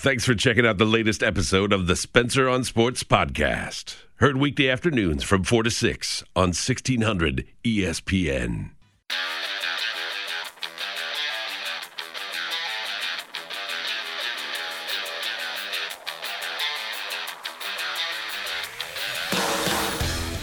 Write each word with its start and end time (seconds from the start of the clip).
Thanks 0.00 0.24
for 0.24 0.34
checking 0.34 0.64
out 0.64 0.78
the 0.78 0.86
latest 0.86 1.22
episode 1.22 1.74
of 1.74 1.86
the 1.86 1.94
Spencer 1.94 2.48
on 2.48 2.64
Sports 2.64 3.04
podcast. 3.04 3.96
Heard 4.14 4.38
weekday 4.38 4.70
afternoons 4.70 5.22
from 5.22 5.44
4 5.44 5.64
to 5.64 5.70
6 5.70 6.24
on 6.34 6.54
1600 6.54 7.46
ESPN. 7.62 8.70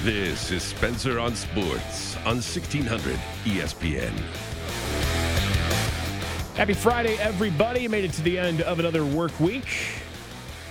This 0.03 0.51
is 0.51 0.61
Spencer 0.61 1.19
on 1.19 1.35
Sports 1.35 2.15
on 2.17 2.35
1600 2.35 3.15
ESPN. 3.45 4.13
Happy 6.57 6.73
Friday, 6.73 7.15
everybody. 7.19 7.87
Made 7.87 8.03
it 8.03 8.13
to 8.13 8.23
the 8.23 8.39
end 8.39 8.61
of 8.61 8.79
another 8.79 9.05
work 9.05 9.39
week. 9.39 9.67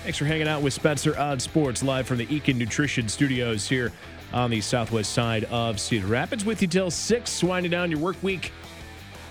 Thanks 0.02 0.18
for 0.18 0.24
hanging 0.24 0.48
out 0.48 0.60
with 0.60 0.72
Spencer 0.72 1.16
on 1.16 1.38
Sports 1.38 1.80
live 1.84 2.08
from 2.08 2.18
the 2.18 2.26
Eakin 2.26 2.56
Nutrition 2.56 3.08
Studios 3.08 3.68
here 3.68 3.92
on 4.32 4.50
the 4.50 4.60
southwest 4.60 5.12
side 5.12 5.44
of 5.44 5.78
Cedar 5.78 6.08
Rapids. 6.08 6.44
With 6.44 6.60
you 6.60 6.66
till 6.66 6.90
6, 6.90 7.44
winding 7.44 7.70
down 7.70 7.92
your 7.92 8.00
work 8.00 8.20
week. 8.20 8.50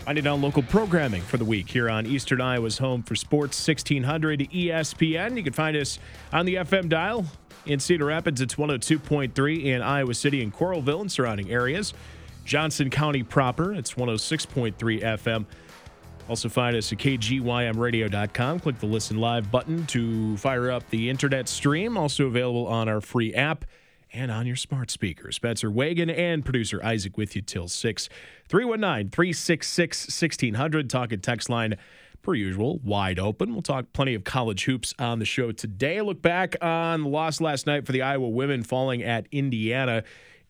Winding 0.07 0.23
down 0.23 0.41
local 0.41 0.63
programming 0.63 1.21
for 1.23 1.35
the 1.35 1.43
week 1.43 1.67
here 1.67 1.89
on 1.89 2.05
Eastern 2.05 2.39
Iowa's 2.39 2.77
home 2.77 3.03
for 3.03 3.17
sports, 3.17 3.67
1600 3.67 4.49
ESPN. 4.49 5.35
You 5.35 5.43
can 5.43 5.51
find 5.51 5.75
us 5.75 5.99
on 6.31 6.45
the 6.45 6.55
FM 6.55 6.87
dial 6.87 7.25
in 7.65 7.81
Cedar 7.81 8.05
Rapids. 8.05 8.39
It's 8.39 8.55
102.3 8.55 9.65
in 9.65 9.81
Iowa 9.81 10.13
City 10.13 10.41
and 10.41 10.53
Coralville 10.53 11.01
and 11.01 11.11
surrounding 11.11 11.51
areas. 11.51 11.93
Johnson 12.45 12.89
County 12.89 13.23
proper, 13.23 13.73
it's 13.73 13.95
106.3 13.95 14.75
FM. 15.01 15.45
Also 16.27 16.49
find 16.49 16.75
us 16.75 16.91
at 16.91 16.97
kgymradio.com. 16.97 18.59
Click 18.59 18.79
the 18.79 18.85
listen 18.85 19.17
live 19.17 19.51
button 19.51 19.85
to 19.87 20.35
fire 20.37 20.71
up 20.71 20.89
the 20.89 21.09
internet 21.09 21.47
stream. 21.47 21.97
Also 21.97 22.25
available 22.25 22.67
on 22.67 22.89
our 22.89 23.01
free 23.01 23.33
app 23.33 23.65
and 24.11 24.31
on 24.31 24.47
your 24.47 24.55
smart 24.55 24.89
speaker. 24.89 25.31
Spencer 25.31 25.69
Wagon 25.69 26.09
and 26.09 26.43
producer 26.43 26.83
Isaac 26.83 27.17
with 27.17 27.35
you 27.35 27.41
till 27.41 27.67
6. 27.67 28.09
319 28.47 29.11
366 29.11 30.05
1600. 30.05 30.89
Talking 30.89 31.19
text 31.19 31.49
line 31.49 31.75
per 32.23 32.33
usual, 32.33 32.79
wide 32.83 33.19
open. 33.19 33.53
We'll 33.53 33.61
talk 33.61 33.93
plenty 33.93 34.15
of 34.15 34.23
college 34.23 34.65
hoops 34.65 34.95
on 34.97 35.19
the 35.19 35.25
show 35.25 35.51
today. 35.51 36.01
Look 36.01 36.23
back 36.23 36.55
on 36.59 37.03
the 37.03 37.09
loss 37.09 37.39
last 37.39 37.67
night 37.67 37.85
for 37.85 37.91
the 37.91 38.01
Iowa 38.01 38.27
women 38.29 38.63
falling 38.63 39.03
at 39.03 39.27
Indiana. 39.31 40.03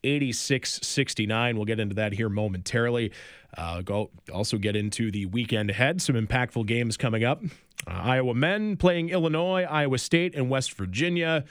86 0.04 0.80
69. 0.82 1.56
We'll 1.56 1.64
get 1.64 1.80
into 1.80 1.96
that 1.96 2.12
here 2.12 2.28
momentarily. 2.28 3.12
Uh, 3.56 3.80
go 3.80 4.10
also 4.32 4.58
get 4.58 4.76
into 4.76 5.10
the 5.10 5.26
weekend 5.26 5.70
ahead. 5.70 6.02
Some 6.02 6.14
impactful 6.14 6.66
games 6.66 6.96
coming 6.96 7.24
up. 7.24 7.42
Uh, 7.86 7.90
Iowa 7.90 8.34
men 8.34 8.76
playing 8.76 9.10
Illinois, 9.10 9.62
Iowa 9.62 9.98
State, 9.98 10.34
and 10.34 10.50
West 10.50 10.72
Virginia. 10.74 11.44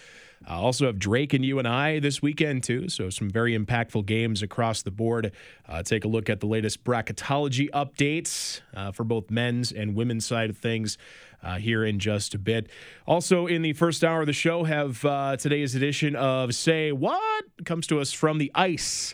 Uh, 0.47 0.61
also 0.61 0.85
have 0.85 0.99
Drake 0.99 1.33
and 1.33 1.43
UNI 1.43 1.99
this 1.99 2.21
weekend 2.21 2.63
too. 2.63 2.89
So 2.89 3.09
some 3.09 3.29
very 3.29 3.57
impactful 3.57 4.05
games 4.05 4.43
across 4.43 4.83
the 4.83 4.91
board. 4.91 5.31
Uh, 5.67 5.81
take 5.81 6.05
a 6.05 6.07
look 6.07 6.29
at 6.29 6.39
the 6.39 6.45
latest 6.45 6.83
bracketology 6.83 7.69
updates 7.71 8.61
uh, 8.75 8.91
for 8.91 9.03
both 9.03 9.31
men's 9.31 9.71
and 9.71 9.95
women's 9.95 10.25
side 10.25 10.49
of 10.49 10.57
things. 10.57 10.97
Uh, 11.43 11.57
here 11.57 11.85
in 11.85 11.99
just 11.99 12.33
a 12.33 12.39
bit. 12.39 12.67
Also, 13.05 13.45
in 13.45 13.61
the 13.61 13.71
first 13.73 14.03
hour 14.03 14.21
of 14.21 14.25
the 14.25 14.33
show, 14.33 14.63
have 14.63 15.05
uh, 15.05 15.37
today's 15.37 15.75
edition 15.75 16.15
of 16.15 16.55
Say 16.55 16.91
What 16.91 17.45
comes 17.65 17.85
to 17.87 17.99
us 17.99 18.11
from 18.11 18.39
the 18.39 18.51
ice 18.55 19.13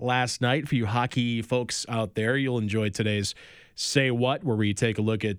last 0.00 0.40
night. 0.40 0.68
For 0.68 0.74
you 0.74 0.86
hockey 0.86 1.42
folks 1.42 1.86
out 1.88 2.14
there, 2.14 2.36
you'll 2.36 2.58
enjoy 2.58 2.90
today's 2.90 3.34
Say 3.74 4.10
What, 4.10 4.44
where 4.44 4.56
we 4.56 4.74
take 4.74 4.98
a 4.98 5.02
look 5.02 5.24
at 5.24 5.36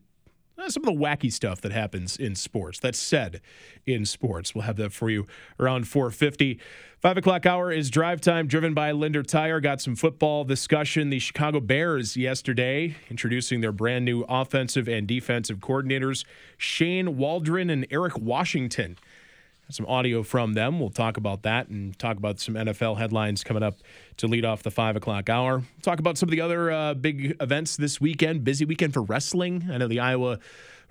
uh, 0.61 0.69
some 0.69 0.83
of 0.83 0.93
the 0.93 0.99
wacky 0.99 1.31
stuff 1.31 1.61
that 1.61 1.71
happens 1.71 2.17
in 2.17 2.35
sports. 2.35 2.79
That's 2.79 2.99
said 2.99 3.41
in 3.85 4.05
sports. 4.05 4.53
We'll 4.53 4.63
have 4.63 4.77
that 4.77 4.93
for 4.93 5.09
you 5.09 5.25
around 5.59 5.87
450. 5.87 6.59
Five 6.99 7.17
o'clock 7.17 7.47
hour 7.47 7.71
is 7.71 7.89
drive 7.89 8.21
time 8.21 8.45
driven 8.45 8.75
by 8.75 8.91
Linder 8.91 9.23
Tire. 9.23 9.59
Got 9.59 9.81
some 9.81 9.95
football 9.95 10.43
discussion. 10.43 11.09
The 11.09 11.17
Chicago 11.17 11.59
Bears 11.59 12.15
yesterday 12.15 12.95
introducing 13.09 13.61
their 13.61 13.71
brand 13.71 14.05
new 14.05 14.23
offensive 14.29 14.87
and 14.87 15.07
defensive 15.07 15.57
coordinators, 15.57 16.25
Shane 16.57 17.17
Waldron 17.17 17.71
and 17.71 17.87
Eric 17.89 18.19
Washington. 18.19 18.97
Some 19.71 19.85
audio 19.85 20.21
from 20.21 20.53
them. 20.53 20.79
We'll 20.79 20.89
talk 20.89 21.15
about 21.15 21.43
that 21.43 21.69
and 21.69 21.97
talk 21.97 22.17
about 22.17 22.39
some 22.39 22.55
NFL 22.55 22.97
headlines 22.97 23.43
coming 23.43 23.63
up 23.63 23.77
to 24.17 24.27
lead 24.27 24.43
off 24.43 24.63
the 24.63 24.71
five 24.71 24.97
o'clock 24.97 25.29
hour. 25.29 25.63
Talk 25.81 25.99
about 25.99 26.17
some 26.17 26.27
of 26.27 26.31
the 26.31 26.41
other 26.41 26.69
uh, 26.69 26.93
big 26.93 27.37
events 27.39 27.77
this 27.77 28.01
weekend. 28.01 28.43
Busy 28.43 28.65
weekend 28.65 28.93
for 28.93 29.01
wrestling. 29.01 29.69
I 29.71 29.77
know 29.77 29.87
the 29.87 30.01
Iowa 30.01 30.39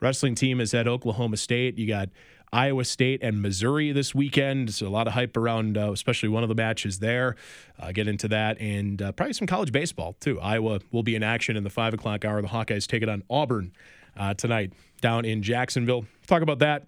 wrestling 0.00 0.34
team 0.34 0.60
is 0.60 0.72
at 0.72 0.88
Oklahoma 0.88 1.36
State. 1.36 1.76
You 1.76 1.86
got 1.86 2.08
Iowa 2.52 2.84
State 2.84 3.22
and 3.22 3.42
Missouri 3.42 3.92
this 3.92 4.14
weekend. 4.14 4.72
So 4.74 4.86
a 4.86 4.88
lot 4.88 5.06
of 5.06 5.12
hype 5.12 5.36
around, 5.36 5.76
uh, 5.76 5.92
especially 5.92 6.30
one 6.30 6.42
of 6.42 6.48
the 6.48 6.54
matches 6.54 6.98
there. 6.98 7.36
Uh, 7.78 7.92
get 7.92 8.08
into 8.08 8.28
that 8.28 8.60
and 8.60 9.00
uh, 9.00 9.12
probably 9.12 9.34
some 9.34 9.46
college 9.46 9.72
baseball 9.72 10.16
too. 10.20 10.40
Iowa 10.40 10.80
will 10.90 11.02
be 11.02 11.14
in 11.14 11.22
action 11.22 11.56
in 11.56 11.64
the 11.64 11.70
five 11.70 11.94
o'clock 11.94 12.24
hour. 12.24 12.40
The 12.40 12.48
Hawkeyes 12.48 12.86
take 12.86 13.02
it 13.02 13.08
on 13.08 13.22
Auburn 13.28 13.72
uh, 14.16 14.34
tonight 14.34 14.72
down 15.00 15.24
in 15.24 15.42
Jacksonville. 15.42 16.06
Talk 16.26 16.42
about 16.42 16.60
that 16.60 16.84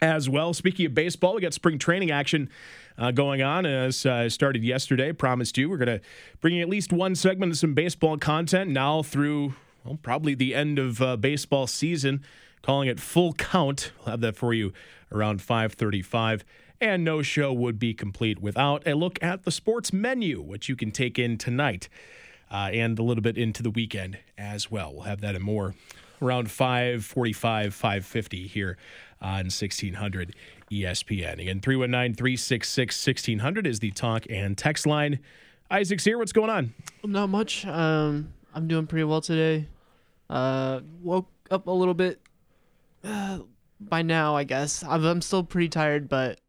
as 0.00 0.28
well. 0.28 0.52
Speaking 0.52 0.86
of 0.86 0.94
baseball, 0.94 1.34
we 1.34 1.40
got 1.40 1.54
spring 1.54 1.78
training 1.78 2.10
action 2.10 2.48
uh, 2.98 3.10
going 3.10 3.42
on 3.42 3.66
as 3.66 4.04
uh, 4.06 4.28
started 4.28 4.62
yesterday. 4.62 5.12
Promised 5.12 5.56
you 5.58 5.68
we're 5.68 5.76
going 5.76 5.98
to 5.98 6.04
bring 6.40 6.54
you 6.54 6.62
at 6.62 6.68
least 6.68 6.92
one 6.92 7.14
segment 7.14 7.52
of 7.52 7.58
some 7.58 7.74
baseball 7.74 8.16
content 8.18 8.70
now 8.70 9.02
through 9.02 9.54
well, 9.84 9.98
probably 10.02 10.34
the 10.34 10.54
end 10.54 10.78
of 10.78 11.00
uh, 11.00 11.16
baseball 11.16 11.66
season. 11.66 12.22
Calling 12.62 12.88
it 12.88 12.98
full 12.98 13.32
count. 13.34 13.92
We'll 13.98 14.10
have 14.10 14.20
that 14.22 14.36
for 14.36 14.52
you 14.52 14.72
around 15.12 15.40
5:35. 15.40 16.42
And 16.80 17.04
no 17.04 17.22
show 17.22 17.52
would 17.52 17.78
be 17.78 17.94
complete 17.94 18.40
without 18.40 18.86
a 18.86 18.94
look 18.94 19.18
at 19.22 19.44
the 19.44 19.50
sports 19.50 19.94
menu, 19.94 20.42
which 20.42 20.68
you 20.68 20.76
can 20.76 20.90
take 20.90 21.18
in 21.18 21.38
tonight 21.38 21.88
uh, 22.50 22.70
and 22.72 22.98
a 22.98 23.02
little 23.02 23.22
bit 23.22 23.38
into 23.38 23.62
the 23.62 23.70
weekend 23.70 24.18
as 24.36 24.70
well. 24.70 24.92
We'll 24.92 25.04
have 25.04 25.22
that 25.22 25.34
and 25.34 25.44
more 25.44 25.74
around 26.20 26.48
5:45, 26.48 27.72
5:50 27.72 28.46
here 28.46 28.76
on 29.20 29.46
1600 29.46 30.34
ESPN. 30.70 31.40
Again, 31.40 31.60
319 31.60 32.14
366 32.14 33.06
1600 33.06 33.66
is 33.66 33.80
the 33.80 33.90
talk 33.90 34.24
and 34.30 34.56
text 34.56 34.86
line. 34.86 35.20
Isaac's 35.70 36.04
here. 36.04 36.18
What's 36.18 36.32
going 36.32 36.50
on? 36.50 36.74
Not 37.04 37.28
much. 37.28 37.66
Um, 37.66 38.32
I'm 38.54 38.68
doing 38.68 38.86
pretty 38.86 39.04
well 39.04 39.20
today. 39.20 39.66
Uh, 40.28 40.80
woke 41.02 41.28
up 41.50 41.66
a 41.66 41.70
little 41.70 41.94
bit 41.94 42.20
uh, 43.04 43.40
by 43.80 44.02
now, 44.02 44.36
I 44.36 44.44
guess. 44.44 44.82
I'm, 44.84 45.04
I'm 45.04 45.22
still 45.22 45.44
pretty 45.44 45.68
tired, 45.68 46.08
but 46.08 46.40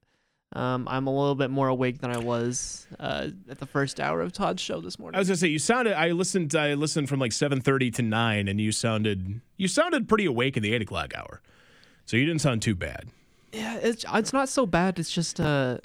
um, 0.54 0.88
I'm 0.88 1.08
a 1.08 1.12
little 1.12 1.36
bit 1.36 1.50
more 1.50 1.68
awake 1.68 2.00
than 2.00 2.12
I 2.12 2.18
was 2.18 2.88
uh, 3.00 3.30
at 3.50 3.60
the 3.60 3.66
first 3.66 4.00
hour 4.00 4.22
of 4.22 4.32
Todd's 4.32 4.62
show 4.62 4.82
this 4.82 4.98
morning. 4.98 5.18
I 5.18 5.20
was 5.20 5.28
gonna 5.28 5.38
say 5.38 5.48
you 5.48 5.60
sounded. 5.60 5.94
I 5.94 6.12
listened. 6.12 6.56
I 6.56 6.74
listened 6.74 7.10
from 7.10 7.20
like 7.20 7.32
7:30 7.32 7.94
to 7.96 8.02
nine, 8.02 8.48
and 8.48 8.60
you 8.60 8.72
sounded. 8.72 9.42
You 9.58 9.68
sounded 9.68 10.08
pretty 10.08 10.26
awake 10.26 10.58
in 10.58 10.64
the 10.64 10.74
eight 10.74 10.82
o'clock 10.82 11.14
hour. 11.16 11.42
So 12.08 12.18
you 12.18 12.26
didn't 12.26 12.42
sound 12.42 12.62
too 12.64 12.74
bad. 12.74 13.10
Yeah, 13.54 13.78
it's 13.78 14.04
it's 14.14 14.34
not 14.34 14.50
so 14.50 14.66
bad. 14.66 14.98
It's 14.98 15.12
just 15.12 15.40
uh 15.40 15.78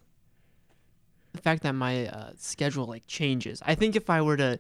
the 1.33 1.41
fact 1.41 1.62
that 1.65 1.72
my 1.75 2.06
uh, 2.06 2.31
schedule 2.38 2.87
like 2.87 3.06
changes. 3.06 3.60
I 3.65 3.75
think 3.75 3.97
if 3.97 4.09
I 4.10 4.21
were 4.22 4.37
to 4.37 4.59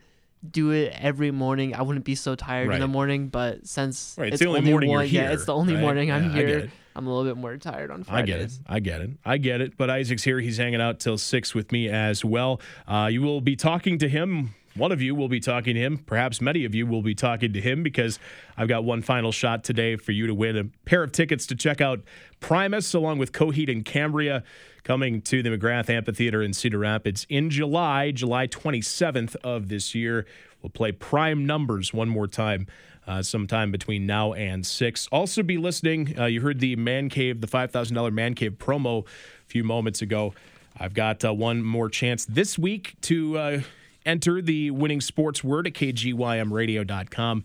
do 0.50 0.70
it 0.70 0.92
every 0.98 1.30
morning, 1.30 1.74
I 1.74 1.82
wouldn't 1.82 2.04
be 2.04 2.14
so 2.14 2.34
tired 2.34 2.68
Right. 2.68 2.74
in 2.76 2.80
the 2.80 2.88
morning. 2.88 3.28
But 3.28 3.66
since 3.66 4.16
Right, 4.18 4.32
it's 4.32 4.40
the 4.40 4.46
only 4.48 4.62
morning 4.62 4.90
you're 4.90 4.98
one, 5.00 5.06
yeah, 5.08 5.22
here, 5.22 5.30
it's 5.30 5.44
the 5.44 5.54
only 5.54 5.74
right? 5.74 5.80
morning 5.80 6.10
I'm 6.10 6.24
Yeah, 6.24 6.30
here. 6.46 6.72
I'm 6.96 7.06
a 7.06 7.14
little 7.14 7.30
bit 7.32 7.40
more 7.40 7.56
tired 7.58 7.90
on 7.90 8.04
I 8.08 8.22
get 8.22 8.40
it. 8.40 8.52
I 8.66 8.80
get 8.80 9.00
it. 9.02 9.10
I 9.24 9.38
get 9.38 9.60
it. 9.60 9.76
But 9.76 9.88
Isaac's 9.90 10.24
here. 10.24 10.40
He's 10.40 10.56
hanging 10.58 10.80
out 10.80 10.98
till 10.98 11.16
six 11.16 11.54
with 11.54 11.70
me 11.72 11.88
as 11.88 12.24
well. 12.24 12.60
Uh, 12.88 13.08
you 13.10 13.22
will 13.22 13.40
be 13.40 13.54
talking 13.56 13.98
to 13.98 14.08
him. 14.08 14.54
One 14.74 14.90
of 14.90 15.02
you 15.02 15.14
will 15.14 15.28
be 15.28 15.40
talking 15.40 15.74
to 15.74 15.80
him. 15.80 15.98
Perhaps 15.98 16.40
many 16.40 16.64
of 16.64 16.74
you 16.74 16.86
will 16.86 17.02
be 17.02 17.14
talking 17.14 17.52
to 17.52 17.60
him 17.60 17.82
because 17.82 18.18
I've 18.56 18.68
got 18.68 18.84
one 18.84 19.02
final 19.02 19.30
shot 19.30 19.64
today 19.64 19.96
for 19.96 20.12
you 20.12 20.26
to 20.26 20.34
win 20.34 20.56
a 20.56 20.64
pair 20.86 21.02
of 21.02 21.12
tickets 21.12 21.46
to 21.46 21.54
check 21.54 21.80
out 21.80 22.00
Primus 22.40 22.94
along 22.94 23.18
with 23.18 23.32
Coheed 23.32 23.70
and 23.70 23.84
Cambria 23.84 24.42
coming 24.82 25.20
to 25.22 25.42
the 25.42 25.50
McGrath 25.50 25.90
Amphitheater 25.90 26.42
in 26.42 26.52
Cedar 26.54 26.78
Rapids 26.78 27.26
in 27.28 27.50
July, 27.50 28.12
July 28.12 28.46
27th 28.46 29.36
of 29.44 29.68
this 29.68 29.94
year. 29.94 30.26
We'll 30.62 30.70
play 30.70 30.92
prime 30.92 31.44
numbers 31.44 31.92
one 31.92 32.08
more 32.08 32.26
time 32.26 32.66
uh, 33.06 33.22
sometime 33.22 33.70
between 33.70 34.06
now 34.06 34.32
and 34.32 34.64
six. 34.64 35.08
Also, 35.12 35.42
be 35.42 35.58
listening. 35.58 36.18
Uh, 36.18 36.26
you 36.26 36.40
heard 36.40 36.60
the 36.60 36.76
Man 36.76 37.08
Cave, 37.08 37.40
the 37.40 37.46
$5,000 37.46 38.12
Man 38.12 38.34
Cave 38.34 38.56
promo 38.58 39.04
a 39.04 39.08
few 39.46 39.64
moments 39.64 40.02
ago. 40.02 40.34
I've 40.78 40.94
got 40.94 41.24
uh, 41.24 41.34
one 41.34 41.62
more 41.62 41.88
chance 41.88 42.24
this 42.24 42.58
week 42.58 42.94
to 43.02 43.38
uh, 43.38 43.60
enter 44.04 44.42
the 44.42 44.70
winning 44.70 45.00
sports 45.00 45.42
word 45.42 45.66
at 45.66 45.74
kgymradio.com. 45.74 47.44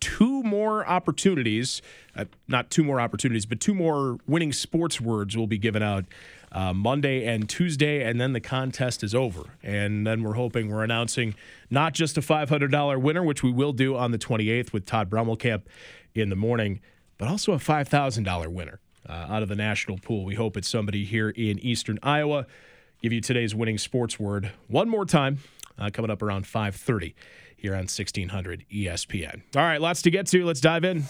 Two 0.00 0.42
more 0.42 0.86
opportunities, 0.86 1.80
uh, 2.16 2.24
not 2.48 2.70
two 2.70 2.82
more 2.82 3.00
opportunities, 3.00 3.46
but 3.46 3.60
two 3.60 3.74
more 3.74 4.18
winning 4.26 4.52
sports 4.52 5.00
words 5.00 5.36
will 5.36 5.46
be 5.46 5.58
given 5.58 5.82
out 5.82 6.04
uh, 6.50 6.72
Monday 6.72 7.24
and 7.26 7.48
Tuesday, 7.48 8.02
and 8.02 8.20
then 8.20 8.32
the 8.32 8.40
contest 8.40 9.02
is 9.02 9.14
over. 9.14 9.42
And 9.62 10.06
then 10.06 10.22
we're 10.22 10.34
hoping 10.34 10.70
we're 10.70 10.84
announcing 10.84 11.34
not 11.70 11.94
just 11.94 12.18
a 12.18 12.20
$500 12.20 13.00
winner, 13.00 13.22
which 13.22 13.42
we 13.42 13.50
will 13.50 13.72
do 13.72 13.96
on 13.96 14.10
the 14.10 14.18
28th 14.18 14.72
with 14.72 14.84
Todd 14.84 15.08
Brummelkamp 15.08 15.62
in 16.14 16.28
the 16.28 16.36
morning, 16.36 16.80
but 17.16 17.28
also 17.28 17.52
a 17.52 17.58
$5,000 17.58 18.48
winner 18.48 18.80
uh, 19.08 19.12
out 19.12 19.42
of 19.42 19.48
the 19.48 19.56
national 19.56 19.98
pool. 19.98 20.24
We 20.24 20.34
hope 20.34 20.56
it's 20.56 20.68
somebody 20.68 21.04
here 21.04 21.30
in 21.30 21.58
Eastern 21.60 21.98
Iowa. 22.02 22.46
Give 23.02 23.12
you 23.12 23.20
today's 23.20 23.54
winning 23.54 23.78
sports 23.78 24.20
word 24.20 24.52
one 24.68 24.88
more 24.88 25.04
time, 25.04 25.38
uh, 25.78 25.90
coming 25.92 26.10
up 26.10 26.22
around 26.22 26.44
5:30 26.46 27.14
here 27.56 27.72
on 27.72 27.82
1600 27.82 28.64
ESPN. 28.72 29.42
All 29.56 29.62
right, 29.62 29.80
lots 29.80 30.02
to 30.02 30.10
get 30.10 30.26
to. 30.28 30.44
Let's 30.44 30.60
dive 30.60 30.84
in. 30.84 31.04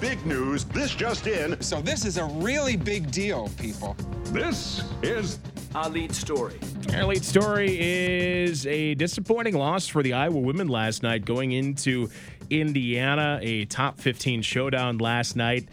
Big 0.00 0.24
news. 0.26 0.64
This 0.66 0.94
just 0.94 1.26
in. 1.26 1.60
So 1.60 1.80
this 1.80 2.04
is 2.04 2.18
a 2.18 2.24
really 2.24 2.76
big 2.76 3.10
deal, 3.10 3.48
people. 3.58 3.96
This 4.26 4.84
is 5.02 5.38
our 5.74 5.88
lead 5.88 6.14
story. 6.14 6.58
Our 6.92 7.06
lead 7.06 7.24
story 7.24 7.76
is 7.80 8.66
a 8.66 8.94
disappointing 8.94 9.56
loss 9.56 9.88
for 9.88 10.02
the 10.02 10.12
Iowa 10.12 10.38
women 10.38 10.68
last 10.68 11.02
night 11.02 11.24
going 11.24 11.52
into 11.52 12.08
Indiana, 12.50 13.40
a 13.42 13.64
top 13.64 13.98
15 13.98 14.42
showdown 14.42 14.98
last 14.98 15.34
night. 15.36 15.68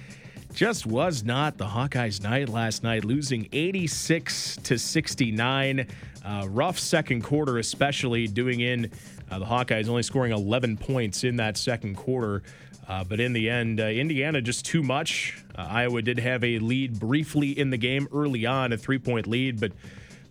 Just 0.54 0.86
was 0.86 1.24
not 1.24 1.58
the 1.58 1.66
Hawkeyes' 1.66 2.22
night 2.22 2.50
last 2.50 2.84
night, 2.84 3.06
losing 3.06 3.48
86 3.52 4.58
to 4.64 4.78
69. 4.78 5.88
Uh, 6.24 6.48
rough 6.50 6.78
second 6.78 7.24
quarter, 7.24 7.58
especially 7.58 8.28
doing 8.28 8.60
in 8.60 8.92
uh, 9.32 9.40
the 9.40 9.46
Hawkeyes 9.46 9.88
only 9.88 10.04
scoring 10.04 10.34
11 10.34 10.78
points 10.78 11.24
in 11.24 11.38
that 11.38 11.58
second 11.58 11.96
quarter. 11.96 12.44
Uh, 12.88 13.04
but 13.04 13.20
in 13.20 13.32
the 13.32 13.50
end, 13.50 13.80
uh, 13.80 13.86
Indiana 13.86 14.42
just 14.42 14.66
too 14.66 14.84
much. 14.84 15.42
Uh, 15.58 15.68
Iowa 15.70 16.02
did 16.02 16.20
have 16.20 16.44
a 16.44 16.60
lead 16.60 17.00
briefly 17.00 17.58
in 17.58 17.70
the 17.70 17.78
game 17.78 18.08
early 18.14 18.46
on, 18.46 18.74
a 18.74 18.78
three 18.78 19.00
point 19.00 19.28
lead, 19.28 19.60
but 19.60 19.72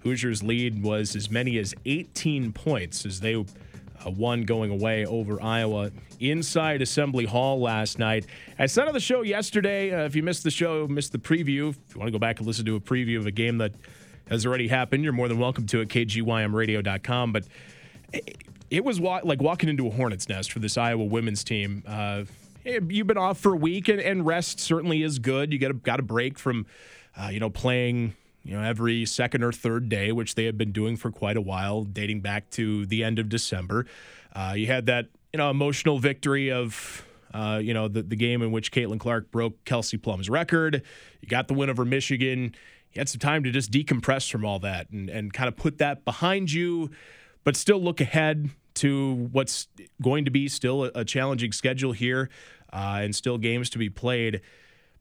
Hoosiers' 0.01 0.43
lead 0.43 0.83
was 0.83 1.17
as 1.17 1.31
many 1.31 1.59
as 1.59 1.75
18 1.87 2.53
points 2.53 3.07
as 3.07 3.21
they 3.21 3.43
uh, 4.05 4.11
one 4.11 4.43
going 4.43 4.71
away 4.71 5.07
over 5.07 5.43
Iowa 5.43 5.91
inside 6.19 6.83
Assembly 6.83 7.25
Hall 7.25 7.61
last 7.61 7.99
night. 7.99 8.27
I 8.59 8.67
said 8.67 8.89
on 8.89 8.95
the 8.95 9.01
show 9.01 9.23
yesterday, 9.23 9.93
uh, 9.93 10.05
if 10.05 10.15
you 10.15 10.23
missed 10.23 10.45
the 10.45 10.51
show, 10.51 10.87
missed 10.87 11.13
the 11.13 11.19
preview, 11.19 11.71
if 11.71 11.95
you 11.95 11.99
want 11.99 12.09
to 12.09 12.13
go 12.13 12.19
back 12.19 12.39
and 12.39 12.47
listen 12.47 12.65
to 12.67 12.77
a 12.77 12.81
preview 12.81 13.19
of 13.19 13.27
a 13.27 13.31
game 13.31 13.59
that 13.59 13.73
has 14.29 14.47
already 14.47 14.69
happened, 14.69 15.05
you're 15.05 15.13
more 15.13 15.29
than 15.29 15.39
welcome 15.39 15.67
to 15.67 15.81
at 15.81 15.89
kgymradio.com. 15.89 17.33
But 17.33 17.47
it, 18.13 18.37
it 18.71 18.85
was 18.85 19.01
wa- 19.01 19.21
like 19.25 19.43
walking 19.43 19.69
into 19.69 19.87
a 19.87 19.91
hornet's 19.91 20.29
nest 20.29 20.53
for 20.53 20.61
this 20.61 20.79
Iowa 20.79 21.05
women's 21.05 21.43
team. 21.45 21.83
Uh, 21.87 22.25
you've 22.65 23.07
been 23.07 23.19
off 23.19 23.39
for 23.39 23.55
a 23.55 23.57
week, 23.57 23.89
and, 23.89 24.01
and 24.01 24.25
rest 24.25 24.61
certainly 24.61 25.03
is 25.03 25.19
good. 25.19 25.53
You 25.53 25.59
get 25.59 25.71
a, 25.71 25.75
got 25.75 25.99
a 25.99 26.03
break 26.03 26.39
from, 26.39 26.67
uh, 27.17 27.29
you 27.29 27.41
know, 27.41 27.51
playing 27.51 28.15
you 28.43 28.57
know, 28.57 28.63
every 28.63 29.05
second 29.05 29.43
or 29.43 29.53
third 29.53 29.89
day, 29.89 30.13
which 30.13 30.35
they 30.35 30.45
have 30.45 30.57
been 30.57 30.73
doing 30.73 30.97
for 30.97 31.11
quite 31.11 31.37
a 31.37 31.41
while, 31.41 31.85
dating 31.85 32.21
back 32.21 32.51
to 32.51 32.87
the 32.87 33.05
end 33.05 33.19
of 33.19 33.29
December. 33.29 33.87
Uh, 34.35 34.55
you 34.57 34.67
had 34.67 34.87
that, 34.87 35.07
you 35.33 35.39
know, 35.39 35.51
emotional 35.51 35.99
victory 35.99 36.51
of, 36.51 37.05
uh, 37.35 37.61
you 37.63 37.75
know, 37.75 37.89
the, 37.89 38.03
the 38.03 38.17
game 38.17 38.43
in 38.43 38.51
which 38.51 38.73
Caitlin 38.73 38.99
Clark 38.99 39.31
broke 39.31 39.65
Kelsey 39.65 39.97
Plum's 39.97 40.31
record. 40.31 40.83
You 41.21 41.29
got 41.29 41.49
the 41.49 41.55
win 41.55 41.71
over 41.71 41.85
Michigan. 41.85 42.55
You 42.93 42.99
had 42.99 43.09
some 43.09 43.21
time 43.21 43.45
to 43.45 43.51
just 43.51 43.71
decompress 43.71 44.31
from 44.31 44.45
all 44.45 44.59
that 44.61 44.91
and, 44.91 45.09
and 45.09 45.33
kind 45.33 45.49
of 45.49 45.57
put 45.57 45.79
that 45.79 46.05
behind 46.05 46.51
you, 46.51 46.91
but 47.45 47.57
still 47.57 47.81
look 47.81 48.01
ahead 48.01 48.51
to 48.75 49.29
what's 49.33 49.69
going 50.03 50.25
to 50.25 50.31
be 50.31 50.49
still 50.49 50.85
a, 50.87 50.91
a 50.97 51.05
challenging 51.05 51.53
schedule 51.53 51.93
here 51.93 52.31
uh, 52.73 53.01
and 53.03 53.15
still 53.15 53.39
games 53.39 53.71
to 53.71 53.79
be 53.79 53.91
played. 53.91 54.41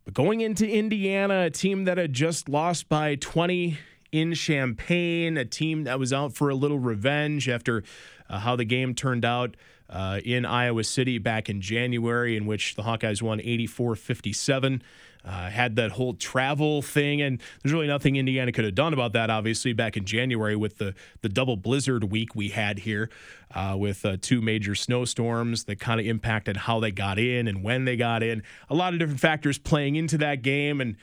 But 0.10 0.16
going 0.16 0.42
into 0.42 0.68
Indiana, 0.68 1.42
a 1.42 1.50
team 1.52 1.84
that 1.84 2.00
had 2.00 2.14
just 2.14 2.50
lost 2.50 2.90
by 2.90 3.14
20 3.14 3.78
in 4.12 4.34
Champaign, 4.34 5.38
a 5.38 5.46
team 5.46 5.84
that 5.84 6.00
was 6.00 6.12
out 6.12 6.34
for 6.34 6.50
a 6.50 6.56
little 6.56 6.80
revenge 6.80 7.48
after 7.48 7.84
uh, 8.28 8.40
how 8.40 8.56
the 8.56 8.66
game 8.66 8.96
turned 8.96 9.24
out 9.24 9.56
uh, 9.88 10.20
in 10.26 10.48
Iowa 10.48 10.84
City 10.84 11.20
back 11.20 11.48
in 11.48 11.62
January, 11.62 12.36
in 12.36 12.48
which 12.48 12.74
the 12.74 12.82
Hawkeyes 12.82 13.22
won 13.22 13.40
84 13.40 13.96
57. 13.96 14.82
Uh, 15.26 15.50
had 15.50 15.76
that 15.76 15.92
whole 15.92 16.14
travel 16.14 16.82
thing, 16.82 17.22
and 17.22 17.42
there's 17.62 17.74
really 17.74 17.88
nothing 17.88 18.16
Indiana 18.16 18.54
could 18.54 18.64
have 18.64 18.74
done 18.74 18.94
about 18.94 19.12
that. 19.12 19.30
Obviously, 19.30 19.74
back 19.74 19.98
in 19.98 20.06
January 20.06 20.56
with 20.56 20.78
the 20.78 20.96
the 21.22 21.28
double 21.28 21.58
blizzard 21.58 22.06
week 22.06 22.36
we 22.36 22.50
had 22.50 22.80
here, 22.80 23.10
uh, 23.54 23.76
with 23.78 24.06
uh, 24.06 24.16
two 24.22 24.42
major 24.42 24.76
snowstorms 24.76 25.66
that 25.66 25.78
kind 25.78 26.00
of 26.00 26.06
impacted 26.06 26.56
how 26.56 26.80
they 26.80 26.92
got 26.92 27.20
in 27.20 27.50
and 27.50 27.64
when 27.64 27.84
they 27.84 27.98
got 27.98 28.24
in. 28.24 28.44
A 28.70 28.76
lot 28.76 28.94
of 28.94 29.00
different 29.00 29.20
factors 29.20 29.58
playing 29.58 29.98
into 29.98 30.18
that 30.20 30.42
game, 30.42 30.80
and 30.80 30.96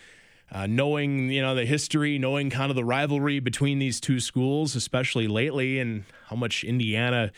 uh, 0.50 0.66
knowing 0.66 1.30
you 1.30 1.42
know 1.42 1.54
the 1.54 1.66
history, 1.66 2.18
knowing 2.18 2.48
kind 2.48 2.70
of 2.70 2.76
the 2.76 2.84
rivalry 2.84 3.38
between 3.38 3.78
these 3.78 4.00
two 4.00 4.18
schools, 4.18 4.74
especially 4.74 5.28
lately, 5.28 5.78
and 5.78 6.04
how 6.28 6.36
much 6.36 6.64
Indiana 6.64 7.32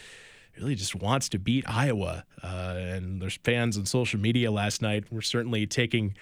really 0.57 0.75
just 0.75 0.95
wants 0.95 1.29
to 1.31 1.39
beat 1.39 1.69
Iowa. 1.69 2.25
Uh, 2.43 2.75
and 2.77 3.21
there's 3.21 3.39
fans 3.43 3.77
on 3.77 3.87
social 3.87 4.21
media 4.21 4.51
last 4.51 4.83
night 4.83 5.11
were 5.13 5.23
certainly 5.23 5.67
taking 5.67 6.15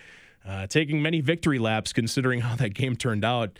uh, 0.46 0.66
taking 0.66 1.02
many 1.02 1.20
victory 1.20 1.58
laps 1.58 1.92
considering 1.92 2.40
how 2.40 2.54
that 2.56 2.74
game 2.74 2.96
turned 2.96 3.24
out. 3.24 3.58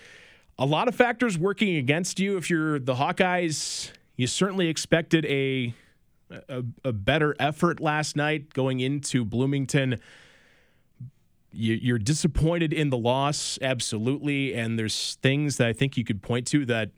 A 0.58 0.66
lot 0.66 0.88
of 0.88 0.94
factors 0.94 1.36
working 1.36 1.76
against 1.76 2.18
you. 2.18 2.36
If 2.36 2.48
you're 2.48 2.78
the 2.78 2.94
Hawkeyes, 2.94 3.90
you 4.16 4.26
certainly 4.26 4.68
expected 4.68 5.26
a, 5.26 5.74
a, 6.48 6.64
a 6.84 6.92
better 6.92 7.36
effort 7.38 7.80
last 7.80 8.16
night 8.16 8.54
going 8.54 8.80
into 8.80 9.24
Bloomington. 9.24 10.00
You, 11.52 11.94
are 11.94 11.98
disappointed 11.98 12.72
in 12.72 12.90
the 12.90 12.98
loss, 12.98 13.58
absolutely. 13.60 14.54
And 14.54 14.78
there's 14.78 15.16
things 15.22 15.56
that 15.56 15.68
I 15.68 15.72
think 15.72 15.96
you 15.96 16.04
could 16.04 16.22
point 16.22 16.46
to 16.48 16.64
that 16.66 16.90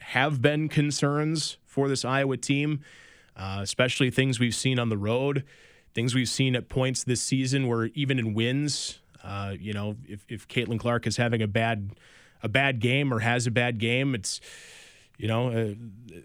have 0.00 0.40
been 0.40 0.68
concerns 0.68 1.58
for 1.64 1.88
this 1.88 2.04
Iowa 2.04 2.36
team, 2.36 2.80
uh, 3.36 3.58
especially 3.60 4.10
things 4.10 4.40
we've 4.40 4.54
seen 4.54 4.78
on 4.78 4.88
the 4.88 4.96
road, 4.96 5.44
things 5.94 6.14
we've 6.14 6.28
seen 6.28 6.56
at 6.56 6.68
points 6.68 7.04
this 7.04 7.20
season 7.20 7.66
where 7.66 7.86
even 7.94 8.18
in 8.18 8.34
wins, 8.34 9.00
uh, 9.22 9.54
you 9.58 9.72
know, 9.72 9.96
if, 10.06 10.24
if 10.28 10.48
Caitlin 10.48 10.78
Clark 10.78 11.06
is 11.06 11.16
having 11.16 11.42
a 11.42 11.46
bad 11.46 11.90
a 12.42 12.48
bad 12.48 12.80
game 12.80 13.14
or 13.14 13.20
has 13.20 13.46
a 13.46 13.50
bad 13.50 13.78
game, 13.78 14.14
it's 14.14 14.40
you 15.16 15.28
know 15.28 15.50
uh, 15.50 15.74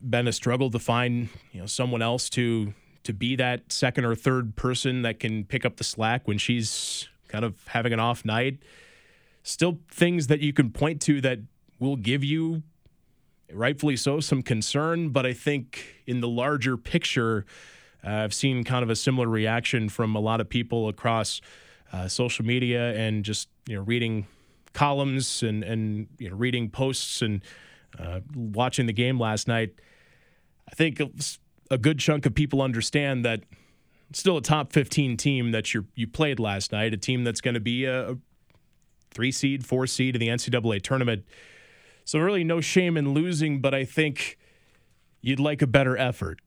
been 0.01 0.27
a 0.27 0.33
struggle 0.33 0.71
to 0.71 0.79
find 0.79 1.29
you 1.51 1.59
know 1.59 1.67
someone 1.67 2.01
else 2.01 2.29
to 2.31 2.73
to 3.03 3.13
be 3.13 3.35
that 3.35 3.71
second 3.71 4.03
or 4.03 4.15
third 4.15 4.55
person 4.55 5.03
that 5.03 5.19
can 5.19 5.45
pick 5.45 5.65
up 5.65 5.77
the 5.77 5.83
slack 5.83 6.27
when 6.27 6.37
she's 6.37 7.07
kind 7.27 7.45
of 7.45 7.55
having 7.67 7.93
an 7.93 7.99
off 7.99 8.25
night. 8.25 8.57
Still 9.43 9.79
things 9.89 10.27
that 10.27 10.41
you 10.41 10.51
can 10.51 10.71
point 10.71 11.01
to 11.03 11.21
that 11.21 11.39
will 11.79 11.95
give 11.95 12.23
you 12.23 12.63
rightfully 13.53 13.95
so 13.95 14.19
some 14.19 14.41
concern, 14.41 15.09
but 15.09 15.25
I 15.25 15.31
think 15.31 16.01
in 16.05 16.19
the 16.19 16.27
larger 16.27 16.75
picture, 16.75 17.45
uh, 18.03 18.09
I've 18.09 18.33
seen 18.33 18.63
kind 18.63 18.83
of 18.83 18.89
a 18.89 18.95
similar 18.95 19.27
reaction 19.27 19.87
from 19.87 20.15
a 20.15 20.19
lot 20.19 20.41
of 20.41 20.49
people 20.49 20.89
across 20.89 21.39
uh, 21.93 22.07
social 22.07 22.45
media 22.45 22.93
and 22.93 23.23
just 23.23 23.49
you 23.67 23.75
know 23.75 23.83
reading 23.83 24.27
columns 24.73 25.43
and 25.43 25.63
and 25.63 26.07
you 26.17 26.29
know 26.29 26.35
reading 26.35 26.69
posts 26.69 27.21
and 27.21 27.41
uh, 27.99 28.19
watching 28.35 28.85
the 28.85 28.93
game 28.93 29.19
last 29.19 29.47
night. 29.47 29.73
I 30.69 30.75
think 30.75 31.01
a 31.71 31.77
good 31.77 31.99
chunk 31.99 32.25
of 32.25 32.35
people 32.35 32.61
understand 32.61 33.25
that 33.25 33.43
still 34.13 34.37
a 34.37 34.41
top 34.41 34.71
15 34.73 35.17
team 35.17 35.51
that 35.51 35.73
you 35.73 35.85
you 35.95 36.07
played 36.07 36.39
last 36.39 36.71
night, 36.71 36.93
a 36.93 36.97
team 36.97 37.23
that's 37.23 37.41
going 37.41 37.53
to 37.53 37.59
be 37.59 37.85
a, 37.85 38.11
a 38.11 38.17
three 39.11 39.31
seed, 39.31 39.65
four 39.65 39.87
seed 39.87 40.15
in 40.15 40.19
the 40.19 40.27
NCAA 40.27 40.81
tournament. 40.81 41.25
So 42.05 42.19
really 42.19 42.43
no 42.43 42.61
shame 42.61 42.95
in 42.97 43.13
losing, 43.13 43.59
but 43.59 43.73
I 43.73 43.83
think 43.83 44.37
you'd 45.21 45.39
like 45.39 45.61
a 45.61 45.67
better 45.67 45.97
effort 45.97 46.39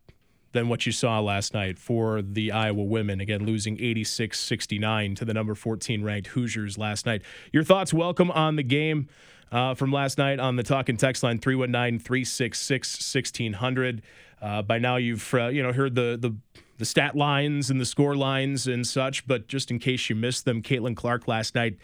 than 0.52 0.68
what 0.68 0.86
you 0.86 0.92
saw 0.92 1.20
last 1.20 1.54
night 1.54 1.78
for 1.78 2.22
the 2.22 2.50
Iowa 2.52 2.82
women. 2.82 3.20
Again, 3.20 3.44
losing 3.44 3.80
86 3.80 4.38
69 4.38 5.14
to 5.16 5.24
the 5.24 5.34
number 5.34 5.54
14 5.54 6.02
ranked 6.02 6.28
Hoosiers 6.28 6.76
last 6.78 7.06
night. 7.06 7.22
Your 7.52 7.64
thoughts, 7.64 7.92
welcome 7.92 8.30
on 8.30 8.56
the 8.56 8.62
game 8.62 9.08
uh, 9.52 9.74
from 9.74 9.92
last 9.92 10.18
night 10.18 10.38
on 10.38 10.56
the 10.56 10.62
talk 10.62 10.88
and 10.88 10.98
text 10.98 11.22
line 11.22 11.38
319 11.38 12.00
366 12.00 13.14
1600. 13.14 14.02
Uh, 14.42 14.62
by 14.62 14.78
now, 14.78 14.96
you've 14.96 15.32
uh, 15.34 15.48
you 15.48 15.62
know 15.62 15.72
heard 15.72 15.94
the, 15.94 16.18
the 16.20 16.34
the 16.78 16.84
stat 16.86 17.14
lines 17.14 17.68
and 17.70 17.78
the 17.78 17.84
score 17.84 18.16
lines 18.16 18.66
and 18.66 18.86
such, 18.86 19.26
but 19.26 19.46
just 19.46 19.70
in 19.70 19.78
case 19.78 20.08
you 20.08 20.16
missed 20.16 20.46
them, 20.46 20.62
Caitlin 20.62 20.96
Clark 20.96 21.28
last 21.28 21.54
night 21.54 21.76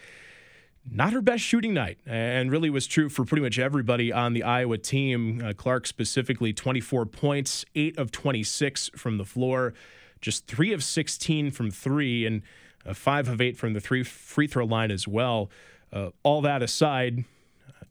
not 0.89 1.13
her 1.13 1.21
best 1.21 1.43
shooting 1.43 1.73
night, 1.73 1.99
and 2.05 2.51
really 2.51 2.69
was 2.69 2.87
true 2.87 3.09
for 3.09 3.25
pretty 3.25 3.41
much 3.41 3.59
everybody 3.59 4.11
on 4.11 4.33
the 4.33 4.43
Iowa 4.43 4.77
team. 4.77 5.41
Uh, 5.43 5.53
Clark 5.53 5.87
specifically, 5.87 6.53
24 6.53 7.05
points, 7.05 7.65
8 7.75 7.97
of 7.97 8.11
26 8.11 8.91
from 8.95 9.17
the 9.17 9.25
floor, 9.25 9.73
just 10.21 10.47
3 10.47 10.73
of 10.73 10.83
16 10.83 11.51
from 11.51 11.71
3, 11.71 12.25
and 12.25 12.41
uh, 12.85 12.93
5 12.93 13.29
of 13.29 13.41
8 13.41 13.57
from 13.57 13.73
the 13.73 13.81
three 13.81 14.03
free 14.03 14.47
throw 14.47 14.65
line 14.65 14.91
as 14.91 15.07
well. 15.07 15.49
Uh, 15.91 16.09
all 16.23 16.41
that 16.41 16.63
aside, 16.63 17.25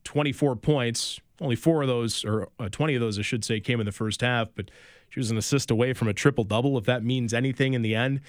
24 0.04 0.56
points, 0.56 1.20
only 1.40 1.56
four 1.56 1.82
of 1.82 1.88
those, 1.88 2.24
or 2.24 2.48
uh, 2.58 2.68
20 2.68 2.94
of 2.94 3.00
those, 3.00 3.18
I 3.18 3.22
should 3.22 3.44
say, 3.44 3.60
came 3.60 3.80
in 3.80 3.86
the 3.86 3.92
first 3.92 4.20
half, 4.20 4.48
but 4.54 4.70
she 5.10 5.20
was 5.20 5.30
an 5.30 5.36
assist 5.36 5.70
away 5.70 5.92
from 5.92 6.08
a 6.08 6.14
triple 6.14 6.44
double, 6.44 6.78
if 6.78 6.84
that 6.84 7.04
means 7.04 7.34
anything 7.34 7.74
in 7.74 7.82
the 7.82 7.94
end. 7.94 8.20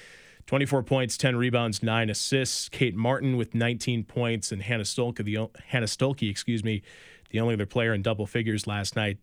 24 0.48 0.84
points, 0.84 1.18
10 1.18 1.36
rebounds, 1.36 1.84
9 1.84 2.10
assists. 2.10 2.70
Kate 2.70 2.96
Martin 2.96 3.36
with 3.36 3.54
19 3.54 4.06
points 4.06 4.52
and 4.52 4.62
Hannah 4.64 4.84
Stuelke, 4.84 5.24
the 5.24 5.50
Hannah 5.68 5.86
Stuelke, 5.86 6.30
excuse 6.30 6.64
me, 6.64 6.82
the 7.30 7.42
only 7.42 7.54
other 7.54 7.66
player 7.66 7.94
in 7.94 8.02
double 8.02 8.26
figures 8.26 8.66
last 8.66 8.96
night 8.96 9.18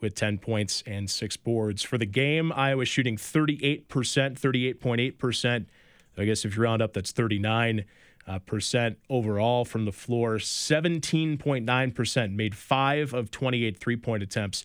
with 0.00 0.14
10 0.14 0.38
points 0.38 0.82
and 0.86 1.10
six 1.10 1.36
boards. 1.36 1.82
For 1.82 1.98
the 1.98 2.06
game, 2.06 2.50
Iowa 2.52 2.86
shooting 2.86 3.18
38%, 3.18 3.84
38.8%. 3.86 5.66
I 6.16 6.24
guess 6.24 6.44
if 6.46 6.56
you 6.56 6.62
round 6.62 6.80
up, 6.80 6.94
that's 6.94 7.12
39 7.12 7.84
uh, 8.26 8.38
percent 8.40 8.98
overall 9.10 9.66
from 9.66 9.84
the 9.84 9.92
floor. 9.92 10.36
17.9% 10.36 12.32
made 12.34 12.54
five 12.54 13.12
of 13.12 13.30
28 13.30 13.78
three 13.78 13.96
point 13.96 14.22
attempts 14.22 14.64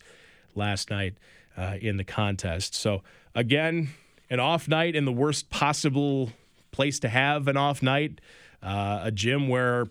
last 0.54 0.90
night 0.90 1.14
uh, 1.56 1.76
in 1.80 1.98
the 1.98 2.04
contest. 2.04 2.74
So, 2.74 3.02
again, 3.34 3.90
an 4.30 4.40
off 4.40 4.68
night 4.68 4.94
in 4.94 5.04
the 5.04 5.12
worst 5.12 5.50
possible 5.50 6.30
place 6.72 6.98
to 7.00 7.08
have 7.08 7.48
an 7.48 7.56
off 7.56 7.82
night. 7.82 8.20
Uh, 8.62 9.00
a 9.04 9.10
gym 9.10 9.48
where, 9.48 9.86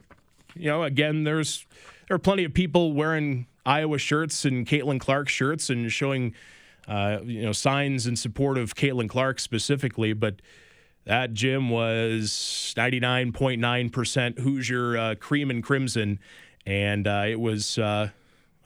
you 0.56 0.70
know, 0.70 0.84
again, 0.84 1.24
there's 1.24 1.66
there 2.08 2.16
are 2.16 2.20
plenty 2.20 2.44
of 2.44 2.54
people 2.54 2.94
wearing 2.94 3.48
Iowa 3.66 3.98
shirts 3.98 4.46
and 4.46 4.68
Caitlin 4.68 5.00
Clark 5.00 5.30
shirts 5.30 5.70
and 5.70 5.92
showing, 5.92 6.34
uh, 6.88 7.20
you 7.24 7.42
know, 7.42 7.52
signs 7.52 8.06
in 8.06 8.16
support 8.16 8.58
of 8.58 8.76
Caitlin 8.76 9.10
Clark 9.10 9.40
specifically. 9.40 10.14
But 10.14 10.42
that 11.06 11.34
gym 11.34 11.70
was 11.70 12.74
99.9% 12.78 14.40
Hoosier 14.40 14.98
uh, 14.98 15.16
cream 15.16 15.50
and 15.50 15.64
crimson, 15.64 16.20
and 16.66 17.08
uh, 17.08 17.26
it 17.28 17.40
was 17.40 17.78
uh, 17.78 18.10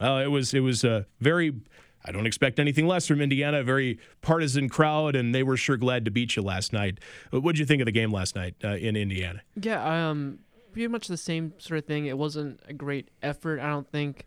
well, 0.00 0.18
it 0.18 0.28
was 0.28 0.54
it 0.54 0.60
was 0.60 0.84
a 0.84 1.06
very. 1.20 1.54
I 2.04 2.12
don't 2.12 2.26
expect 2.26 2.58
anything 2.58 2.86
less 2.86 3.06
from 3.06 3.20
Indiana. 3.20 3.60
A 3.60 3.64
very 3.64 3.98
partisan 4.22 4.68
crowd, 4.68 5.14
and 5.16 5.34
they 5.34 5.42
were 5.42 5.56
sure 5.56 5.76
glad 5.76 6.04
to 6.06 6.10
beat 6.10 6.34
you 6.36 6.42
last 6.42 6.72
night. 6.72 6.98
What 7.30 7.52
did 7.52 7.58
you 7.58 7.66
think 7.66 7.82
of 7.82 7.86
the 7.86 7.92
game 7.92 8.10
last 8.10 8.34
night 8.34 8.54
uh, 8.64 8.68
in 8.76 8.96
Indiana? 8.96 9.42
Yeah, 9.60 10.08
um, 10.10 10.38
pretty 10.72 10.88
much 10.88 11.08
the 11.08 11.16
same 11.18 11.52
sort 11.58 11.78
of 11.78 11.84
thing. 11.84 12.06
It 12.06 12.16
wasn't 12.16 12.60
a 12.66 12.72
great 12.72 13.08
effort, 13.22 13.60
I 13.60 13.68
don't 13.68 13.90
think, 13.90 14.26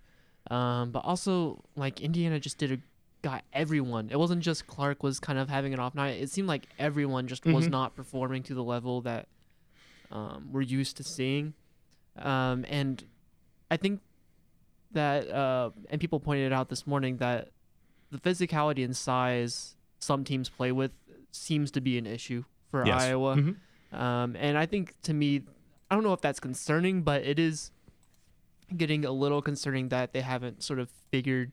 um, 0.52 0.92
but 0.92 1.00
also 1.00 1.64
like 1.76 2.00
Indiana 2.02 2.40
just 2.40 2.58
did 2.58 2.72
a 2.74 2.78
got 3.24 3.44
everyone. 3.54 4.10
It 4.12 4.20
wasn't 4.20 4.42
just 4.42 4.68
Clark 4.68 5.02
was 5.02 5.18
kind 5.20 5.40
of 5.40 5.50
having 5.50 5.74
an 5.74 5.80
off 5.80 5.96
night. 5.96 6.22
It 6.22 6.30
seemed 6.30 6.50
like 6.50 6.68
everyone 6.78 7.26
just 7.28 7.46
was 7.46 7.68
Mhm. 7.68 7.72
not 7.72 7.96
performing 7.96 8.44
to 8.44 8.54
the 8.54 8.64
level 8.64 9.00
that 9.02 9.28
um, 10.12 10.50
we're 10.52 10.62
used 10.62 10.98
to 10.98 11.04
seeing. 11.06 11.54
Um, 12.18 12.66
and 12.68 13.02
I 13.72 13.78
think 13.78 14.02
that, 14.92 15.28
uh, 15.32 15.72
and 15.90 16.00
people 16.02 16.20
pointed 16.20 16.52
out 16.52 16.68
this 16.68 16.86
morning 16.86 17.18
that 17.18 17.50
the 18.14 18.20
physicality 18.30 18.86
and 18.86 18.96
size 18.96 19.76
some 20.00 20.24
teams 20.24 20.50
play 20.50 20.72
with 20.72 20.92
seems 21.32 21.72
to 21.72 21.82
be 21.82 21.98
an 21.98 22.06
issue 22.06 22.44
for 22.70 22.86
Yes. 22.86 23.02
Iowa. 23.02 23.36
Mhm. 23.38 23.56
Um, 23.98 24.36
and 24.38 24.58
I 24.58 24.66
think 24.66 24.94
to 25.04 25.14
me, 25.14 25.42
I 25.90 25.96
don't 25.96 26.04
know 26.04 26.14
if 26.14 26.22
that's 26.22 26.40
concerning, 26.40 27.02
but 27.04 27.24
it 27.24 27.40
is 27.40 27.72
getting 28.76 29.06
a 29.06 29.12
little 29.12 29.42
concerning 29.42 29.90
that 29.90 30.14
they 30.14 30.22
haven't 30.22 30.64
sort 30.64 30.80
of 30.80 30.90
figured 31.12 31.52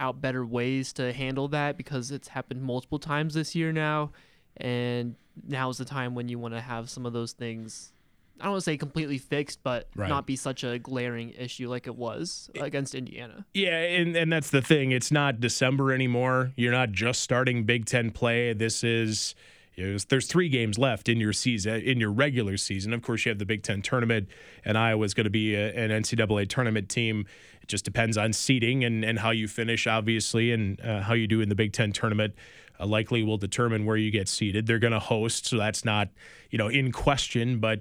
out 0.00 0.20
better 0.20 0.44
ways 0.44 0.92
to 0.94 1.12
handle 1.12 1.48
that 1.48 1.76
because 1.76 2.10
it's 2.10 2.28
happened 2.28 2.62
multiple 2.62 2.98
times 2.98 3.34
this 3.34 3.54
year 3.54 3.72
now. 3.72 4.10
And 4.56 5.16
now 5.46 5.70
is 5.70 5.78
the 5.78 5.84
time 5.84 6.14
when 6.14 6.28
you 6.28 6.38
want 6.38 6.54
to 6.54 6.60
have 6.60 6.88
some 6.90 7.06
of 7.06 7.12
those 7.12 7.32
things, 7.32 7.92
I 8.40 8.44
don't 8.44 8.52
want 8.52 8.60
to 8.62 8.64
say 8.64 8.76
completely 8.76 9.18
fixed, 9.18 9.62
but 9.62 9.88
Right. 9.94 10.08
not 10.08 10.26
be 10.26 10.36
such 10.36 10.64
a 10.64 10.78
glaring 10.78 11.30
issue 11.30 11.68
like 11.68 11.86
it 11.86 11.94
was 11.96 12.50
against 12.60 12.94
Indiana. 12.94 13.46
Yeah, 13.54 13.78
and, 13.78 14.16
and 14.16 14.32
that's 14.32 14.50
the 14.50 14.60
thing. 14.60 14.90
It's 14.90 15.12
not 15.12 15.40
December 15.40 15.92
anymore. 15.92 16.52
You're 16.56 16.72
not 16.72 16.90
just 16.92 17.20
starting 17.22 17.64
Big 17.64 17.86
Ten 17.86 18.10
play. 18.10 18.52
This 18.52 18.82
is 18.82 19.34
there's 19.76 20.26
three 20.26 20.48
games 20.48 20.78
left 20.78 21.08
in 21.08 21.18
your 21.18 21.32
season, 21.32 21.80
in 21.80 21.98
your 21.98 22.12
regular 22.12 22.56
season. 22.56 22.92
Of 22.92 23.02
course, 23.02 23.24
you 23.24 23.30
have 23.30 23.38
the 23.40 23.46
Big 23.46 23.62
Ten 23.64 23.82
tournament, 23.82 24.28
and 24.64 24.78
Iowa's 24.78 25.14
going 25.14 25.24
to 25.24 25.30
be 25.30 25.54
a, 25.56 25.72
an 25.74 25.90
NCAA 25.90 26.48
tournament 26.48 26.88
team. 26.88 27.26
It 27.60 27.68
just 27.68 27.84
depends 27.84 28.16
on 28.16 28.32
seeding 28.32 28.84
and, 28.84 29.04
and 29.04 29.18
how 29.18 29.30
you 29.30 29.48
finish, 29.48 29.86
obviously, 29.88 30.52
and 30.52 30.80
uh, 30.80 31.00
how 31.00 31.14
you 31.14 31.26
do 31.26 31.40
in 31.40 31.48
the 31.48 31.56
Big 31.56 31.72
Ten 31.72 31.92
tournament. 31.92 32.34
Uh, 32.78 32.86
likely 32.86 33.22
will 33.22 33.36
determine 33.38 33.84
where 33.84 33.96
you 33.96 34.10
get 34.10 34.28
seeded. 34.28 34.66
They're 34.66 34.78
going 34.80 34.92
to 34.92 34.98
host, 35.00 35.46
so 35.46 35.56
that's 35.56 35.84
not 35.84 36.08
you 36.50 36.58
know 36.58 36.68
in 36.68 36.92
question, 36.92 37.58
but 37.58 37.80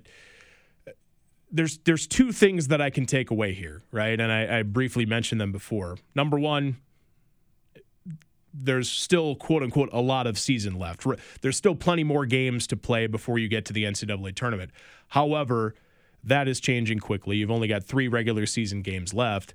there's 1.54 1.78
there's 1.80 2.08
two 2.08 2.32
things 2.32 2.68
that 2.70 2.82
I 2.82 2.90
can 2.90 3.06
take 3.06 3.30
away 3.30 3.54
here, 3.54 3.84
right? 3.92 4.20
And 4.20 4.32
I, 4.32 4.60
I 4.60 4.64
briefly 4.64 5.06
mentioned 5.06 5.40
them 5.40 5.52
before. 5.52 5.98
Number 6.16 6.40
one, 6.40 6.78
there's 8.52 8.90
still 8.90 9.36
quote 9.36 9.62
unquote 9.62 9.90
a 9.94 10.02
lot 10.02 10.26
of 10.26 10.38
season 10.38 10.78
left. 10.78 11.06
There's 11.42 11.56
still 11.56 11.76
plenty 11.76 12.04
more 12.04 12.26
games 12.26 12.66
to 12.68 12.76
play 12.76 13.06
before 13.06 13.38
you 13.38 13.48
get 13.48 13.66
to 13.66 13.74
the 13.74 13.84
NCAA 13.84 14.36
tournament. 14.36 14.72
However, 15.10 15.76
that 16.24 16.48
is 16.48 16.60
changing 16.60 17.00
quickly. 17.00 17.38
You've 17.38 17.52
only 17.52 17.68
got 17.68 17.84
three 17.84 18.08
regular 18.08 18.48
season 18.48 18.82
games 18.82 19.14
left, 19.14 19.54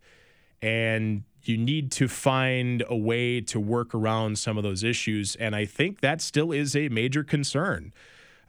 and 0.63 1.25
you 1.43 1.57
need 1.57 1.91
to 1.93 2.07
find 2.07 2.85
a 2.89 2.97
way 2.97 3.41
to 3.41 3.59
work 3.59 3.95
around 3.95 4.39
some 4.39 4.57
of 4.57 4.63
those 4.63 4.85
issues. 4.85 5.35
And 5.37 5.57
I 5.57 5.65
think 5.65 6.01
that 6.01 6.21
still 6.21 6.53
is 6.53 6.77
a 6.77 6.89
major 6.91 7.25
concern 7.25 7.93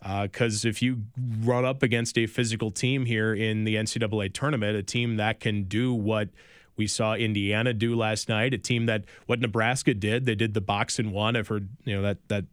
because 0.01 0.65
if 0.65 0.81
you 0.81 1.03
run 1.41 1.65
up 1.65 1.83
against 1.83 2.17
a 2.17 2.25
physical 2.25 2.71
team 2.71 3.05
here 3.05 3.33
in 3.33 3.63
the 3.63 3.75
NCAA 3.75 4.33
tournament, 4.33 4.77
a 4.77 4.83
team 4.83 5.17
that 5.17 5.39
can 5.39 5.63
do 5.63 5.93
what 5.93 6.29
we 6.77 6.87
saw 6.87 7.13
Indiana 7.13 7.73
do 7.73 7.95
last 7.95 8.29
night, 8.29 8.53
a 8.53 8.57
team 8.57 8.85
that 8.85 9.03
what 9.25 9.39
Nebraska 9.39 9.93
did, 9.93 10.25
they 10.25 10.35
did 10.35 10.53
the 10.53 10.61
box 10.61 10.97
and 10.97 11.11
one. 11.11 11.35
I've 11.35 11.49
heard 11.49 11.69
you 11.83 11.95
know 11.95 12.01
that 12.01 12.27
that 12.29 12.45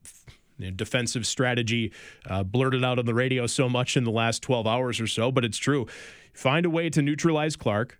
you 0.58 0.66
know, 0.66 0.72
defensive 0.72 1.26
strategy 1.26 1.92
uh, 2.28 2.42
blurted 2.42 2.84
out 2.84 2.98
on 2.98 3.06
the 3.06 3.14
radio 3.14 3.46
so 3.46 3.68
much 3.68 3.96
in 3.96 4.04
the 4.04 4.10
last 4.10 4.42
12 4.42 4.66
hours 4.66 5.00
or 5.00 5.06
so, 5.06 5.30
but 5.30 5.44
it's 5.44 5.58
true. 5.58 5.86
Find 6.32 6.66
a 6.66 6.70
way 6.70 6.90
to 6.90 7.02
neutralize 7.02 7.56
Clark 7.56 7.98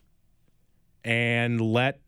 and 1.05 1.61
let 1.61 2.01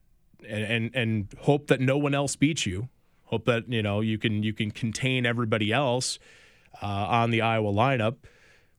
and 0.47 0.65
and, 0.65 0.95
and 0.95 1.29
hope 1.41 1.69
that 1.69 1.81
no 1.81 1.97
one 1.97 2.15
else 2.15 2.35
beats 2.35 2.67
you. 2.67 2.89
Hope 3.27 3.45
that 3.45 3.69
you 3.69 3.83
know 3.83 4.01
you 4.01 4.19
can 4.19 4.43
you 4.43 4.53
can 4.53 4.73
contain 4.73 5.27
everybody 5.27 5.73
else 5.73 6.19
uh, 6.83 6.87
on 6.87 7.31
the 7.31 7.43
Iowa 7.43 7.73
lineup, 7.73 8.17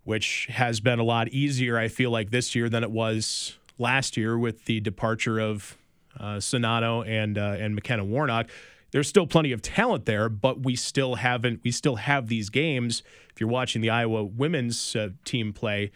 which 0.03 0.48
has 0.50 0.79
been 0.79 1.00
a 1.00 1.03
lot 1.03 1.29
easier, 1.29 1.77
I 1.77 1.88
feel 1.88 2.12
like, 2.12 2.32
this 2.32 2.56
year 2.56 2.70
than 2.70 2.84
it 2.84 2.91
was 2.91 3.58
last 3.77 4.18
year 4.18 4.38
with 4.38 4.65
the 4.65 4.79
departure 4.79 5.39
of 5.39 5.77
uh, 6.20 6.36
Czinano 6.36 7.08
and 7.08 7.38
uh, 7.38 7.56
and 7.60 7.75
McKenna 7.75 8.03
Warnock. 8.03 8.50
There's 8.91 9.08
still 9.08 9.27
plenty 9.27 9.51
of 9.51 9.62
talent 9.62 10.06
there, 10.06 10.29
but 10.29 10.63
we 10.63 10.75
still 10.75 11.15
haven't. 11.15 11.62
We 11.63 11.72
still 11.72 11.98
have 11.98 12.27
these 12.27 12.50
games. 12.50 13.03
If 13.34 13.39
you're 13.39 13.50
watching 13.50 13.82
the 13.82 13.89
Iowa 13.89 14.24
women's 14.24 14.96
uh, 14.96 15.10
team 15.25 15.53
play, 15.53 15.91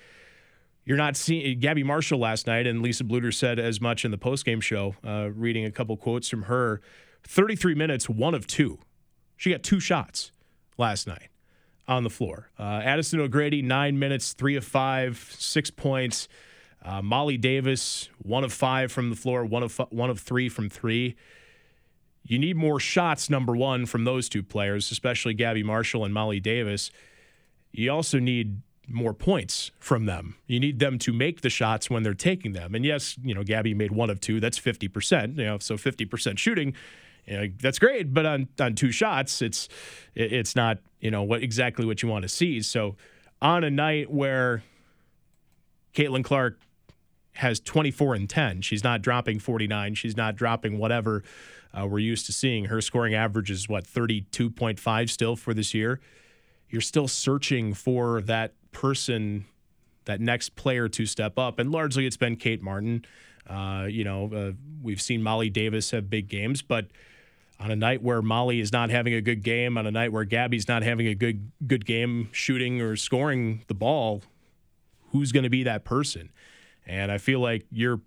you're 0.85 0.97
not 0.97 1.15
seeing 1.15 1.59
Gabby 1.59 1.83
Marshall 1.83 2.19
last 2.19 2.45
night, 2.45 2.67
and 2.67 2.81
Lisa 2.81 3.03
Bluder 3.03 3.33
said 3.33 3.57
as 3.57 3.81
much 3.81 4.05
in 4.05 4.11
the 4.11 4.17
postgame 4.17 4.61
show, 4.61 4.95
uh, 5.03 5.29
reading 5.33 5.65
a 5.65 5.71
couple 5.71 5.97
quotes 5.97 6.29
from 6.29 6.43
her. 6.43 6.81
33 7.25 7.73
minutes, 7.73 8.09
one 8.09 8.35
of 8.35 8.45
two. 8.45 8.79
She 9.37 9.51
got 9.51 9.63
two 9.63 9.79
shots 9.79 10.31
last 10.77 11.07
night 11.07 11.29
on 11.87 12.03
the 12.03 12.09
floor. 12.09 12.49
Uh, 12.57 12.81
Addison 12.83 13.19
O'Grady, 13.19 13.61
nine 13.61 13.99
minutes, 13.99 14.33
three 14.33 14.55
of 14.55 14.63
five, 14.63 15.33
six 15.37 15.69
points. 15.69 16.27
Uh, 16.83 17.01
Molly 17.01 17.37
Davis, 17.37 18.09
one 18.21 18.43
of 18.43 18.51
five 18.51 18.91
from 18.91 19.09
the 19.09 19.15
floor, 19.15 19.45
one 19.45 19.63
of 19.63 19.71
fi- 19.71 19.87
one 19.89 20.09
of 20.09 20.19
three 20.19 20.49
from 20.49 20.69
three. 20.69 21.15
You 22.23 22.39
need 22.39 22.55
more 22.55 22.79
shots, 22.79 23.29
number 23.29 23.55
one, 23.55 23.85
from 23.85 24.05
those 24.05 24.29
two 24.29 24.43
players, 24.43 24.91
especially 24.91 25.33
Gabby 25.33 25.63
Marshall 25.63 26.05
and 26.05 26.13
Molly 26.13 26.39
Davis. 26.39 26.91
You 27.71 27.91
also 27.91 28.19
need 28.19 28.61
more 28.87 29.13
points 29.13 29.71
from 29.79 30.05
them. 30.05 30.35
You 30.47 30.59
need 30.59 30.79
them 30.79 30.99
to 30.99 31.13
make 31.13 31.41
the 31.41 31.49
shots 31.49 31.89
when 31.89 32.03
they're 32.03 32.13
taking 32.13 32.53
them. 32.53 32.75
And 32.75 32.85
yes, 32.85 33.17
you 33.23 33.33
know, 33.33 33.43
Gabby 33.43 33.73
made 33.73 33.91
one 33.91 34.09
of 34.09 34.19
two. 34.19 34.39
That's 34.39 34.59
50%. 34.59 35.37
You 35.37 35.45
know, 35.45 35.57
so 35.59 35.75
50% 35.75 36.37
shooting, 36.37 36.73
you 37.25 37.37
know, 37.37 37.47
that's 37.61 37.79
great. 37.79 38.13
But 38.13 38.25
on, 38.25 38.47
on 38.59 38.75
two 38.75 38.91
shots, 38.91 39.41
it's 39.41 39.69
it's 40.15 40.55
not, 40.55 40.79
you 40.99 41.11
know, 41.11 41.23
what 41.23 41.41
exactly 41.41 41.85
what 41.85 42.01
you 42.01 42.09
want 42.09 42.23
to 42.23 42.29
see. 42.29 42.61
So 42.61 42.95
on 43.41 43.63
a 43.63 43.69
night 43.71 44.11
where 44.11 44.63
Caitlin 45.93 46.23
Clark 46.23 46.59
has 47.33 47.59
24 47.59 48.15
and 48.15 48.29
10, 48.29 48.61
she's 48.61 48.83
not 48.83 49.01
dropping 49.01 49.39
49. 49.39 49.95
She's 49.95 50.15
not 50.15 50.35
dropping 50.35 50.77
whatever 50.77 51.23
uh, 51.73 51.87
we're 51.87 51.99
used 51.99 52.25
to 52.27 52.33
seeing. 52.33 52.65
Her 52.65 52.79
scoring 52.79 53.15
average 53.15 53.49
is 53.49 53.67
what, 53.67 53.85
32.5 53.85 55.09
still 55.09 55.35
for 55.35 55.53
this 55.53 55.73
year? 55.73 55.99
you're 56.73 56.81
still 56.81 57.07
searching 57.07 57.75
for 57.75 58.19
that 58.21 58.55
person, 58.71 59.45
that 60.05 60.19
next 60.19 60.55
player 60.55 60.89
to 60.89 61.05
step 61.05 61.37
up. 61.37 61.59
And 61.59 61.71
largely 61.71 62.07
it's 62.07 62.17
been 62.17 62.35
Kate 62.35 62.63
Martin. 62.63 63.05
Uh, 63.47 63.85
you 63.87 64.03
know, 64.03 64.33
uh, 64.33 64.51
we've 64.81 64.99
seen 64.99 65.21
Molly 65.21 65.51
Davis 65.51 65.91
have 65.91 66.09
big 66.09 66.27
games, 66.29 66.63
but 66.63 66.87
on 67.63 67.71
a 67.71 67.75
night 67.77 68.03
where 68.03 68.21
Molly 68.21 68.59
is 68.59 68.73
not 68.73 68.89
having 68.89 69.13
a 69.13 69.21
good 69.21 69.41
game, 69.41 69.77
on 69.77 69.87
a 69.87 69.91
night 69.91 70.11
where 70.11 70.25
Gabby's 70.25 70.67
not 70.67 70.83
having 70.83 71.07
a 71.07 71.15
good 71.15 71.49
good 71.65 71.85
game 71.85 72.27
shooting 72.33 72.81
or 72.81 72.97
scoring 72.97 73.63
the 73.67 73.73
ball, 73.73 74.21
who's 75.11 75.31
going 75.31 75.43
to 75.43 75.49
be 75.49 75.63
that 75.63 75.85
person? 75.85 76.29
And 76.85 77.09
I 77.09 77.17
feel 77.17 77.39
like 77.39 77.65
you're 77.71 78.01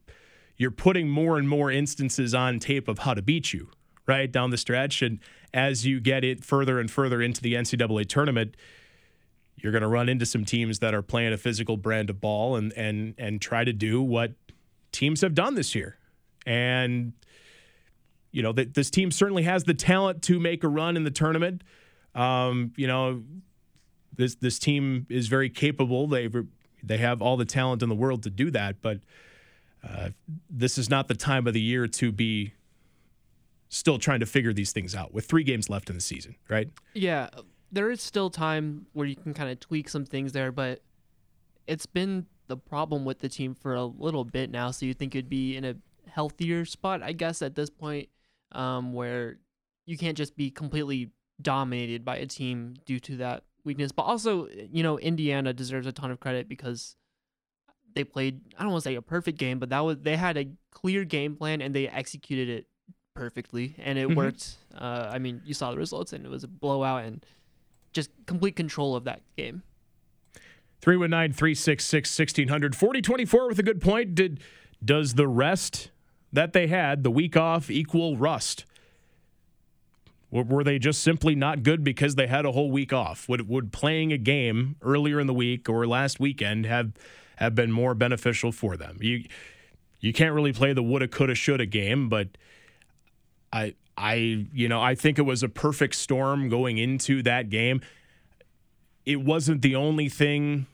you're 0.59 0.71
putting 0.71 1.09
more 1.09 1.39
and 1.39 1.49
more 1.49 1.71
instances 1.71 2.35
on 2.35 2.59
tape 2.59 2.87
of 2.87 3.01
how 3.01 3.15
to 3.15 3.23
beat 3.23 3.55
you, 3.55 3.71
right 4.07 4.31
down 4.31 4.51
the 4.51 4.59
stretch. 4.59 5.01
And 5.01 5.21
as 5.55 5.87
you 5.87 6.01
get 6.01 6.23
it 6.23 6.45
further 6.45 6.79
and 6.79 6.91
further 6.91 7.23
into 7.23 7.41
the 7.41 7.55
NCAA 7.55 8.07
tournament, 8.07 8.57
you're 9.57 9.73
going 9.73 9.83
to 9.83 9.89
run 9.89 10.11
into 10.11 10.27
some 10.27 10.45
teams 10.45 10.81
that 10.81 10.93
are 10.93 11.03
playing 11.03 11.33
a 11.33 11.39
physical 11.39 11.79
brand 11.79 12.11
of 12.11 12.21
ball 12.21 12.57
and 12.57 12.75
and 12.75 13.15
and 13.17 13.41
try 13.41 13.65
to 13.65 13.73
do 13.73 14.03
what 14.03 14.33
teams 14.93 15.23
have 15.23 15.35
done 15.35 15.55
this 15.55 15.75
year. 15.75 15.97
And 16.45 17.15
you 18.33 18.43
know, 18.43 18.53
that 18.53 18.75
this 18.75 18.91
team 18.91 19.11
certainly 19.11 19.45
has 19.45 19.65
the 19.65 19.75
talent 19.75 20.23
to 20.23 20.39
make 20.39 20.65
a 20.65 20.69
run 20.69 20.97
in 20.97 21.05
the 21.05 21.11
tournament. 21.11 21.63
Um, 22.15 22.73
you 22.77 22.87
know, 22.87 23.23
this 24.15 24.35
this 24.37 24.59
team 24.59 25.07
is 25.09 25.29
very 25.29 25.51
capable. 25.51 26.07
They 26.07 26.29
they 26.83 26.99
have 26.99 27.21
all 27.23 27.37
the 27.37 27.45
talent 27.45 27.83
in 27.83 27.89
the 27.89 27.95
world 27.95 28.23
to 28.25 28.31
do 28.31 28.51
that, 28.51 28.81
but 28.81 29.01
uh, 29.87 30.11
this 30.51 30.79
is 30.79 30.89
not 30.91 31.09
the 31.09 31.15
time 31.15 31.47
of 31.47 31.55
the 31.55 31.61
year 31.61 31.87
to 31.87 32.13
be 32.13 32.55
still 33.69 33.99
trying 33.99 34.21
to 34.21 34.27
figure 34.27 34.53
these 34.53 34.73
things 34.73 34.95
out 34.95 35.13
with 35.13 35.27
three 35.27 35.43
games 35.43 35.69
left 35.69 35.91
in 35.91 35.97
the 35.97 36.01
season, 36.01 36.37
right? 36.49 36.71
Yeah, 36.95 37.29
there 37.73 37.91
is 37.91 38.01
still 38.01 38.31
time 38.31 38.87
where 38.93 39.07
you 39.07 39.17
can 39.17 39.35
kind 39.35 39.51
of 39.51 39.61
tweak 39.61 39.89
some 39.89 40.05
things 40.05 40.33
there, 40.33 40.53
but 40.53 40.81
it's 41.67 41.87
been 41.87 42.27
the 42.47 42.57
problem 42.57 43.05
with 43.05 43.19
the 43.19 43.29
team 43.29 43.55
for 43.55 43.75
a 43.75 43.85
little 43.85 44.25
bit 44.25 44.51
now. 44.51 44.71
So 44.71 44.87
you 44.87 44.95
think 44.95 45.15
it'd 45.15 45.29
be 45.29 45.57
in 45.57 45.65
a 45.65 45.75
healthier 46.09 46.65
spot, 46.65 47.03
I 47.03 47.13
guess, 47.13 47.43
at 47.43 47.55
this 47.55 47.71
point, 47.71 48.09
um, 48.57 48.93
where 48.93 49.39
you 49.85 49.97
can't 49.97 50.17
just 50.17 50.37
be 50.37 50.51
completely 50.51 51.11
dominated 51.41 52.05
by 52.05 52.17
a 52.17 52.27
team 52.27 52.75
due 52.87 52.99
to 52.99 53.19
that 53.19 53.45
weakness. 53.65 53.93
But 53.93 54.03
also, 54.03 54.49
you 54.49 54.83
know, 54.83 54.99
Indiana 54.99 55.53
deserves 55.53 55.87
a 55.87 55.93
ton 55.93 56.11
of 56.11 56.19
credit 56.19 56.49
because 56.49 56.97
they 57.95 58.03
played 58.03 58.41
I 58.59 58.63
don't 58.63 58.73
want 58.73 58.83
to 58.83 58.91
say 58.91 58.95
a 58.97 59.03
perfect 59.03 59.39
game, 59.39 59.59
but 59.59 59.69
that 59.69 59.81
was 59.81 59.99
they 59.99 60.17
had 60.17 60.37
a 60.37 60.49
clear 60.73 61.05
game 61.05 61.37
plan 61.37 61.61
and 61.61 61.75
they 61.75 61.87
executed 61.87 62.49
it 62.49 62.67
perfectly 63.15 63.75
and 63.79 63.99
it 63.99 64.09
mm-hmm. 64.09 64.17
worked. 64.17 64.57
Uh, 64.77 65.11
I 65.11 65.19
mean, 65.19 65.43
you 65.45 65.55
saw 65.55 65.71
the 65.71 65.79
results 65.79 66.13
and 66.13 66.25
it 66.25 66.29
was 66.29 66.45
a 66.45 66.49
blowout 66.49 67.05
and 67.05 67.25
just 67.93 68.11
complete 68.27 68.57
control 68.57 68.97
of 68.97 69.05
that 69.05 69.21
game. 69.37 69.63
319 70.83 71.35
366 71.35 72.19
1600 72.19 72.77
40 72.77 73.03
24 73.03 73.49
with 73.49 73.59
a 73.59 73.63
good 73.63 73.81
point. 73.81 74.15
Did 74.15 74.41
does 74.85 75.15
the 75.15 75.27
rest 75.27 75.91
that 76.37 76.53
they 76.53 76.67
had, 76.67 77.03
the 77.03 77.11
week 77.11 77.35
off, 77.35 77.71
equal 77.71 78.17
rust? 78.17 78.67
Were 80.31 80.63
they 80.63 80.79
just 80.79 81.03
simply 81.03 81.35
not 81.35 81.63
good 81.63 81.83
because 81.83 82.15
they 82.15 82.27
had 82.27 82.45
a 82.45 82.53
whole 82.53 82.71
week 82.71 82.93
off? 82.93 83.27
Would 83.27 83.49
would 83.49 83.73
playing 83.73 84.13
a 84.13 84.19
game 84.19 84.77
earlier 84.83 85.19
in 85.19 85.27
the 85.27 85.35
week 85.35 85.69
or 85.69 85.87
last 85.87 86.21
weekend 86.21 86.67
have 86.67 86.93
have 87.37 87.55
been 87.55 87.73
more 87.73 87.95
beneficial 87.95 88.53
for 88.53 88.77
them? 88.77 88.99
You 89.01 89.25
you 90.01 90.13
can't 90.13 90.35
really 90.35 90.53
play 90.53 90.75
the 90.75 90.83
woulda, 90.83 91.09
coulda, 91.09 91.35
shoulda 91.35 91.65
game, 91.65 92.11
but 92.11 92.29
I 93.51 93.75
I 93.97 94.47
you 94.53 94.69
know 94.69 94.83
I 94.83 94.95
think 94.95 95.19
it 95.19 95.23
was 95.23 95.43
a 95.43 95.49
perfect 95.49 95.95
storm 95.95 96.51
going 96.51 96.77
into 96.77 97.23
that 97.23 97.49
game. 97.49 97.81
It 99.07 99.23
wasn't 99.23 99.63
the 99.63 99.75
only 99.77 100.11
thing 100.11 100.67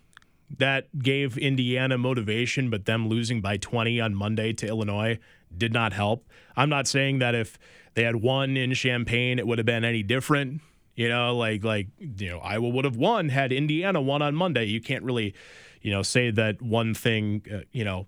that 0.58 0.98
gave 0.98 1.38
Indiana 1.38 1.98
motivation, 1.98 2.68
but 2.68 2.86
them 2.86 3.08
losing 3.08 3.40
by 3.40 3.58
20 3.58 4.00
on 4.00 4.14
Monday 4.14 4.52
to 4.54 4.66
Illinois 4.66 5.18
did 5.56 5.72
not 5.72 5.92
help. 5.92 6.28
I'm 6.56 6.68
not 6.68 6.86
saying 6.86 7.18
that 7.20 7.34
if 7.34 7.58
they 7.94 8.04
had 8.04 8.16
won 8.16 8.56
in 8.56 8.74
Champaign, 8.74 9.38
it 9.38 9.46
would 9.46 9.58
have 9.58 9.66
been 9.66 9.84
any 9.84 10.02
different. 10.02 10.60
You 10.94 11.08
know, 11.08 11.36
like 11.36 11.64
like 11.64 11.88
you 11.98 12.28
know, 12.30 12.38
Iowa 12.38 12.68
would 12.68 12.84
have 12.84 12.96
won 12.96 13.30
had 13.30 13.52
Indiana 13.52 14.00
won 14.00 14.20
on 14.20 14.34
Monday. 14.34 14.64
You 14.64 14.80
can't 14.80 15.04
really, 15.04 15.34
you 15.80 15.90
know, 15.90 16.02
say 16.02 16.30
that 16.30 16.60
one 16.60 16.92
thing, 16.94 17.42
uh, 17.52 17.60
you 17.72 17.84
know, 17.84 18.06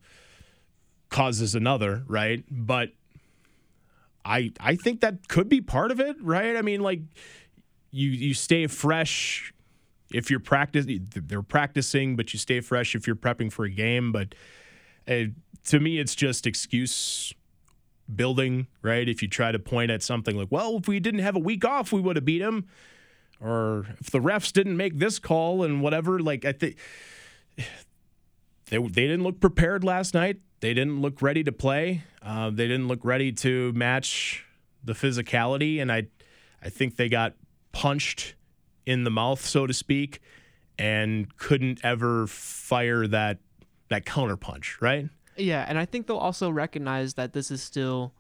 causes 1.09 1.55
another, 1.55 2.05
right? 2.07 2.45
But 2.51 2.91
I 4.25 4.53
I 4.61 4.77
think 4.77 5.01
that 5.01 5.29
could 5.29 5.49
be 5.49 5.61
part 5.61 5.91
of 5.91 6.01
it, 6.01 6.17
right? 6.21 6.57
I 6.57 6.63
mean, 6.63 6.81
like 6.81 7.01
you 7.91 8.11
you 8.11 8.35
stay 8.35 8.67
fresh 8.67 9.55
if 10.13 10.31
you're 10.31 10.41
practicing. 10.41 11.09
They're 11.15 11.43
practicing, 11.43 12.17
but 12.17 12.33
you 12.33 12.39
stay 12.39 12.61
fresh 12.61 12.95
if 12.95 13.07
you're 13.07 13.17
prepping 13.17 13.53
for 13.53 13.65
a 13.65 13.71
game. 13.71 14.13
But 14.13 14.35
uh, 15.09 15.25
to 15.67 15.81
me, 15.81 15.99
it's 15.99 16.15
just 16.15 16.47
excuse 16.47 17.33
building, 18.15 18.67
right? 18.83 19.09
If 19.09 19.23
you 19.23 19.29
try 19.29 19.53
to 19.53 19.59
point 19.59 19.91
at 19.91 20.03
something 20.03 20.37
like, 20.37 20.49
well, 20.51 20.77
if 20.77 20.89
we 20.89 21.01
didn't 21.01 21.21
have 21.21 21.37
a 21.37 21.41
week 21.41 21.65
off, 21.65 21.93
we 21.93 22.01
would 22.01 22.17
have 22.17 22.25
beat 22.25 22.41
them, 22.41 22.67
or 23.41 23.87
if 24.01 24.11
the 24.11 24.21
refs 24.21 24.53
didn't 24.53 24.77
make 24.77 24.99
this 24.99 25.19
call 25.19 25.63
and 25.63 25.81
whatever. 25.81 26.19
Like 26.19 26.45
I 26.45 26.53
think 26.53 26.77
they 28.67 28.79
they 28.79 29.07
didn't 29.07 29.23
look 29.23 29.41
prepared 29.41 29.85
last 29.85 30.15
night. 30.15 30.39
They 30.61 30.73
didn't 30.73 31.03
look 31.03 31.21
ready 31.21 31.45
to 31.45 31.53
play. 31.53 32.05
Uh, 32.23 32.49
they 32.51 32.67
didn't 32.67 32.89
look 32.89 33.01
ready 33.05 33.33
to 33.33 33.73
match 33.75 34.47
the 34.83 34.95
physicality, 34.95 35.81
and 35.81 35.93
I, 35.93 36.07
I 36.63 36.71
think 36.71 36.97
they 36.97 37.09
got 37.09 37.35
punched 37.73 38.35
in 38.87 39.05
the 39.05 39.11
mouth, 39.11 39.45
so 39.45 39.67
to 39.67 39.75
speak, 39.75 40.21
and 40.79 41.37
couldn't 41.37 41.85
ever 41.85 42.27
fire 42.27 43.07
that 43.07 43.39
that 43.89 44.05
counterpunch. 44.05 44.81
Right? 44.81 45.09
Yeah, 45.37 45.65
and 45.69 45.79
I 45.79 45.85
think 45.85 46.07
they'll 46.07 46.17
also 46.17 46.51
recognize 46.51 47.15
that 47.15 47.33
this 47.33 47.51
is 47.51 47.63
still 47.63 48.13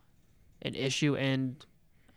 an 0.62 0.74
issue, 0.74 1.16
and 1.16 1.64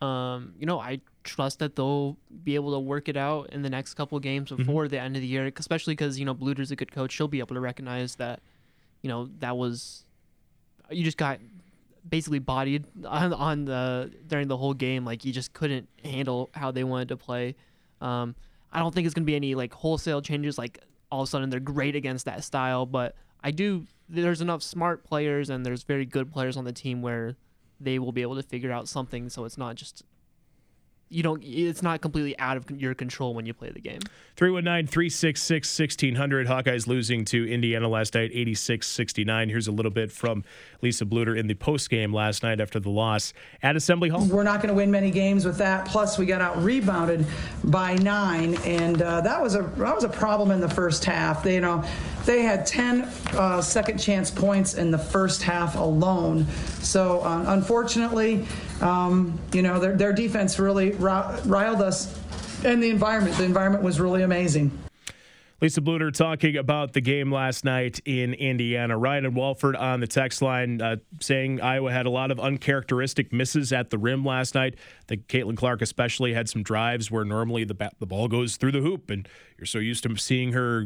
um, 0.00 0.54
you 0.58 0.66
know, 0.66 0.80
I 0.80 1.00
trust 1.24 1.58
that 1.58 1.76
they'll 1.76 2.16
be 2.42 2.54
able 2.54 2.72
to 2.72 2.78
work 2.78 3.08
it 3.08 3.16
out 3.16 3.50
in 3.50 3.62
the 3.62 3.70
next 3.70 3.94
couple 3.94 4.18
games 4.18 4.50
mm-hmm. 4.50 4.62
before 4.62 4.84
mm-hmm. 4.84 4.92
the 4.92 5.00
end 5.00 5.16
of 5.16 5.22
the 5.22 5.28
year, 5.28 5.50
especially 5.56 5.92
because 5.92 6.18
you 6.18 6.24
know 6.24 6.34
Bluder's 6.34 6.70
a 6.70 6.76
good 6.76 6.92
coach. 6.92 7.12
She'll 7.12 7.28
be 7.28 7.40
able 7.40 7.54
to 7.54 7.60
recognize 7.60 8.16
that, 8.16 8.40
you 9.02 9.08
know, 9.08 9.28
that 9.40 9.56
was 9.56 10.04
you 10.90 11.04
just 11.04 11.18
got 11.18 11.38
basically 12.08 12.38
bodied 12.38 12.86
on, 13.06 13.32
on 13.32 13.64
the 13.66 14.10
during 14.26 14.48
the 14.48 14.56
whole 14.56 14.74
game. 14.74 15.04
Like 15.04 15.24
you 15.24 15.32
just 15.32 15.52
couldn't 15.52 15.88
handle 16.04 16.50
how 16.52 16.70
they 16.70 16.84
wanted 16.84 17.08
to 17.08 17.16
play. 17.16 17.54
Um, 18.00 18.34
I 18.72 18.80
don't 18.80 18.94
think 18.94 19.06
it's 19.06 19.14
gonna 19.14 19.24
be 19.24 19.36
any 19.36 19.54
like 19.54 19.72
wholesale 19.72 20.22
changes. 20.22 20.58
Like 20.58 20.82
all 21.10 21.22
of 21.22 21.28
a 21.28 21.30
sudden 21.30 21.50
they're 21.50 21.60
great 21.60 21.96
against 21.96 22.24
that 22.26 22.44
style, 22.44 22.86
but 22.86 23.14
I 23.42 23.50
do. 23.50 23.86
There's 24.08 24.40
enough 24.40 24.62
smart 24.62 25.04
players 25.04 25.50
and 25.50 25.64
there's 25.64 25.82
very 25.82 26.06
good 26.06 26.32
players 26.32 26.56
on 26.56 26.64
the 26.64 26.72
team 26.72 27.02
where 27.02 27.36
they 27.80 27.98
will 27.98 28.12
be 28.12 28.22
able 28.22 28.36
to 28.36 28.42
figure 28.42 28.72
out 28.72 28.88
something. 28.88 29.28
So 29.28 29.44
it's 29.44 29.58
not 29.58 29.76
just 29.76 30.02
you 31.10 31.22
don't 31.22 31.42
it's 31.44 31.82
not 31.82 32.00
completely 32.00 32.38
out 32.38 32.56
of 32.56 32.70
your 32.70 32.94
control 32.94 33.34
when 33.34 33.44
you 33.46 33.54
play 33.54 33.70
the 33.70 33.80
game. 33.80 34.00
319-366-1600 34.36 36.46
hawkeyes 36.46 36.86
losing 36.86 37.24
to 37.24 37.50
indiana 37.50 37.88
last 37.88 38.14
night 38.14 38.32
86-69 38.32 39.50
here's 39.50 39.66
a 39.66 39.72
little 39.72 39.90
bit 39.90 40.12
from 40.12 40.44
lisa 40.82 41.04
bluder 41.04 41.36
in 41.36 41.48
the 41.48 41.54
post 41.54 41.90
game 41.90 42.12
last 42.12 42.42
night 42.42 42.60
after 42.60 42.78
the 42.78 42.90
loss 42.90 43.32
at 43.62 43.76
assembly 43.76 44.08
hall. 44.08 44.24
We're 44.26 44.42
not 44.42 44.62
going 44.62 44.68
to 44.68 44.74
win 44.74 44.90
many 44.90 45.10
games 45.10 45.44
with 45.44 45.58
that. 45.58 45.86
Plus 45.86 46.18
we 46.18 46.26
got 46.26 46.40
out 46.40 46.62
rebounded 46.62 47.26
by 47.64 47.94
nine 47.96 48.54
and 48.64 49.02
uh, 49.02 49.20
that 49.22 49.42
was 49.42 49.54
a 49.54 49.62
that 49.62 49.94
was 49.94 50.04
a 50.04 50.08
problem 50.08 50.50
in 50.50 50.60
the 50.60 50.68
first 50.68 51.04
half. 51.04 51.42
They 51.42 51.54
you 51.54 51.60
know 51.60 51.84
they 52.24 52.42
had 52.42 52.66
10 52.66 53.02
uh, 53.32 53.60
second 53.60 53.98
chance 53.98 54.30
points 54.30 54.74
in 54.74 54.90
the 54.90 54.98
first 54.98 55.42
half 55.42 55.76
alone. 55.76 56.46
So 56.80 57.20
uh, 57.20 57.44
unfortunately 57.48 58.46
um, 58.80 59.38
you 59.52 59.62
know, 59.62 59.78
their, 59.78 59.96
their 59.96 60.12
defense 60.12 60.58
really 60.58 60.92
riled 60.92 61.82
us, 61.82 62.18
and 62.64 62.82
the 62.82 62.90
environment. 62.90 63.36
The 63.36 63.44
environment 63.44 63.82
was 63.82 64.00
really 64.00 64.22
amazing. 64.22 64.70
Lisa 65.60 65.80
Bluder 65.80 66.12
talking 66.12 66.56
about 66.56 66.92
the 66.92 67.00
game 67.00 67.32
last 67.32 67.64
night 67.64 68.00
in 68.04 68.32
Indiana. 68.32 68.96
Ryan 68.96 69.26
and 69.26 69.34
Walford 69.34 69.74
on 69.74 69.98
the 69.98 70.06
text 70.06 70.40
line 70.40 70.80
uh, 70.80 70.96
saying 71.20 71.60
Iowa 71.60 71.90
had 71.90 72.06
a 72.06 72.10
lot 72.10 72.30
of 72.30 72.38
uncharacteristic 72.38 73.32
misses 73.32 73.72
at 73.72 73.90
the 73.90 73.98
rim 73.98 74.24
last 74.24 74.54
night. 74.54 74.76
Think 75.08 75.26
Caitlin 75.26 75.56
Clark 75.56 75.82
especially 75.82 76.32
had 76.32 76.48
some 76.48 76.62
drives 76.62 77.10
where 77.10 77.24
normally 77.24 77.64
the 77.64 77.74
ba- 77.74 77.90
the 77.98 78.06
ball 78.06 78.28
goes 78.28 78.56
through 78.56 78.70
the 78.70 78.80
hoop, 78.80 79.10
and 79.10 79.28
you're 79.58 79.66
so 79.66 79.80
used 79.80 80.04
to 80.04 80.16
seeing 80.16 80.52
her, 80.52 80.82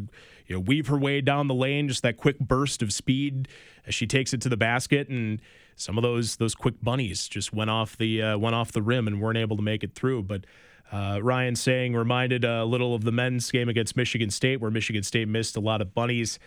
you 0.47 0.57
know, 0.57 0.61
weave 0.61 0.87
her 0.87 0.97
way 0.97 1.21
down 1.21 1.49
the 1.49 1.55
lane, 1.55 1.87
just 1.87 2.03
that 2.03 2.17
quick 2.17 2.39
burst 2.39 2.81
of 2.81 2.95
speed 2.95 3.49
as 3.87 3.95
she 3.95 4.07
takes 4.07 4.33
it 4.33 4.41
to 4.41 4.49
the 4.49 4.57
basket 4.57 5.07
and 5.11 5.43
some 5.83 5.99
of 5.99 6.03
those 6.03 6.37
those 6.37 6.55
quick 6.55 6.75
bunnies 6.83 7.29
just 7.29 7.53
went 7.53 7.71
off 7.71 7.97
the 7.97 8.23
uh, 8.23 8.39
went 8.39 8.55
off 8.55 8.73
the 8.73 8.83
rim 8.83 9.07
and 9.07 9.21
weren't 9.21 9.39
able 9.39 9.57
to 9.57 9.63
make 9.63 9.83
it 9.83 9.95
through. 9.95 10.23
But 10.23 10.45
uh, 10.91 11.19
Ryan 11.23 11.57
saying 11.57 11.95
reminded 11.95 12.45
a 12.45 12.65
little 12.65 12.95
of 12.95 13.05
the 13.05 13.13
men's 13.13 13.51
game 13.51 13.69
against 13.69 13.97
Michigan 13.97 14.31
State, 14.31 14.61
where 14.61 14.71
Michigan 14.71 15.03
State 15.03 15.29
missed 15.29 15.57
a 15.57 15.61
lot 15.61 15.81
of 15.81 15.95
bunnies. 15.95 16.39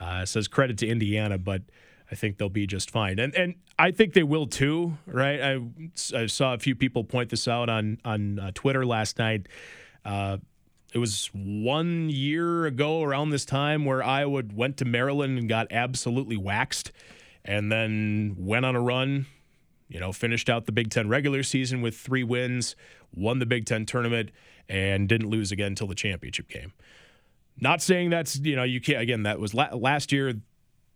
Uh, 0.00 0.24
says 0.24 0.48
credit 0.48 0.78
to 0.78 0.86
Indiana, 0.86 1.38
but 1.38 1.62
I 2.10 2.14
think 2.14 2.38
they'll 2.38 2.48
be 2.48 2.66
just 2.66 2.90
fine, 2.90 3.18
and 3.18 3.34
and 3.34 3.54
I 3.78 3.90
think 3.90 4.12
they 4.12 4.22
will 4.22 4.46
too. 4.46 4.98
Right? 5.06 5.40
I, 5.40 5.60
I 6.14 6.26
saw 6.26 6.54
a 6.54 6.58
few 6.58 6.74
people 6.74 7.04
point 7.04 7.30
this 7.30 7.48
out 7.48 7.68
on 7.68 7.98
on 8.04 8.38
uh, 8.38 8.50
Twitter 8.54 8.84
last 8.84 9.18
night. 9.18 9.48
Uh, 10.04 10.38
it 10.92 10.98
was 10.98 11.28
one 11.32 12.08
year 12.08 12.66
ago 12.66 13.02
around 13.02 13.30
this 13.30 13.44
time 13.44 13.84
where 13.84 14.02
Iowa 14.02 14.42
went 14.54 14.76
to 14.76 14.84
Maryland 14.84 15.38
and 15.38 15.48
got 15.48 15.66
absolutely 15.72 16.36
waxed 16.36 16.92
and 17.44 17.70
then 17.70 18.34
went 18.38 18.64
on 18.64 18.74
a 18.76 18.80
run. 18.80 19.26
You 19.88 20.00
know, 20.00 20.12
finished 20.12 20.48
out 20.48 20.66
the 20.66 20.72
Big 20.72 20.90
Ten 20.90 21.08
regular 21.08 21.42
season 21.42 21.82
with 21.82 21.96
three 21.96 22.24
wins, 22.24 22.74
won 23.14 23.38
the 23.38 23.46
Big 23.46 23.66
Ten 23.66 23.84
tournament, 23.84 24.30
and 24.68 25.08
didn't 25.08 25.28
lose 25.28 25.52
again 25.52 25.68
until 25.68 25.86
the 25.86 25.94
championship 25.94 26.48
game. 26.48 26.72
Not 27.60 27.82
saying 27.82 28.10
that's, 28.10 28.36
you 28.38 28.56
know, 28.56 28.64
you 28.64 28.80
can't, 28.80 29.00
again, 29.00 29.22
that 29.24 29.38
was 29.38 29.54
la- 29.54 29.74
last 29.74 30.10
year. 30.10 30.34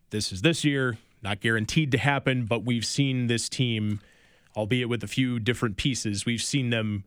This 0.09 0.31
is 0.31 0.41
this 0.41 0.65
year. 0.65 0.97
Not 1.21 1.39
guaranteed 1.39 1.91
to 1.91 1.97
happen, 1.97 2.45
but 2.45 2.65
we've 2.65 2.85
seen 2.85 3.27
this 3.27 3.47
team, 3.47 3.99
albeit 4.55 4.89
with 4.89 5.03
a 5.03 5.07
few 5.07 5.39
different 5.39 5.77
pieces, 5.77 6.25
we've 6.25 6.41
seen 6.41 6.69
them 6.69 7.03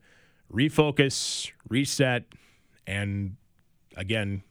refocus, 0.51 1.51
reset, 1.67 2.25
and 2.87 3.35
again, 3.97 4.43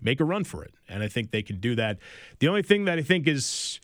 make 0.00 0.20
a 0.20 0.24
run 0.24 0.44
for 0.44 0.64
it. 0.64 0.74
And 0.88 1.02
I 1.02 1.08
think 1.08 1.30
they 1.30 1.42
can 1.42 1.60
do 1.60 1.74
that. 1.76 1.98
The 2.38 2.48
only 2.48 2.62
thing 2.62 2.86
that 2.86 2.98
I 2.98 3.02
think 3.02 3.28
is 3.28 3.78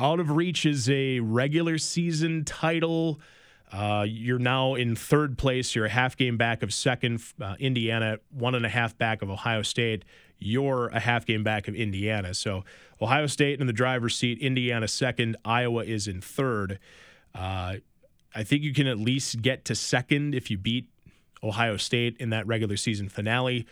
out 0.00 0.18
of 0.18 0.30
reach 0.30 0.64
is 0.64 0.88
a 0.88 1.20
regular 1.20 1.76
season 1.76 2.44
title. 2.44 3.20
Uh, 3.70 4.04
you're 4.08 4.38
now 4.38 4.74
in 4.74 4.96
third 4.96 5.38
place. 5.38 5.74
You're 5.74 5.84
a 5.84 5.90
half 5.90 6.16
game 6.16 6.36
back 6.36 6.62
of 6.62 6.72
second. 6.72 7.22
Uh, 7.40 7.54
Indiana, 7.60 8.18
one 8.30 8.54
and 8.54 8.64
a 8.64 8.68
half 8.68 8.96
back 8.96 9.22
of 9.22 9.30
Ohio 9.30 9.62
State. 9.62 10.04
You're 10.38 10.88
a 10.88 10.98
half 10.98 11.26
game 11.26 11.44
back 11.44 11.68
of 11.68 11.74
Indiana. 11.74 12.34
So 12.34 12.64
Ohio 13.00 13.26
State 13.26 13.60
in 13.60 13.66
the 13.66 13.72
driver's 13.72 14.16
seat, 14.16 14.38
Indiana 14.38 14.88
second, 14.88 15.36
Iowa 15.44 15.84
is 15.84 16.08
in 16.08 16.20
third. 16.20 16.78
Uh, 17.34 17.76
I 18.34 18.42
think 18.42 18.62
you 18.62 18.72
can 18.72 18.86
at 18.86 18.98
least 18.98 19.42
get 19.42 19.64
to 19.66 19.74
second 19.74 20.34
if 20.34 20.50
you 20.50 20.56
beat 20.56 20.88
Ohio 21.42 21.76
State 21.76 22.16
in 22.18 22.30
that 22.30 22.46
regular 22.46 22.76
season 22.76 23.08
finale. 23.08 23.66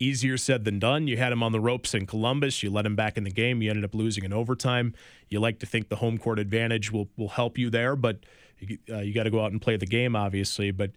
Easier 0.00 0.36
said 0.36 0.64
than 0.64 0.78
done. 0.78 1.08
You 1.08 1.16
had 1.16 1.32
him 1.32 1.42
on 1.42 1.52
the 1.52 1.60
ropes 1.60 1.92
in 1.92 2.06
Columbus. 2.06 2.62
You 2.62 2.70
let 2.70 2.86
him 2.86 2.94
back 2.94 3.16
in 3.16 3.24
the 3.24 3.30
game. 3.30 3.62
You 3.62 3.70
ended 3.70 3.84
up 3.84 3.94
losing 3.94 4.24
in 4.24 4.32
overtime. 4.32 4.94
You 5.28 5.40
like 5.40 5.58
to 5.60 5.66
think 5.66 5.88
the 5.88 5.96
home 5.96 6.18
court 6.18 6.38
advantage 6.38 6.92
will 6.92 7.08
will 7.16 7.28
help 7.28 7.58
you 7.58 7.68
there, 7.68 7.96
but 7.96 8.18
you, 8.60 8.78
uh, 8.90 8.98
you 8.98 9.12
got 9.12 9.24
to 9.24 9.30
go 9.30 9.44
out 9.44 9.52
and 9.52 9.60
play 9.60 9.76
the 9.76 9.86
game, 9.86 10.14
obviously. 10.14 10.70
But 10.70 10.92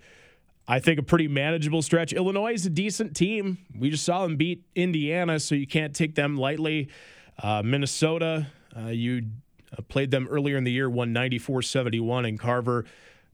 I 0.67 0.79
think 0.79 0.99
a 0.99 1.03
pretty 1.03 1.27
manageable 1.27 1.81
stretch. 1.81 2.13
Illinois 2.13 2.53
is 2.53 2.65
a 2.65 2.69
decent 2.69 3.15
team. 3.15 3.57
We 3.77 3.89
just 3.89 4.05
saw 4.05 4.23
them 4.23 4.37
beat 4.37 4.63
Indiana, 4.75 5.39
so 5.39 5.55
you 5.55 5.67
can't 5.67 5.95
take 5.95 6.15
them 6.15 6.37
lightly. 6.37 6.89
Uh, 7.41 7.63
Minnesota, 7.63 8.47
uh, 8.77 8.87
you 8.87 9.23
uh, 9.75 9.81
played 9.83 10.11
them 10.11 10.27
earlier 10.29 10.57
in 10.57 10.63
the 10.63 10.71
year, 10.71 10.89
won 10.89 11.11
94 11.13 11.63
71 11.63 12.25
in 12.25 12.37
Carver. 12.37 12.85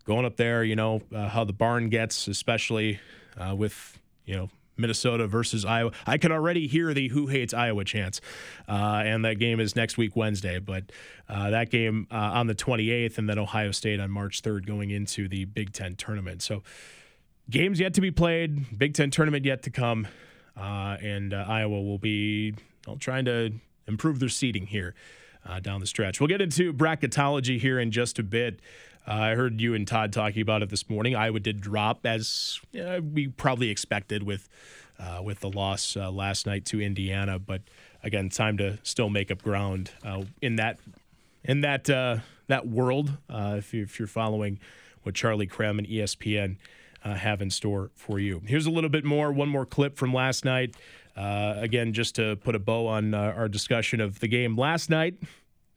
Going 0.06 0.25
up 0.25 0.38
there, 0.38 0.63
you 0.63 0.77
know, 0.77 1.01
uh, 1.13 1.27
how 1.27 1.43
the 1.43 1.53
barn 1.53 1.89
gets, 1.89 2.30
especially 2.30 2.99
uh, 3.38 3.53
with, 3.53 3.99
you 4.25 4.36
know, 4.36 4.49
Minnesota 4.78 5.28
versus 5.28 5.66
Iowa. 5.66 5.92
I 6.06 6.18
can 6.18 6.32
already 6.32 6.68
hear 6.68 6.94
the 6.94 7.10
"Who 7.10 7.28
hates 7.28 7.54
Iowa" 7.54 7.84
chants, 7.84 8.22
uh, 8.68 9.02
and 9.06 9.26
that 9.26 9.40
game 9.40 9.60
is 9.60 9.76
next 9.76 9.98
week 9.98 10.16
Wednesday. 10.16 10.60
But 10.60 10.92
uh, 11.30 11.50
that 11.50 11.70
game 11.70 12.08
uh, 12.12 12.16
on 12.16 12.48
the 12.48 12.56
28th, 12.56 13.18
and 13.18 13.30
then 13.30 13.40
Ohio 13.40 13.72
State 13.72 14.00
on 14.00 14.12
March 14.12 14.42
3rd, 14.42 14.66
going 14.66 14.90
into 14.90 15.28
the 15.28 15.46
Big 15.46 15.74
Ten 15.74 15.96
tournament. 15.96 16.42
So 16.42 16.63
games 17.50 17.80
yet 17.80 17.94
to 17.96 18.02
be 18.02 18.12
played, 18.12 18.78
Big 18.78 18.94
Ten 18.94 19.12
tournament 19.12 19.46
yet 19.46 19.63
to 19.63 19.70
come, 19.70 20.08
uh, 20.56 20.98
and 21.02 21.34
uh, 21.34 21.46
Iowa 21.48 21.82
will 21.82 22.00
be 22.00 22.54
well, 22.86 22.98
trying 22.98 23.26
to 23.26 23.54
improve 23.88 24.20
their 24.20 24.30
seating 24.30 24.68
here. 24.68 24.96
Uh, 25.46 25.62
down 25.62 25.80
the 25.80 25.88
stretch. 25.88 26.20
We'll 26.20 26.28
get 26.28 26.42
into 26.42 26.74
bracketology 26.74 27.58
here 27.58 27.80
in 27.80 27.90
just 27.90 28.20
a 28.20 28.24
bit. 28.24 28.60
Uh, 29.08 29.13
I 29.13 29.36
heard 29.36 29.62
you 29.62 29.74
and 29.74 29.88
Todd 29.88 30.12
talking 30.12 30.41
about 30.41 30.62
it 30.62 30.70
this 30.70 30.89
morning. 30.89 31.15
Iowa 31.15 31.39
did 31.39 31.62
drop 31.62 32.06
as 32.06 32.60
uh, 32.78 33.00
we 33.02 33.30
probably 33.30 33.70
expected 33.70 34.24
with 34.24 34.50
uh, 35.00 35.22
with 35.24 35.39
the 35.39 35.50
loss 35.50 35.96
uh, 35.96 36.12
last 36.12 36.46
night 36.46 36.65
to 36.65 36.82
Indiana, 36.82 37.39
but 37.39 37.62
again, 38.04 38.30
time 38.30 38.58
to 38.58 38.80
still 38.84 39.10
make 39.10 39.32
up 39.32 39.41
ground 39.43 39.91
uh, 40.04 40.24
in 40.41 40.58
that 40.58 40.80
in 41.46 41.62
that 41.62 41.86
that 42.48 42.67
world. 42.67 43.17
if, 43.30 43.74
you, 43.74 43.88
you're 43.98 44.08
following 44.08 44.60
what 45.04 45.15
Charlie 45.15 45.48
Creme 45.48 45.80
and 45.80 45.88
ESPN 45.88 46.58
have 47.04 47.41
in 47.41 47.50
store 47.50 47.91
for 47.96 48.20
you, 48.20 48.41
here's 48.46 48.65
a 48.65 48.72
little 48.72 48.89
bit 48.89 49.06
more. 49.06 49.32
One 49.32 49.48
more 49.48 49.65
clip 49.65 49.96
from 49.96 50.13
last 50.13 50.43
night. 50.43 50.76
again, 51.15 51.93
just 51.93 52.15
to 52.15 52.36
put 52.38 52.56
a 52.56 52.60
bow 52.60 52.88
on 52.88 53.13
our 53.13 53.48
discussion 53.48 54.02
of 54.02 54.20
the 54.20 54.28
game 54.28 54.58
last 54.58 54.89
night. 54.89 55.15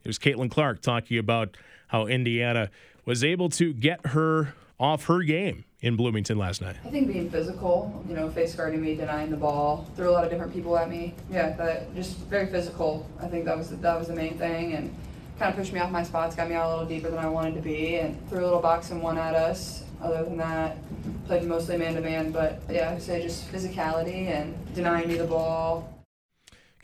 It 0.03 0.09
was 0.09 0.19
Caitlin 0.19 0.51
Clark 0.51 0.81
talking 0.81 1.19
about 1.19 1.57
how 1.88 2.07
Indiana 2.07 2.71
was 3.05 3.25
able 3.25 3.49
to 3.51 3.73
get 3.73 4.07
her 4.09 4.55
off 4.79 5.05
her 5.07 5.23
game 5.23 5.65
in 5.81 5.97
Bloomington 5.97 6.39
last 6.39 6.61
night. 6.61 6.77
I 6.85 6.91
think 6.91 7.09
being 7.09 7.31
physical, 7.31 8.05
you 8.09 8.15
know, 8.15 8.31
face 8.31 8.55
guarding 8.55 8.81
me, 8.81 8.95
denying 8.95 9.31
the 9.31 9.37
ball, 9.37 9.87
threw 9.97 10.11
a 10.11 10.13
lot 10.13 10.25
of 10.25 10.31
different 10.31 10.53
people 10.53 10.77
at 10.77 10.89
me. 10.89 11.15
Yeah, 11.31 11.51
that 11.57 11.95
just 11.95 12.17
very 12.19 12.47
physical. 12.47 13.07
I 13.21 13.27
think 13.29 13.45
that 13.45 13.57
was 13.57 13.71
that 13.71 13.99
was 13.99 14.09
the 14.09 14.15
main 14.15 14.39
thing, 14.39 14.75
and 14.75 14.95
kind 15.39 15.51
of 15.51 15.57
pushed 15.57 15.73
me 15.73 15.81
off 15.81 15.91
my 15.91 16.03
spots, 16.03 16.37
got 16.37 16.49
me 16.49 16.55
out 16.55 16.69
a 16.69 16.71
little 16.71 16.87
deeper 16.87 17.11
than 17.11 17.19
I 17.19 17.29
wanted 17.29 17.55
to 17.55 17.61
be, 17.61 17.97
and 17.97 18.17
threw 18.29 18.41
a 18.41 18.45
little 18.45 18.61
box 18.61 18.91
and 18.91 19.03
one 19.03 19.19
at 19.19 19.35
us. 19.35 19.85
Other 20.03 20.25
than 20.25 20.39
that, 20.39 20.79
played 21.27 21.45
mostly 21.45 21.77
man 21.77 21.95
to 21.95 22.01
man, 22.01 22.31
but 22.31 22.63
yeah, 22.71 22.89
I 22.89 22.95
would 22.95 23.03
say 23.03 23.23
just 23.23 23.51
physicality 23.53 24.29
and 24.29 24.55
denying 24.75 25.09
me 25.09 25.17
the 25.17 25.27
ball, 25.27 25.89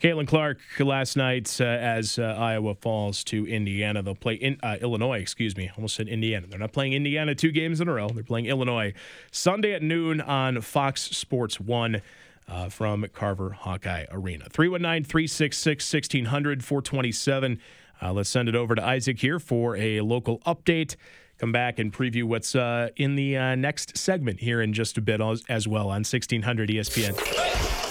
Caitlin 0.01 0.27
Clark 0.27 0.59
last 0.79 1.17
night 1.17 1.59
uh, 1.59 1.63
as 1.63 2.19
uh, 2.19 2.35
Iowa 2.37 2.75
falls 2.75 3.23
to 3.25 3.47
Indiana. 3.47 4.03
They'll 4.03 4.13
play 4.13 4.35
in 4.35 4.59
uh, 4.61 4.77
Illinois, 4.79 5.19
excuse 5.19 5.57
me. 5.57 5.71
Almost 5.75 5.95
said 5.95 6.07
Indiana. 6.07 6.45
They're 6.45 6.59
not 6.59 6.71
playing 6.71 6.93
Indiana 6.93 7.33
two 7.33 7.51
games 7.51 7.81
in 7.81 7.87
a 7.87 7.93
row. 7.93 8.07
They're 8.07 8.23
playing 8.23 8.45
Illinois 8.45 8.93
Sunday 9.31 9.73
at 9.73 9.81
noon 9.81 10.21
on 10.21 10.61
Fox 10.61 11.01
Sports 11.01 11.59
1 11.59 12.01
uh, 12.47 12.69
from 12.69 13.07
Carver 13.11 13.49
Hawkeye 13.49 14.05
Arena. 14.11 14.45
319 14.51 15.03
366 15.03 15.93
1600 15.93 16.63
427. 16.63 17.59
Uh, 17.99 18.13
let's 18.13 18.29
send 18.29 18.47
it 18.47 18.55
over 18.55 18.75
to 18.75 18.85
Isaac 18.85 19.19
here 19.19 19.39
for 19.39 19.75
a 19.77 20.01
local 20.01 20.39
update. 20.41 20.95
Come 21.39 21.51
back 21.51 21.79
and 21.79 21.91
preview 21.91 22.25
what's 22.25 22.55
uh, 22.55 22.89
in 22.97 23.15
the 23.15 23.55
next 23.55 23.97
segment 23.97 24.41
here 24.41 24.61
in 24.61 24.73
just 24.73 24.97
a 24.99 25.01
bit 25.01 25.21
as 25.49 25.67
well 25.67 25.87
on 25.87 26.03
1600 26.03 26.69
ESPN. 26.69 27.86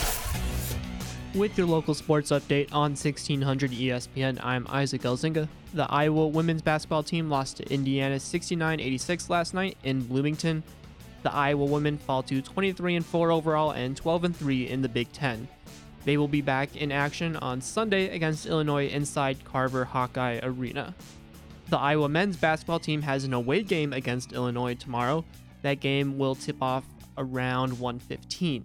With 1.36 1.58
your 1.58 1.66
local 1.66 1.92
sports 1.92 2.30
update 2.30 2.72
on 2.72 2.92
1600 2.92 3.70
ESPN, 3.70 4.42
I'm 4.42 4.66
Isaac 4.70 5.02
Elzinga. 5.02 5.46
The 5.74 5.86
Iowa 5.92 6.28
women's 6.28 6.62
basketball 6.62 7.02
team 7.02 7.28
lost 7.28 7.58
to 7.58 7.70
Indiana 7.70 8.18
69 8.18 8.80
86 8.80 9.28
last 9.28 9.52
night 9.52 9.76
in 9.84 10.00
Bloomington. 10.00 10.62
The 11.24 11.34
Iowa 11.34 11.66
women 11.66 11.98
fall 11.98 12.22
to 12.22 12.40
23 12.40 13.00
4 13.00 13.30
overall 13.30 13.72
and 13.72 13.94
12 13.94 14.34
3 14.34 14.68
in 14.70 14.80
the 14.80 14.88
Big 14.88 15.12
Ten. 15.12 15.46
They 16.06 16.16
will 16.16 16.26
be 16.26 16.40
back 16.40 16.74
in 16.74 16.90
action 16.90 17.36
on 17.36 17.60
Sunday 17.60 18.14
against 18.14 18.46
Illinois 18.46 18.88
inside 18.88 19.44
Carver 19.44 19.84
Hawkeye 19.84 20.40
Arena. 20.42 20.94
The 21.68 21.76
Iowa 21.78 22.08
men's 22.08 22.38
basketball 22.38 22.80
team 22.80 23.02
has 23.02 23.24
an 23.24 23.34
away 23.34 23.62
game 23.62 23.92
against 23.92 24.32
Illinois 24.32 24.72
tomorrow. 24.72 25.22
That 25.60 25.80
game 25.80 26.16
will 26.16 26.34
tip 26.34 26.62
off 26.62 26.86
around 27.18 27.78
115. 27.78 28.64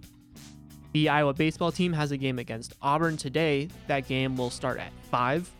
The 0.92 1.08
Iowa 1.08 1.32
baseball 1.32 1.72
team 1.72 1.94
has 1.94 2.12
a 2.12 2.18
game 2.18 2.38
against 2.38 2.74
Auburn 2.82 3.16
today. 3.16 3.68
That 3.86 4.06
game 4.06 4.36
will 4.36 4.50
start 4.50 4.78
at 4.78 4.92
5. 5.10 5.50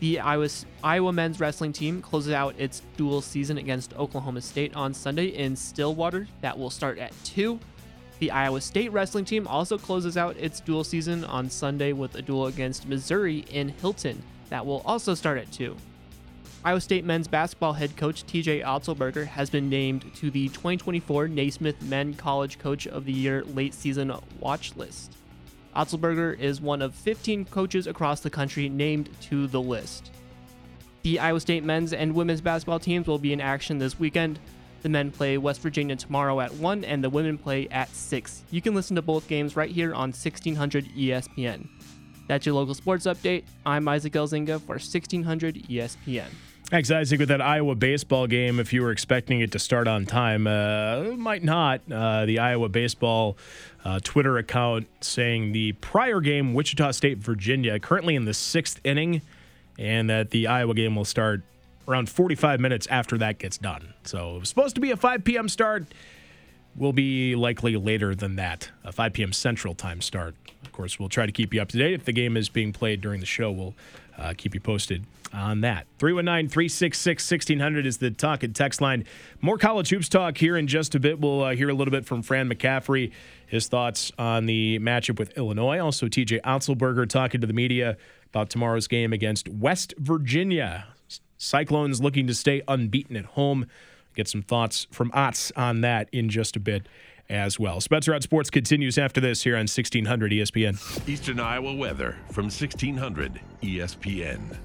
The 0.00 0.18
Iowa, 0.18 0.48
Iowa 0.82 1.12
men's 1.12 1.38
wrestling 1.38 1.72
team 1.72 2.02
closes 2.02 2.32
out 2.32 2.54
its 2.58 2.82
dual 2.96 3.20
season 3.20 3.58
against 3.58 3.94
Oklahoma 3.94 4.40
State 4.40 4.74
on 4.74 4.92
Sunday 4.92 5.26
in 5.26 5.54
Stillwater. 5.54 6.26
That 6.40 6.58
will 6.58 6.70
start 6.70 6.98
at 6.98 7.12
2. 7.24 7.60
The 8.18 8.30
Iowa 8.32 8.60
State 8.60 8.90
wrestling 8.92 9.24
team 9.24 9.46
also 9.46 9.78
closes 9.78 10.16
out 10.16 10.36
its 10.36 10.58
dual 10.58 10.82
season 10.82 11.24
on 11.24 11.48
Sunday 11.48 11.92
with 11.92 12.16
a 12.16 12.22
duel 12.22 12.46
against 12.46 12.88
Missouri 12.88 13.44
in 13.50 13.68
Hilton. 13.68 14.20
That 14.50 14.66
will 14.66 14.82
also 14.84 15.14
start 15.14 15.38
at 15.38 15.52
2. 15.52 15.76
Iowa 16.66 16.80
State 16.80 17.04
men's 17.04 17.28
basketball 17.28 17.74
head 17.74 17.94
coach 17.94 18.24
TJ 18.24 18.64
Otzelberger 18.64 19.26
has 19.26 19.50
been 19.50 19.68
named 19.68 20.10
to 20.14 20.30
the 20.30 20.48
2024 20.48 21.28
Naismith 21.28 21.82
Men 21.82 22.14
College 22.14 22.58
Coach 22.58 22.86
of 22.86 23.04
the 23.04 23.12
Year 23.12 23.44
late 23.44 23.74
season 23.74 24.10
watch 24.40 24.74
list. 24.74 25.14
Otzelberger 25.76 26.38
is 26.38 26.62
one 26.62 26.80
of 26.80 26.94
15 26.94 27.44
coaches 27.46 27.86
across 27.86 28.20
the 28.20 28.30
country 28.30 28.70
named 28.70 29.10
to 29.20 29.46
the 29.46 29.60
list. 29.60 30.10
The 31.02 31.18
Iowa 31.18 31.38
State 31.38 31.64
men's 31.64 31.92
and 31.92 32.14
women's 32.14 32.40
basketball 32.40 32.78
teams 32.78 33.06
will 33.06 33.18
be 33.18 33.34
in 33.34 33.42
action 33.42 33.76
this 33.76 34.00
weekend. 34.00 34.38
The 34.80 34.88
men 34.88 35.10
play 35.10 35.36
West 35.36 35.60
Virginia 35.60 35.96
tomorrow 35.96 36.40
at 36.40 36.54
1 36.54 36.82
and 36.84 37.04
the 37.04 37.10
women 37.10 37.36
play 37.36 37.68
at 37.68 37.90
6. 37.90 38.42
You 38.50 38.62
can 38.62 38.74
listen 38.74 38.96
to 38.96 39.02
both 39.02 39.28
games 39.28 39.54
right 39.54 39.70
here 39.70 39.92
on 39.92 40.12
1600 40.12 40.86
ESPN. 40.96 41.68
That's 42.26 42.46
your 42.46 42.54
local 42.54 42.72
sports 42.72 43.04
update. 43.04 43.44
I'm 43.66 43.86
Isaac 43.86 44.14
Elzinga 44.14 44.62
for 44.62 44.76
1600 44.76 45.64
ESPN. 45.68 46.30
Thanks, 46.70 46.90
Isaac. 46.90 47.20
With 47.20 47.28
that 47.28 47.42
Iowa 47.42 47.74
baseball 47.74 48.26
game, 48.26 48.58
if 48.58 48.72
you 48.72 48.82
were 48.82 48.90
expecting 48.90 49.40
it 49.40 49.52
to 49.52 49.58
start 49.58 49.86
on 49.86 50.06
time, 50.06 50.46
uh, 50.46 51.12
might 51.16 51.44
not. 51.44 51.82
Uh, 51.92 52.24
the 52.24 52.38
Iowa 52.38 52.70
baseball 52.70 53.36
uh, 53.84 54.00
Twitter 54.02 54.38
account 54.38 54.86
saying 55.02 55.52
the 55.52 55.72
prior 55.72 56.20
game, 56.20 56.54
Wichita 56.54 56.92
State, 56.92 57.18
Virginia, 57.18 57.78
currently 57.78 58.14
in 58.16 58.24
the 58.24 58.32
sixth 58.32 58.80
inning, 58.82 59.20
and 59.78 60.08
that 60.08 60.30
the 60.30 60.46
Iowa 60.46 60.72
game 60.72 60.96
will 60.96 61.04
start 61.04 61.42
around 61.86 62.08
45 62.08 62.60
minutes 62.60 62.86
after 62.86 63.18
that 63.18 63.38
gets 63.38 63.58
done. 63.58 63.92
So 64.04 64.40
supposed 64.42 64.74
to 64.76 64.80
be 64.80 64.90
a 64.90 64.96
5 64.96 65.22
p.m. 65.22 65.50
start. 65.50 65.84
Will 66.76 66.94
be 66.94 67.36
likely 67.36 67.76
later 67.76 68.16
than 68.16 68.36
that, 68.36 68.70
a 68.82 68.90
5 68.90 69.12
p.m. 69.12 69.32
Central 69.32 69.74
Time 69.74 70.00
start. 70.00 70.34
Of 70.64 70.72
course, 70.72 70.98
we'll 70.98 71.10
try 71.10 71.26
to 71.26 71.30
keep 71.30 71.54
you 71.54 71.62
up 71.62 71.68
to 71.68 71.78
date. 71.78 71.92
If 71.92 72.04
the 72.04 72.12
game 72.12 72.36
is 72.36 72.48
being 72.48 72.72
played 72.72 73.00
during 73.00 73.20
the 73.20 73.26
show, 73.26 73.52
we'll 73.52 73.74
uh, 74.18 74.32
keep 74.36 74.54
you 74.54 74.60
posted 74.60 75.04
on 75.34 75.60
that. 75.62 75.86
319 75.98 76.48
366 76.48 77.30
1600 77.30 77.86
is 77.86 77.98
the 77.98 78.10
talk 78.10 78.42
and 78.42 78.54
text 78.54 78.80
line. 78.80 79.04
More 79.40 79.58
college 79.58 79.90
hoops 79.90 80.08
talk 80.08 80.38
here 80.38 80.56
in 80.56 80.66
just 80.66 80.94
a 80.94 81.00
bit. 81.00 81.20
We'll 81.20 81.42
uh, 81.42 81.54
hear 81.54 81.68
a 81.68 81.74
little 81.74 81.92
bit 81.92 82.06
from 82.06 82.22
Fran 82.22 82.48
McCaffrey, 82.48 83.12
his 83.46 83.66
thoughts 83.68 84.12
on 84.18 84.46
the 84.46 84.78
matchup 84.78 85.18
with 85.18 85.36
Illinois. 85.36 85.78
Also, 85.80 86.06
TJ 86.06 86.40
Otzelberger 86.42 87.08
talking 87.08 87.40
to 87.40 87.46
the 87.46 87.52
media 87.52 87.96
about 88.28 88.50
tomorrow's 88.50 88.86
game 88.86 89.12
against 89.12 89.48
West 89.48 89.94
Virginia. 89.98 90.86
Cyclones 91.36 92.00
looking 92.00 92.26
to 92.26 92.34
stay 92.34 92.62
unbeaten 92.68 93.16
at 93.16 93.24
home. 93.26 93.66
Get 94.14 94.28
some 94.28 94.42
thoughts 94.42 94.86
from 94.92 95.10
Otz 95.12 95.52
on 95.56 95.80
that 95.80 96.08
in 96.12 96.28
just 96.28 96.56
a 96.56 96.60
bit 96.60 96.86
as 97.28 97.58
well. 97.58 97.80
Spencer 97.80 98.14
on 98.14 98.20
Sports 98.22 98.50
continues 98.50 98.98
after 98.98 99.20
this 99.20 99.42
here 99.42 99.54
on 99.54 99.60
1600 99.60 100.32
ESPN. 100.32 101.08
Eastern 101.08 101.40
Iowa 101.40 101.74
weather 101.74 102.16
from 102.30 102.44
1600 102.44 103.40
ESPN. 103.62 104.56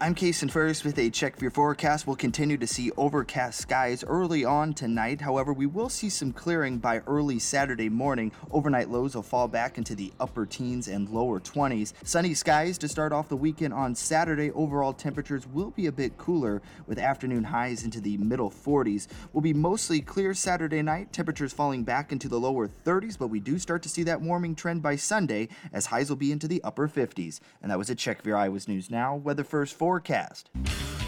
I'm 0.00 0.16
Kason 0.16 0.50
First 0.50 0.84
with 0.84 0.98
a 0.98 1.08
check 1.08 1.36
for 1.36 1.44
your 1.44 1.52
forecast. 1.52 2.04
We'll 2.04 2.16
continue 2.16 2.58
to 2.58 2.66
see 2.66 2.90
overcast 2.96 3.60
skies 3.60 4.02
early 4.02 4.44
on 4.44 4.74
tonight. 4.74 5.20
However, 5.20 5.52
we 5.52 5.66
will 5.66 5.88
see 5.88 6.10
some 6.10 6.32
clearing 6.32 6.78
by 6.78 6.98
early 7.06 7.38
Saturday 7.38 7.88
morning. 7.88 8.32
Overnight 8.50 8.90
lows 8.90 9.14
will 9.14 9.22
fall 9.22 9.46
back 9.46 9.78
into 9.78 9.94
the 9.94 10.12
upper 10.18 10.46
teens 10.46 10.88
and 10.88 11.08
lower 11.10 11.38
20s. 11.38 11.92
Sunny 12.02 12.34
skies 12.34 12.76
to 12.78 12.88
start 12.88 13.12
off 13.12 13.28
the 13.28 13.36
weekend 13.36 13.72
on 13.72 13.94
Saturday. 13.94 14.50
Overall 14.50 14.92
temperatures 14.92 15.46
will 15.46 15.70
be 15.70 15.86
a 15.86 15.92
bit 15.92 16.18
cooler 16.18 16.60
with 16.88 16.98
afternoon 16.98 17.44
highs 17.44 17.84
into 17.84 18.00
the 18.00 18.16
middle 18.16 18.50
40s. 18.50 19.06
Will 19.32 19.42
be 19.42 19.54
mostly 19.54 20.00
clear 20.00 20.34
Saturday 20.34 20.82
night. 20.82 21.12
Temperatures 21.12 21.52
falling 21.52 21.84
back 21.84 22.10
into 22.10 22.28
the 22.28 22.40
lower 22.40 22.66
30s, 22.66 23.16
but 23.16 23.28
we 23.28 23.38
do 23.38 23.60
start 23.60 23.80
to 23.84 23.88
see 23.88 24.02
that 24.02 24.20
warming 24.20 24.56
trend 24.56 24.82
by 24.82 24.96
Sunday 24.96 25.48
as 25.72 25.86
highs 25.86 26.08
will 26.08 26.16
be 26.16 26.32
into 26.32 26.48
the 26.48 26.62
upper 26.64 26.88
50s. 26.88 27.38
And 27.62 27.70
that 27.70 27.78
was 27.78 27.90
a 27.90 27.94
check 27.94 28.22
for 28.22 28.30
your 28.30 28.38
Iowa's 28.38 28.66
News 28.66 28.90
Now. 28.90 29.14
Weather 29.14 29.44
first 29.44 29.83
forecast. 29.84 30.48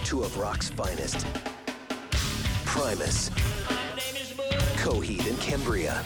Two 0.04 0.22
of 0.22 0.36
rock's 0.36 0.68
finest. 0.68 1.26
Primus. 2.66 3.30
Coheed 4.76 5.26
and 5.26 5.40
Cambria. 5.40 6.04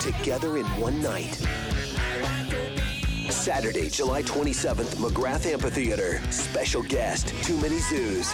Together 0.00 0.58
in 0.58 0.64
one 0.80 1.02
night. 1.02 1.34
Saturday, 3.28 3.88
July 3.90 4.22
27th, 4.22 4.94
McGrath 4.94 5.52
Amphitheater. 5.52 6.22
Special 6.30 6.84
guest, 6.84 7.34
Too 7.42 7.60
Many 7.60 7.80
Zoos. 7.80 8.32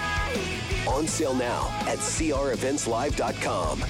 On 0.87 1.07
sale 1.07 1.33
now 1.33 1.75
at 1.89 2.01
creventslive.com. 2.01 3.81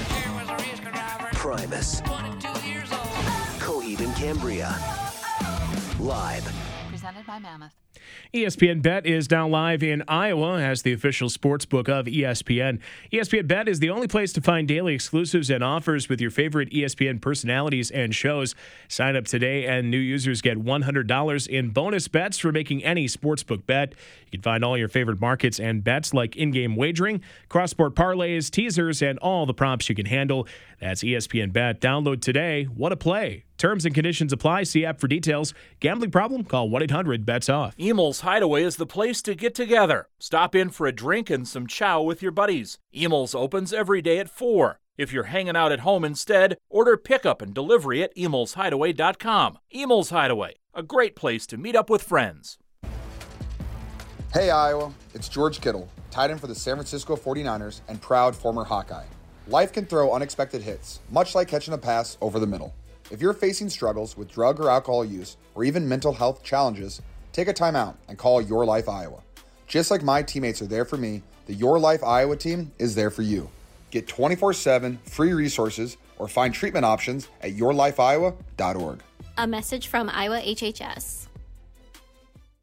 Primus. 1.33 2.01
Coheed 3.59 3.99
and 3.99 4.15
Cambria. 4.15 4.79
Live. 5.99 6.72
Presented 7.23 7.43
by 7.43 7.49
Mammoth. 7.49 7.73
ESPN 8.35 8.83
Bet 8.83 9.07
is 9.07 9.31
now 9.31 9.47
live 9.47 9.83
in 9.83 10.03
Iowa 10.09 10.61
as 10.61 10.83
the 10.83 10.93
official 10.93 11.29
sports 11.29 11.65
book 11.65 11.89
of 11.89 12.07
ESPN. 12.07 12.81
ESPN 13.13 13.47
Bet 13.47 13.69
is 13.69 13.79
the 13.79 13.91
only 13.91 14.09
place 14.09 14.33
to 14.33 14.41
find 14.41 14.67
daily 14.67 14.95
exclusives 14.95 15.51
and 15.51 15.63
offers 15.63 16.09
with 16.09 16.21
your 16.21 16.31
favorite 16.31 16.71
ESPN 16.71 17.21
personalities 17.21 17.91
and 17.91 18.15
shows. 18.15 18.55
Sign 18.89 19.15
up 19.15 19.27
today, 19.27 19.67
and 19.67 19.91
new 19.91 19.99
users 19.99 20.41
get 20.41 20.59
$100 20.59 21.49
in 21.49 21.71
bonus 21.71 22.09
bets 22.09 22.39
for 22.39 22.51
making 22.51 22.83
any 22.83 23.07
sportsbook 23.07 23.67
bet. 23.67 23.95
You 24.27 24.39
can 24.39 24.43
find 24.43 24.65
all 24.65 24.77
your 24.77 24.89
favorite 24.89 25.21
markets 25.21 25.61
and 25.61 25.85
bets 25.85 26.15
like 26.15 26.35
in 26.35 26.51
game 26.51 26.75
wagering, 26.75 27.21
cross 27.49 27.71
sport 27.71 27.95
parlays, 27.95 28.51
teasers, 28.51 29.03
and 29.03 29.19
all 29.19 29.47
the 29.47 29.55
props 29.55 29.89
you 29.89 29.95
can 29.95 30.07
handle. 30.07 30.49
That's 30.81 31.03
ESPN 31.03 31.53
Bet. 31.53 31.81
Download 31.81 32.21
today. 32.21 32.65
What 32.65 32.91
a 32.91 32.97
play! 32.97 33.45
Terms 33.63 33.85
and 33.85 33.95
conditions 33.95 34.33
apply. 34.33 34.65
See 34.65 34.85
app 34.85 34.99
for 34.99 35.07
details. 35.07 35.55
Gambling 35.79 36.11
problem? 36.11 36.43
Call 36.43 36.69
1 36.69 36.83
800 36.83 37.25
bets 37.25 37.49
off. 37.49 37.77
Emil's 37.79 38.23
Hideaway 38.23 38.65
is 38.65 38.75
the 38.75 38.87
place 38.87 39.23
to 39.23 39.37
get 39.37 39.55
together. 39.55 40.09
Stop 40.19 40.57
in 40.57 40.69
for 40.69 40.89
a 40.89 40.91
drink 40.91 41.31
and 41.31 41.47
some 41.47 41.69
chow 41.69 42.03
with 42.03 42.23
your 42.23 42.33
buddies. 42.33 42.79
Emil's 42.93 43.37
opens 43.37 43.73
every 43.73 44.03
day 44.03 44.19
at 44.19 44.29
4. 44.29 44.81
If 44.99 45.13
you're 45.13 45.31
hanging 45.31 45.55
out 45.55 45.71
at 45.71 45.79
home 45.87 46.05
instead, 46.05 46.59
order 46.69 46.97
pickup 46.97 47.41
and 47.41 47.55
delivery 47.55 48.03
at 48.03 48.13
emilshideaway.com. 48.17 49.59
Emil's 49.71 50.11
Hideaway, 50.11 50.55
a 50.75 50.83
great 50.83 51.15
place 51.15 51.47
to 51.47 51.57
meet 51.57 51.77
up 51.77 51.89
with 51.89 52.03
friends. 52.03 52.59
Hey 54.33 54.51
Iowa, 54.51 54.93
it's 55.15 55.29
George 55.29 55.61
Kittle, 55.61 55.89
tight 56.11 56.33
end 56.33 56.41
for 56.41 56.49
the 56.49 56.57
San 56.57 56.75
Francisco 56.75 57.15
49ers 57.15 57.83
and 57.87 58.03
proud 58.03 58.35
former 58.35 58.65
Hawkeye. 58.65 59.07
Life 59.47 59.73
can 59.73 59.87
throw 59.87 60.13
unexpected 60.13 60.63
hits, 60.63 60.99
much 61.13 61.37
like 61.37 61.47
catching 61.47 61.75
a 61.75 61.79
pass 61.79 62.19
over 62.21 62.41
the 62.41 62.47
middle. 62.49 62.75
If 63.13 63.21
you're 63.21 63.35
facing 63.35 63.69
struggles 63.69 64.17
with 64.17 64.33
drug 64.33 64.59
or 64.59 64.71
alcohol 64.71 65.05
use 65.05 65.37
or 65.55 65.65
even 65.65 65.87
mental 65.87 66.15
health 66.15 66.43
challenges, 66.43 67.03
take 67.33 67.47
a 67.47 67.53
time 67.53 67.77
out 67.77 67.99
and 68.09 68.17
call 68.17 68.41
Your 68.41 68.65
Life 68.65 68.89
Iowa. 68.89 69.21
Just 69.67 69.91
like 69.91 70.03
my 70.03 70.23
teammates 70.23 70.63
are 70.63 70.67
there 70.67 70.87
for 70.87 70.97
me, 70.97 71.23
the 71.45 71.53
Your 71.53 71.79
Life 71.79 72.03
Iowa 72.03 72.39
team 72.39 72.73
is 72.79 72.95
there 72.95 73.11
for 73.11 73.21
you. 73.21 73.51
Get 73.91 74.09
24 74.09 74.55
7 74.55 74.99
free 75.05 75.35
resources 75.35 75.99
or 76.17 76.27
find 76.27 76.55
treatment 76.55 76.87
options 76.87 77.29
at 77.43 77.55
yourlifeiowa.org. 77.55 79.01
A 79.37 79.47
message 79.47 79.89
from 79.89 80.09
Iowa 80.09 80.41
HHS. 80.41 81.22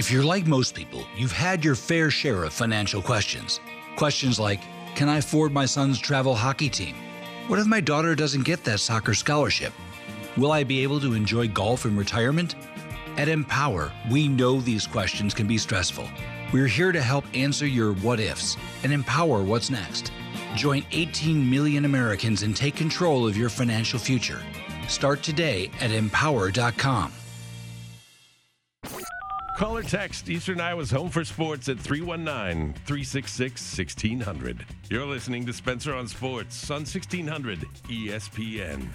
If 0.00 0.10
you're 0.10 0.24
like 0.24 0.46
most 0.46 0.74
people, 0.74 1.04
you've 1.14 1.30
had 1.30 1.62
your 1.62 1.74
fair 1.74 2.10
share 2.10 2.44
of 2.44 2.54
financial 2.54 3.02
questions. 3.02 3.60
Questions 3.96 4.40
like 4.40 4.62
Can 4.94 5.10
I 5.10 5.18
afford 5.18 5.52
my 5.52 5.66
son's 5.66 5.98
travel 5.98 6.34
hockey 6.34 6.70
team? 6.70 6.94
What 7.48 7.58
if 7.58 7.66
my 7.66 7.82
daughter 7.82 8.14
doesn't 8.14 8.46
get 8.46 8.64
that 8.64 8.80
soccer 8.80 9.12
scholarship? 9.12 9.74
Will 10.38 10.52
I 10.52 10.64
be 10.64 10.82
able 10.82 11.00
to 11.00 11.12
enjoy 11.12 11.48
golf 11.48 11.84
in 11.84 11.98
retirement? 11.98 12.54
At 13.18 13.28
Empower, 13.28 13.92
we 14.10 14.26
know 14.26 14.58
these 14.58 14.86
questions 14.86 15.34
can 15.34 15.46
be 15.46 15.58
stressful. 15.58 16.08
We're 16.50 16.66
here 16.66 16.92
to 16.92 17.02
help 17.02 17.26
answer 17.34 17.66
your 17.66 17.92
what 17.96 18.20
ifs 18.20 18.56
and 18.84 18.94
empower 18.94 19.42
what's 19.42 19.68
next. 19.68 20.12
Join 20.54 20.82
18 20.92 21.50
million 21.50 21.84
Americans 21.84 22.42
and 22.42 22.56
take 22.56 22.74
control 22.74 23.26
of 23.26 23.36
your 23.36 23.50
financial 23.50 23.98
future. 23.98 24.40
Start 24.88 25.22
today 25.22 25.70
at 25.78 25.90
empower.com. 25.90 27.12
Call 29.60 29.76
or 29.76 29.82
text 29.82 30.30
Eastern 30.30 30.58
Iowa's 30.58 30.90
Home 30.90 31.10
for 31.10 31.22
Sports 31.22 31.68
at 31.68 31.78
319 31.78 32.72
366 32.86 33.78
1600. 33.78 34.64
You're 34.88 35.04
listening 35.04 35.44
to 35.44 35.52
Spencer 35.52 35.94
on 35.94 36.08
Sports 36.08 36.70
on 36.70 36.76
1600 36.76 37.58
ESPN. 37.88 38.88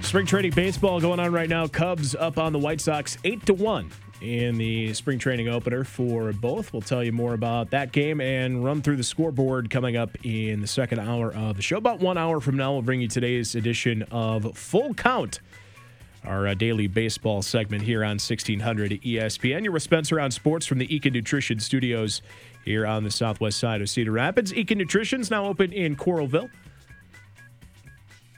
Spring 0.00 0.26
training 0.26 0.50
baseball 0.50 1.00
going 1.00 1.20
on 1.20 1.32
right 1.32 1.48
now. 1.48 1.68
Cubs 1.68 2.16
up 2.16 2.38
on 2.38 2.52
the 2.52 2.58
White 2.58 2.80
Sox 2.80 3.18
8 3.22 3.46
to 3.46 3.54
1 3.54 3.88
in 4.20 4.58
the 4.58 4.92
spring 4.94 5.20
training 5.20 5.46
opener 5.46 5.84
for 5.84 6.32
both. 6.32 6.72
We'll 6.72 6.82
tell 6.82 7.04
you 7.04 7.12
more 7.12 7.34
about 7.34 7.70
that 7.70 7.92
game 7.92 8.20
and 8.20 8.64
run 8.64 8.82
through 8.82 8.96
the 8.96 9.04
scoreboard 9.04 9.70
coming 9.70 9.96
up 9.96 10.10
in 10.24 10.60
the 10.60 10.66
second 10.66 10.98
hour 10.98 11.32
of 11.32 11.54
the 11.54 11.62
show. 11.62 11.76
About 11.76 12.00
one 12.00 12.18
hour 12.18 12.40
from 12.40 12.56
now, 12.56 12.72
we'll 12.72 12.82
bring 12.82 13.00
you 13.00 13.06
today's 13.06 13.54
edition 13.54 14.02
of 14.10 14.58
Full 14.58 14.92
Count 14.94 15.38
our 16.24 16.48
uh, 16.48 16.54
daily 16.54 16.86
baseball 16.86 17.42
segment 17.42 17.82
here 17.82 18.04
on 18.04 18.12
1600 18.12 19.00
ESPN. 19.02 19.64
You're 19.64 19.72
with 19.72 19.82
Spencer 19.82 20.20
on 20.20 20.30
sports 20.30 20.66
from 20.66 20.78
the 20.78 20.86
Eakin 20.86 21.12
Nutrition 21.12 21.58
Studios 21.58 22.22
here 22.64 22.86
on 22.86 23.04
the 23.04 23.10
southwest 23.10 23.58
side 23.58 23.80
of 23.80 23.90
Cedar 23.90 24.12
Rapids. 24.12 24.52
Eakin 24.52 24.76
Nutrition's 24.76 25.30
now 25.30 25.46
open 25.46 25.72
in 25.72 25.96
Coralville. 25.96 26.50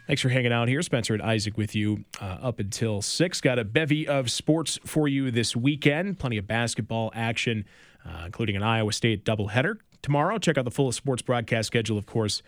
Thanks 0.06 0.20
for 0.20 0.28
hanging 0.28 0.52
out 0.52 0.68
here. 0.68 0.82
Spencer 0.82 1.14
and 1.14 1.22
Isaac 1.22 1.56
with 1.56 1.74
you 1.74 2.04
uh, 2.20 2.38
up 2.42 2.58
until 2.58 3.00
6. 3.00 3.40
Got 3.40 3.58
a 3.58 3.64
bevy 3.64 4.06
of 4.06 4.30
sports 4.30 4.78
for 4.84 5.08
you 5.08 5.30
this 5.30 5.56
weekend. 5.56 6.18
Plenty 6.18 6.36
of 6.36 6.46
basketball 6.46 7.10
action, 7.14 7.64
uh, 8.04 8.24
including 8.26 8.54
an 8.54 8.62
Iowa 8.62 8.92
State 8.92 9.24
doubleheader 9.24 9.78
tomorrow. 10.02 10.36
Check 10.38 10.58
out 10.58 10.66
the 10.66 10.70
full 10.70 10.92
sports 10.92 11.22
broadcast 11.22 11.68
schedule, 11.68 11.96
of 11.96 12.04
course, 12.04 12.42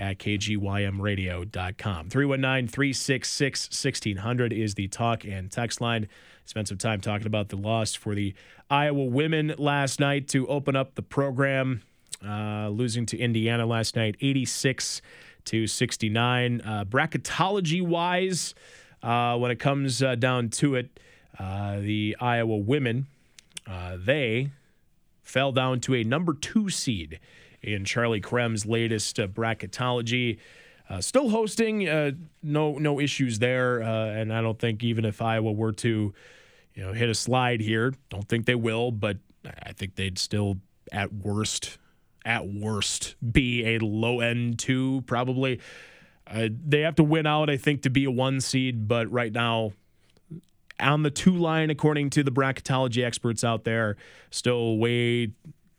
at 0.00 0.18
kgymradio.com. 0.18 2.08
319 2.08 2.68
366 2.68 3.66
1600 3.68 4.52
is 4.52 4.74
the 4.74 4.88
talk 4.88 5.24
and 5.24 5.52
text 5.52 5.80
line. 5.80 6.08
Spent 6.46 6.66
some 6.66 6.78
time 6.78 7.00
talking 7.00 7.26
about 7.26 7.50
the 7.50 7.56
loss 7.56 7.94
for 7.94 8.14
the 8.14 8.34
Iowa 8.70 9.04
women 9.04 9.54
last 9.58 10.00
night 10.00 10.26
to 10.28 10.48
open 10.48 10.74
up 10.74 10.94
the 10.94 11.02
program, 11.02 11.82
uh, 12.26 12.70
losing 12.70 13.04
to 13.06 13.18
Indiana 13.18 13.66
last 13.66 13.94
night, 13.94 14.16
86 14.20 15.02
to 15.44 15.66
69. 15.66 16.62
Uh, 16.62 16.84
bracketology 16.86 17.82
wise, 17.82 18.54
uh, 19.02 19.36
when 19.36 19.50
it 19.50 19.58
comes 19.58 20.02
uh, 20.02 20.14
down 20.14 20.48
to 20.48 20.76
it, 20.76 20.98
uh, 21.38 21.78
the 21.78 22.16
Iowa 22.20 22.56
women, 22.56 23.06
uh, 23.66 23.96
they 23.98 24.50
fell 25.22 25.52
down 25.52 25.80
to 25.80 25.94
a 25.94 26.04
number 26.04 26.32
two 26.32 26.70
seed 26.70 27.20
in 27.62 27.84
Charlie 27.84 28.20
Creme's 28.20 28.66
latest 28.66 29.18
uh, 29.18 29.26
bracketology. 29.26 30.38
Uh, 30.88 31.00
still 31.00 31.28
hosting, 31.28 31.88
uh, 31.88 32.10
no 32.42 32.76
no 32.78 32.98
issues 32.98 33.38
there, 33.38 33.82
uh, 33.82 34.06
and 34.06 34.32
I 34.32 34.42
don't 34.42 34.58
think 34.58 34.82
even 34.82 35.04
if 35.04 35.22
Iowa 35.22 35.52
were 35.52 35.72
to, 35.72 36.12
you 36.74 36.82
know, 36.82 36.92
hit 36.92 37.08
a 37.08 37.14
slide 37.14 37.60
here, 37.60 37.94
don't 38.08 38.28
think 38.28 38.46
they 38.46 38.56
will, 38.56 38.90
but 38.90 39.18
I 39.62 39.72
think 39.72 39.94
they'd 39.94 40.18
still 40.18 40.56
at 40.90 41.12
worst, 41.12 41.78
at 42.24 42.48
worst, 42.48 43.14
be 43.32 43.76
a 43.76 43.78
low 43.78 44.18
end 44.20 44.58
two 44.58 45.02
probably. 45.06 45.60
Uh, 46.26 46.48
they 46.66 46.80
have 46.80 46.96
to 46.96 47.04
win 47.04 47.26
out, 47.26 47.50
I 47.50 47.56
think, 47.56 47.82
to 47.82 47.90
be 47.90 48.04
a 48.04 48.10
one 48.10 48.40
seed, 48.40 48.88
but 48.88 49.10
right 49.12 49.32
now, 49.32 49.72
on 50.80 51.02
the 51.02 51.10
two 51.10 51.36
line, 51.36 51.70
according 51.70 52.10
to 52.10 52.22
the 52.22 52.32
bracketology 52.32 53.04
experts 53.04 53.44
out 53.44 53.64
there. 53.64 53.96
Still 54.30 54.78
way 54.78 55.32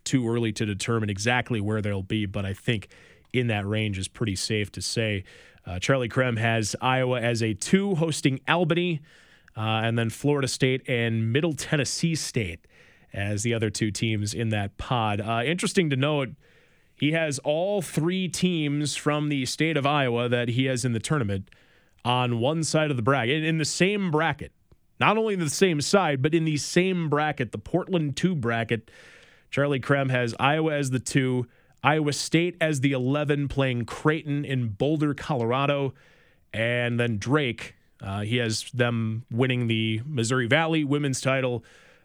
too 0.04 0.28
early 0.28 0.52
to 0.54 0.66
determine 0.66 1.10
exactly 1.10 1.62
where 1.62 1.82
they'll 1.82 2.04
be, 2.04 2.26
but 2.26 2.46
I 2.46 2.54
think 2.54 2.90
in 3.34 3.48
that 3.48 3.66
range 3.66 3.98
is 3.98 4.08
pretty 4.08 4.36
safe 4.36 4.72
to 4.74 4.82
say. 4.82 5.24
Uh, 5.66 5.80
Charlie 5.80 6.10
Creme 6.10 6.38
has 6.38 6.76
Iowa 6.82 7.22
as 7.22 7.42
a 7.44 7.54
two, 7.54 7.96
hosting 7.96 8.40
Albany, 8.48 9.02
uh, 9.56 9.82
and 9.84 9.98
then 9.98 10.10
Florida 10.10 10.48
State 10.48 10.88
and 10.88 11.32
Middle 11.32 11.54
Tennessee 11.54 12.16
State 12.16 12.66
as 13.14 13.44
the 13.44 13.54
other 13.54 13.70
two 13.70 13.92
teams 13.92 14.34
in 14.34 14.50
that 14.50 14.78
pod. 14.78 15.22
Uh, 15.22 15.42
interesting 15.46 15.90
to 15.90 15.96
note, 15.96 16.30
he 16.96 17.12
has 17.12 17.40
all 17.40 17.82
three 17.82 18.28
teams 18.28 18.96
from 18.96 19.30
the 19.30 19.46
state 19.46 19.76
of 19.76 19.86
Iowa 19.86 20.30
that 20.30 20.50
he 20.50 20.66
has 20.66 20.86
in 20.86 20.94
the 20.94 21.00
tournament 21.00 21.50
on 22.06 22.40
one 22.40 22.64
side 22.64 22.92
of 22.92 22.98
the 22.98 23.04
bracket, 23.04 23.44
in 23.44 23.58
the 23.58 23.66
same 23.66 24.12
bracket. 24.12 24.52
Not 25.00 25.18
only 25.18 25.36
the 25.36 25.50
same 25.50 25.82
side, 25.82 26.22
but 26.22 26.36
in 26.36 26.46
the 26.46 26.58
same 26.58 27.10
bracket, 27.10 27.52
the 27.52 27.58
Portland 27.58 28.16
2 28.16 28.36
bracket. 28.36 28.92
Charlie 29.52 29.80
Creme 29.80 30.10
has 30.10 30.34
Iowa 30.40 30.74
as 30.74 30.90
the 30.90 31.00
2, 31.00 31.46
Iowa 31.84 32.14
State 32.14 32.56
as 32.60 32.80
the 32.80 32.94
11, 32.94 33.50
playing 33.50 33.86
Creighton 33.86 34.46
in 34.46 34.70
Boulder, 34.70 35.14
Colorado. 35.14 35.94
And 36.54 37.00
then 37.00 37.18
Drake, 37.18 37.76
uh, 38.02 38.22
he 38.22 38.38
has 38.38 38.72
them 38.72 39.26
winning 39.30 39.68
the 39.68 40.02
Missouri 40.06 40.48
Valley 40.48 40.84
women's 40.84 41.22
title, 41.22 41.64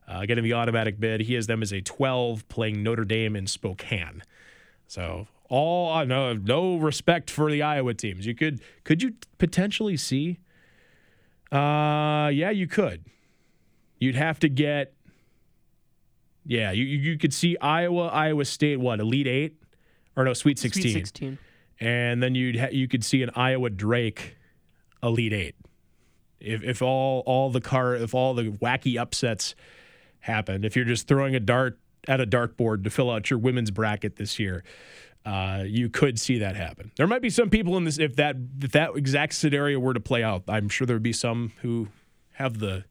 uh, 0.09 0.27
getting 0.27 0.45
the 0.45 0.53
automatic 0.53 1.01
bid. 1.01 1.23
He 1.23 1.35
has 1.35 1.47
them 1.47 1.63
as 1.63 1.73
a 1.73 1.81
12, 1.81 2.49
playing 2.49 2.83
Notre 2.83 3.05
Dame 3.05 3.37
in 3.37 3.47
Spokane. 3.47 4.23
So 4.89 5.27
all 5.49 5.93
uh, 5.93 6.05
no 6.05 6.33
no 6.33 6.77
respect 6.77 7.31
for 7.31 7.51
the 7.51 7.63
Iowa 7.63 7.95
teams. 7.95 8.27
You 8.27 8.35
could 8.35 8.61
could 8.85 9.03
you 9.03 9.15
potentially 9.39 9.97
see? 9.97 10.39
Uh, 11.53 12.31
yeah, 12.33 12.51
you 12.51 12.67
could. 12.67 13.05
You'd 13.99 14.17
have 14.17 14.39
to 14.41 14.49
get. 14.49 14.93
Yeah, 16.47 16.71
you 16.71 16.85
you 16.85 17.19
could 17.19 17.35
see 17.35 17.57
Iowa, 17.61 18.07
Iowa 18.07 18.45
State, 18.45 18.79
what 18.79 19.01
Elite 19.01 19.27
Eight, 19.27 19.57
or 20.17 20.25
no 20.25 20.33
Sweet 20.33 20.59
Sixteen. 20.59 20.83
Sweet 20.83 21.07
16. 21.07 21.39
And 21.79 22.23
then 22.23 22.35
you'd 22.35 22.57
ha- 22.57 22.69
you 22.71 22.89
could 22.89 23.05
see 23.05 23.23
an 23.23 23.31
Iowa 23.35 23.69
Drake, 23.69 24.37
Elite 25.03 25.33
Eight. 25.33 25.57
If 26.41 26.63
if 26.63 26.83
all 26.83 27.23
all 27.27 27.51
the 27.51 27.61
car 27.61 27.95
if 27.97 28.15
all 28.15 28.35
the 28.35 28.51
wacky 28.51 28.99
upsets 28.99 29.55
happen, 30.21 30.65
if 30.65 30.77
you're 30.77 30.85
just 30.85 31.09
throwing 31.09 31.35
a 31.35 31.41
dart 31.41 31.79
at 32.07 32.21
a 32.21 32.27
dartboard 32.27 32.85
to 32.85 32.91
fill 32.91 33.11
out 33.11 33.29
your 33.31 33.39
women's 33.39 33.71
bracket 33.71 34.17
this 34.17 34.39
year, 34.39 34.63
uh, 35.25 35.65
you 35.67 35.89
could 35.89 36.21
see 36.21 36.39
that 36.39 36.55
happen. 36.55 36.93
There 36.97 37.07
might 37.09 37.23
be 37.23 37.31
some 37.31 37.51
people 37.51 37.77
in 37.77 37.85
this 37.85 37.99
if 37.99 38.17
that 38.17 38.37
if 38.63 38.73
that 38.73 38.97
exact 38.97 39.35
scenario 39.35 39.81
were 39.81 39.95
to 39.95 40.01
play 40.01 40.23
out. 40.23 40.45
I'm 40.47 40.69
sure 40.69 40.87
there 40.87 40.95
would 40.97 41.03
be 41.03 41.13
some 41.13 41.53
who 41.63 41.89
have 42.35 42.59
the 42.59 42.85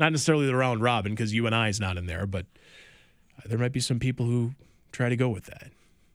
not 0.00 0.10
necessarily 0.12 0.46
the 0.46 0.56
round 0.56 0.82
robin 0.82 1.12
because 1.12 1.32
UNI 1.32 1.68
is 1.68 1.78
not 1.78 1.96
in 1.96 2.06
there, 2.06 2.26
but 2.26 2.46
there 3.46 3.58
might 3.58 3.72
be 3.72 3.80
some 3.80 3.98
people 4.00 4.26
who 4.26 4.52
try 4.92 5.08
to 5.08 5.16
go 5.16 5.28
with 5.28 5.44
that. 5.44 5.68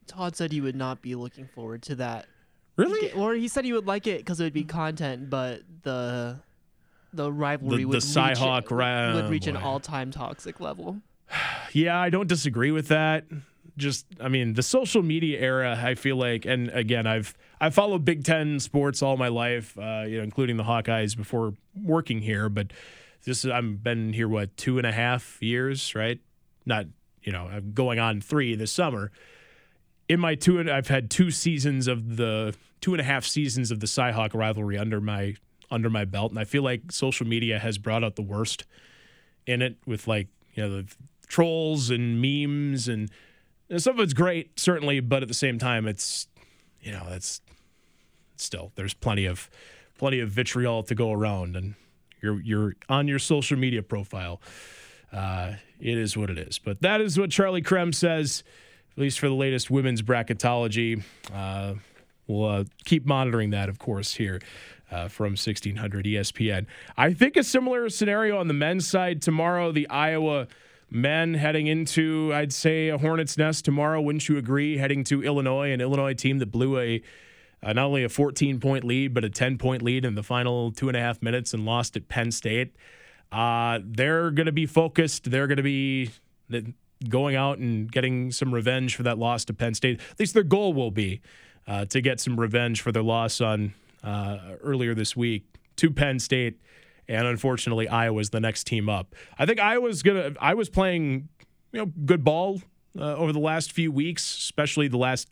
Todd 0.07 0.35
said 0.35 0.51
he 0.51 0.61
would 0.61 0.75
not 0.75 1.01
be 1.01 1.15
looking 1.15 1.47
forward 1.47 1.81
to 1.83 1.95
that. 1.95 2.25
Really? 2.77 3.11
Or 3.13 3.33
he 3.33 3.47
said 3.47 3.63
he 3.65 3.71
would 3.73 3.87
like 3.87 4.05
it 4.05 4.17
because 4.19 4.39
it 4.39 4.43
would 4.43 4.53
be 4.53 4.63
content, 4.65 5.29
but 5.29 5.61
the 5.83 6.39
the 7.13 7.31
rivalry 7.31 7.77
The- 7.77 7.85
would 7.85 8.01
the 8.01 8.21
reach, 8.27 8.69
ri- 8.71 9.13
would 9.13 9.29
reach 9.29 9.47
an 9.47 9.55
all-time 9.55 10.11
toxic 10.11 10.59
level. 10.59 10.97
Yeah, 11.73 11.99
I 11.99 12.09
don't 12.09 12.27
disagree 12.27 12.71
with 12.71 12.87
that. 12.87 13.25
Just, 13.75 14.05
I 14.21 14.29
mean, 14.29 14.53
the 14.53 14.63
social 14.63 15.01
media 15.01 15.37
era. 15.41 15.77
I 15.83 15.95
feel 15.95 16.15
like, 16.15 16.45
and 16.45 16.69
again, 16.69 17.05
I've 17.05 17.33
I 17.59 17.69
followed 17.69 18.05
Big 18.05 18.23
Ten 18.23 18.61
sports 18.61 19.01
all 19.01 19.17
my 19.17 19.27
life, 19.27 19.77
uh, 19.77 20.03
you 20.07 20.17
know, 20.17 20.23
including 20.23 20.55
the 20.55 20.63
Hawkeyes 20.63 21.17
before 21.17 21.53
working 21.83 22.21
here. 22.21 22.47
But 22.47 22.71
this, 23.25 23.45
is- 23.45 23.51
I've 23.51 23.83
been 23.83 24.13
here 24.13 24.27
what 24.27 24.55
two 24.57 24.77
and 24.77 24.87
a 24.87 24.91
half 24.91 25.41
years, 25.41 25.95
right? 25.95 26.19
Not, 26.65 26.85
you 27.23 27.31
know, 27.31 27.47
I'm 27.51 27.73
going 27.73 27.99
on 27.99 28.21
three 28.21 28.55
this 28.55 28.71
summer. 28.71 29.11
In 30.07 30.19
my 30.19 30.35
two, 30.35 30.71
I've 30.71 30.87
had 30.87 31.09
two 31.09 31.31
seasons 31.31 31.87
of 31.87 32.17
the 32.17 32.55
two 32.81 32.93
and 32.93 33.01
a 33.01 33.03
half 33.03 33.25
seasons 33.25 33.71
of 33.71 33.79
the 33.79 33.87
Cyhawk 33.87 34.33
rivalry 34.33 34.77
under 34.77 35.01
my 35.01 35.35
under 35.71 35.89
my 35.89 36.05
belt, 36.05 36.31
and 36.31 36.39
I 36.39 36.43
feel 36.43 36.61
like 36.61 36.91
social 36.91 37.25
media 37.25 37.57
has 37.57 37.79
brought 37.79 38.03
out 38.03 38.15
the 38.15 38.21
worst 38.21 38.65
in 39.47 39.63
it 39.63 39.77
with 39.87 40.07
like 40.07 40.27
you 40.53 40.63
know 40.63 40.69
the 40.81 40.95
trolls 41.27 41.89
and 41.89 42.21
memes 42.21 42.87
and, 42.87 43.09
and 43.69 43.81
some 43.81 43.95
of 43.95 43.99
it's 43.99 44.13
great 44.13 44.59
certainly 44.59 44.99
but 44.99 45.23
at 45.23 45.27
the 45.27 45.33
same 45.33 45.57
time 45.57 45.87
it's 45.87 46.27
you 46.81 46.91
know 46.91 47.05
that's 47.09 47.41
still 48.37 48.71
there's 48.75 48.93
plenty 48.93 49.25
of 49.25 49.49
plenty 49.97 50.19
of 50.19 50.29
vitriol 50.29 50.83
to 50.83 50.93
go 50.93 51.11
around 51.11 51.55
and 51.55 51.73
you're 52.25 52.41
you're 52.41 52.75
on 52.89 53.07
your 53.07 53.19
social 53.19 53.57
media 53.57 53.83
profile. 53.83 54.41
Uh, 55.13 55.53
it 55.79 55.97
is 55.97 56.17
what 56.17 56.29
it 56.29 56.37
is. 56.37 56.59
But 56.59 56.81
that 56.81 56.99
is 56.99 57.17
what 57.17 57.29
charlie 57.29 57.61
creme 57.61 57.93
says 57.93 58.43
at 58.91 59.01
least 59.01 59.19
for 59.19 59.27
the 59.27 59.35
latest 59.35 59.69
women's 59.69 60.01
bracketology. 60.01 61.03
Uh, 61.33 61.75
we'll 62.27 62.49
uh, 62.49 62.63
keep 62.85 63.05
monitoring 63.05 63.51
that 63.51 63.69
of 63.69 63.77
course 63.77 64.15
here 64.15 64.41
uh, 64.91 65.07
from 65.07 65.31
1600 65.31 66.05
espn 66.05 66.65
i 66.97 67.13
think 67.13 67.35
a 67.37 67.43
similar 67.43 67.89
scenario 67.89 68.39
on 68.39 68.47
the 68.47 68.53
men's 68.53 68.87
side 68.87 69.21
tomorrow. 69.21 69.71
The 69.71 69.87
iowa 69.89 70.47
men 70.89 71.33
heading 71.33 71.67
into 71.67 72.31
i'd 72.33 72.53
say 72.53 72.89
a 72.89 72.97
hornet's 72.97 73.37
nest 73.37 73.65
tomorrow 73.65 74.01
wouldn't 74.01 74.27
you 74.27 74.37
agree? 74.37 74.77
Heading 74.77 75.03
to 75.05 75.23
illinois 75.23 75.71
an 75.71 75.81
illinois 75.81 76.13
team 76.13 76.39
that 76.39 76.47
blew 76.51 76.79
a 76.79 77.01
uh, 77.65 77.73
not 77.73 77.85
only 77.85 78.03
a 78.03 78.09
14 78.09 78.59
point 78.59 78.83
lead, 78.83 79.13
but 79.13 79.25
a 79.25 79.29
10 79.29 79.57
point 79.57 79.81
lead 79.81 80.05
in 80.05 80.13
the 80.13 80.23
final 80.23 80.71
two 80.71 80.87
and 80.87 80.95
a 80.95 80.99
half 80.99 81.21
minutes 81.21 81.53
and 81.53 81.65
lost 81.65 81.97
at 81.97 82.07
Penn 82.07 82.31
State. 82.31 82.75
Uh, 83.31 83.79
they're 83.83 84.29
going 84.29 84.45
to 84.45 84.51
be 84.51 84.67
focused. 84.67 85.31
They're 85.31 85.47
going 85.47 85.57
to 85.57 85.63
be 85.63 86.11
going 87.09 87.35
out 87.35 87.57
and 87.57 87.91
getting 87.91 88.31
some 88.31 88.53
revenge 88.53 88.95
for 88.95 89.03
that 89.03 89.17
loss 89.17 89.43
to 89.45 89.53
Penn 89.53 89.73
State. 89.73 89.99
At 90.11 90.19
least 90.19 90.35
their 90.35 90.43
goal 90.43 90.73
will 90.73 90.91
be 90.91 91.21
uh, 91.67 91.85
to 91.85 92.01
get 92.01 92.19
some 92.19 92.39
revenge 92.39 92.81
for 92.81 92.91
their 92.91 93.03
loss 93.03 93.41
on 93.41 93.73
uh, 94.03 94.37
earlier 94.61 94.93
this 94.93 95.15
week 95.15 95.45
to 95.77 95.89
Penn 95.89 96.19
State. 96.19 96.59
And 97.07 97.25
unfortunately, 97.27 97.87
Iowa's 97.87 98.29
the 98.29 98.39
next 98.39 98.65
team 98.65 98.89
up. 98.89 99.15
I 99.37 99.45
think 99.45 99.59
Iowa's 99.59 100.01
gonna. 100.01 100.33
Iowa's 100.39 100.69
playing, 100.69 101.29
you 101.71 101.79
know, 101.79 101.91
good 102.05 102.23
ball 102.23 102.61
uh, 102.97 103.15
over 103.15 103.31
the 103.31 103.39
last 103.39 103.71
few 103.71 103.91
weeks, 103.91 104.23
especially 104.37 104.87
the 104.87 104.97
last 104.97 105.29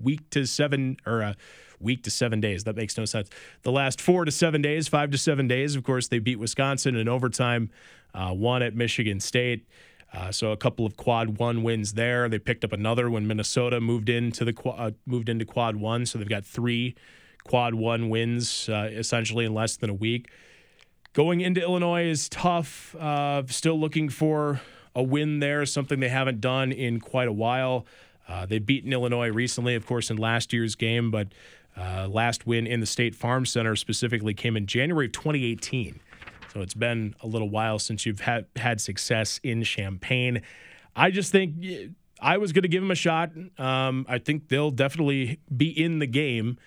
week 0.00 0.28
to 0.30 0.46
seven 0.46 0.96
or 1.06 1.22
uh, 1.22 1.34
week 1.82 2.02
to 2.04 2.10
seven 2.10 2.40
days. 2.40 2.64
That 2.64 2.76
makes 2.76 2.96
no 2.96 3.04
sense. 3.04 3.28
The 3.62 3.72
last 3.72 4.00
four 4.00 4.24
to 4.24 4.30
seven 4.30 4.62
days, 4.62 4.88
five 4.88 5.10
to 5.10 5.18
seven 5.18 5.48
days. 5.48 5.76
Of 5.76 5.84
course, 5.84 6.08
they 6.08 6.18
beat 6.18 6.38
Wisconsin 6.38 6.96
in 6.96 7.08
overtime, 7.08 7.70
uh, 8.14 8.32
one 8.32 8.62
at 8.62 8.74
Michigan 8.74 9.20
State. 9.20 9.66
Uh, 10.14 10.30
so 10.30 10.52
a 10.52 10.56
couple 10.56 10.84
of 10.84 10.96
quad 10.96 11.38
one 11.38 11.62
wins 11.62 11.94
there. 11.94 12.28
They 12.28 12.38
picked 12.38 12.64
up 12.64 12.72
another 12.72 13.10
when 13.10 13.26
Minnesota 13.26 13.80
moved 13.80 14.08
into 14.08 14.44
the 14.44 14.54
uh, 14.64 14.90
moved 15.06 15.28
into 15.28 15.44
quad 15.44 15.76
one. 15.76 16.04
So 16.04 16.18
they've 16.18 16.28
got 16.28 16.44
three 16.44 16.94
quad 17.44 17.74
one 17.74 18.08
wins 18.10 18.68
uh, 18.68 18.90
essentially 18.92 19.44
in 19.44 19.54
less 19.54 19.76
than 19.76 19.88
a 19.88 19.94
week. 19.94 20.30
Going 21.14 21.40
into 21.40 21.60
Illinois 21.60 22.06
is 22.06 22.28
tough. 22.28 22.94
Uh, 22.96 23.42
still 23.46 23.78
looking 23.78 24.08
for 24.08 24.60
a 24.94 25.02
win 25.02 25.40
there, 25.40 25.64
something 25.66 26.00
they 26.00 26.08
haven't 26.08 26.40
done 26.40 26.72
in 26.72 27.00
quite 27.00 27.28
a 27.28 27.32
while. 27.32 27.86
Uh, 28.28 28.46
they've 28.46 28.64
beaten 28.64 28.92
Illinois 28.92 29.28
recently, 29.28 29.74
of 29.74 29.84
course, 29.86 30.10
in 30.10 30.16
last 30.16 30.52
year's 30.52 30.74
game, 30.74 31.10
but 31.10 31.28
uh, 31.76 32.08
last 32.08 32.46
win 32.46 32.66
in 32.66 32.80
the 32.80 32.86
State 32.86 33.14
Farm 33.14 33.46
Center 33.46 33.76
specifically 33.76 34.34
came 34.34 34.56
in 34.56 34.66
January 34.66 35.06
of 35.06 35.12
2018. 35.12 36.00
So 36.52 36.60
it's 36.60 36.74
been 36.74 37.14
a 37.22 37.26
little 37.26 37.48
while 37.48 37.78
since 37.78 38.04
you've 38.04 38.20
had, 38.20 38.46
had 38.56 38.80
success 38.80 39.40
in 39.42 39.62
Champaign. 39.62 40.42
I 40.94 41.10
just 41.10 41.32
think 41.32 41.54
I 42.20 42.36
was 42.36 42.52
going 42.52 42.62
to 42.62 42.68
give 42.68 42.82
them 42.82 42.90
a 42.90 42.96
shot. 42.96 43.30
Um, 43.58 44.04
I 44.08 44.18
think 44.18 44.48
they'll 44.48 44.70
definitely 44.70 45.40
be 45.54 45.68
in 45.68 45.98
the 45.98 46.06
game, 46.06 46.58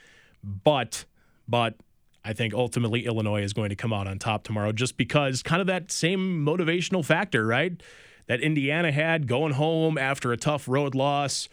but 0.43 1.05
but 1.47 1.75
I 2.23 2.33
think 2.33 2.55
ultimately 2.55 3.05
Illinois 3.05 3.43
is 3.43 3.53
going 3.53 3.69
to 3.69 3.75
come 3.75 3.93
out 3.93 4.07
on 4.07 4.17
top 4.17 4.43
tomorrow 4.43 4.71
just 4.71 4.97
because 4.97 5.43
kind 5.43 5.61
of 5.61 5.67
that 5.67 5.91
same 5.91 6.43
motivational 6.43 7.05
factor, 7.05 7.45
right? 7.45 7.81
That 8.25 8.41
Indiana 8.41 8.91
had 8.91 9.27
going 9.27 9.53
home 9.53 9.99
after 9.99 10.31
a 10.31 10.37
tough 10.37 10.67
road 10.67 10.95
loss. 10.95 11.47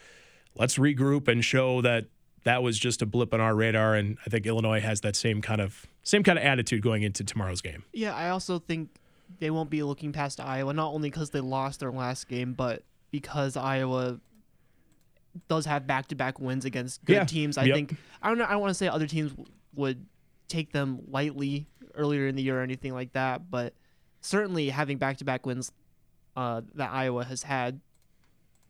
Let's 0.56 0.78
regroup 0.78 1.28
and 1.28 1.44
show 1.44 1.82
that 1.82 2.06
that 2.44 2.62
was 2.62 2.78
just 2.78 3.02
a 3.02 3.06
blip 3.06 3.32
on 3.32 3.40
our 3.40 3.54
radar 3.54 3.94
and 3.94 4.18
I 4.26 4.30
think 4.30 4.46
Illinois 4.46 4.80
has 4.80 5.00
that 5.02 5.14
same 5.16 5.40
kind 5.42 5.60
of 5.60 5.86
same 6.02 6.22
kind 6.22 6.38
of 6.38 6.44
attitude 6.44 6.82
going 6.82 7.02
into 7.02 7.22
tomorrow's 7.24 7.60
game. 7.60 7.84
Yeah, 7.92 8.14
I 8.14 8.30
also 8.30 8.58
think 8.58 8.90
they 9.38 9.50
won't 9.50 9.70
be 9.70 9.82
looking 9.82 10.12
past 10.12 10.40
Iowa, 10.40 10.72
not 10.72 10.92
only 10.92 11.08
because 11.10 11.30
they 11.30 11.40
lost 11.40 11.80
their 11.80 11.92
last 11.92 12.28
game, 12.28 12.52
but 12.52 12.82
because 13.10 13.56
Iowa 13.56 14.18
does 15.48 15.64
have 15.66 15.86
back-to-back 15.86 16.38
wins 16.40 16.64
against 16.64 17.04
good 17.04 17.14
Yeah. 17.16 17.24
teams. 17.24 17.56
I 17.56 17.64
Yep. 17.64 17.74
think 17.74 17.96
I 18.22 18.28
don't 18.28 18.38
know. 18.38 18.44
I 18.44 18.50
don't 18.52 18.60
want 18.60 18.70
to 18.70 18.74
say 18.74 18.88
other 18.88 19.06
teams 19.06 19.32
would 19.74 20.04
take 20.48 20.72
them 20.72 21.00
lightly 21.08 21.66
earlier 21.94 22.26
in 22.26 22.34
the 22.36 22.42
year 22.42 22.58
or 22.58 22.62
anything 22.62 22.92
like 22.92 23.12
that, 23.12 23.50
but 23.50 23.74
certainly 24.20 24.68
having 24.68 24.98
back-to-back 24.98 25.46
wins 25.46 25.72
uh, 26.36 26.62
that 26.74 26.90
Iowa 26.90 27.24
has 27.24 27.42
had 27.42 27.80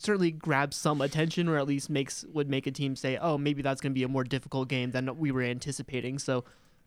certainly 0.02 0.30
grabs 0.30 0.76
some 0.76 1.00
attention, 1.00 1.48
or 1.48 1.58
at 1.58 1.66
least 1.66 1.90
makes 1.90 2.24
would 2.32 2.48
make 2.48 2.66
a 2.66 2.70
team 2.70 2.96
say, 2.96 3.18
"Oh, 3.20 3.38
maybe 3.38 3.62
that's 3.62 3.80
going 3.80 3.92
to 3.92 3.94
be 3.94 4.02
a 4.02 4.08
more 4.08 4.24
difficult 4.24 4.68
game 4.68 4.90
than 4.90 5.18
we 5.18 5.30
were 5.30 5.42
anticipating." 5.42 6.18
So. 6.18 6.44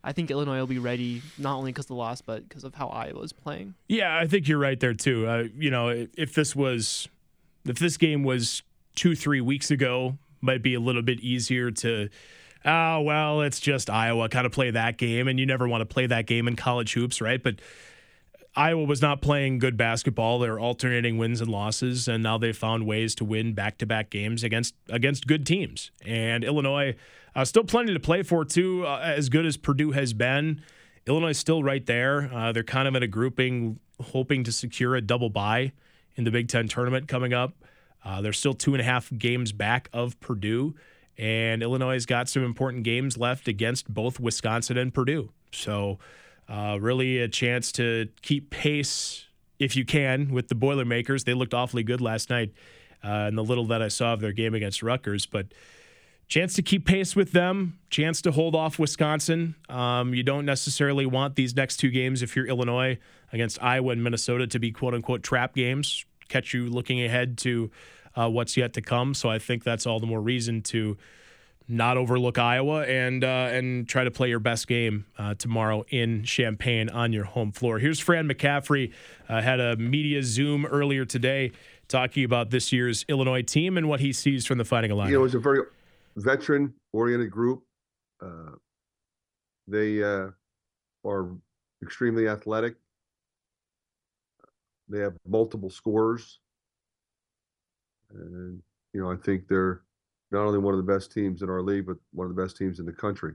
I 0.08 0.12
think 0.12 0.30
Illinois 0.30 0.60
will 0.60 0.68
be 0.68 0.78
ready 0.78 1.24
not 1.40 1.56
only 1.56 1.72
because 1.72 1.86
of 1.86 1.88
the 1.88 1.96
loss, 1.96 2.22
but 2.22 2.48
because 2.48 2.64
of 2.64 2.76
how 2.76 2.90
Iowa 2.90 3.22
is 3.22 3.34
playing. 3.34 3.74
Yeah, 3.90 4.16
I 4.16 4.28
think 4.28 4.48
you're 4.48 4.60
right 4.60 4.80
there 4.80 4.94
too. 4.94 5.26
Uh, 5.26 5.46
you 5.58 5.72
know, 5.72 6.06
if 6.16 6.36
this 6.36 6.56
was, 6.56 7.10
if 7.66 7.80
this 7.80 7.98
game 7.98 8.24
was 8.24 8.62
two, 8.94 9.16
three 9.16 9.42
weeks 9.42 9.72
ago, 9.72 10.20
might 10.42 10.62
be 10.62 10.76
a 10.76 10.80
little 10.80 11.02
bit 11.02 11.22
easier 11.22 11.72
to. 11.72 12.10
Oh 12.64 13.02
well, 13.02 13.42
it's 13.42 13.60
just 13.60 13.90
Iowa. 13.90 14.30
Kind 14.30 14.46
of 14.46 14.52
play 14.52 14.70
that 14.70 14.98
game, 14.98 15.28
and 15.28 15.40
you 15.40 15.46
never 15.48 15.68
want 15.68 15.82
to 15.82 15.92
play 15.92 16.06
that 16.06 16.28
game 16.28 16.48
in 16.48 16.56
college 16.56 16.94
hoops, 16.94 17.20
right? 17.20 17.42
But 17.42 17.56
Iowa 18.58 18.86
was 18.86 19.02
not 19.02 19.22
playing 19.22 19.60
good 19.60 19.76
basketball. 19.76 20.40
They're 20.40 20.60
alternating 20.60 21.18
wins 21.18 21.42
and 21.42 21.52
losses, 21.52 22.08
and 22.08 22.24
now 22.24 22.38
they've 22.38 22.56
found 22.56 22.86
ways 22.86 23.14
to 23.16 23.26
win 23.26 23.54
back-to-back 23.54 24.10
games 24.10 24.44
against 24.44 24.76
against 24.90 25.28
good 25.28 25.46
teams. 25.46 25.92
And 26.06 26.44
Illinois, 26.44 26.96
uh, 27.36 27.44
still 27.44 27.66
plenty 27.66 27.94
to 27.94 28.00
play 28.00 28.24
for 28.24 28.46
too. 28.46 28.86
Uh, 28.86 29.02
as 29.04 29.28
good 29.28 29.46
as 29.46 29.58
Purdue 29.58 29.92
has 29.92 30.14
been, 30.14 30.62
Illinois 31.06 31.32
is 31.32 31.38
still 31.38 31.64
right 31.64 31.86
there. 31.86 32.30
Uh, 32.34 32.54
they're 32.54 32.64
kind 32.64 32.88
of 32.88 32.96
in 32.96 33.04
a 33.04 33.08
grouping, 33.08 33.80
hoping 34.02 34.46
to 34.46 34.54
secure 34.54 34.96
a 34.96 35.02
double 35.02 35.30
bye 35.30 35.74
in 36.16 36.24
the 36.24 36.32
Big 36.32 36.48
Ten 36.48 36.70
tournament 36.70 37.10
coming 37.10 37.34
up. 37.34 37.54
Uh, 38.06 38.22
they're 38.22 38.32
still 38.32 38.54
two 38.54 38.74
and 38.74 38.80
a 38.80 38.86
half 38.86 39.12
games 39.18 39.52
back 39.52 39.90
of 39.92 40.18
Purdue, 40.22 40.76
and 41.18 41.62
Illinois 41.62 41.94
has 41.94 42.06
got 42.06 42.30
some 42.30 42.44
important 42.44 42.84
games 42.84 43.18
left 43.18 43.50
against 43.50 43.94
both 43.94 44.18
Wisconsin 44.18 44.78
and 44.78 44.94
Purdue. 44.94 45.32
So. 45.52 46.00
Uh, 46.48 46.78
really 46.80 47.20
a 47.20 47.28
chance 47.28 47.72
to 47.74 48.08
keep 48.22 48.50
pace 48.50 49.26
if 49.60 49.76
you 49.76 49.86
can 49.86 50.32
with 50.32 50.48
the 50.48 50.56
Boilermakers. 50.56 51.24
They 51.24 51.34
looked 51.34 51.54
awfully 51.54 51.84
good 51.84 52.02
last 52.02 52.30
night 52.30 52.54
uh, 53.04 53.28
in 53.30 53.36
the 53.36 53.44
little 53.44 53.66
that 53.68 53.82
I 53.82 53.88
saw 53.88 54.14
of 54.14 54.20
their 54.20 54.32
game 54.32 54.54
against 54.54 54.84
Rutgers, 54.84 55.26
but 55.26 55.48
chance 56.28 56.54
to 56.56 56.62
keep 56.62 56.86
pace 56.86 57.16
with 57.16 57.32
them, 57.32 57.80
chance 57.90 58.22
to 58.24 58.32
hold 58.32 58.56
off 58.56 58.80
Wisconsin. 58.80 59.56
Um, 59.70 60.14
you 60.14 60.24
don't 60.24 60.46
necessarily 60.46 61.06
want 61.06 61.36
these 61.36 61.56
next 61.56 61.78
two 61.78 61.90
games 61.90 62.22
if 62.22 62.36
you're 62.36 62.48
Illinois 62.48 62.98
against 63.32 63.62
Iowa 63.62 63.92
and 63.92 64.04
Minnesota 64.04 64.48
to 64.48 64.60
be 64.60 64.72
quote 64.72 64.94
unquote 64.94 65.24
trap 65.24 65.56
games, 65.56 66.06
catch 66.30 66.54
you 66.54 66.68
looking 66.68 67.04
ahead 67.04 67.38
to 67.40 67.72
uh, 68.16 68.30
what's 68.30 68.58
yet 68.58 68.74
to 68.74 68.82
come. 68.82 69.14
So 69.14 69.30
I 69.30 69.40
think 69.40 69.64
that's 69.64 69.86
all 69.86 70.00
the 70.00 70.08
more 70.08 70.22
reason 70.22 70.62
to 70.64 70.98
not 71.68 71.98
overlook 71.98 72.38
Iowa 72.38 72.84
and 72.84 73.24
uh, 73.24 73.50
and 73.52 73.88
try 73.88 74.04
to 74.04 74.12
play 74.12 74.30
your 74.30 74.40
best 74.40 74.68
game 74.68 75.06
uh, 75.18 75.34
tomorrow 75.36 75.84
in 75.90 76.24
Champaign 76.24 76.90
on 76.90 77.12
your 77.12 77.24
home 77.24 77.52
floor. 77.52 77.80
Here's 77.80 78.00
Fran 78.00 78.28
McCaffery 78.28 78.94
uh, 79.28 79.42
had 79.42 79.60
a 79.60 79.76
media 79.78 80.22
Zoom 80.24 80.66
earlier 80.66 81.06
today 81.06 81.52
talking 81.88 82.24
about 82.24 82.50
this 82.50 82.72
year's 82.72 83.06
Illinois 83.08 83.42
team 83.42 83.78
and 83.78 83.88
what 83.88 84.00
he 84.00 84.14
sees 84.14 84.46
from 84.46 84.58
the 84.58 84.66
Fighting 84.66 84.92
Illini. 84.92 85.12
You 85.12 85.20
know, 85.20 85.26
a 85.26 85.40
very 85.40 85.62
veteran-oriented 86.18 87.32
group. 87.32 87.64
Uh, 88.22 88.52
they 89.68 90.04
uh, 90.04 90.30
are 91.04 91.32
extremely 91.82 92.28
athletic. 92.28 92.76
They 94.88 95.00
have 95.00 95.16
multiple 95.28 95.72
scores, 95.72 96.40
and 98.14 98.62
you 98.94 99.02
know, 99.02 99.12
I 99.12 99.16
think 99.16 99.48
they're 99.48 99.82
not 100.32 100.46
only 100.46 100.60
one 100.60 100.74
of 100.74 100.86
the 100.86 100.92
best 100.92 101.12
teams 101.12 101.42
in 101.42 101.50
our 101.50 101.62
league, 101.62 101.86
but 101.86 101.98
one 102.12 102.30
of 102.30 102.36
the 102.36 102.42
best 102.42 102.58
teams 102.58 102.80
in 102.80 102.86
the 102.86 102.94
country. 102.94 103.34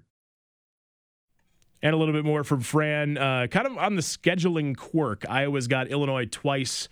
And 1.83 1.95
a 1.95 1.97
little 1.97 2.13
bit 2.13 2.25
more 2.25 2.45
from 2.45 2.61
Fran, 2.61 3.17
uh, 3.17 3.47
kind 3.51 3.67
of 3.67 3.79
on 3.79 3.97
the 3.97 4.03
scheduling 4.03 4.77
quirk. 4.77 5.25
Iowa's 5.29 5.67
got 5.67 5.89
Illinois 5.89 6.27
twice 6.27 6.89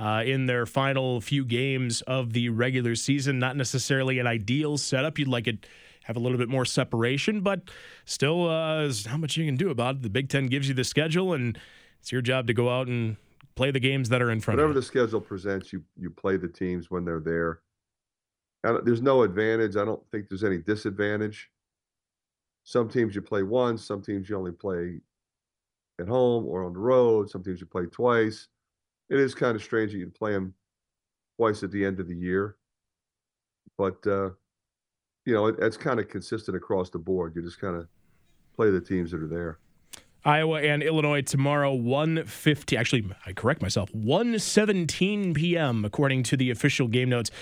uh, 0.00 0.24
in 0.26 0.46
their 0.46 0.66
final 0.66 1.20
few 1.20 1.44
games 1.44 2.00
of 2.02 2.32
the 2.32 2.48
regular 2.48 2.96
season. 2.96 3.38
Not 3.38 3.56
necessarily 3.56 4.18
an 4.18 4.26
ideal 4.26 4.78
setup. 4.78 5.18
You'd 5.18 5.28
like 5.28 5.46
it 5.46 5.66
have 6.04 6.16
a 6.16 6.18
little 6.18 6.38
bit 6.38 6.48
more 6.48 6.64
separation, 6.64 7.40
but 7.42 7.62
still, 8.04 8.48
uh, 8.48 8.92
how 9.06 9.16
much 9.16 9.36
you 9.36 9.46
can 9.46 9.56
do 9.56 9.70
about 9.70 9.96
it. 9.96 10.02
The 10.02 10.10
Big 10.10 10.28
Ten 10.28 10.46
gives 10.46 10.66
you 10.66 10.74
the 10.74 10.82
schedule, 10.82 11.32
and 11.32 11.56
it's 12.00 12.10
your 12.10 12.22
job 12.22 12.48
to 12.48 12.54
go 12.54 12.68
out 12.68 12.88
and 12.88 13.16
play 13.54 13.70
the 13.70 13.78
games 13.78 14.08
that 14.08 14.20
are 14.20 14.30
in 14.30 14.40
front 14.40 14.56
Whatever 14.56 14.70
of 14.70 14.74
you. 14.74 14.80
Whatever 14.80 14.80
the 14.80 15.06
schedule 15.06 15.20
presents, 15.20 15.72
you 15.72 15.84
you 15.96 16.10
play 16.10 16.36
the 16.36 16.48
teams 16.48 16.90
when 16.90 17.04
they're 17.04 17.20
there. 17.20 17.60
There's 18.62 19.02
no 19.02 19.22
advantage. 19.22 19.76
I 19.76 19.84
don't 19.84 20.02
think 20.10 20.28
there's 20.28 20.44
any 20.44 20.58
disadvantage. 20.58 21.50
Some 22.64 22.88
teams 22.88 23.14
you 23.14 23.22
play 23.22 23.42
once, 23.42 23.84
some 23.84 24.02
teams 24.02 24.28
you 24.28 24.36
only 24.36 24.52
play 24.52 25.00
at 26.00 26.08
home 26.08 26.46
or 26.46 26.64
on 26.64 26.72
the 26.72 26.78
road. 26.78 27.28
Some 27.28 27.42
teams 27.42 27.60
you 27.60 27.66
play 27.66 27.86
twice. 27.86 28.48
It 29.10 29.18
is 29.18 29.34
kind 29.34 29.56
of 29.56 29.62
strange 29.62 29.92
that 29.92 29.98
you 29.98 30.08
play 30.10 30.32
them 30.32 30.54
twice 31.36 31.62
at 31.62 31.70
the 31.70 31.84
end 31.84 31.98
of 31.98 32.08
the 32.08 32.14
year, 32.14 32.56
but 33.76 34.06
uh, 34.06 34.30
you 35.26 35.34
know 35.34 35.46
it, 35.48 35.56
it's 35.58 35.76
kind 35.76 35.98
of 35.98 36.08
consistent 36.08 36.56
across 36.56 36.90
the 36.90 36.98
board. 36.98 37.34
You 37.34 37.42
just 37.42 37.60
kind 37.60 37.76
of 37.76 37.88
play 38.54 38.70
the 38.70 38.80
teams 38.80 39.10
that 39.10 39.22
are 39.22 39.28
there. 39.28 39.58
Iowa 40.24 40.60
and 40.60 40.84
Illinois 40.84 41.22
tomorrow, 41.22 41.76
1.50. 41.76 42.78
Actually, 42.78 43.10
I 43.26 43.32
correct 43.32 43.60
myself, 43.60 43.90
1.17 43.92 45.34
p.m., 45.34 45.84
according 45.84 46.22
to 46.24 46.36
the 46.36 46.50
official 46.50 46.86
game 46.86 47.08
notes. 47.08 47.32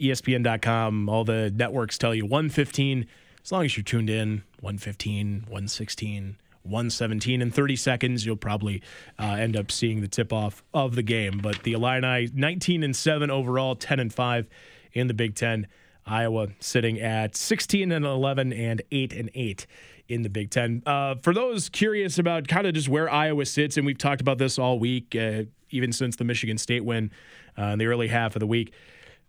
ESPN.com, 0.00 1.08
all 1.08 1.24
the 1.24 1.52
networks 1.54 1.98
tell 1.98 2.14
you 2.14 2.24
115. 2.24 3.06
As 3.42 3.52
long 3.52 3.64
as 3.64 3.76
you're 3.76 3.84
tuned 3.84 4.10
in, 4.10 4.42
115, 4.60 5.44
116, 5.48 6.36
117 6.62 7.42
in 7.42 7.50
30 7.50 7.76
seconds, 7.76 8.24
you'll 8.24 8.36
probably 8.36 8.82
uh, 9.18 9.36
end 9.38 9.56
up 9.56 9.70
seeing 9.70 10.00
the 10.00 10.08
tip 10.08 10.32
off 10.32 10.62
of 10.72 10.94
the 10.94 11.02
game. 11.02 11.40
But 11.42 11.62
the 11.62 11.74
Illini, 11.74 12.30
19 12.32 12.82
and 12.82 12.96
7 12.96 13.30
overall, 13.30 13.76
10 13.76 14.00
and 14.00 14.12
5 14.12 14.46
in 14.92 15.06
the 15.08 15.14
Big 15.14 15.34
Ten. 15.34 15.66
Iowa 16.06 16.48
sitting 16.60 17.00
at 17.00 17.34
16 17.34 17.90
and 17.90 18.04
11 18.04 18.52
and 18.52 18.82
8 18.90 19.12
and 19.14 19.30
8 19.34 19.66
in 20.08 20.22
the 20.22 20.28
Big 20.28 20.50
Ten. 20.50 20.82
Uh, 20.84 21.14
for 21.22 21.32
those 21.32 21.68
curious 21.68 22.18
about 22.18 22.46
kind 22.48 22.66
of 22.66 22.74
just 22.74 22.88
where 22.88 23.10
Iowa 23.10 23.46
sits, 23.46 23.76
and 23.76 23.86
we've 23.86 23.98
talked 23.98 24.20
about 24.20 24.38
this 24.38 24.58
all 24.58 24.78
week, 24.78 25.16
uh, 25.18 25.44
even 25.70 25.92
since 25.92 26.16
the 26.16 26.24
Michigan 26.24 26.58
State 26.58 26.84
win 26.84 27.10
uh, 27.58 27.64
in 27.64 27.78
the 27.78 27.86
early 27.86 28.08
half 28.08 28.36
of 28.36 28.40
the 28.40 28.46
week. 28.46 28.72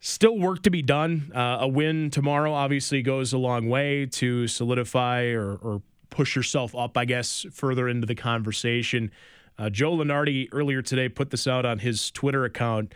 Still 0.08 0.38
work 0.38 0.62
to 0.62 0.70
be 0.70 0.84
done. 0.84 1.32
Uh, 1.34 1.58
a 1.62 1.68
win 1.68 2.12
tomorrow 2.12 2.54
obviously 2.54 3.02
goes 3.02 3.34
a 3.34 3.40
long 3.40 3.70
way 3.70 4.06
to 4.06 4.48
solidify 4.48 5.32
or, 5.32 5.56
or 5.56 5.82
push 6.12 6.36
yourself 6.36 6.76
up, 6.76 6.96
I 6.96 7.06
guess, 7.06 7.48
further 7.52 7.90
into 7.90 8.06
the 8.06 8.14
conversation. 8.14 9.10
Uh, 9.58 9.72
Joe 9.72 9.94
Lunardi 9.94 10.48
earlier 10.52 10.84
today 10.84 11.10
put 11.10 11.32
this 11.32 11.48
out 11.48 11.66
on 11.66 11.80
his 11.80 12.12
Twitter 12.12 12.46
account, 12.46 12.94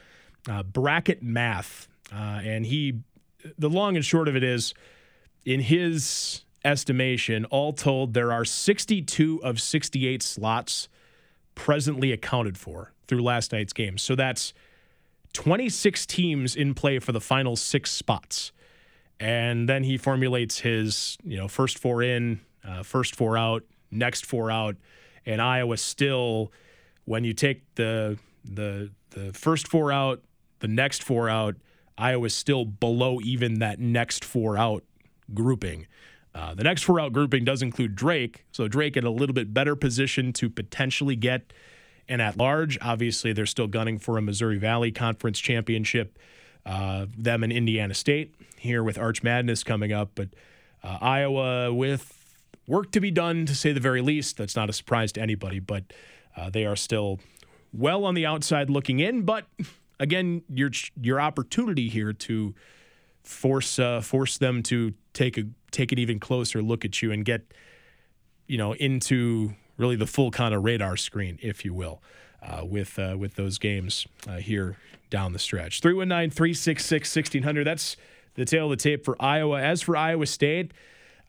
uh, 0.48 0.62
bracket 0.62 1.24
math, 1.24 1.88
uh, 2.14 2.42
and 2.44 2.68
he, 2.68 3.00
the 3.58 3.72
long 3.72 3.96
and 3.96 4.06
short 4.06 4.28
of 4.28 4.36
it 4.36 4.44
is, 4.44 4.76
in 5.46 5.62
his 5.62 6.44
estimation, 6.64 7.44
all 7.46 7.74
told, 7.74 8.14
there 8.14 8.32
are 8.32 8.46
62 8.46 9.42
of 9.44 9.60
68 9.60 10.22
slots 10.22 10.88
presently 11.56 12.12
accounted 12.12 12.56
for 12.56 12.94
through 13.08 13.24
last 13.24 13.52
night's 13.52 13.74
game. 13.74 13.98
So 13.98 14.14
that's 14.14 14.54
26 15.34 16.06
teams 16.06 16.56
in 16.56 16.74
play 16.74 17.00
for 17.00 17.12
the 17.12 17.22
final 17.22 17.56
six 17.56 17.92
spots. 17.92 18.52
And 19.20 19.68
then 19.68 19.84
he 19.84 19.98
formulates 19.98 20.60
his, 20.60 21.18
you 21.24 21.38
know, 21.38 21.48
first 21.48 21.78
four 21.78 22.02
in, 22.02 22.40
uh, 22.64 22.84
first 22.84 23.16
four 23.16 23.38
out, 23.38 23.64
next 23.92 24.26
four 24.26 24.50
out, 24.50 24.76
and 25.26 25.42
Iowa 25.42 25.78
still, 25.78 26.52
when 27.06 27.24
you 27.24 27.34
take 27.34 27.64
the 27.76 28.18
the 28.46 28.92
the 29.12 29.34
first 29.34 29.68
four 29.68 29.92
out, 29.92 30.22
the 30.60 30.68
next 30.68 31.04
four 31.04 31.30
out, 31.30 31.56
Iowa's 31.98 32.34
still 32.34 32.66
below 32.66 33.20
even 33.22 33.60
that 33.60 33.80
next 33.80 34.24
four 34.24 34.58
out 34.58 34.84
grouping. 35.34 35.88
Uh, 36.34 36.54
the 36.54 36.64
next 36.64 36.84
four 36.84 37.00
out 37.00 37.12
grouping 37.12 37.44
does 37.44 37.62
include 37.62 37.96
Drake, 37.96 38.46
so 38.52 38.68
Drake 38.68 38.96
in 38.96 39.04
a 39.04 39.10
little 39.10 39.34
bit 39.34 39.54
better 39.54 39.76
position 39.76 40.32
to 40.34 40.50
potentially 40.50 41.16
get 41.16 41.52
an 42.10 42.20
at 42.20 42.38
large. 42.38 42.78
Obviously, 42.82 43.32
they're 43.32 43.46
still 43.46 43.68
gunning 43.68 44.00
for 44.00 44.18
a 44.18 44.22
Missouri 44.22 44.58
Valley 44.58 44.92
Conference 44.92 45.40
championship. 45.40 46.20
Uh, 46.66 47.06
them 47.18 47.44
and 47.44 47.54
Indiana 47.54 47.94
State 47.94 48.36
here 48.58 48.84
with 48.84 48.98
Arch 48.98 49.24
Madness 49.24 49.64
coming 49.64 49.94
up, 49.94 50.12
but 50.16 50.30
uh, 50.84 50.98
Iowa 51.00 51.74
with 51.74 52.36
work 52.68 52.92
to 52.92 53.00
be 53.00 53.12
done 53.12 53.46
to 53.46 53.56
say 53.56 53.72
the 53.72 53.80
very 53.80 54.02
least. 54.02 54.38
That's 54.38 54.56
not 54.56 54.70
a 54.70 54.74
surprise 54.74 55.12
to 55.14 55.22
anybody, 55.22 55.60
but 55.60 55.86
uh, 56.36 56.50
they 56.50 56.66
are 56.66 56.76
still 56.76 57.20
well 57.74 58.04
on 58.06 58.14
the 58.14 58.26
outside 58.26 58.70
looking 58.70 59.00
in. 59.00 59.24
But 59.24 59.46
again, 60.00 60.44
your 60.50 60.72
your 61.02 61.22
opportunity 61.22 61.90
here 61.90 62.14
to 62.14 62.54
force 63.24 63.80
uh, 63.80 64.02
force 64.02 64.38
them 64.38 64.62
to 64.64 64.94
take 65.14 65.38
a 65.38 65.44
take 65.72 65.92
an 65.92 66.00
even 66.00 66.20
closer 66.20 66.62
look 66.62 66.86
at 66.86 67.02
you 67.02 67.12
and 67.12 67.26
get 67.26 67.54
you 68.48 68.58
know 68.58 68.74
into 68.74 69.54
really 69.80 69.96
the 69.96 70.06
full 70.06 70.30
kind 70.30 70.54
of 70.54 70.64
radar 70.64 70.98
screen, 70.98 71.40
if 71.42 71.66
you 71.66 71.74
will, 71.74 72.04
uh, 72.44 72.64
with 72.64 73.00
uh, 73.00 73.16
with 73.18 73.34
those 73.36 73.58
games 73.58 74.06
uh, 74.28 74.38
here 74.38 74.78
down 75.10 75.34
the 75.34 75.40
stretch. 75.40 75.82
319 75.82 76.30
366 76.30 77.16
1600. 77.16 77.66
That's 77.66 77.98
the 78.36 78.46
tail 78.46 78.66
of 78.66 78.78
the 78.78 78.84
tape 78.84 79.04
for 79.04 79.16
Iowa. 79.20 79.60
As 79.60 79.82
for 79.82 79.98
Iowa 79.98 80.28
State, 80.28 80.72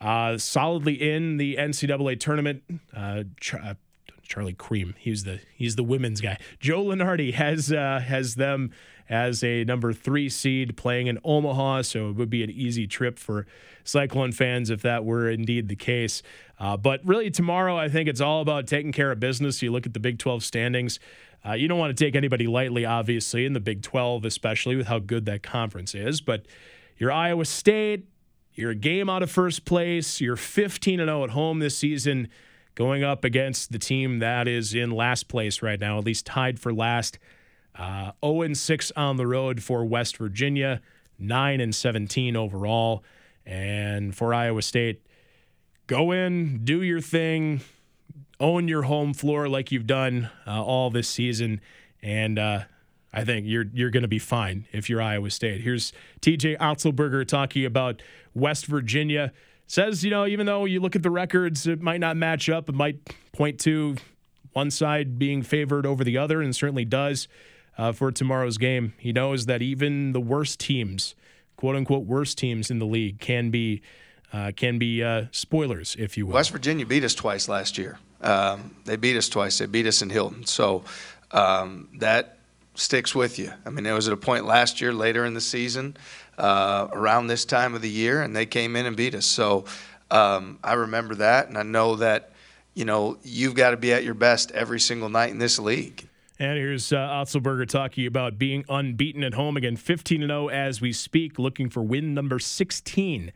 uh, 0.00 0.36
solidly 0.36 0.94
in 0.94 1.38
the 1.38 1.56
NCAA 1.56 2.20
tournament. 2.20 2.62
Uh, 2.94 3.24
tr- 3.40 3.56
Charlie 4.30 4.54
Creme. 4.54 4.94
He's 4.96 5.24
the 5.24 5.40
he's 5.56 5.74
the 5.74 5.82
women's 5.82 6.20
guy. 6.20 6.38
Joe 6.60 6.84
Lunardi 6.84 7.34
has 7.34 7.72
uh, 7.72 8.00
has 8.06 8.36
them 8.36 8.70
as 9.08 9.42
a 9.42 9.64
number 9.64 9.92
three 9.92 10.28
seed 10.28 10.76
playing 10.76 11.08
in 11.08 11.18
Omaha, 11.24 11.82
so 11.82 12.10
it 12.10 12.12
would 12.12 12.30
be 12.30 12.44
an 12.44 12.50
easy 12.50 12.86
trip 12.86 13.18
for 13.18 13.44
Cyclone 13.82 14.30
fans 14.30 14.70
if 14.70 14.82
that 14.82 15.04
were 15.04 15.28
indeed 15.28 15.68
the 15.68 15.74
case. 15.74 16.22
Uh, 16.60 16.76
but 16.76 17.00
really, 17.04 17.28
tomorrow 17.28 17.76
I 17.76 17.88
think 17.88 18.08
it's 18.08 18.20
all 18.20 18.40
about 18.40 18.68
taking 18.68 18.92
care 18.92 19.10
of 19.10 19.18
business. 19.18 19.62
You 19.62 19.72
look 19.72 19.84
at 19.84 19.94
the 19.94 20.00
Big 20.00 20.20
12 20.20 20.44
standings. 20.44 21.00
Uh, 21.44 21.54
you 21.54 21.66
don't 21.66 21.78
want 21.78 21.96
to 21.96 22.04
take 22.04 22.14
anybody 22.14 22.46
lightly, 22.46 22.84
obviously, 22.84 23.44
in 23.46 23.52
the 23.52 23.60
Big 23.60 23.82
12, 23.82 24.24
especially 24.24 24.76
with 24.76 24.86
how 24.86 25.00
good 25.00 25.24
that 25.24 25.42
conference 25.42 25.92
is. 25.92 26.20
But 26.20 26.46
you're 26.98 27.10
Iowa 27.10 27.46
State, 27.46 28.06
you're 28.54 28.70
a 28.70 28.76
game 28.76 29.10
out 29.10 29.24
of 29.24 29.30
first 29.30 29.64
place, 29.64 30.20
you're 30.20 30.36
15 30.36 31.00
and 31.00 31.08
0 31.08 31.24
at 31.24 31.30
home 31.30 31.58
this 31.58 31.76
season 31.76 32.28
going 32.80 33.04
up 33.04 33.24
against 33.24 33.72
the 33.72 33.78
team 33.78 34.20
that 34.20 34.48
is 34.48 34.72
in 34.72 34.90
last 34.90 35.28
place 35.28 35.60
right 35.60 35.78
now, 35.78 35.98
at 35.98 36.04
least 36.06 36.24
tied 36.24 36.58
for 36.58 36.72
last. 36.72 37.18
Uh, 37.78 38.12
0 38.24 38.40
and 38.40 38.56
6 38.56 38.92
on 38.96 39.18
the 39.18 39.26
road 39.26 39.62
for 39.62 39.84
West 39.84 40.16
Virginia, 40.16 40.80
9 41.18 41.60
and 41.60 41.74
17 41.74 42.36
overall. 42.36 43.04
And 43.44 44.16
for 44.16 44.32
Iowa 44.32 44.62
State, 44.62 45.04
go 45.88 46.10
in, 46.10 46.64
do 46.64 46.80
your 46.80 47.02
thing, 47.02 47.60
own 48.40 48.66
your 48.66 48.84
home 48.84 49.12
floor 49.12 49.46
like 49.46 49.70
you've 49.70 49.86
done 49.86 50.30
uh, 50.46 50.64
all 50.64 50.88
this 50.88 51.06
season, 51.06 51.60
and 52.02 52.38
uh, 52.38 52.60
I 53.12 53.24
think 53.24 53.44
you're 53.46 53.66
you're 53.74 53.90
going 53.90 54.04
to 54.04 54.08
be 54.08 54.18
fine 54.18 54.66
if 54.72 54.88
you're 54.88 55.02
Iowa 55.02 55.28
State. 55.28 55.60
Here's 55.60 55.92
TJ 56.22 56.56
Otzelberger 56.56 57.28
talking 57.28 57.66
about 57.66 58.00
West 58.32 58.64
Virginia 58.64 59.34
says, 59.70 60.04
you 60.04 60.10
know, 60.10 60.26
even 60.26 60.46
though 60.46 60.64
you 60.64 60.80
look 60.80 60.96
at 60.96 61.02
the 61.02 61.10
records, 61.10 61.66
it 61.68 61.80
might 61.80 62.00
not 62.00 62.16
match 62.16 62.48
up. 62.48 62.68
It 62.68 62.74
might 62.74 62.98
point 63.32 63.60
to 63.60 63.96
one 64.52 64.70
side 64.70 65.16
being 65.16 65.42
favored 65.42 65.86
over 65.86 66.02
the 66.02 66.18
other, 66.18 66.42
and 66.42 66.54
certainly 66.54 66.84
does 66.84 67.28
uh, 67.78 67.92
for 67.92 68.10
tomorrow's 68.10 68.58
game. 68.58 68.94
He 68.98 69.12
knows 69.12 69.46
that 69.46 69.62
even 69.62 70.12
the 70.12 70.20
worst 70.20 70.58
teams, 70.58 71.14
quote 71.56 71.76
unquote, 71.76 72.04
worst 72.04 72.36
teams 72.36 72.68
in 72.68 72.80
the 72.80 72.84
league, 72.86 73.20
can 73.20 73.50
be 73.50 73.80
uh, 74.32 74.50
can 74.56 74.78
be 74.78 75.04
uh, 75.04 75.26
spoilers, 75.30 75.94
if 75.98 76.16
you 76.16 76.26
will. 76.26 76.34
West 76.34 76.50
Virginia 76.50 76.84
beat 76.84 77.04
us 77.04 77.14
twice 77.14 77.48
last 77.48 77.78
year. 77.78 77.98
Um, 78.20 78.74
they 78.84 78.96
beat 78.96 79.16
us 79.16 79.28
twice. 79.28 79.58
They 79.58 79.66
beat 79.66 79.86
us 79.86 80.02
in 80.02 80.10
Hilton. 80.10 80.46
So 80.46 80.84
um, 81.30 81.88
that 81.98 82.38
sticks 82.74 83.14
with 83.14 83.38
you. 83.38 83.52
I 83.64 83.70
mean, 83.70 83.84
there 83.84 83.94
was 83.94 84.08
at 84.08 84.14
a 84.14 84.16
point 84.16 84.46
last 84.46 84.80
year, 84.80 84.92
later 84.92 85.24
in 85.24 85.34
the 85.34 85.40
season, 85.40 85.96
uh, 86.40 86.88
around 86.92 87.26
this 87.26 87.44
time 87.44 87.74
of 87.74 87.82
the 87.82 87.90
year, 87.90 88.22
and 88.22 88.34
they 88.34 88.46
came 88.46 88.74
in 88.76 88.86
and 88.86 88.96
beat 88.96 89.14
us. 89.14 89.26
So 89.26 89.66
um, 90.10 90.58
I 90.64 90.72
remember 90.74 91.14
that, 91.16 91.48
and 91.48 91.58
I 91.58 91.62
know 91.62 91.96
that 91.96 92.32
you 92.74 92.84
know 92.84 93.18
you've 93.22 93.54
got 93.54 93.70
to 93.70 93.76
be 93.76 93.92
at 93.92 94.04
your 94.04 94.14
best 94.14 94.50
every 94.52 94.80
single 94.80 95.08
night 95.08 95.30
in 95.30 95.38
this 95.38 95.58
league. 95.58 96.08
And 96.38 96.56
here's 96.56 96.90
uh, 96.90 96.96
Otzelberger 96.96 97.68
talking 97.68 98.06
about 98.06 98.38
being 98.38 98.64
unbeaten 98.68 99.22
at 99.22 99.34
home 99.34 99.58
again, 99.58 99.76
15 99.76 100.22
0 100.22 100.48
as 100.48 100.80
we 100.80 100.92
speak, 100.92 101.38
looking 101.38 101.68
for 101.68 101.82
win 101.82 102.14
number 102.14 102.38
16 102.38 103.32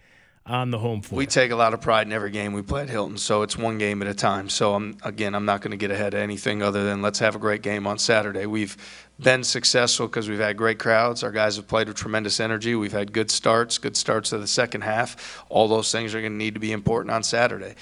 on 0.47 0.71
the 0.71 0.79
home 0.79 1.01
floor. 1.01 1.19
We 1.19 1.27
take 1.27 1.51
a 1.51 1.57
lot 1.57 1.75
of 1.75 1.81
pride 1.81 2.07
in 2.07 2.13
every 2.13 2.31
game 2.31 2.53
we 2.53 2.63
play 2.63 2.83
at 2.83 2.91
Hilton, 2.91 3.19
so 3.19 3.43
it's 3.43 3.57
one 3.57 3.79
game 3.79 4.03
at 4.03 4.09
a 4.09 4.15
time. 4.15 4.49
So 4.49 4.75
I'm 4.75 4.97
again, 5.03 5.35
I'm 5.35 5.45
not 5.45 5.61
going 5.61 5.73
to 5.73 5.77
get 5.77 5.91
ahead 5.91 6.15
of 6.15 6.21
anything 6.21 6.63
other 6.63 6.85
than 6.85 7.03
let's 7.03 7.19
have 7.19 7.37
a 7.37 7.39
great 7.39 7.63
game 7.63 7.87
on 7.87 7.99
Saturday. 7.99 8.47
We've 8.47 8.77
been 9.19 9.45
successful 9.45 10.07
because 10.07 10.29
we've 10.29 10.39
had 10.39 10.57
great 10.57 10.79
crowds. 10.79 11.23
Our 11.23 11.31
guys 11.31 11.57
have 11.57 11.69
played 11.69 11.89
with 11.89 11.97
tremendous 11.97 12.41
energy. 12.41 12.75
We've 12.75 12.93
had 12.93 13.13
good 13.13 13.31
starts, 13.31 13.79
good 13.79 13.97
starts 13.97 14.33
of 14.33 14.41
the 14.41 14.47
second 14.47 14.83
half. 14.83 15.45
All 15.49 15.69
those 15.69 15.93
things 15.93 16.15
are 16.15 16.21
going 16.21 16.33
to 16.33 16.39
need 16.39 16.55
to 16.55 16.61
be 16.61 16.73
important 16.73 17.13
on 17.13 17.23
Saturday. 17.23 17.75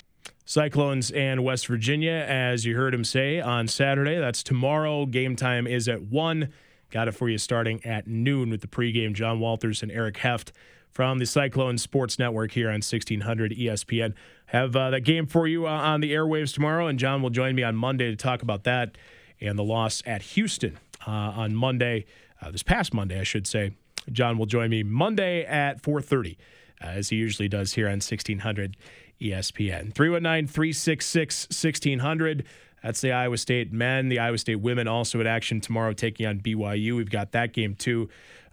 Cyclones 0.45 1.11
and 1.11 1.45
West 1.45 1.67
Virginia, 1.67 2.13
as 2.29 2.67
you 2.67 2.77
heard 2.77 2.93
him 2.93 3.05
say 3.05 3.41
on 3.41 3.69
Saturday. 3.69 4.19
That's 4.19 4.43
tomorrow. 4.43 5.07
Game 5.07 5.37
time 5.37 5.67
is 5.67 5.89
at 5.89 6.03
1. 6.03 6.53
Got 6.91 7.09
it 7.09 7.13
for 7.13 7.29
you 7.29 7.39
starting 7.39 7.85
at 7.87 8.07
noon 8.07 8.51
with 8.51 8.61
the 8.61 8.67
pregame. 8.67 9.15
John 9.15 9.41
Walters 9.41 9.83
and 9.83 9.91
Eric 9.91 10.19
Heft 10.19 10.53
from 10.91 11.19
the 11.19 11.25
Cyclone 11.25 11.79
Sports 11.79 12.19
Network 12.19 12.53
here 12.53 12.69
on 12.69 12.83
1600 12.83 13.53
ESPN. 13.53 14.13
Have 14.47 14.77
uh, 14.77 14.91
that 14.91 15.01
game 15.01 15.27
for 15.27 15.47
you 15.47 15.67
uh, 15.67 15.71
on 15.71 16.03
the 16.03 16.13
airwaves 16.13 16.53
tomorrow, 16.53 16.87
and 16.87 16.99
John 16.99 17.23
will 17.23 17.31
join 17.31 17.55
me 17.55 17.63
on 17.63 17.75
Monday 17.75 18.11
to 18.11 18.17
talk 18.17 18.43
about 18.43 18.65
that 18.65 18.99
and 19.41 19.59
the 19.59 19.65
loss 19.65 20.03
at 20.05 20.21
Houston 20.23 20.79
uh, 21.07 21.11
on 21.11 21.55
Monday, 21.55 22.07
uh, 22.41 22.51
this 22.51 22.63
past 22.63 22.95
Monday, 22.95 23.21
I 23.21 23.25
should 23.25 23.47
say. 23.47 23.73
John 24.11 24.39
will 24.39 24.47
join 24.47 24.71
me 24.71 24.83
Monday 24.83 25.45
at 25.45 25.83
4:30, 25.83 26.39
uh, 26.83 26.87
as 26.87 27.11
he 27.11 27.17
usually 27.17 27.49
does 27.49 27.75
here 27.75 27.87
on 27.87 28.01
1600 28.01 28.77
ESPN. 29.21 29.93
319-366-1600. 29.93 32.45
That's 32.83 33.01
the 33.01 33.13
Iowa 33.13 33.37
State 33.37 33.73
men. 33.73 34.09
The 34.09 34.19
Iowa 34.19 34.39
State 34.39 34.57
women 34.57 34.89
also 34.89 35.21
at 35.21 35.27
action 35.27 35.61
tomorrow, 35.61 35.93
taking 35.93 36.27
on 36.27 36.41
BYU. 36.41 36.97
We've 36.97 37.11
got 37.11 37.31
that 37.33 37.53
game 37.53 37.77
too, 37.77 38.09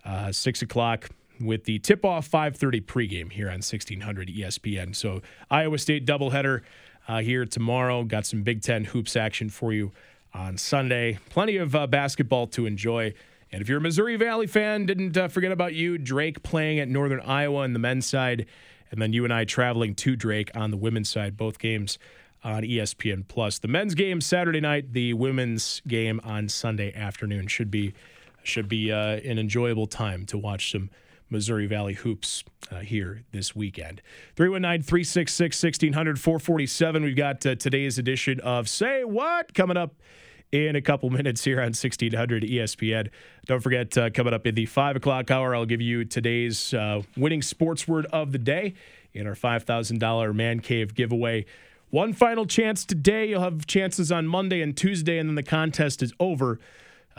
uh, 0.06 0.32
six 0.32 0.62
o'clock 0.62 1.10
with 1.42 1.64
the 1.64 1.80
tip-off 1.80 2.30
5:30 2.30 2.82
pregame 2.82 3.32
here 3.32 3.48
on 3.48 3.62
1600 3.62 4.30
ESPN. 4.30 4.94
So 4.96 5.22
Iowa 5.50 5.80
State 5.80 6.06
doubleheader 6.06 6.62
uh, 7.08 7.22
here 7.22 7.46
tomorrow. 7.46 8.04
Got 8.04 8.26
some 8.26 8.44
Big 8.44 8.62
Ten 8.62 8.84
hoops 8.84 9.16
action 9.16 9.50
for 9.50 9.72
you 9.74 9.94
on 10.34 10.58
Sunday. 10.58 11.20
Plenty 11.30 11.58
of 11.58 11.76
uh, 11.76 11.88
basketball 11.88 12.48
to 12.48 12.66
enjoy. 12.66 13.14
And 13.52 13.62
if 13.62 13.70
you're 13.70 13.80
a 13.80 13.82
Missouri 13.82 14.16
Valley 14.16 14.48
fan, 14.48 14.86
didn't 14.86 15.18
uh, 15.18 15.28
forget 15.28 15.52
about 15.52 15.74
you. 15.74 15.98
Drake 15.98 16.44
playing 16.44 16.80
at 16.80 16.88
Northern 16.88 17.20
Iowa 17.22 17.62
on 17.62 17.74
the 17.74 17.80
men's 17.80 18.06
side, 18.06 18.46
and 18.92 19.02
then 19.02 19.12
you 19.14 19.24
and 19.24 19.34
I 19.34 19.46
traveling 19.46 19.96
to 19.96 20.16
Drake 20.16 20.52
on 20.56 20.72
the 20.72 20.78
women's 20.78 21.10
side. 21.10 21.36
Both 21.36 21.58
games 21.60 21.98
on 22.44 22.64
ESPN 22.64 23.28
Plus. 23.28 23.60
The 23.60 23.68
men's 23.68 23.96
game 23.96 24.22
Saturday 24.22 24.62
night, 24.62 24.94
the 24.94 25.14
women's 25.14 25.82
game 25.88 26.22
on 26.24 26.48
Sunday 26.48 26.94
afternoon 26.94 27.48
should 27.48 27.72
be 27.72 27.94
should 28.44 28.70
be 28.70 28.92
uh, 28.92 29.18
an 29.18 29.38
enjoyable 29.38 29.86
time 29.86 30.26
to 30.26 30.38
watch 30.38 30.72
some 30.72 30.90
Missouri 31.30 31.68
Valley 31.68 31.94
hoops 31.94 32.44
uh, 32.72 32.80
here 32.80 33.24
this 33.32 33.56
weekend. 33.56 34.02
319 34.36 34.84
366 34.84 35.64
1600 35.64 36.20
447. 36.20 37.04
We've 37.04 37.16
got 37.16 37.46
uh, 37.46 37.56
today's 37.56 37.98
edition 37.98 38.40
of 38.40 38.68
Say 38.68 39.04
What 39.04 39.54
coming 39.54 39.78
up 39.78 39.96
in 40.52 40.76
a 40.76 40.82
couple 40.82 41.10
minutes 41.12 41.44
here 41.44 41.60
on 41.60 41.68
1600 41.68 42.44
ESPN. 42.44 43.10
Don't 43.46 43.62
forget, 43.62 43.98
uh, 43.98 44.10
coming 44.10 44.34
up 44.34 44.46
in 44.48 44.56
the 44.56 44.66
5 44.66 44.96
o'clock 44.98 45.32
hour, 45.32 45.56
I'll 45.56 45.66
give 45.66 45.82
you 45.82 46.06
today's 46.06 46.74
uh, 46.74 47.02
winning 47.16 47.42
sports 47.42 47.88
word 47.88 48.06
of 48.08 48.32
the 48.32 48.40
day 48.40 48.74
in 49.14 49.28
our 49.28 49.36
$5,000 49.36 50.36
Man 50.36 50.60
Cave 50.60 50.94
giveaway. 50.94 51.46
One 51.90 52.14
final 52.14 52.46
chance 52.46 52.86
today. 52.86 53.30
You'll 53.30 53.42
have 53.42 53.66
chances 53.66 54.12
on 54.12 54.28
Monday 54.28 54.62
and 54.62 54.78
Tuesday, 54.78 55.18
and 55.18 55.28
then 55.28 55.36
the 55.36 55.44
contest 55.44 56.04
is 56.04 56.14
over. 56.20 56.60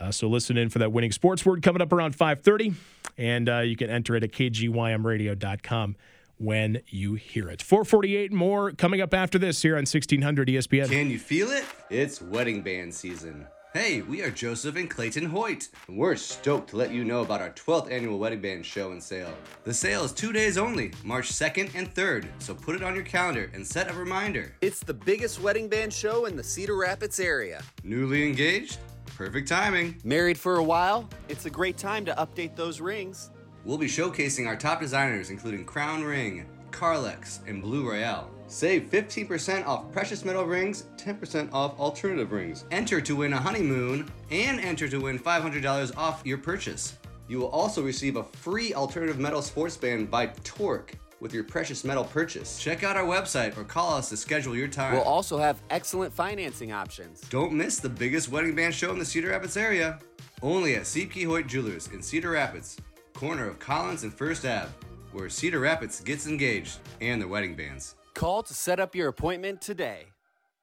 Uh, 0.01 0.11
so 0.11 0.29
listen 0.29 0.57
in 0.57 0.69
for 0.71 0.79
that 0.79 0.93
winning 0.93 1.13
sports 1.13 1.45
word 1.45 1.63
coming 1.63 1.83
up 1.83 1.93
around 1.93 2.17
5:30, 2.17 2.75
and 3.19 3.49
uh, 3.49 3.59
you 3.59 3.77
can 3.77 3.91
enter 3.91 4.17
it 4.17 4.25
at 4.25 4.33
kgymradio.com 4.33 5.97
when 6.39 6.81
you 6.89 7.15
hear 7.15 7.51
it. 7.51 7.61
448 7.61 8.33
more 8.33 8.73
coming 8.73 9.01
up 9.01 9.13
after 9.13 9.39
this 9.39 9.61
here 9.61 9.75
on 9.75 9.81
1600 9.81 10.49
ESPN. 10.49 10.89
Can 10.89 11.11
you 11.11 11.19
feel 11.19 11.51
it? 11.51 11.65
It's 11.91 12.23
wedding 12.23 12.63
band 12.63 12.95
season. 12.95 13.47
Hey, 13.73 14.03
we 14.03 14.21
are 14.23 14.33
Joseph 14.33 14.75
and 14.75 14.91
Clayton 14.91 15.27
Hoyt, 15.27 15.69
and 15.87 15.97
we're 15.97 16.17
stoked 16.17 16.71
to 16.71 16.77
let 16.77 16.91
you 16.91 17.05
know 17.05 17.21
about 17.21 17.41
our 17.41 17.51
12th 17.51 17.93
annual 17.93 18.19
wedding 18.19 18.41
band 18.41 18.67
show 18.67 18.91
and 18.91 19.01
sale. 19.01 19.33
The 19.63 19.73
sale 19.73 20.03
is 20.03 20.11
two 20.11 20.33
days 20.33 20.59
only, 20.59 20.91
March 21.05 21.31
2nd 21.31 21.77
and 21.77 21.95
3rd, 21.95 22.27
so 22.41 22.53
put 22.53 22.75
it 22.75 22.83
on 22.83 22.97
your 22.97 23.05
calendar 23.05 23.49
and 23.55 23.65
set 23.65 23.89
a 23.89 23.95
reminder. 23.95 24.57
It's 24.61 24.81
the 24.81 24.95
biggest 24.95 25.41
wedding 25.41 25.69
band 25.69 25.93
show 25.93 26.25
in 26.25 26.35
the 26.35 26.43
Cedar 26.43 26.77
Rapids 26.77 27.21
area. 27.21 27.63
Newly 27.85 28.27
engaged? 28.27 28.79
Perfect 29.21 29.49
timing. 29.49 30.01
Married 30.03 30.39
for 30.39 30.57
a 30.57 30.62
while? 30.62 31.07
It's 31.29 31.45
a 31.45 31.51
great 31.51 31.77
time 31.77 32.07
to 32.07 32.14
update 32.14 32.57
those 32.57 32.81
rings. 32.81 33.29
We'll 33.66 33.77
be 33.77 33.87
showcasing 33.87 34.47
our 34.47 34.57
top 34.57 34.81
designers, 34.81 35.29
including 35.29 35.66
Crown 35.66 36.03
Ring, 36.03 36.47
Carlex, 36.71 37.47
and 37.47 37.61
Blue 37.61 37.87
Royale. 37.87 38.31
Save 38.47 38.85
15% 38.85 39.66
off 39.66 39.93
precious 39.93 40.25
metal 40.25 40.45
rings, 40.45 40.85
10% 40.97 41.53
off 41.53 41.79
alternative 41.79 42.33
rings. 42.33 42.64
Enter 42.71 43.03
to 43.03 43.14
win 43.14 43.35
a 43.35 43.39
honeymoon, 43.39 44.11
and 44.31 44.59
enter 44.59 44.89
to 44.89 44.99
win 44.99 45.18
$500 45.18 45.97
off 45.99 46.23
your 46.25 46.39
purchase. 46.39 46.97
You 47.29 47.41
will 47.41 47.51
also 47.51 47.83
receive 47.83 48.16
a 48.16 48.25
free 48.25 48.73
alternative 48.73 49.18
metal 49.18 49.43
sports 49.43 49.77
band 49.77 50.11
by 50.11 50.29
Torque 50.45 50.97
with 51.21 51.33
your 51.35 51.45
precious 51.45 51.85
metal 51.85 52.05
purchase. 52.05 52.59
Check 52.59 52.83
out 52.83 52.97
our 52.97 53.05
website 53.05 53.57
or 53.57 53.64
call 53.64 53.95
us 53.95 54.09
to 54.09 54.16
schedule 54.16 54.57
your 54.57 54.68
time. 54.68 54.95
We'll 54.95 55.03
also 55.03 55.39
have 55.39 55.61
excellent 55.71 56.12
financing 56.12 56.73
options. 56.73 57.21
Don't 57.31 57.53
miss 57.53 57.79
the 57.79 57.89
biggest 57.89 58.31
wedding 58.31 58.55
band 58.55 58.75
show 58.75 58.91
in 58.91 58.99
the 58.99 59.05
Cedar 59.05 59.31
Rapids 59.31 59.57
area. 59.57 59.99
Only 60.43 60.77
at 60.77 60.87
C.P. 60.87 61.25
Hoyt 61.25 61.47
Jewelers 61.47 61.89
in 61.89 62.03
Cedar 62.03 62.31
Rapids, 62.31 62.79
corner 63.12 63.47
of 63.47 63.59
Collins 63.59 64.05
and 64.05 64.12
First 64.12 64.47
Ave, 64.47 64.68
where 65.12 65.29
Cedar 65.29 65.61
Rapids 65.61 66.01
gets 66.01 66.27
engaged 66.27 66.79
and 67.01 67.21
their 67.21 67.29
wedding 67.29 67.55
bands. 67.55 67.95
Call 68.14 68.43
to 68.45 68.55
set 68.55 68.81
up 68.81 68.95
your 68.95 69.09
appointment 69.09 69.61
today. 69.61 70.07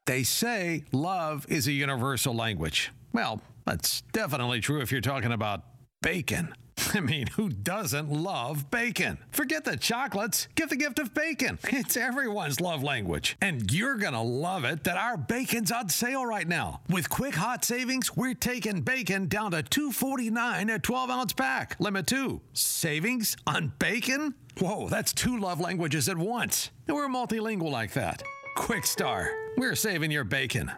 They 0.08 0.24
say 0.24 0.86
love 0.92 1.46
is 1.50 1.68
a 1.68 1.72
universal 1.72 2.34
language. 2.34 2.92
Well, 3.14 3.42
that's 3.66 4.02
definitely 4.14 4.62
true 4.62 4.82
if 4.82 4.92
you're 4.92 5.02
talking 5.02 5.32
about 5.32 5.64
bacon. 6.02 6.56
I 6.94 7.00
mean, 7.00 7.28
who 7.28 7.50
doesn't 7.50 8.12
love 8.12 8.70
bacon? 8.72 9.18
Forget 9.32 9.66
the 9.66 9.78
chocolates. 9.78 10.48
Give 10.56 10.70
the 10.70 10.76
gift 10.76 11.00
of 11.00 11.14
bacon. 11.14 11.60
It's 11.78 11.96
everyone's 11.96 12.60
love 12.60 12.84
language. 12.84 13.38
And 13.40 13.72
you're 13.72 13.98
going 13.98 14.14
to 14.14 14.22
love 14.22 14.64
it 14.66 14.84
that 14.86 14.98
our 14.98 15.16
bacon's 15.16 15.72
on 15.72 15.90
sale 15.90 16.26
right 16.26 16.48
now. 16.48 16.82
With 16.90 17.10
quick 17.10 17.36
hot 17.36 17.64
savings, 17.64 18.16
we're 18.18 18.34
taking 18.34 18.82
bacon 18.82 19.28
down 19.28 19.52
to 19.52 19.62
$2.49 19.64 20.74
a 20.74 20.80
12 20.80 21.10
ounce 21.10 21.34
pack. 21.34 21.76
Limit 21.80 22.08
two. 22.08 22.42
Savings 22.54 23.38
on 23.46 23.74
bacon? 23.80 24.34
Whoa, 24.60 24.90
that's 24.90 25.14
two 25.14 25.38
love 25.40 25.60
languages 25.60 26.10
at 26.10 26.18
once. 26.18 26.72
We're 26.88 27.08
multilingual 27.08 27.72
like 27.72 27.94
that. 27.94 28.24
Kwik 28.56 28.86
Star. 28.86 29.30
We're 29.58 29.76
saving 29.76 30.10
your 30.12 30.24
bacon. 30.24 30.72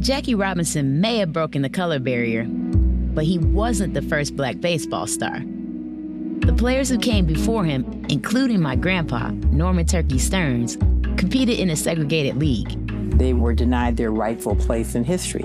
Jackie 0.00 0.34
Robinson 0.34 1.00
may 1.00 1.18
have 1.18 1.32
broken 1.32 1.60
the 1.62 1.68
color 1.68 1.98
barrier, 1.98 2.44
but 3.18 3.24
he 3.24 3.36
wasn't 3.36 3.94
the 3.94 4.02
first 4.02 4.36
black 4.36 4.60
baseball 4.60 5.04
star. 5.04 5.40
The 5.40 6.54
players 6.56 6.88
who 6.88 6.98
came 6.98 7.26
before 7.26 7.64
him, 7.64 8.06
including 8.08 8.60
my 8.60 8.76
grandpa, 8.76 9.30
Norman 9.50 9.86
Turkey 9.86 10.20
Stearns, 10.20 10.76
competed 11.16 11.58
in 11.58 11.68
a 11.68 11.74
segregated 11.74 12.36
league. 12.36 12.70
They 13.18 13.32
were 13.32 13.54
denied 13.54 13.96
their 13.96 14.12
rightful 14.12 14.54
place 14.54 14.94
in 14.94 15.02
history. 15.02 15.42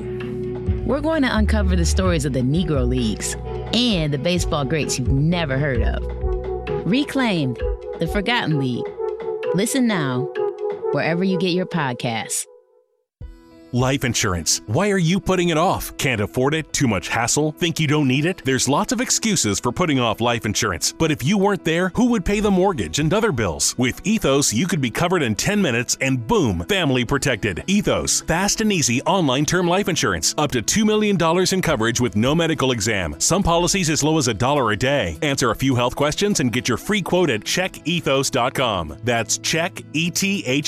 We're 0.86 1.01
going 1.01 1.24
to 1.24 1.36
uncover 1.36 1.76
the 1.76 1.84
stories 1.84 2.26
of 2.26 2.34
the 2.34 2.41
Negro 2.41 2.88
Leagues 2.88 3.36
and 3.74 4.13
the 4.13 4.19
baseball 4.19 4.65
greats 4.65 4.99
you've 4.99 5.07
never 5.07 5.57
heard 5.57 5.82
of. 5.82 6.03
Reclaimed, 6.86 7.59
the 7.97 8.05
Forgotten 8.05 8.59
League. 8.59 8.86
Listen 9.55 9.88
now, 9.88 10.32
wherever 10.91 11.24
you 11.24 11.39
get 11.39 11.53
your 11.53 11.65
podcasts. 11.65 12.45
Life 13.76 14.03
insurance. 14.03 14.61
Why 14.67 14.91
are 14.91 14.99
you 14.99 15.19
putting 15.19 15.49
it 15.49 15.57
off? 15.57 15.97
Can't 15.97 16.21
afford 16.21 16.53
it? 16.53 16.71
Too 16.74 16.88
much 16.88 17.07
hassle? 17.07 17.53
Think 17.53 17.80
you 17.80 17.88
don't 17.88 18.07
need 18.07 18.24
it? 18.24 18.43
There's 18.45 18.69
lots 18.69 18.93
of 18.93 19.01
excuses 19.01 19.59
for 19.59 19.71
putting 19.71 19.99
off 19.99 20.21
life 20.21 20.45
insurance. 20.45 20.93
But 20.93 21.09
if 21.09 21.24
you 21.24 21.39
weren't 21.39 21.65
there, 21.65 21.89
who 21.95 22.11
would 22.11 22.24
pay 22.24 22.39
the 22.39 22.51
mortgage 22.51 22.99
and 22.99 23.11
other 23.11 23.32
bills? 23.32 23.74
With 23.80 23.99
Ethos, 24.05 24.53
you 24.53 24.67
could 24.67 24.80
be 24.80 24.91
covered 24.91 25.24
in 25.24 25.34
10 25.34 25.59
minutes 25.59 25.97
and 26.01 26.28
boom, 26.28 26.63
family 26.69 27.03
protected. 27.03 27.63
Ethos, 27.65 28.21
fast 28.21 28.61
and 28.61 28.71
easy 28.71 29.01
online 29.07 29.43
term 29.43 29.67
life 29.67 29.89
insurance. 29.89 30.36
Up 30.38 30.51
to 30.51 30.61
$2 30.61 30.86
million 30.86 31.17
in 31.51 31.61
coverage 31.63 31.99
with 31.99 32.15
no 32.15 32.36
medical 32.36 32.74
exam. 32.74 33.15
Some 33.19 33.41
policies 33.41 33.89
as 33.89 34.03
low 34.03 34.19
as 34.19 34.28
a 34.28 34.36
dollar 34.36 34.71
a 34.74 34.78
day. 34.78 35.17
Answer 35.24 35.49
a 35.49 35.55
few 35.55 35.74
health 35.74 35.95
questions 35.95 36.41
and 36.41 36.51
get 36.51 36.67
your 36.67 36.78
free 36.78 37.01
quote 37.01 37.32
at 37.32 37.41
checkethos.com. 37.41 38.99
That's 39.03 39.39
check 39.39 39.74
checkethos.com. 39.74 40.63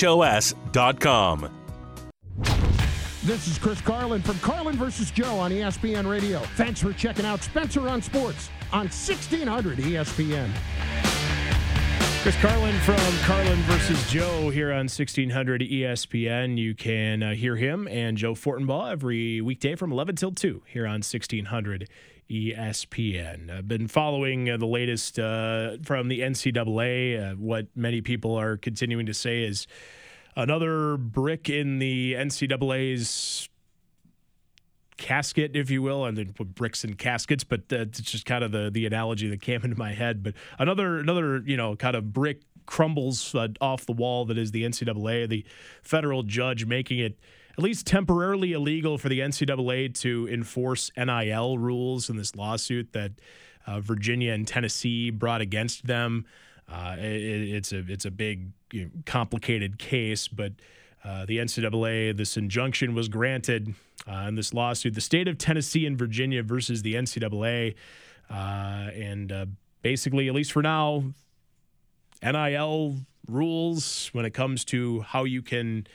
This 3.26 3.48
is 3.48 3.58
Chris 3.58 3.82
Carlin 3.82 4.22
from 4.22 4.38
Carlin 4.38 4.76
versus 4.76 5.10
Joe 5.10 5.40
on 5.40 5.50
ESPN 5.50 6.08
Radio. 6.08 6.42
Thanks 6.58 6.80
for 6.80 6.94
checking 6.94 7.26
out 7.26 7.42
Spencer 7.42 7.90
on 7.90 8.00
Sports 8.00 8.52
on 8.72 8.82
1600 8.82 9.80
ESPN. 9.80 10.52
Chris 12.22 12.36
Carlin 12.36 12.76
from 12.82 13.18
Carlin 13.24 13.58
versus 13.64 14.12
Joe 14.12 14.52
here 14.52 14.72
on 14.72 14.82
1600 14.82 15.62
ESPN. 15.62 16.60
You 16.60 16.76
can 16.76 17.24
uh, 17.24 17.34
hear 17.34 17.56
him 17.56 17.88
and 17.88 18.16
Joe 18.16 18.36
Fortenbaugh 18.36 18.92
every 18.92 19.42
weekday 19.42 19.74
from 19.74 19.92
11 19.92 20.18
till 20.18 20.32
2 20.32 20.62
here 20.68 20.86
on 20.86 21.02
1600 21.02 21.90
ESPN. 22.30 23.50
I've 23.50 23.68
been 23.68 23.88
following 23.88 24.52
uh, 24.52 24.58
the 24.58 24.68
latest 24.68 25.18
uh, 25.18 25.78
from 25.84 26.10
the 26.10 26.20
NCAA. 26.20 27.32
Uh, 27.32 27.36
what 27.38 27.70
many 27.76 28.02
people 28.02 28.36
are 28.36 28.56
continuing 28.56 29.08
to 29.08 29.16
say 29.16 29.42
is 29.42 29.66
another 30.36 30.98
brick 30.98 31.50
in 31.50 31.80
the 31.80 32.14
NCAA's 32.14 33.50
casket, 34.98 35.56
if 35.56 35.70
you 35.70 35.82
will, 35.82 36.06
and 36.06 36.18
then 36.18 36.34
bricks 36.56 36.84
and 36.84 36.98
caskets, 36.98 37.44
but 37.44 37.64
it's 37.70 38.00
just 38.00 38.26
kind 38.26 38.44
of 38.44 38.52
the 38.52 38.70
the 38.72 38.86
analogy 38.86 39.30
that 39.30 39.42
came 39.42 39.62
into 39.64 39.78
my 39.78 39.94
head. 39.94 40.24
But 40.24 40.34
another 40.60 41.00
another 41.00 41.42
you 41.46 41.58
know 41.58 41.76
kind 41.76 41.96
of 41.96 42.14
brick 42.14 42.42
crumbles 42.66 43.36
uh, 43.36 43.48
off 43.62 43.86
the 43.86 43.94
wall 43.94 44.26
that 44.26 44.38
is 44.38 44.52
the 44.52 44.64
NCAA, 44.64 45.30
the 45.30 45.46
federal 45.84 46.24
judge 46.24 46.66
making 46.66 47.00
it 47.00 47.20
at 47.58 47.64
least 47.64 47.88
temporarily 47.88 48.52
illegal 48.54 48.98
for 48.98 49.08
the 49.08 49.20
NCAA 49.20 49.94
to 50.02 50.28
enforce 50.30 50.92
NIL 50.98 51.58
rules 51.58 52.10
in 52.10 52.18
this 52.18 52.36
lawsuit 52.36 52.92
that 52.94 53.12
uh, 53.66 53.80
Virginia 53.80 54.34
and 54.34 54.48
Tennessee 54.48 55.10
brought 55.10 55.42
against 55.42 55.88
them. 55.88 56.26
Uh, 56.72 56.96
it, 56.98 57.04
it's 57.04 57.72
a 57.72 57.84
it's 57.88 58.06
a 58.06 58.12
big 58.12 58.52
you 58.72 58.86
know, 58.86 58.90
complicated 59.06 59.78
case, 59.78 60.28
but 60.28 60.54
uh, 61.04 61.26
the 61.26 61.38
NCAA 61.38 62.16
this 62.18 62.38
injunction 62.38 62.96
was 62.96 63.08
granted 63.08 63.76
uh, 64.08 64.26
in 64.28 64.36
this 64.36 64.54
lawsuit. 64.54 64.96
The 64.96 65.02
state 65.02 65.28
of 65.28 65.38
Tennessee 65.38 65.86
and 65.86 65.98
Virginia 65.98 66.42
versus 66.42 66.82
the 66.82 66.96
NCAA, 66.96 67.76
uh, 68.30 68.34
and 68.34 69.32
uh, 69.32 69.46
basically, 69.84 70.28
at 70.28 70.34
least 70.34 70.52
for 70.52 70.64
now, 70.64 71.04
NIL 72.24 72.98
rules 73.28 74.10
when 74.14 74.26
it 74.26 74.32
comes 74.32 74.66
to 74.66 75.02
how 75.02 75.24
you 75.24 75.42
can 75.42 75.86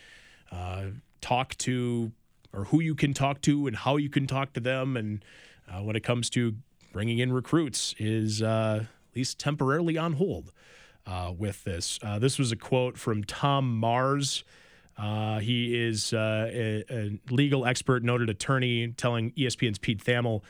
uh, 0.52 0.84
talk 1.20 1.56
to 1.58 2.12
or 2.52 2.64
who 2.64 2.80
you 2.80 2.94
can 2.94 3.14
talk 3.14 3.40
to 3.42 3.66
and 3.66 3.76
how 3.76 3.96
you 3.96 4.10
can 4.10 4.26
talk 4.26 4.52
to 4.52 4.60
them, 4.60 4.96
and 4.96 5.24
when 5.82 5.94
it 5.94 6.02
comes 6.02 6.28
to 6.30 6.54
bringing 6.92 7.20
in 7.20 7.32
recruits 7.32 7.94
is 7.98 8.42
at 8.42 8.86
least 9.14 9.38
temporarily 9.38 9.96
on 9.96 10.14
hold 10.14 10.52
uh, 11.11 11.32
with 11.36 11.64
this. 11.64 11.98
Uh, 12.02 12.18
this 12.18 12.38
was 12.38 12.52
a 12.52 12.56
quote 12.56 12.96
from 12.96 13.24
Tom 13.24 13.78
Mars. 13.78 14.44
Uh, 14.96 15.38
he 15.40 15.76
is 15.78 16.12
uh, 16.12 16.50
a, 16.52 16.84
a 16.90 17.20
legal 17.30 17.66
expert, 17.66 18.04
noted 18.04 18.30
attorney, 18.30 18.88
telling 18.96 19.32
ESPN's 19.32 19.78
Pete 19.78 20.02
Thamel. 20.04 20.42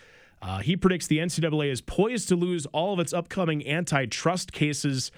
Uh, 0.43 0.59
he 0.59 0.77
predicts 0.77 1.07
the 1.07 1.19
NCAA 1.19 1.71
is 1.71 1.81
poised 1.81 2.29
to 2.29 2.37
lose 2.37 2.67
all 2.67 2.93
of 2.93 3.01
its 3.01 3.13
upcoming 3.13 3.67
antitrust 3.67 4.53
cases 4.53 5.11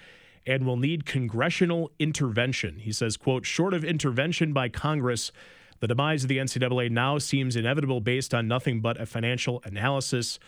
and 0.46 0.66
will 0.66 0.76
need 0.76 1.06
congressional 1.06 1.90
intervention. 1.98 2.78
He 2.80 2.92
says, 2.92 3.16
quote, 3.16 3.46
short 3.46 3.74
of 3.74 3.84
intervention 3.84 4.52
by 4.52 4.68
Congress, 4.68 5.30
the 5.80 5.86
demise 5.86 6.24
of 6.24 6.28
the 6.28 6.38
NCAA 6.38 6.90
now 6.90 7.18
seems 7.18 7.56
inevitable 7.56 8.00
based 8.00 8.34
on 8.34 8.48
nothing 8.48 8.80
but 8.80 9.00
a 9.00 9.06
financial 9.06 9.62
analysis. 9.64 10.38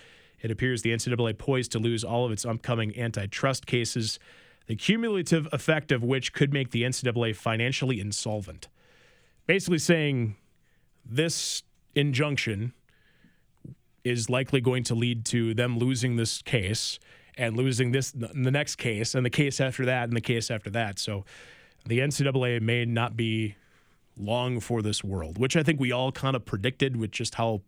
It 0.40 0.50
appears 0.50 0.82
the 0.82 0.92
NCAA 0.92 1.38
poised 1.38 1.72
to 1.72 1.78
lose 1.78 2.04
all 2.04 2.26
of 2.26 2.32
its 2.32 2.44
upcoming 2.44 2.98
antitrust 2.98 3.66
cases, 3.66 4.18
the 4.66 4.76
cumulative 4.76 5.48
effect 5.52 5.92
of 5.92 6.02
which 6.02 6.32
could 6.32 6.52
make 6.52 6.70
the 6.70 6.82
NCAA 6.82 7.36
financially 7.36 8.00
insolvent. 8.00 8.68
Basically 9.46 9.78
saying 9.78 10.36
this 11.04 11.62
injunction 11.94 12.72
is 14.04 14.30
likely 14.30 14.60
going 14.60 14.84
to 14.84 14.94
lead 14.94 15.24
to 15.26 15.54
them 15.54 15.78
losing 15.78 16.16
this 16.16 16.42
case 16.42 16.98
and 17.36 17.56
losing 17.56 17.92
this 17.92 18.12
the 18.12 18.50
next 18.50 18.76
case 18.76 19.14
and 19.14 19.24
the 19.24 19.30
case 19.30 19.60
after 19.60 19.84
that 19.84 20.04
and 20.04 20.16
the 20.16 20.20
case 20.20 20.50
after 20.50 20.70
that. 20.70 20.98
So 20.98 21.24
the 21.86 21.98
NCAA 21.98 22.60
may 22.60 22.84
not 22.84 23.16
be 23.16 23.56
long 24.16 24.60
for 24.60 24.82
this 24.82 25.02
world, 25.02 25.38
which 25.38 25.56
I 25.56 25.62
think 25.62 25.80
we 25.80 25.90
all 25.92 26.12
kind 26.12 26.36
of 26.36 26.44
predicted 26.44 26.96
with 26.96 27.10
just 27.10 27.34
how 27.34 27.62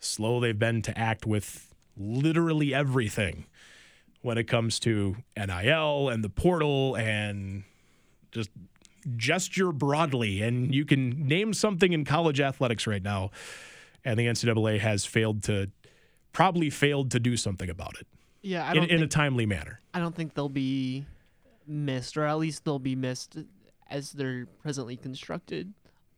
slow 0.00 0.40
they've 0.40 0.58
been 0.58 0.82
to 0.82 0.98
act 0.98 1.26
with 1.26 1.74
literally 1.96 2.74
everything 2.74 3.46
when 4.22 4.38
it 4.38 4.44
comes 4.44 4.78
to 4.80 5.16
NIL 5.36 6.08
and 6.08 6.24
the 6.24 6.28
portal 6.28 6.96
and 6.96 7.64
just 8.32 8.50
gesture 9.16 9.72
broadly. 9.72 10.42
And 10.42 10.74
you 10.74 10.84
can 10.84 11.26
name 11.26 11.52
something 11.54 11.92
in 11.92 12.04
college 12.04 12.40
athletics 12.40 12.86
right 12.86 13.02
now, 13.02 13.30
and 14.04 14.18
the 14.18 14.26
NCAA 14.26 14.80
has 14.80 15.04
failed 15.04 15.42
to, 15.44 15.70
probably 16.32 16.70
failed 16.70 17.10
to 17.12 17.20
do 17.20 17.36
something 17.36 17.70
about 17.70 17.98
it. 18.00 18.06
Yeah, 18.42 18.68
in, 18.70 18.76
don't 18.76 18.90
in 18.90 19.02
a 19.02 19.08
timely 19.08 19.46
manner. 19.46 19.80
I 19.94 20.00
don't 20.00 20.14
think 20.14 20.34
they'll 20.34 20.48
be 20.48 21.06
missed, 21.66 22.16
or 22.16 22.24
at 22.24 22.38
least 22.38 22.64
they'll 22.64 22.78
be 22.78 22.96
missed 22.96 23.36
as 23.90 24.12
they're 24.12 24.46
presently 24.62 24.96
constructed. 24.96 25.72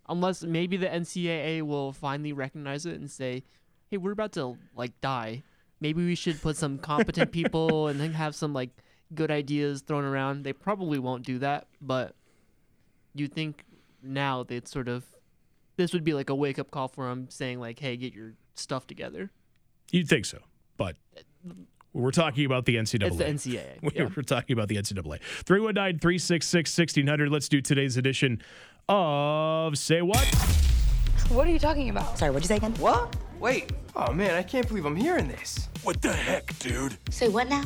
Unless 0.08 0.42
maybe 0.42 0.76
the 0.76 0.88
NCAA 0.88 1.62
will 1.62 1.92
finally 1.92 2.32
recognize 2.32 2.84
it 2.84 2.96
and 2.96 3.10
say, 3.10 3.44
"Hey, 3.88 3.96
we're 3.96 4.12
about 4.12 4.32
to 4.32 4.58
like 4.74 5.00
die. 5.00 5.44
Maybe 5.80 6.04
we 6.04 6.14
should 6.14 6.40
put 6.40 6.56
some 6.56 6.78
competent 6.78 7.32
people 7.32 7.86
and 7.88 8.00
then 8.00 8.12
have 8.12 8.34
some 8.34 8.52
like 8.52 8.70
good 9.14 9.30
ideas 9.30 9.82
thrown 9.82 10.04
around." 10.04 10.44
They 10.44 10.52
probably 10.52 10.98
won't 10.98 11.24
do 11.24 11.38
that, 11.38 11.66
but 11.80 12.14
you 13.14 13.28
think 13.28 13.64
now 14.02 14.42
they'd 14.42 14.68
sort 14.68 14.88
of 14.88 15.04
this 15.76 15.92
would 15.92 16.04
be 16.04 16.14
like 16.14 16.30
a 16.30 16.34
wake 16.34 16.58
up 16.58 16.70
call 16.70 16.88
for 16.88 17.08
them, 17.08 17.28
saying 17.30 17.60
like, 17.60 17.78
"Hey, 17.78 17.96
get 17.96 18.14
your 18.14 18.34
stuff 18.54 18.86
together." 18.86 19.30
You'd 19.90 20.08
think 20.08 20.24
so, 20.24 20.38
but 20.76 20.96
we're 21.92 22.12
talking 22.12 22.46
about 22.46 22.64
the 22.66 22.76
NCAA. 22.76 23.06
It's 23.06 23.16
the 23.16 23.24
NCAA, 23.24 23.64
We're, 23.82 23.90
yeah. 23.94 24.08
we're 24.16 24.22
talking 24.22 24.54
about 24.54 24.68
the 24.68 24.76
NCAA. 24.76 25.20
319 25.20 25.98
366 25.98 26.78
1600. 26.78 27.30
Let's 27.30 27.48
do 27.48 27.60
today's 27.60 27.96
edition 27.96 28.40
of 28.88 29.76
Say 29.76 30.02
What? 30.02 30.24
What 31.28 31.46
are 31.46 31.50
you 31.50 31.58
talking 31.58 31.90
about? 31.90 32.18
Sorry, 32.18 32.30
what'd 32.30 32.44
you 32.44 32.48
say 32.48 32.56
again? 32.56 32.74
What? 32.74 33.16
Wait. 33.40 33.72
Oh 33.96 34.12
man, 34.12 34.34
I 34.34 34.42
can't 34.42 34.68
believe 34.68 34.84
I'm 34.84 34.94
hearing 34.94 35.26
this. 35.26 35.68
What 35.82 36.02
the 36.02 36.12
heck, 36.12 36.56
dude? 36.58 36.96
Say 37.10 37.28
what 37.28 37.48
now? 37.48 37.64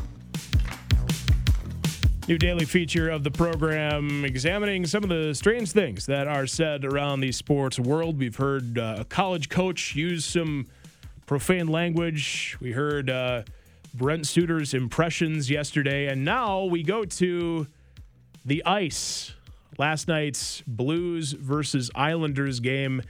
New 2.28 2.38
daily 2.38 2.64
feature 2.64 3.10
of 3.10 3.24
the 3.24 3.30
program 3.30 4.24
examining 4.24 4.86
some 4.86 5.02
of 5.02 5.10
the 5.10 5.34
strange 5.34 5.72
things 5.72 6.06
that 6.06 6.28
are 6.28 6.46
said 6.46 6.84
around 6.84 7.20
the 7.20 7.32
sports 7.32 7.78
world. 7.78 8.18
We've 8.18 8.36
heard 8.36 8.78
uh, 8.78 8.98
a 9.00 9.04
college 9.04 9.48
coach 9.48 9.94
use 9.94 10.24
some 10.24 10.66
profane 11.26 11.66
language. 11.66 12.56
We 12.60 12.72
heard 12.72 13.10
uh, 13.10 13.42
Brent 13.92 14.26
Suter's 14.26 14.74
impressions 14.74 15.50
yesterday, 15.50 16.06
and 16.06 16.24
now 16.24 16.64
we 16.64 16.82
go 16.82 17.04
to 17.04 17.66
the 18.44 18.64
ice. 18.64 19.34
Last 19.76 20.06
night's 20.06 20.62
Blues 20.66 21.32
versus 21.32 21.90
Islanders 21.96 22.60
game. 22.60 23.02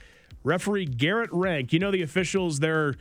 Referee 0.45 0.85
Garrett 0.87 1.31
Rank, 1.33 1.73
you 1.73 1.79
know 1.79 1.91
the 1.91 2.03
officials, 2.03 2.61
they're 2.61 2.95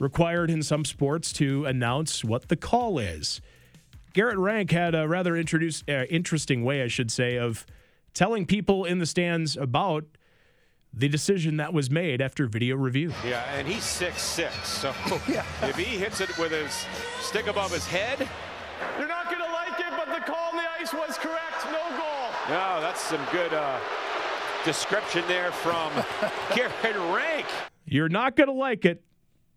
required 0.00 0.50
in 0.50 0.62
some 0.62 0.84
sports 0.84 1.32
to 1.34 1.64
announce 1.66 2.24
what 2.24 2.48
the 2.48 2.56
call 2.56 2.98
is. 2.98 3.40
Garrett 4.12 4.38
Rank 4.38 4.70
had 4.70 4.94
a 4.94 5.06
rather 5.08 5.36
introduce, 5.36 5.82
uh, 5.88 6.04
interesting 6.08 6.64
way, 6.64 6.82
I 6.82 6.88
should 6.88 7.10
say, 7.10 7.36
of 7.36 7.66
telling 8.14 8.46
people 8.46 8.84
in 8.84 9.00
the 9.00 9.06
stands 9.06 9.56
about 9.56 10.04
the 10.92 11.08
decision 11.08 11.56
that 11.56 11.74
was 11.74 11.90
made 11.90 12.20
after 12.20 12.46
video 12.46 12.76
review. 12.76 13.12
Yeah, 13.26 13.42
and 13.54 13.66
he's 13.66 13.82
six 13.82 14.22
six, 14.22 14.54
so 14.68 14.90
if 15.62 15.76
he 15.76 15.98
hits 15.98 16.20
it 16.20 16.36
with 16.38 16.52
his 16.52 16.86
stick 17.20 17.48
above 17.48 17.72
his 17.72 17.84
head, 17.86 18.28
You're 18.98 19.08
not 19.08 19.24
going 19.26 19.38
to 19.38 19.50
like 19.52 19.80
it, 19.80 19.92
but 19.96 20.06
the 20.14 20.20
call 20.24 20.50
on 20.50 20.56
the 20.56 20.62
ice 20.80 20.92
was 20.92 21.18
correct. 21.18 21.64
No 21.72 21.82
goal. 21.96 22.30
no, 22.50 22.80
that's 22.80 23.00
some 23.00 23.24
good 23.32 23.52
uh, 23.52 23.80
description 24.64 25.24
there 25.28 25.52
from 25.52 25.92
Garrett 26.54 26.96
Rank. 27.14 27.46
You're 27.84 28.08
not 28.08 28.36
going 28.36 28.48
to 28.48 28.54
like 28.54 28.84
it, 28.84 29.02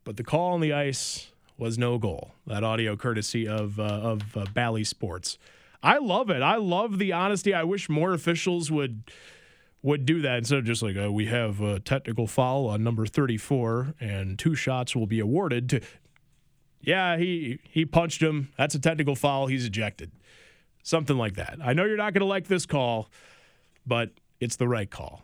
but 0.04 0.18
the 0.18 0.24
call 0.24 0.54
on 0.54 0.62
the 0.62 0.74
ice 0.74 1.32
was 1.58 1.78
no 1.78 1.98
goal. 1.98 2.32
That 2.46 2.64
audio 2.64 2.96
courtesy 2.96 3.48
of 3.48 3.80
uh, 3.80 3.84
of 3.84 4.38
uh, 4.38 4.46
Bally 4.54 4.84
Sports. 4.84 5.38
I 5.82 5.98
love 5.98 6.30
it. 6.30 6.42
I 6.42 6.56
love 6.56 7.00
the 7.00 7.14
honesty. 7.14 7.54
I 7.54 7.64
wish 7.64 7.90
more 7.90 8.14
officials 8.14 8.72
would 8.72 9.04
would 9.82 10.06
do 10.06 10.22
that 10.22 10.40
instead 10.40 10.60
of 10.60 10.66
just 10.66 10.82
like 10.82 10.98
uh, 10.98 11.12
we 11.12 11.28
have 11.28 11.62
a 11.62 11.80
technical 11.80 12.28
foul 12.28 12.68
on 12.68 12.84
number 12.84 13.06
34 13.06 13.94
and 14.00 14.38
two 14.38 14.56
shots 14.56 14.96
will 14.96 15.08
be 15.08 15.20
awarded 15.20 15.70
to 15.70 15.82
yeah, 16.82 17.18
he 17.18 17.60
he 17.64 17.86
punched 17.86 18.22
him. 18.22 18.50
That's 18.58 18.76
a 18.76 18.80
technical 18.80 19.16
foul. 19.16 19.48
He's 19.48 19.66
ejected. 19.66 20.12
Something 20.84 21.18
like 21.18 21.36
that. 21.36 21.58
I 21.62 21.74
know 21.74 21.84
you're 21.84 21.98
not 21.98 22.14
going 22.14 22.22
to 22.22 22.26
like 22.26 22.48
this 22.48 22.66
call, 22.66 23.10
but 23.86 24.12
it's 24.40 24.56
the 24.56 24.68
right 24.68 24.90
call. 24.90 25.24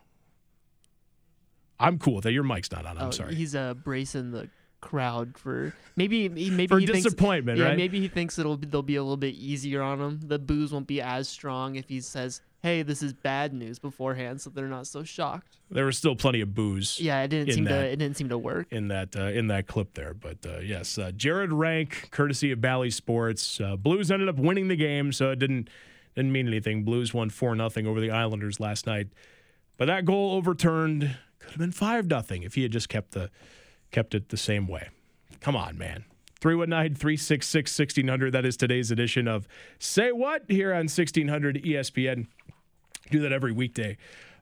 I'm 1.80 1.99
cool 1.99 2.16
with 2.16 2.24
that. 2.24 2.32
Your 2.32 2.43
mic's 2.43 2.72
not 2.72 2.86
on. 2.86 2.97
I'm 2.97 3.07
Oh, 3.07 3.11
sorry. 3.11 3.36
He's 3.36 3.55
uh, 3.55 3.74
bracing 3.74 4.32
the 4.32 4.49
crowd 4.80 5.38
for 5.38 5.74
maybe 5.95 6.28
maybe 6.30 6.68
For 6.68 6.78
he 6.80 6.86
thinks- 6.86 7.03
disappointment, 7.03 7.57
yeah. 7.57 7.74
Maybe 7.76 7.99
he 7.99 8.07
thinks 8.07 8.38
it'll 8.38 8.57
be, 8.57 8.68
they'll 8.68 8.82
be 8.82 8.95
a 8.97 9.03
little 9.03 9.18
bit 9.18 9.34
easier 9.36 9.82
on 9.82 9.99
him. 9.99 10.20
The 10.26 10.39
boos 10.39 10.72
won't 10.72 10.88
be 10.88 11.01
as 11.01 11.28
strong 11.30 11.76
if 11.76 11.88
he 11.89 11.99
says, 12.01 12.41
"Hey, 12.61 12.84
this 12.84 13.01
is 13.01 13.14
bad 13.14 13.53
news" 13.53 13.80
beforehand, 13.80 14.41
so 14.41 14.49
they're 14.49 14.68
not 14.68 14.88
so 14.88 15.03
shocked. 15.03 15.57
There 15.72 15.86
was 15.86 15.97
still 15.97 16.16
plenty 16.16 16.41
of 16.41 16.53
boos. 16.53 16.99
Yeah, 16.99 17.24
it 17.24 17.30
didn't 17.30 17.53
seem 17.53 17.64
that, 17.66 17.82
to 17.82 17.86
it 17.88 17.95
didn't 17.95 18.18
seem 18.18 18.30
to 18.30 18.38
work. 18.38 18.68
in 18.72 18.89
that 18.89 19.16
uh, 19.16 19.24
in 19.28 19.47
that 19.47 19.68
clip 19.68 19.93
there. 19.93 20.14
But 20.14 20.45
uh, 20.45 20.59
yes, 20.59 20.97
uh, 20.97 21.11
Jared 21.11 21.51
Rank, 21.53 22.09
courtesy 22.11 22.51
of 22.51 22.59
Bally 22.61 22.91
Sports. 22.91 23.59
Uh, 23.61 23.76
Blues 23.78 24.11
ended 24.11 24.28
up 24.30 24.38
winning 24.38 24.68
the 24.68 24.76
game, 24.78 25.11
so 25.14 25.32
it 25.32 25.39
didn't 25.39 25.70
didn't 26.16 26.32
mean 26.32 26.47
anything. 26.47 26.84
Blues 26.84 27.14
won 27.14 27.30
four 27.30 27.55
nothing 27.55 27.88
over 27.88 27.99
the 27.99 28.11
Islanders 28.11 28.59
last 28.59 28.86
night, 28.86 29.07
but 29.78 29.86
that 29.86 30.05
goal 30.05 30.34
overturned 30.34 31.16
could 31.39 31.51
have 31.51 31.59
been 31.59 31.72
five 31.72 32.07
nothing 32.07 32.43
if 32.43 32.55
he 32.55 32.64
had 32.64 32.72
just 32.72 32.89
kept 32.89 33.11
the 33.11 33.30
kept 33.91 34.16
it 34.16 34.30
the 34.30 34.38
same 34.38 34.68
way. 34.68 34.89
Come 35.39 35.55
on, 35.55 35.78
man. 35.78 36.05
319 36.39 36.95
366 36.95 37.80
1600. 37.80 38.32
That 38.32 38.45
is 38.45 38.57
today's 38.57 38.91
edition 38.91 39.28
of 39.28 39.47
Say 39.80 40.11
What 40.11 40.43
here 40.49 40.72
on 40.72 40.86
1600 40.86 41.64
ESPN. 41.64 42.28
Do 43.11 43.20
that 43.20 43.32
every 43.32 43.51
weekday 43.51 43.97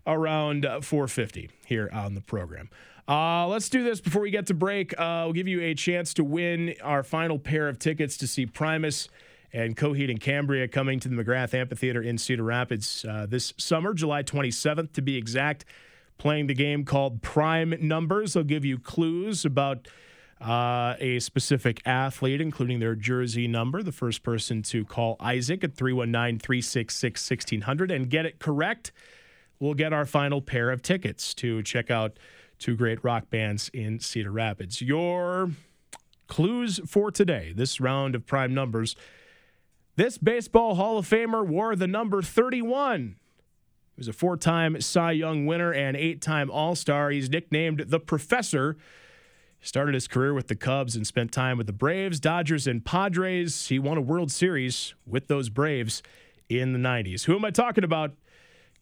around 0.07 0.65
uh, 0.65 0.82
450 0.82 1.49
here 1.65 1.89
on 1.93 2.15
the 2.15 2.22
program. 2.22 2.69
Uh, 3.07 3.47
let's 3.47 3.69
do 3.69 3.84
this 3.84 3.99
before 3.99 4.22
we 4.22 4.32
get 4.32 4.47
to 4.47 4.53
break. 4.53 4.99
Uh, 4.99 5.24
we'll 5.26 5.34
give 5.34 5.47
you 5.47 5.61
a 5.61 5.74
chance 5.74 6.13
to 6.13 6.24
win 6.24 6.74
our 6.82 7.03
final 7.03 7.38
pair 7.38 7.67
of 7.67 7.78
tickets 7.78 8.17
to 8.17 8.28
see 8.28 8.45
Primus 8.45 9.09
and 9.53 9.75
Coheed 9.75 10.09
and 10.09 10.19
Cambria 10.19 10.67
coming 10.67 10.99
to 10.99 11.09
the 11.09 11.15
McGrath 11.15 11.53
Amphitheater 11.53 12.01
in 12.01 12.17
Cedar 12.17 12.43
Rapids 12.43 13.05
uh, 13.07 13.25
this 13.27 13.53
summer, 13.57 13.93
July 13.93 14.23
27th 14.23 14.93
to 14.93 15.01
be 15.01 15.17
exact. 15.17 15.65
Playing 16.17 16.47
the 16.47 16.53
game 16.53 16.85
called 16.85 17.21
Prime 17.23 17.75
Numbers. 17.81 18.33
They'll 18.33 18.43
give 18.43 18.63
you 18.63 18.77
clues 18.77 19.43
about 19.43 19.87
uh, 20.39 20.95
a 20.99 21.19
specific 21.19 21.81
athlete, 21.85 22.41
including 22.41 22.79
their 22.79 22.95
jersey 22.95 23.47
number. 23.47 23.81
The 23.81 23.91
first 23.91 24.21
person 24.21 24.61
to 24.63 24.85
call 24.85 25.17
Isaac 25.19 25.63
at 25.63 25.73
319 25.73 26.39
366 26.39 27.29
1600 27.29 27.91
and 27.91 28.09
get 28.09 28.25
it 28.25 28.39
correct 28.39 28.91
will 29.59 29.73
get 29.73 29.93
our 29.93 30.05
final 30.05 30.41
pair 30.41 30.71
of 30.71 30.81
tickets 30.81 31.33
to 31.35 31.61
check 31.63 31.91
out 31.91 32.17
two 32.59 32.75
great 32.75 33.03
rock 33.03 33.29
bands 33.29 33.69
in 33.73 33.99
Cedar 33.99 34.31
Rapids. 34.31 34.81
Your 34.81 35.51
clues 36.27 36.79
for 36.87 37.11
today, 37.11 37.53
this 37.55 37.79
round 37.79 38.15
of 38.15 38.25
prime 38.25 38.53
numbers. 38.53 38.95
This 39.97 40.17
Baseball 40.17 40.75
Hall 40.75 40.97
of 40.97 41.09
Famer 41.09 41.45
wore 41.45 41.75
the 41.75 41.87
number 41.87 42.21
31. 42.21 43.17
He 43.95 43.99
was 43.99 44.07
a 44.07 44.13
four 44.13 44.37
time 44.37 44.79
Cy 44.79 45.11
Young 45.11 45.45
winner 45.45 45.73
and 45.73 45.97
eight 45.97 46.21
time 46.21 46.49
All 46.49 46.75
Star. 46.75 47.09
He's 47.09 47.29
nicknamed 47.29 47.85
the 47.87 47.99
Professor. 47.99 48.77
He 49.59 49.67
started 49.67 49.93
his 49.93 50.07
career 50.07 50.33
with 50.33 50.47
the 50.47 50.55
Cubs 50.55 50.95
and 50.95 51.05
spent 51.05 51.33
time 51.33 51.57
with 51.57 51.67
the 51.67 51.73
Braves, 51.73 52.21
Dodgers, 52.21 52.67
and 52.67 52.85
Padres. 52.85 53.67
He 53.67 53.79
won 53.79 53.97
a 53.97 54.01
World 54.01 54.31
Series 54.31 54.95
with 55.05 55.27
those 55.27 55.49
Braves 55.49 56.01
in 56.47 56.71
the 56.71 56.79
90s. 56.79 57.25
Who 57.25 57.35
am 57.35 57.43
I 57.43 57.51
talking 57.51 57.83
about? 57.83 58.13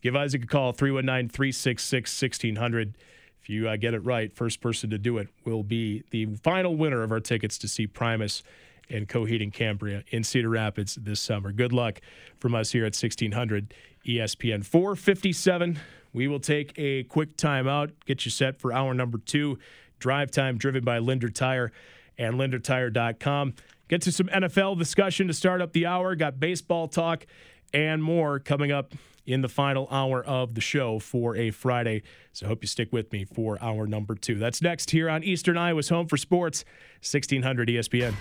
Give 0.01 0.16
Isaac 0.16 0.43
a 0.43 0.47
call, 0.47 0.74
319 0.74 1.30
366 1.30 2.22
1600. 2.22 2.97
If 3.41 3.49
you 3.49 3.68
uh, 3.68 3.78
get 3.78 3.95
it 3.95 4.05
right, 4.05 4.32
first 4.34 4.62
person 4.62 4.91
to 4.91 4.99
do 4.99 5.18
it 5.18 5.28
will 5.43 5.64
be 5.64 6.03
the 6.12 6.28
final 6.43 6.76
winner 6.76 7.01
of 7.01 7.12
our 7.12 7.20
tickets 7.20 7.57
to 7.57 7.68
see 7.68 7.88
Primus 7.88 8.43
and 8.90 9.08
Coheed 9.08 9.42
and 9.42 9.54
Cambria 9.54 10.04
in 10.10 10.24
Cedar 10.24 10.50
Rapids 10.50 10.96
this 10.96 11.20
summer. 11.20 11.52
Good 11.52 11.74
luck 11.74 12.02
from 12.40 12.56
us 12.56 12.72
here 12.72 12.84
at 12.84 12.96
1600 12.96 13.74
ESPN 14.06 14.66
457. 14.66 15.80
We 16.14 16.28
will 16.28 16.40
take 16.40 16.74
a 16.78 17.04
quick 17.04 17.38
timeout, 17.38 17.92
get 18.06 18.26
you 18.26 18.32
set 18.32 18.60
for 18.60 18.74
hour 18.74 18.94
number 18.94 19.18
two. 19.18 19.60
Drive 20.00 20.32
time 20.32 20.58
driven 20.58 20.84
by 20.84 21.00
Linder 21.00 21.30
Tire 21.30 21.72
and 22.18 22.36
lindertire.com. 22.36 23.54
Get 23.88 24.02
to 24.04 24.12
some 24.12 24.28
NFL 24.28 24.78
discussion 24.78 25.28
to 25.28 25.34
start 25.34 25.62
up 25.62 25.74
the 25.74 25.86
hour. 25.86 26.16
Got 26.16 26.40
baseball 26.40 26.88
talk 26.88 27.26
and 27.74 28.02
more 28.02 28.40
coming 28.40 28.72
up 28.72 28.94
in 29.26 29.42
the 29.42 29.50
final 29.50 29.88
hour 29.92 30.24
of 30.24 30.56
the 30.56 30.62
show 30.62 31.00
for 31.00 31.36
a 31.36 31.52
Friday. 31.52 32.02
So 32.34 32.48
hope 32.48 32.64
you 32.64 32.68
stick 32.68 32.92
with 32.92 33.12
me 33.12 33.26
for 33.26 33.62
hour 33.62 33.86
number 33.86 34.16
two. 34.16 34.36
That's 34.36 34.62
next 34.62 34.92
here 34.92 35.10
on 35.10 35.24
Eastern 35.24 35.58
Iowa's 35.58 35.90
Home 35.90 36.08
for 36.08 36.18
Sports, 36.18 36.66
1600 37.02 37.70
ESPN. 37.70 38.14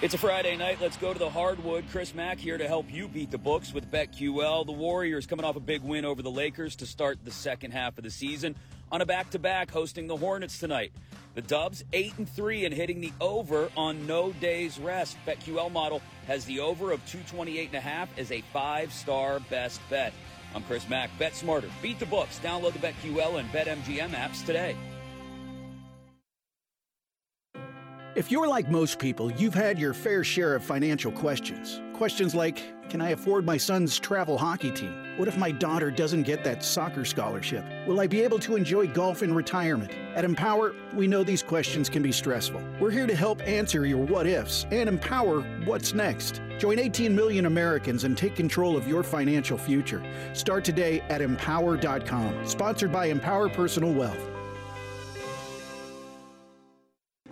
It's 0.00 0.14
a 0.14 0.18
Friday 0.18 0.56
night. 0.56 0.80
Let's 0.80 0.96
go 0.96 1.12
to 1.12 1.18
the 1.18 1.28
hardwood. 1.28 1.86
Chris 1.90 2.14
Mack 2.14 2.38
here 2.38 2.56
to 2.56 2.68
help 2.68 2.86
you 2.88 3.08
beat 3.08 3.32
the 3.32 3.38
books 3.38 3.74
with 3.74 3.90
BetQL. 3.90 4.64
The 4.64 4.70
Warriors 4.70 5.26
coming 5.26 5.44
off 5.44 5.56
a 5.56 5.60
big 5.60 5.82
win 5.82 6.04
over 6.04 6.22
the 6.22 6.30
Lakers 6.30 6.76
to 6.76 6.86
start 6.86 7.18
the 7.24 7.32
second 7.32 7.72
half 7.72 7.98
of 7.98 8.04
the 8.04 8.10
season 8.10 8.54
on 8.92 9.00
a 9.00 9.06
back-to-back 9.06 9.72
hosting 9.72 10.06
the 10.06 10.16
Hornets 10.16 10.60
tonight. 10.60 10.92
The 11.34 11.42
Dubs 11.42 11.82
8 11.92 12.16
and 12.18 12.28
3 12.28 12.66
and 12.66 12.72
hitting 12.72 13.00
the 13.00 13.12
over 13.20 13.70
on 13.76 14.06
no 14.06 14.30
days 14.34 14.78
rest. 14.78 15.16
BetQL 15.26 15.72
model 15.72 16.00
has 16.28 16.44
the 16.44 16.60
over 16.60 16.92
of 16.92 17.04
228 17.06 17.66
and 17.66 17.74
a 17.78 17.80
half 17.80 18.08
as 18.16 18.30
a 18.30 18.44
5-star 18.54 19.40
best 19.50 19.80
bet. 19.90 20.12
I'm 20.54 20.62
Chris 20.62 20.88
Mack. 20.88 21.10
Bet 21.18 21.34
smarter. 21.34 21.68
Beat 21.82 21.98
the 21.98 22.06
books. 22.06 22.38
Download 22.38 22.72
the 22.72 22.78
BetQL 22.78 23.40
and 23.40 23.50
BetMGM 23.50 24.10
apps 24.10 24.46
today. 24.46 24.76
If 28.18 28.32
you're 28.32 28.48
like 28.48 28.68
most 28.68 28.98
people, 28.98 29.30
you've 29.30 29.54
had 29.54 29.78
your 29.78 29.94
fair 29.94 30.24
share 30.24 30.56
of 30.56 30.64
financial 30.64 31.12
questions. 31.12 31.80
Questions 31.92 32.34
like 32.34 32.60
Can 32.88 33.00
I 33.00 33.10
afford 33.10 33.46
my 33.46 33.56
son's 33.56 33.96
travel 33.96 34.36
hockey 34.36 34.72
team? 34.72 34.92
What 35.16 35.28
if 35.28 35.38
my 35.38 35.52
daughter 35.52 35.92
doesn't 35.92 36.24
get 36.24 36.42
that 36.42 36.64
soccer 36.64 37.04
scholarship? 37.04 37.64
Will 37.86 38.00
I 38.00 38.08
be 38.08 38.22
able 38.22 38.40
to 38.40 38.56
enjoy 38.56 38.88
golf 38.88 39.22
in 39.22 39.32
retirement? 39.32 39.92
At 40.16 40.24
Empower, 40.24 40.74
we 40.94 41.06
know 41.06 41.22
these 41.22 41.44
questions 41.44 41.88
can 41.88 42.02
be 42.02 42.10
stressful. 42.10 42.60
We're 42.80 42.90
here 42.90 43.06
to 43.06 43.14
help 43.14 43.40
answer 43.42 43.86
your 43.86 44.04
what 44.04 44.26
ifs 44.26 44.66
and 44.72 44.88
empower 44.88 45.42
what's 45.64 45.94
next. 45.94 46.42
Join 46.58 46.80
18 46.80 47.14
million 47.14 47.46
Americans 47.46 48.02
and 48.02 48.18
take 48.18 48.34
control 48.34 48.76
of 48.76 48.88
your 48.88 49.04
financial 49.04 49.56
future. 49.56 50.02
Start 50.32 50.64
today 50.64 51.02
at 51.08 51.20
empower.com. 51.20 52.48
Sponsored 52.48 52.90
by 52.90 53.06
Empower 53.06 53.48
Personal 53.48 53.92
Wealth. 53.92 54.37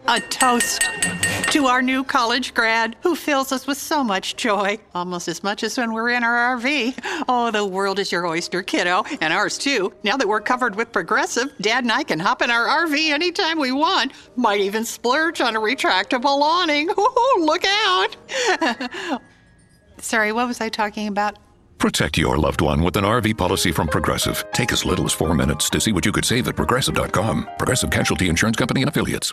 A 0.09 0.20
toast 0.20 0.82
to 1.50 1.66
our 1.66 1.82
new 1.82 2.04
college 2.04 2.54
grad 2.54 2.94
who 3.02 3.16
fills 3.16 3.50
us 3.50 3.66
with 3.66 3.76
so 3.76 4.04
much 4.04 4.36
joy, 4.36 4.78
almost 4.94 5.26
as 5.26 5.42
much 5.42 5.64
as 5.64 5.76
when 5.76 5.92
we're 5.92 6.11
in 6.11 6.22
our 6.22 6.57
RV. 6.57 7.24
Oh, 7.28 7.50
the 7.50 7.64
world 7.64 7.98
is 7.98 8.12
your 8.12 8.24
oyster, 8.24 8.62
kiddo, 8.62 9.04
and 9.20 9.32
ours 9.32 9.59
too. 9.59 9.92
Now 10.04 10.16
that 10.16 10.28
we're 10.28 10.40
covered 10.40 10.76
with 10.76 10.92
Progressive, 10.92 11.52
Dad 11.61 11.82
and 11.82 11.92
I 11.92 12.04
can 12.04 12.20
hop 12.20 12.40
in 12.40 12.50
our 12.50 12.86
RV 12.86 13.11
anytime 13.11 13.59
we 13.59 13.72
want. 13.72 14.12
Might 14.36 14.61
even 14.61 14.84
splurge 14.84 15.40
on 15.40 15.57
a 15.57 15.61
retractable 15.61 16.40
awning. 16.40 16.88
Ooh, 16.90 17.34
look 17.38 17.64
out! 17.64 18.16
Sorry, 19.98 20.30
what 20.30 20.46
was 20.46 20.61
I 20.61 20.68
talking 20.68 21.09
about? 21.09 21.36
Protect 21.78 22.16
your 22.16 22.38
loved 22.38 22.61
one 22.61 22.82
with 22.82 22.96
an 22.96 23.04
RV 23.04 23.36
policy 23.36 23.72
from 23.72 23.88
Progressive. 23.88 24.44
Take 24.52 24.72
as 24.72 24.84
little 24.84 25.04
as 25.04 25.12
four 25.12 25.34
minutes 25.34 25.68
to 25.70 25.80
see 25.80 25.92
what 25.92 26.07
you 26.07 26.12
could 26.12 26.24
save 26.24 26.46
at 26.48 26.57
progressive.com. 26.57 27.48
Progressive 27.59 27.90
Casualty 27.90 28.28
Insurance 28.28 28.57
Company 28.57 28.82
and 28.82 28.88
Affiliates. 28.88 29.32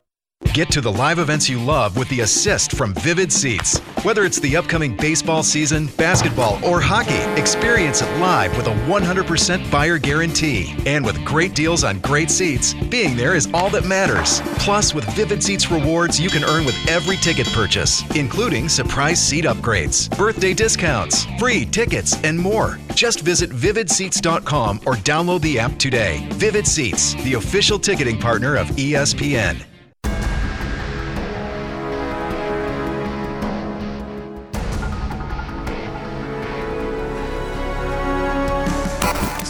Get 0.54 0.70
to 0.72 0.82
the 0.82 0.92
live 0.92 1.18
events 1.18 1.50
you 1.50 1.60
love 1.60 1.98
with 1.98 2.08
the 2.10 2.20
assist 2.20 2.74
from 2.74 2.94
Vivid 2.96 3.32
Seats. 3.32 3.80
Whether 4.04 4.24
it's 4.24 4.40
the 4.40 4.56
upcoming 4.56 4.96
baseball 4.96 5.42
season, 5.42 5.88
basketball, 5.98 6.64
or 6.64 6.80
hockey, 6.80 7.22
experience 7.40 8.02
it 8.04 8.18
live 8.20 8.56
with 8.56 8.68
a 8.68 8.76
100% 8.86 9.72
buyer 9.72 9.98
guarantee. 9.98 10.76
And 10.86 11.04
with 11.04 11.24
great 11.26 11.56
deals 11.56 11.84
on 11.84 12.00
great 12.02 12.30
seats, 12.30 12.74
being 12.74 13.16
there 13.16 13.36
is 13.36 13.50
all 13.54 13.70
that 13.72 13.86
matters. 13.86 14.42
Plus, 14.60 14.94
with 14.94 15.06
Vivid 15.16 15.42
Seats 15.42 15.72
rewards 15.72 16.20
you 16.20 16.30
can 16.30 16.44
earn 16.44 16.66
with 16.66 16.76
every 16.88 17.18
ticket 17.18 17.48
purchase, 17.48 18.04
including 18.16 18.70
surprise 18.70 19.20
seat 19.20 19.46
upgrades, 19.46 20.16
birthday 20.18 20.54
discounts, 20.54 21.26
free 21.40 21.66
tickets, 21.66 22.22
and 22.24 22.38
more. 22.38 22.78
Just 22.94 23.22
visit 23.22 23.50
vividseats.com 23.50 24.82
or 24.86 24.96
download 24.98 25.42
the 25.42 25.58
app 25.58 25.78
today. 25.80 26.28
Vivid 26.34 26.68
Seats, 26.68 27.16
the 27.24 27.34
official 27.34 27.80
ticketing 27.80 28.20
partner 28.20 28.56
of 28.56 28.68
ESPN. 28.72 29.64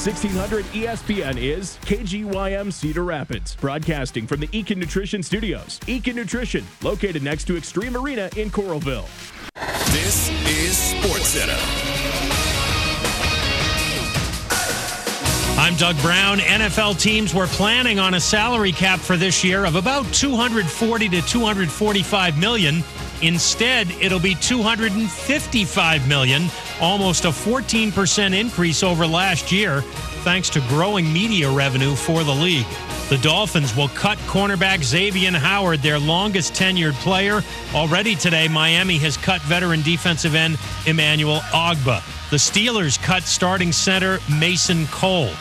1600 0.05 0.65
ESPN 0.73 1.37
is 1.37 1.77
KGYM 1.85 2.73
Cedar 2.73 3.05
Rapids, 3.05 3.55
broadcasting 3.55 4.27
from 4.27 4.41
the 4.41 4.47
Eakin 4.47 4.75
Nutrition 4.75 5.23
Studios. 5.23 5.79
Eakin 5.85 6.15
Nutrition, 6.15 6.65
located 6.81 7.23
next 7.23 7.45
to 7.45 7.53
Xtream 7.53 7.95
Arena 7.95 8.29
in 8.35 8.49
Coralville. 8.49 9.07
This 9.93 10.29
is 10.45 10.77
Sports 10.77 11.29
Center. 11.29 11.55
I'm 15.57 15.77
Doug 15.77 15.97
Brown. 16.01 16.39
NFL 16.39 16.99
teams 16.99 17.33
were 17.33 17.47
planning 17.47 17.97
on 17.97 18.15
a 18.15 18.19
salary 18.19 18.73
cap 18.73 18.99
for 18.99 19.15
this 19.15 19.41
year 19.41 19.63
of 19.63 19.77
about 19.77 20.03
240 20.13 21.07
to 21.07 21.21
245 21.21 22.37
million. 22.37 22.83
Instead, 23.23 23.89
it'll 24.01 24.19
be 24.19 24.35
255 24.35 26.07
million, 26.09 26.49
almost 26.81 27.23
a 27.23 27.29
14% 27.29 28.37
increase 28.37 28.83
over 28.83 29.07
last 29.07 29.49
year, 29.49 29.81
thanks 30.23 30.49
to 30.49 30.59
growing 30.67 31.11
media 31.11 31.49
revenue 31.49 31.95
for 31.95 32.25
the 32.25 32.33
league. 32.33 32.67
The 33.07 33.17
Dolphins 33.19 33.75
will 33.75 33.87
cut 33.89 34.17
cornerback 34.19 34.83
Xavier 34.83 35.31
Howard, 35.31 35.81
their 35.81 35.99
longest 35.99 36.53
tenured 36.53 36.93
player. 36.95 37.41
Already 37.73 38.15
today, 38.15 38.49
Miami 38.49 38.97
has 38.97 39.15
cut 39.15 39.41
veteran 39.43 39.81
defensive 39.83 40.35
end 40.35 40.57
Emmanuel 40.85 41.39
Ogbah. 41.51 42.01
The 42.29 42.37
Steelers 42.37 43.01
cut 43.01 43.23
starting 43.23 43.71
center 43.71 44.19
Mason 44.37 44.85
Cole. 44.87 45.31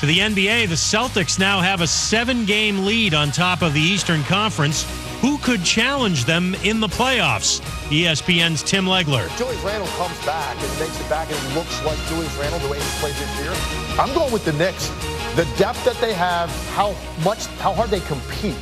To 0.00 0.06
the 0.06 0.18
NBA, 0.18 0.68
the 0.68 0.74
Celtics 0.74 1.38
now 1.38 1.60
have 1.60 1.82
a 1.82 1.86
seven 1.86 2.44
game 2.46 2.84
lead 2.84 3.14
on 3.14 3.30
top 3.30 3.62
of 3.62 3.74
the 3.74 3.80
Eastern 3.80 4.22
Conference. 4.24 4.84
Who 5.20 5.36
could 5.38 5.64
challenge 5.64 6.26
them 6.26 6.54
in 6.62 6.78
the 6.78 6.86
playoffs? 6.86 7.60
ESPN's 7.90 8.62
Tim 8.62 8.84
Legler. 8.84 9.36
Julius 9.36 9.60
Randle 9.64 9.88
comes 9.96 10.24
back 10.24 10.56
and 10.56 10.78
makes 10.78 11.00
it 11.00 11.08
back 11.08 11.28
and 11.28 11.54
looks 11.54 11.84
like 11.84 11.98
Julius 12.06 12.34
Randle 12.36 12.60
the 12.60 12.68
way 12.68 12.78
he's 12.78 13.00
played 13.00 13.14
this 13.14 13.40
year. 13.40 13.52
I'm 13.98 14.14
going 14.14 14.32
with 14.32 14.44
the 14.44 14.52
Knicks. 14.52 14.88
The 15.34 15.44
depth 15.58 15.84
that 15.84 15.96
they 16.00 16.14
have, 16.14 16.50
how 16.70 16.94
much, 17.24 17.46
how 17.58 17.72
hard 17.72 17.90
they 17.90 17.98
compete. 18.00 18.56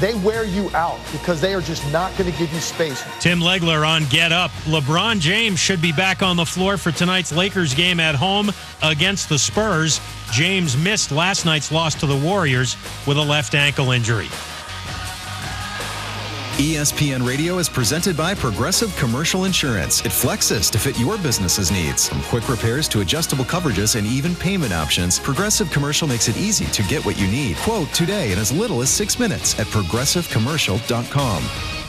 They 0.00 0.14
wear 0.14 0.44
you 0.44 0.70
out 0.74 0.98
because 1.12 1.42
they 1.42 1.52
are 1.52 1.60
just 1.60 1.84
not 1.92 2.16
going 2.16 2.32
to 2.32 2.38
give 2.38 2.50
you 2.54 2.60
space. 2.60 3.04
Tim 3.20 3.40
Legler 3.40 3.86
on 3.86 4.04
Get 4.06 4.32
Up. 4.32 4.50
LeBron 4.64 5.20
James 5.20 5.58
should 5.58 5.82
be 5.82 5.92
back 5.92 6.22
on 6.22 6.36
the 6.36 6.46
floor 6.46 6.78
for 6.78 6.90
tonight's 6.90 7.32
Lakers 7.32 7.74
game 7.74 8.00
at 8.00 8.14
home 8.14 8.50
against 8.82 9.28
the 9.28 9.38
Spurs. 9.38 10.00
James 10.30 10.74
missed 10.74 11.10
last 11.10 11.44
night's 11.44 11.70
loss 11.70 11.94
to 11.96 12.06
the 12.06 12.16
Warriors 12.16 12.76
with 13.06 13.18
a 13.18 13.22
left 13.22 13.54
ankle 13.54 13.90
injury. 13.90 14.28
ESPN 16.58 17.24
Radio 17.24 17.58
is 17.58 17.68
presented 17.68 18.16
by 18.16 18.34
Progressive 18.34 18.94
Commercial 18.96 19.44
Insurance. 19.44 20.00
It 20.00 20.10
flexes 20.10 20.72
to 20.72 20.78
fit 20.78 20.98
your 20.98 21.16
business's 21.16 21.70
needs. 21.70 22.08
From 22.08 22.20
quick 22.22 22.48
repairs 22.48 22.88
to 22.88 23.00
adjustable 23.00 23.44
coverages 23.44 23.94
and 23.94 24.04
even 24.04 24.34
payment 24.34 24.72
options, 24.72 25.20
Progressive 25.20 25.70
Commercial 25.70 26.08
makes 26.08 26.26
it 26.26 26.36
easy 26.36 26.66
to 26.66 26.82
get 26.82 27.06
what 27.06 27.16
you 27.16 27.28
need. 27.28 27.58
Quote 27.58 27.88
today 27.90 28.32
in 28.32 28.40
as 28.40 28.50
little 28.50 28.82
as 28.82 28.90
six 28.90 29.20
minutes 29.20 29.56
at 29.60 29.68
progressivecommercial.com. 29.68 31.87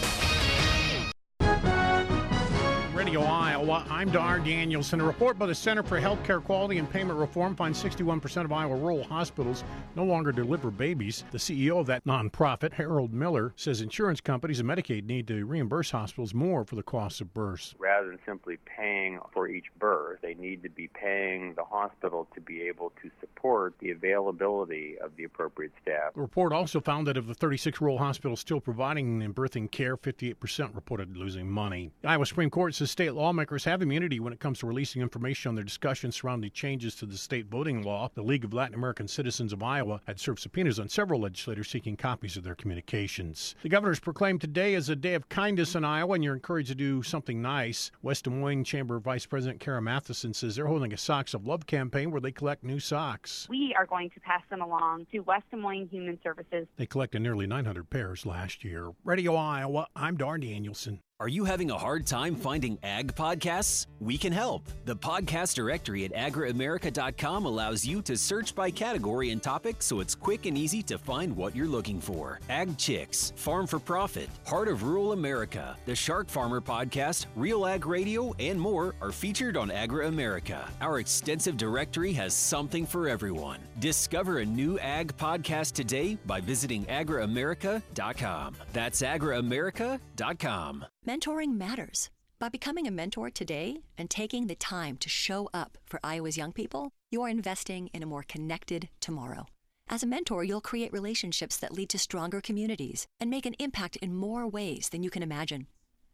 Iowa, 3.79 3.93
I'm 3.93 4.11
Dar 4.11 4.39
Danielson. 4.39 4.99
A 5.01 5.03
report 5.03 5.37
by 5.37 5.45
the 5.45 5.55
Center 5.55 5.83
for 5.83 5.99
Healthcare 5.99 6.43
Quality 6.43 6.77
and 6.79 6.89
Payment 6.89 7.17
Reform 7.19 7.55
finds 7.55 7.81
61% 7.81 8.45
of 8.45 8.51
Iowa 8.51 8.75
rural 8.75 9.03
hospitals 9.03 9.63
no 9.95 10.03
longer 10.03 10.31
deliver 10.31 10.71
babies. 10.71 11.23
The 11.31 11.37
CEO 11.37 11.79
of 11.79 11.85
that 11.87 12.05
nonprofit, 12.05 12.73
Harold 12.73 13.13
Miller, 13.13 13.53
says 13.55 13.81
insurance 13.81 14.21
companies 14.21 14.59
and 14.59 14.69
Medicaid 14.69 15.05
need 15.05 15.27
to 15.27 15.45
reimburse 15.45 15.91
hospitals 15.91 16.33
more 16.33 16.65
for 16.65 16.75
the 16.75 16.83
cost 16.83 17.21
of 17.21 17.33
births. 17.33 17.75
rather 17.79 18.07
than 18.07 18.19
simply 18.25 18.57
paying 18.65 19.19
for 19.33 19.47
each 19.47 19.65
birth, 19.77 20.19
they 20.21 20.33
need 20.33 20.63
to 20.63 20.69
be 20.69 20.87
paying 20.87 21.53
the 21.55 21.63
hospital 21.63 22.27
to 22.33 22.41
be 22.41 22.61
able 22.61 22.91
to 23.01 23.09
support 23.19 23.75
the 23.79 23.91
availability 23.91 24.97
of 25.03 25.15
the 25.15 25.23
appropriate 25.23 25.71
staff. 25.81 26.13
The 26.15 26.21
report 26.21 26.53
also 26.53 26.79
found 26.79 27.07
that 27.07 27.17
of 27.17 27.27
the 27.27 27.33
36 27.33 27.79
rural 27.81 27.97
hospitals 27.97 28.39
still 28.39 28.59
providing 28.59 29.33
birthing 29.33 29.69
care, 29.71 29.95
58% 29.95 30.75
reported 30.75 31.15
losing 31.15 31.49
money. 31.49 31.91
The 32.01 32.09
Iowa 32.09 32.25
Supreme 32.25 32.49
Court 32.49 32.75
says 32.75 32.91
state 32.91 33.13
lawmakers 33.13 33.65
have 33.69 33.81
immunity 33.81 34.19
when 34.19 34.33
it 34.33 34.39
comes 34.39 34.59
to 34.59 34.67
releasing 34.67 35.01
information 35.01 35.49
on 35.49 35.55
their 35.55 35.63
discussions 35.63 36.15
surrounding 36.15 36.51
changes 36.51 36.95
to 36.95 37.05
the 37.05 37.17
state 37.17 37.45
voting 37.47 37.83
law. 37.83 38.09
The 38.13 38.23
League 38.23 38.43
of 38.43 38.53
Latin 38.53 38.75
American 38.75 39.07
Citizens 39.07 39.53
of 39.53 39.63
Iowa 39.63 40.01
had 40.07 40.19
served 40.19 40.39
subpoenas 40.39 40.79
on 40.79 40.89
several 40.89 41.21
legislators 41.21 41.69
seeking 41.69 41.95
copies 41.95 42.35
of 42.35 42.43
their 42.43 42.55
communications. 42.55 43.55
The 43.61 43.69
governor's 43.69 43.99
proclaimed 43.99 44.41
today 44.41 44.75
as 44.75 44.89
a 44.89 44.95
day 44.95 45.13
of 45.13 45.29
kindness 45.29 45.75
in 45.75 45.85
Iowa, 45.85 46.15
and 46.15 46.23
you're 46.23 46.33
encouraged 46.33 46.69
to 46.69 46.75
do 46.75 47.03
something 47.03 47.41
nice. 47.41 47.91
West 48.01 48.23
Des 48.23 48.29
Moines 48.29 48.63
Chamber 48.63 48.99
Vice 48.99 49.25
President 49.25 49.59
Kara 49.59 49.81
Matheson 49.81 50.33
says 50.33 50.55
they're 50.55 50.67
holding 50.67 50.93
a 50.93 50.97
Socks 50.97 51.33
of 51.33 51.45
Love 51.45 51.65
campaign 51.65 52.11
where 52.11 52.21
they 52.21 52.31
collect 52.31 52.63
new 52.63 52.79
socks. 52.79 53.47
We 53.49 53.75
are 53.77 53.85
going 53.85 54.09
to 54.11 54.19
pass 54.19 54.41
them 54.49 54.61
along 54.61 55.07
to 55.11 55.19
West 55.19 55.45
Des 55.51 55.57
Moines 55.57 55.89
Human 55.91 56.19
Services. 56.23 56.67
They 56.77 56.85
collected 56.85 57.21
nearly 57.21 57.47
900 57.47 57.89
pairs 57.89 58.25
last 58.25 58.63
year. 58.63 58.91
Radio 59.03 59.35
Iowa, 59.35 59.87
I'm 59.95 60.17
Dar 60.17 60.37
Danielson. 60.37 61.01
Are 61.21 61.27
you 61.27 61.43
having 61.43 61.69
a 61.69 61.77
hard 61.77 62.07
time 62.07 62.33
finding 62.33 62.79
ag 62.81 63.13
podcasts? 63.13 63.87
We 63.99 64.17
can 64.17 64.31
help. 64.31 64.63
The 64.85 64.95
podcast 64.95 65.53
directory 65.53 66.05
at 66.05 66.13
agriamerica.com 66.13 67.43
allows 67.43 67.85
you 67.85 68.01
to 68.03 68.15
search 68.15 68.55
by 68.55 68.71
category 68.71 69.31
and 69.31 69.43
topic 69.43 69.75
so 69.79 69.99
it's 69.99 70.15
quick 70.15 70.45
and 70.45 70.57
easy 70.57 70.81
to 70.83 70.97
find 70.97 71.35
what 71.35 71.53
you're 71.53 71.67
looking 71.67 71.99
for. 71.99 72.39
Ag 72.47 72.77
Chicks, 72.77 73.33
Farm 73.35 73.67
for 73.67 73.79
Profit, 73.79 74.29
Heart 74.47 74.69
of 74.69 74.83
Rural 74.83 75.11
America, 75.11 75.75
the 75.85 75.93
Shark 75.93 76.29
Farmer 76.29 76.61
podcast, 76.61 77.25
Real 77.35 77.65
Ag 77.65 77.85
Radio, 77.85 78.33
and 78.39 78.57
more 78.57 78.95
are 79.01 79.11
featured 79.11 79.57
on 79.57 79.71
Agri 79.71 80.07
America. 80.07 80.69
Our 80.79 80.99
extensive 80.99 81.57
directory 81.57 82.13
has 82.13 82.33
something 82.33 82.85
for 82.85 83.09
everyone. 83.09 83.59
Discover 83.79 84.37
a 84.39 84.45
new 84.45 84.79
ag 84.79 85.17
podcast 85.17 85.73
today 85.73 86.17
by 86.25 86.39
visiting 86.39 86.85
agriamerica.com. 86.85 88.55
That's 88.71 89.01
agriamerica.com. 89.01 90.85
Mentoring 91.09 91.55
matters. 91.55 92.11
By 92.37 92.49
becoming 92.49 92.85
a 92.85 92.91
mentor 92.91 93.31
today 93.31 93.79
and 93.97 94.11
taking 94.11 94.45
the 94.45 94.53
time 94.53 94.95
to 94.97 95.09
show 95.09 95.49
up 95.55 95.79
for 95.87 95.99
Iowa's 96.03 96.37
young 96.37 96.51
people, 96.51 96.91
you 97.09 97.23
are 97.23 97.29
investing 97.29 97.89
in 97.95 98.03
a 98.03 98.05
more 98.05 98.21
connected 98.21 98.89
tomorrow. 98.99 99.47
As 99.87 100.03
a 100.03 100.05
mentor, 100.05 100.43
you'll 100.43 100.61
create 100.61 100.93
relationships 100.93 101.57
that 101.57 101.73
lead 101.73 101.89
to 101.89 101.97
stronger 101.97 102.41
communities 102.41 103.07
and 103.19 103.27
make 103.31 103.47
an 103.47 103.55
impact 103.57 103.95
in 103.95 104.13
more 104.13 104.47
ways 104.47 104.89
than 104.89 105.01
you 105.01 105.09
can 105.09 105.23
imagine. 105.23 105.65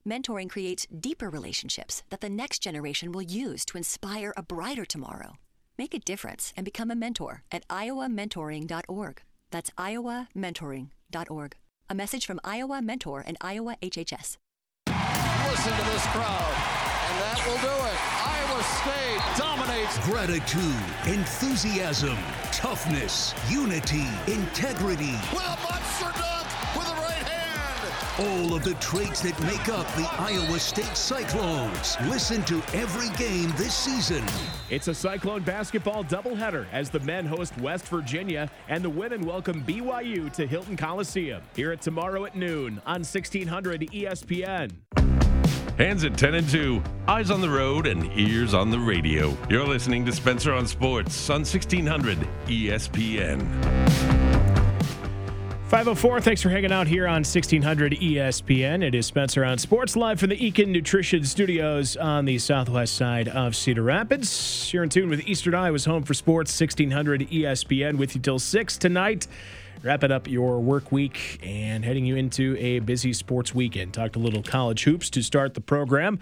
Mentoring 0.07 0.49
creates 0.49 0.87
deeper 0.97 1.29
relationships 1.29 2.03
that 2.09 2.21
the 2.21 2.29
next 2.29 2.59
generation 2.59 3.11
will 3.11 3.21
use 3.21 3.65
to 3.65 3.77
inspire 3.77 4.33
a 4.37 4.43
brighter 4.43 4.85
tomorrow. 4.85 5.33
Make 5.77 5.93
a 5.93 5.99
difference 5.99 6.53
and 6.55 6.63
become 6.63 6.89
a 6.89 6.95
mentor 6.95 7.43
at 7.51 7.67
iowamentoring.org. 7.67 9.21
That's 9.51 9.71
iowamentoring.org. 9.71 11.55
A 11.89 11.95
message 11.95 12.25
from 12.25 12.39
Iowa 12.45 12.81
Mentor 12.81 13.25
and 13.27 13.37
Iowa 13.41 13.75
HHS. 13.83 14.37
Listen 15.55 15.71
to 15.71 15.85
this 15.89 16.05
crowd, 16.07 16.53
and 17.07 17.21
that 17.21 17.41
will 17.47 17.55
do 17.63 17.75
it. 17.87 17.99
Iowa 18.27 18.61
State 18.83 19.39
dominates. 19.39 19.97
Gratitude, 19.99 20.83
enthusiasm, 21.07 22.17
toughness, 22.51 23.33
unity, 23.49 24.03
integrity. 24.27 25.15
Will 25.31 25.55
monster 25.63 26.11
dunk 26.19 26.45
with 26.75 26.85
the 26.85 27.01
right 27.01 27.23
hand. 27.23 28.19
All 28.19 28.53
of 28.53 28.65
the 28.65 28.73
traits 28.81 29.21
that 29.21 29.39
make 29.43 29.69
up 29.69 29.87
the 29.95 30.05
Iowa 30.19 30.59
State 30.59 30.97
Cyclones. 30.97 31.95
Listen 32.09 32.43
to 32.43 32.61
every 32.73 33.07
game 33.15 33.53
this 33.55 33.73
season. 33.73 34.25
It's 34.69 34.89
a 34.89 34.93
Cyclone 34.93 35.43
basketball 35.43 36.03
doubleheader 36.03 36.65
as 36.73 36.89
the 36.89 36.99
men 36.99 37.25
host 37.25 37.57
West 37.61 37.87
Virginia 37.87 38.51
and 38.67 38.83
the 38.83 38.89
women 38.89 39.25
welcome 39.25 39.63
BYU 39.63 40.29
to 40.33 40.45
Hilton 40.45 40.75
Coliseum. 40.75 41.41
Hear 41.55 41.71
it 41.71 41.79
tomorrow 41.79 42.25
at 42.25 42.35
noon 42.35 42.81
on 42.85 43.05
1600 43.05 43.89
ESPN. 43.91 44.71
Hands 45.77 46.03
at 46.03 46.17
10 46.17 46.35
and 46.35 46.49
2, 46.49 46.81
eyes 47.07 47.29
on 47.29 47.41
the 47.41 47.49
road 47.49 47.85
and 47.85 48.09
ears 48.17 48.53
on 48.53 48.71
the 48.71 48.79
radio. 48.79 49.37
You're 49.49 49.67
listening 49.67 50.05
to 50.05 50.11
Spencer 50.11 50.53
on 50.53 50.67
Sports 50.67 51.29
on 51.29 51.41
1600 51.41 52.17
ESPN. 52.47 53.45
504, 55.67 56.21
thanks 56.21 56.41
for 56.41 56.49
hanging 56.49 56.71
out 56.71 56.87
here 56.87 57.07
on 57.07 57.23
1600 57.23 57.93
ESPN. 57.93 58.83
It 58.83 58.95
is 58.95 59.07
Spencer 59.07 59.43
on 59.43 59.57
Sports, 59.57 59.95
live 59.95 60.19
from 60.19 60.29
the 60.29 60.37
Eakin 60.37 60.67
Nutrition 60.67 61.25
Studios 61.25 61.97
on 61.97 62.25
the 62.25 62.37
southwest 62.37 62.95
side 62.95 63.27
of 63.27 63.55
Cedar 63.55 63.81
Rapids. 63.81 64.71
You're 64.71 64.83
in 64.83 64.89
tune 64.89 65.09
with 65.09 65.27
Eastern 65.27 65.55
Iowa's 65.55 65.85
Home 65.85 66.03
for 66.03 66.13
Sports, 66.13 66.57
1600 66.57 67.29
ESPN, 67.29 67.97
with 67.97 68.15
you 68.15 68.21
till 68.21 68.39
6 68.39 68.77
tonight. 68.77 69.27
Wrapping 69.85 70.11
up 70.11 70.27
your 70.27 70.61
work 70.61 70.91
week 70.91 71.39
and 71.43 71.85
heading 71.85 72.07
you 72.07 72.15
into 72.15 72.57
a 72.57 72.79
busy 72.79 73.13
sports 73.13 73.53
weekend. 73.53 73.93
Talked 73.93 74.15
a 74.15 74.19
little 74.19 74.41
college 74.41 74.83
hoops 74.83 75.11
to 75.11 75.21
start 75.21 75.53
the 75.53 75.61
program. 75.61 76.17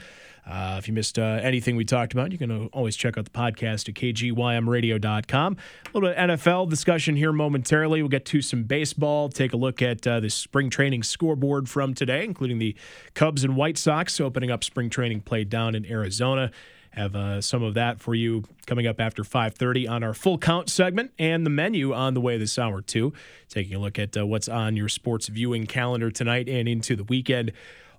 Uh, 0.45 0.75
if 0.77 0.89
you 0.89 0.93
missed 0.93 1.17
uh, 1.17 1.39
anything 1.41 1.77
we 1.77 1.85
talked 1.85 2.11
about, 2.11 2.33
you 2.33 2.37
can 2.37 2.67
always 2.73 2.97
check 2.97 3.17
out 3.17 3.23
the 3.23 3.31
podcast 3.31 3.87
at 3.87 3.95
kgymradio.com. 3.95 5.53
A 5.53 5.57
little 5.93 6.09
bit 6.09 6.17
of 6.17 6.29
NFL 6.29 6.69
discussion 6.69 7.15
here 7.15 7.31
momentarily. 7.31 8.01
We'll 8.01 8.09
get 8.09 8.25
to 8.25 8.41
some 8.41 8.63
baseball, 8.63 9.29
take 9.29 9.53
a 9.53 9.57
look 9.57 9.81
at 9.81 10.05
uh, 10.05 10.19
the 10.19 10.29
spring 10.29 10.69
training 10.69 11.03
scoreboard 11.03 11.69
from 11.69 11.93
today, 11.93 12.25
including 12.25 12.59
the 12.59 12.75
Cubs 13.13 13.45
and 13.45 13.55
White 13.55 13.77
Sox 13.77 14.19
opening 14.19 14.51
up 14.51 14.65
spring 14.65 14.89
training 14.89 15.21
play 15.21 15.45
down 15.45 15.73
in 15.73 15.85
Arizona. 15.85 16.51
Have 16.93 17.15
uh, 17.15 17.41
some 17.41 17.63
of 17.63 17.73
that 17.73 17.99
for 17.99 18.13
you 18.13 18.43
coming 18.67 18.85
up 18.85 18.99
after 18.99 19.23
5:30 19.23 19.89
on 19.89 20.03
our 20.03 20.13
full 20.13 20.37
count 20.37 20.69
segment, 20.69 21.11
and 21.17 21.43
the 21.43 21.49
menu 21.49 21.91
on 21.91 22.13
the 22.13 22.21
way 22.21 22.37
this 22.37 22.59
hour 22.59 22.81
too. 22.81 23.13
Taking 23.49 23.73
a 23.75 23.79
look 23.79 23.97
at 23.97 24.15
uh, 24.15 24.27
what's 24.27 24.47
on 24.47 24.77
your 24.77 24.89
sports 24.89 25.27
viewing 25.27 25.65
calendar 25.65 26.11
tonight 26.11 26.47
and 26.47 26.67
into 26.67 26.95
the 26.95 27.03
weekend. 27.03 27.51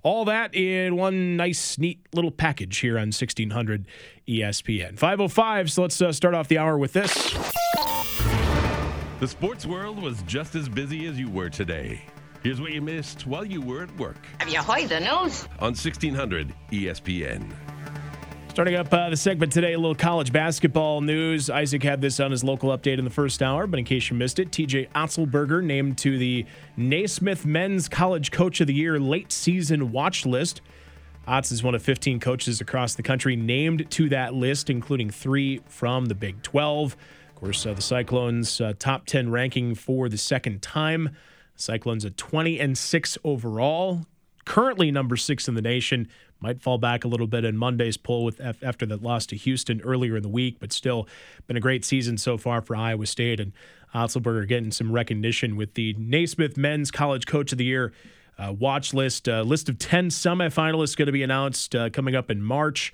All 0.04 0.24
that 0.26 0.54
in 0.54 0.96
one 0.96 1.36
nice, 1.36 1.76
neat 1.78 2.06
little 2.12 2.30
package 2.30 2.76
here 2.78 2.96
on 2.96 3.08
1600 3.08 3.86
ESPN. 4.28 4.98
505, 4.98 5.72
so 5.72 5.82
let's 5.82 6.00
uh, 6.00 6.12
start 6.12 6.34
off 6.34 6.46
the 6.46 6.58
hour 6.58 6.76
with 6.78 6.92
this. 6.92 7.32
The 9.18 9.26
sports 9.26 9.64
world 9.64 10.00
was 10.00 10.22
just 10.22 10.54
as 10.54 10.68
busy 10.68 11.06
as 11.06 11.18
you 11.18 11.30
were 11.30 11.48
today. 11.48 12.02
Here's 12.42 12.60
what 12.60 12.72
you 12.72 12.82
missed 12.82 13.26
while 13.26 13.44
you 13.44 13.62
were 13.62 13.84
at 13.84 13.96
work. 13.96 14.18
Have 14.38 14.50
you 14.50 14.60
heard 14.60 14.90
the 14.90 15.00
news? 15.00 15.48
On 15.60 15.72
1600 15.72 16.54
ESPN. 16.70 17.50
Starting 18.54 18.76
up 18.76 18.94
uh, 18.94 19.10
the 19.10 19.16
segment 19.16 19.50
today, 19.50 19.72
a 19.72 19.76
little 19.76 19.96
college 19.96 20.32
basketball 20.32 21.00
news. 21.00 21.50
Isaac 21.50 21.82
had 21.82 22.00
this 22.00 22.20
on 22.20 22.30
his 22.30 22.44
local 22.44 22.70
update 22.70 23.00
in 23.00 23.04
the 23.04 23.10
first 23.10 23.42
hour, 23.42 23.66
but 23.66 23.80
in 23.80 23.84
case 23.84 24.08
you 24.08 24.16
missed 24.16 24.38
it, 24.38 24.52
TJ 24.52 24.92
Otzelberger 24.92 25.60
named 25.60 25.98
to 25.98 26.16
the 26.16 26.46
Naismith 26.76 27.44
Men's 27.44 27.88
College 27.88 28.30
Coach 28.30 28.60
of 28.60 28.68
the 28.68 28.72
Year 28.72 29.00
late 29.00 29.32
season 29.32 29.90
watch 29.90 30.24
list. 30.24 30.60
Otz 31.26 31.50
is 31.50 31.64
one 31.64 31.74
of 31.74 31.82
15 31.82 32.20
coaches 32.20 32.60
across 32.60 32.94
the 32.94 33.02
country 33.02 33.34
named 33.34 33.90
to 33.90 34.08
that 34.10 34.34
list, 34.34 34.70
including 34.70 35.10
three 35.10 35.60
from 35.66 36.04
the 36.04 36.14
Big 36.14 36.40
12. 36.42 36.92
Of 37.30 37.34
course, 37.34 37.66
uh, 37.66 37.74
the 37.74 37.82
Cyclones' 37.82 38.60
uh, 38.60 38.74
top 38.78 39.06
10 39.06 39.32
ranking 39.32 39.74
for 39.74 40.08
the 40.08 40.16
second 40.16 40.62
time. 40.62 41.16
Cyclones 41.56 42.04
at 42.04 42.16
20 42.16 42.60
and 42.60 42.78
6 42.78 43.18
overall, 43.24 44.06
currently 44.44 44.92
number 44.92 45.16
six 45.16 45.48
in 45.48 45.54
the 45.54 45.62
nation. 45.62 46.08
Might 46.44 46.60
fall 46.60 46.76
back 46.76 47.06
a 47.06 47.08
little 47.08 47.26
bit 47.26 47.42
in 47.42 47.56
Monday's 47.56 47.96
poll 47.96 48.22
with 48.22 48.38
after 48.62 48.84
that 48.84 49.02
loss 49.02 49.24
to 49.26 49.36
Houston 49.36 49.80
earlier 49.80 50.18
in 50.18 50.22
the 50.22 50.28
week, 50.28 50.58
but 50.60 50.74
still 50.74 51.08
been 51.46 51.56
a 51.56 51.60
great 51.60 51.86
season 51.86 52.18
so 52.18 52.36
far 52.36 52.60
for 52.60 52.76
Iowa 52.76 53.06
State 53.06 53.40
and 53.40 53.52
Otzelberger 53.94 54.46
getting 54.46 54.70
some 54.70 54.92
recognition 54.92 55.56
with 55.56 55.72
the 55.72 55.94
Naismith 55.98 56.58
Men's 56.58 56.90
College 56.90 57.24
Coach 57.26 57.52
of 57.52 57.56
the 57.56 57.64
Year 57.64 57.94
uh, 58.38 58.52
watch 58.52 58.92
list. 58.92 59.26
Uh, 59.26 59.40
list 59.40 59.70
of 59.70 59.78
10 59.78 60.08
semifinalists 60.08 60.94
going 60.94 61.06
to 61.06 61.12
be 61.12 61.22
announced 61.22 61.74
uh, 61.74 61.88
coming 61.88 62.14
up 62.14 62.30
in 62.30 62.42
March. 62.42 62.92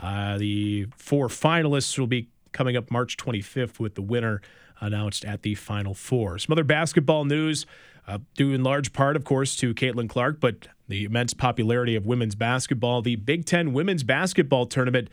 Uh, 0.00 0.38
the 0.38 0.86
four 0.96 1.26
finalists 1.26 1.98
will 1.98 2.06
be 2.06 2.28
coming 2.52 2.76
up 2.76 2.88
March 2.88 3.16
25th 3.16 3.80
with 3.80 3.96
the 3.96 4.02
winner 4.02 4.40
announced 4.80 5.24
at 5.24 5.42
the 5.42 5.56
Final 5.56 5.94
Four. 5.94 6.38
Some 6.38 6.52
other 6.52 6.62
basketball 6.62 7.24
news, 7.24 7.66
uh, 8.06 8.18
due 8.36 8.52
in 8.52 8.62
large 8.62 8.92
part, 8.92 9.16
of 9.16 9.24
course, 9.24 9.56
to 9.56 9.74
Caitlin 9.74 10.08
Clark, 10.08 10.38
but 10.38 10.68
the 10.92 11.04
immense 11.04 11.32
popularity 11.32 11.96
of 11.96 12.04
women's 12.04 12.34
basketball. 12.34 13.00
The 13.00 13.16
Big 13.16 13.46
Ten 13.46 13.72
women's 13.72 14.02
basketball 14.02 14.66
tournament 14.66 15.08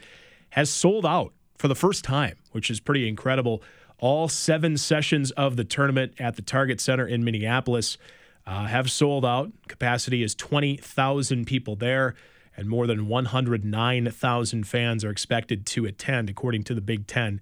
has 0.50 0.70
sold 0.70 1.06
out 1.06 1.34
for 1.58 1.70
the 1.70 1.76
first 1.76 2.04
time, 2.04 2.36
which 2.52 2.70
is 2.70 2.82
pretty 2.82 3.08
incredible. 3.08 3.64
All 3.98 4.28
seven 4.28 4.76
sessions 4.76 5.32
of 5.32 5.56
the 5.56 5.64
tournament 5.64 6.14
at 6.20 6.36
the 6.36 6.42
Target 6.42 6.82
Center 6.82 7.08
in 7.08 7.24
Minneapolis 7.24 7.98
uh, 8.46 8.66
have 8.66 8.92
sold 8.92 9.26
out. 9.26 9.52
Capacity 9.70 10.22
is 10.22 10.36
20,000 10.36 11.48
people 11.48 11.78
there, 11.78 12.14
and 12.58 12.68
more 12.68 12.86
than 12.86 13.08
109,000 13.08 14.68
fans 14.68 15.06
are 15.06 15.10
expected 15.10 15.66
to 15.68 15.86
attend, 15.86 16.30
according 16.30 16.64
to 16.66 16.74
the 16.74 16.82
Big 16.82 17.08
Ten. 17.08 17.40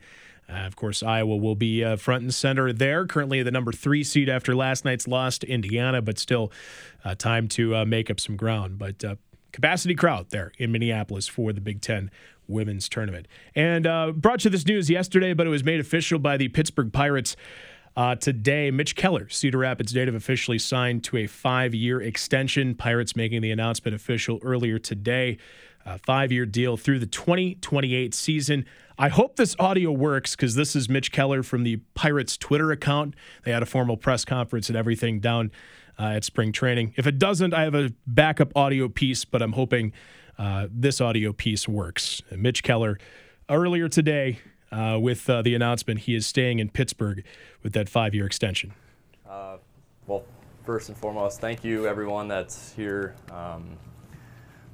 Uh, 0.50 0.66
of 0.66 0.76
course, 0.76 1.04
Iowa 1.04 1.36
will 1.36 1.56
be 1.56 1.84
uh, 1.84 1.98
front 1.98 2.24
and 2.24 2.34
center 2.34 2.72
there. 2.72 3.06
Currently, 3.06 3.44
the 3.44 3.52
number 3.52 3.72
three 3.72 4.04
seed 4.04 4.30
after 4.30 4.56
last 4.56 4.86
night's 4.86 5.08
loss 5.08 5.38
to 5.40 5.50
Indiana, 5.50 6.02
but 6.02 6.18
still 6.18 6.52
uh, 7.04 7.16
time 7.16 7.48
to 7.50 7.76
uh, 7.76 7.86
make 7.86 8.10
up 8.10 8.20
some 8.20 8.38
ground. 8.38 8.78
But 8.78 9.04
uh, 9.04 9.16
capacity 9.52 9.94
crowd 9.94 10.30
there 10.30 10.54
in 10.58 10.72
Minneapolis 10.72 11.28
for 11.28 11.52
the 11.52 11.62
Big 11.62 11.82
Ten 11.82 12.10
women's 12.48 12.88
tournament. 12.88 13.28
And 13.56 13.86
uh, 13.86 14.14
brought 14.14 14.46
you 14.46 14.50
this 14.50 14.66
news 14.66 14.90
yesterday, 14.90 15.34
but 15.34 15.48
it 15.48 15.50
was 15.50 15.66
made 15.66 15.82
official 15.82 16.18
by 16.18 16.38
the 16.38 16.48
Pittsburgh 16.48 16.94
Pirates. 16.94 17.36
today, 18.22 18.72
Mitch 18.72 18.96
Keller, 18.96 19.28
Cedar 19.28 19.58
Rapids 19.58 19.94
native, 19.94 20.16
officially 20.16 20.60
signed 20.60 21.04
to 21.06 21.18
a 21.18 21.28
five 21.28 21.76
year 21.76 22.00
extension. 22.00 22.74
Pirates 22.74 23.18
making 23.18 23.42
the 23.42 23.52
announcement 23.52 23.96
official 23.96 24.40
earlier 24.44 24.80
today. 24.80 25.38
A 25.88 25.98
five 26.00 26.34
year 26.34 26.46
deal 26.46 26.76
through 26.76 27.00
the 27.00 27.06
2028 27.06 28.14
season. 28.14 28.66
I 29.00 29.08
hope 29.08 29.38
this 29.38 29.56
audio 29.58 29.90
works 29.90 30.36
because 30.36 30.56
this 30.56 30.76
is 30.76 30.90
Mitch 30.90 31.14
Keller 31.14 31.44
from 31.44 31.64
the 31.64 31.78
Pirates 31.94 32.36
Twitter 32.36 32.74
account. 32.74 33.16
They 33.46 33.52
had 33.54 33.64
a 33.64 33.66
formal 33.66 33.96
press 33.96 34.26
conference 34.26 34.68
and 34.68 34.78
everything 34.78 35.22
down 35.22 35.50
uh, 35.98 36.08
at 36.08 36.26
spring 36.26 36.52
training. 36.52 36.94
If 36.98 37.08
it 37.08 37.18
doesn't, 37.18 37.54
I 37.54 37.62
have 37.62 37.74
a 37.74 37.94
backup 38.06 38.52
audio 38.54 38.90
piece, 38.90 39.24
but 39.24 39.42
I'm 39.42 39.54
hoping 39.54 39.94
uh, 40.38 40.68
this 40.70 41.00
audio 41.00 41.32
piece 41.32 41.70
works. 41.70 42.22
Mitch 42.36 42.64
Keller 42.64 43.00
earlier 43.50 43.88
today 43.88 44.40
uh, 44.74 44.98
with 45.00 45.30
uh, 45.30 45.42
the 45.42 45.56
announcement 45.56 46.02
he 46.02 46.16
is 46.16 46.28
staying 46.28 46.60
in 46.60 46.70
Pittsburgh 46.70 47.24
with 47.64 47.72
that 47.74 47.88
five 47.88 48.14
year 48.14 48.26
extension. 48.26 48.74
Uh, 49.26 49.56
well, 50.06 50.26
first 50.66 50.90
and 50.90 50.98
foremost, 50.98 51.40
thank 51.40 51.64
you 51.64 51.88
everyone 51.88 52.28
that's 52.28 52.74
here. 52.74 53.16
Um, 53.32 53.78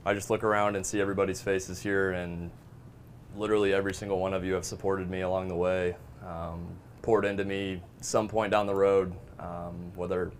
I 0.06 0.14
just 0.14 0.30
look 0.30 0.44
around 0.44 0.76
and 0.76 0.86
see 0.86 1.00
everybody's 1.00 1.42
faces 1.42 1.82
here, 1.82 2.12
and 2.12 2.52
literally 3.38 3.74
every 3.74 3.94
single 3.94 4.20
one 4.20 4.34
of 4.34 4.44
you 4.44 4.54
have 4.54 4.66
supported 4.66 5.10
me 5.10 5.22
along 5.22 5.48
the 5.48 5.56
way, 5.56 5.96
um, 6.26 6.68
poured 7.02 7.26
into 7.26 7.46
me 7.46 7.82
some 8.02 8.28
point 8.28 8.52
down 8.52 8.68
the 8.68 8.76
road, 8.76 9.14
um, 9.40 9.92
whether 9.96 10.32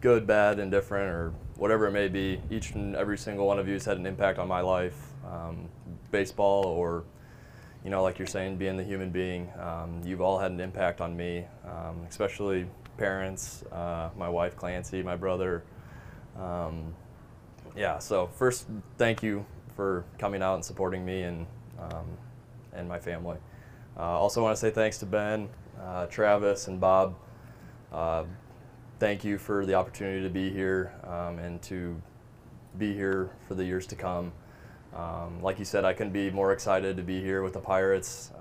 good, 0.00 0.26
bad, 0.26 0.60
indifferent, 0.60 1.10
or 1.10 1.32
whatever 1.56 1.86
it 1.88 1.92
may 1.92 2.08
be. 2.08 2.40
Each 2.50 2.70
and 2.72 2.94
every 2.94 3.18
single 3.18 3.46
one 3.46 3.58
of 3.58 3.66
you 3.66 3.74
has 3.74 3.84
had 3.84 3.98
an 3.98 4.06
impact 4.06 4.38
on 4.38 4.46
my 4.46 4.60
life, 4.60 4.96
um, 5.26 5.68
baseball 6.12 6.64
or, 6.64 7.04
you 7.84 7.90
know, 7.90 8.02
like 8.02 8.18
you're 8.18 8.28
saying, 8.28 8.56
being 8.56 8.76
the 8.76 8.84
human 8.84 9.10
being. 9.10 9.48
Um, 9.58 10.00
you've 10.04 10.20
all 10.20 10.38
had 10.38 10.52
an 10.52 10.60
impact 10.60 11.00
on 11.00 11.16
me, 11.16 11.44
um, 11.64 12.06
especially 12.08 12.66
parents, 12.96 13.64
uh, 13.72 14.10
my 14.16 14.28
wife 14.28 14.56
Clancy, 14.56 15.02
my 15.02 15.16
brother. 15.16 15.64
Um, 16.38 16.94
yeah, 17.76 17.98
so 17.98 18.28
first, 18.28 18.66
thank 18.96 19.22
you 19.22 19.44
for 19.76 20.04
coming 20.18 20.42
out 20.42 20.54
and 20.54 20.64
supporting 20.64 21.04
me 21.04 21.22
and 21.22 21.46
and 22.78 22.88
my 22.88 22.98
family. 22.98 23.36
Uh, 23.96 24.02
also 24.02 24.42
want 24.42 24.56
to 24.56 24.60
say 24.60 24.70
thanks 24.70 24.98
to 24.98 25.06
Ben, 25.06 25.48
uh, 25.82 26.06
Travis, 26.06 26.68
and 26.68 26.80
Bob. 26.80 27.16
Uh, 27.92 28.24
thank 28.98 29.24
you 29.24 29.38
for 29.38 29.66
the 29.66 29.74
opportunity 29.74 30.22
to 30.22 30.30
be 30.30 30.50
here 30.50 30.94
um, 31.04 31.38
and 31.38 31.60
to 31.62 32.00
be 32.78 32.94
here 32.94 33.30
for 33.46 33.54
the 33.54 33.64
years 33.64 33.86
to 33.86 33.96
come. 33.96 34.32
Um, 34.94 35.42
like 35.42 35.58
you 35.58 35.64
said, 35.64 35.84
I 35.84 35.92
couldn't 35.92 36.12
be 36.12 36.30
more 36.30 36.52
excited 36.52 36.96
to 36.96 37.02
be 37.02 37.20
here 37.20 37.42
with 37.42 37.52
the 37.52 37.60
Pirates. 37.60 38.32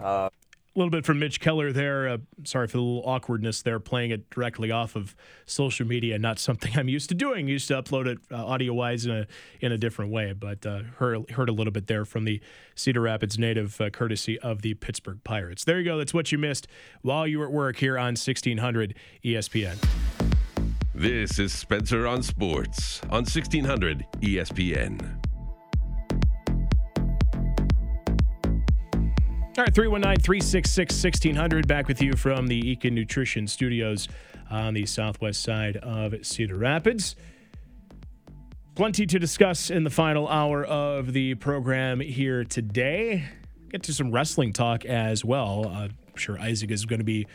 Uh, 0.00 0.28
a 0.74 0.78
little 0.78 0.90
bit 0.90 1.04
from 1.04 1.18
Mitch 1.18 1.38
Keller 1.40 1.72
there. 1.72 2.08
Uh, 2.08 2.18
sorry 2.44 2.66
for 2.66 2.78
the 2.78 2.82
little 2.82 3.08
awkwardness 3.08 3.62
there, 3.62 3.78
playing 3.78 4.10
it 4.10 4.30
directly 4.30 4.70
off 4.70 4.96
of 4.96 5.14
social 5.44 5.86
media. 5.86 6.18
Not 6.18 6.38
something 6.38 6.72
I'm 6.78 6.88
used 6.88 7.08
to 7.10 7.14
doing. 7.14 7.48
Used 7.48 7.68
to 7.68 7.74
upload 7.74 8.06
it 8.06 8.18
uh, 8.30 8.44
audio 8.44 8.72
wise 8.72 9.04
in 9.04 9.12
a 9.12 9.26
in 9.60 9.72
a 9.72 9.78
different 9.78 10.10
way, 10.10 10.32
but 10.32 10.64
uh, 10.64 10.82
heard 10.98 11.30
heard 11.30 11.48
a 11.48 11.52
little 11.52 11.72
bit 11.72 11.86
there 11.86 12.04
from 12.04 12.24
the 12.24 12.40
Cedar 12.74 13.02
Rapids 13.02 13.38
native, 13.38 13.80
uh, 13.80 13.90
courtesy 13.90 14.38
of 14.40 14.62
the 14.62 14.74
Pittsburgh 14.74 15.22
Pirates. 15.24 15.64
There 15.64 15.78
you 15.78 15.84
go. 15.84 15.98
That's 15.98 16.14
what 16.14 16.32
you 16.32 16.38
missed 16.38 16.66
while 17.02 17.26
you 17.26 17.38
were 17.38 17.46
at 17.46 17.52
work 17.52 17.76
here 17.76 17.98
on 17.98 18.14
1600 18.14 18.94
ESPN. 19.24 19.76
This 20.94 21.38
is 21.38 21.52
Spencer 21.52 22.06
on 22.06 22.22
Sports 22.22 23.00
on 23.04 23.24
1600 23.24 24.06
ESPN. 24.20 25.21
All 29.58 29.64
right, 29.64 29.74
319 29.74 30.22
366 30.22 30.94
1600. 30.94 31.68
Back 31.68 31.86
with 31.86 32.00
you 32.00 32.14
from 32.14 32.46
the 32.46 32.74
Eakin 32.74 32.92
Nutrition 32.92 33.46
Studios 33.46 34.08
on 34.50 34.72
the 34.72 34.86
southwest 34.86 35.42
side 35.42 35.76
of 35.76 36.14
Cedar 36.24 36.56
Rapids. 36.56 37.16
Plenty 38.74 39.04
to 39.04 39.18
discuss 39.18 39.68
in 39.68 39.84
the 39.84 39.90
final 39.90 40.26
hour 40.26 40.64
of 40.64 41.12
the 41.12 41.34
program 41.34 42.00
here 42.00 42.44
today. 42.44 43.26
Get 43.68 43.82
to 43.82 43.92
some 43.92 44.10
wrestling 44.10 44.54
talk 44.54 44.86
as 44.86 45.22
well. 45.22 45.66
Uh, 45.66 45.88
I'm 45.88 46.16
sure 46.16 46.38
Isaac 46.40 46.70
is 46.70 46.86
going 46.86 47.00
to 47.00 47.04
be 47.04 47.26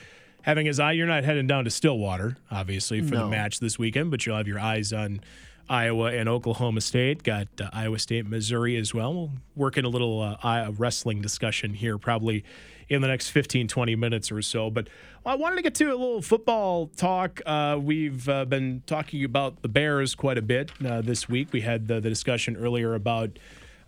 having 0.42 0.66
his 0.66 0.80
eye. 0.80 0.94
You're 0.94 1.06
not 1.06 1.24
heading 1.24 1.46
down 1.46 1.66
to 1.66 1.70
Stillwater, 1.70 2.36
obviously, 2.50 3.02
for 3.02 3.16
the 3.16 3.28
match 3.28 3.60
this 3.60 3.78
weekend, 3.78 4.10
but 4.10 4.26
you'll 4.26 4.38
have 4.38 4.48
your 4.48 4.60
eyes 4.60 4.92
on 4.92 5.22
Iowa 5.70 6.12
and 6.12 6.30
Oklahoma 6.30 6.82
State. 6.82 7.24
Got 7.24 7.48
uh, 7.62 7.70
Iowa 7.74 8.00
State, 8.00 8.26
Missouri 8.26 8.78
as 8.78 8.94
well. 8.94 9.14
We'll 9.14 9.32
work 9.56 9.78
in 9.78 9.86
a 9.86 9.90
little 9.90 10.22
uh, 10.22 10.72
wrestling 10.78 11.22
discussion 11.22 11.74
here 11.74 11.98
probably 11.98 12.44
in 12.90 13.02
the 13.02 13.08
next 13.08 13.30
15, 13.30 13.68
20 13.68 13.96
minutes 13.96 14.32
or 14.32 14.42
so. 14.42 14.70
But 14.70 14.88
I 15.26 15.36
wanted 15.36 15.58
to 15.58 15.62
get 15.62 15.76
to 15.76 15.86
a 15.86 15.96
little 15.96 16.22
football 16.22 16.88
talk. 16.88 17.42
Uh, 17.46 17.78
we've 17.82 18.28
uh, 18.30 18.46
been 18.46 18.82
talking 18.86 19.24
about 19.24 19.62
the 19.62 19.68
Bears 19.68 20.16
quite 20.16 20.38
a 20.38 20.42
bit 20.42 20.72
uh, 20.86 21.02
this 21.02 21.28
week. 21.28 21.52
We 21.52 21.62
had 21.62 21.88
the, 21.88 22.00
the 22.00 22.10
discussion 22.10 22.56
earlier 22.56 22.96
about 22.96 23.38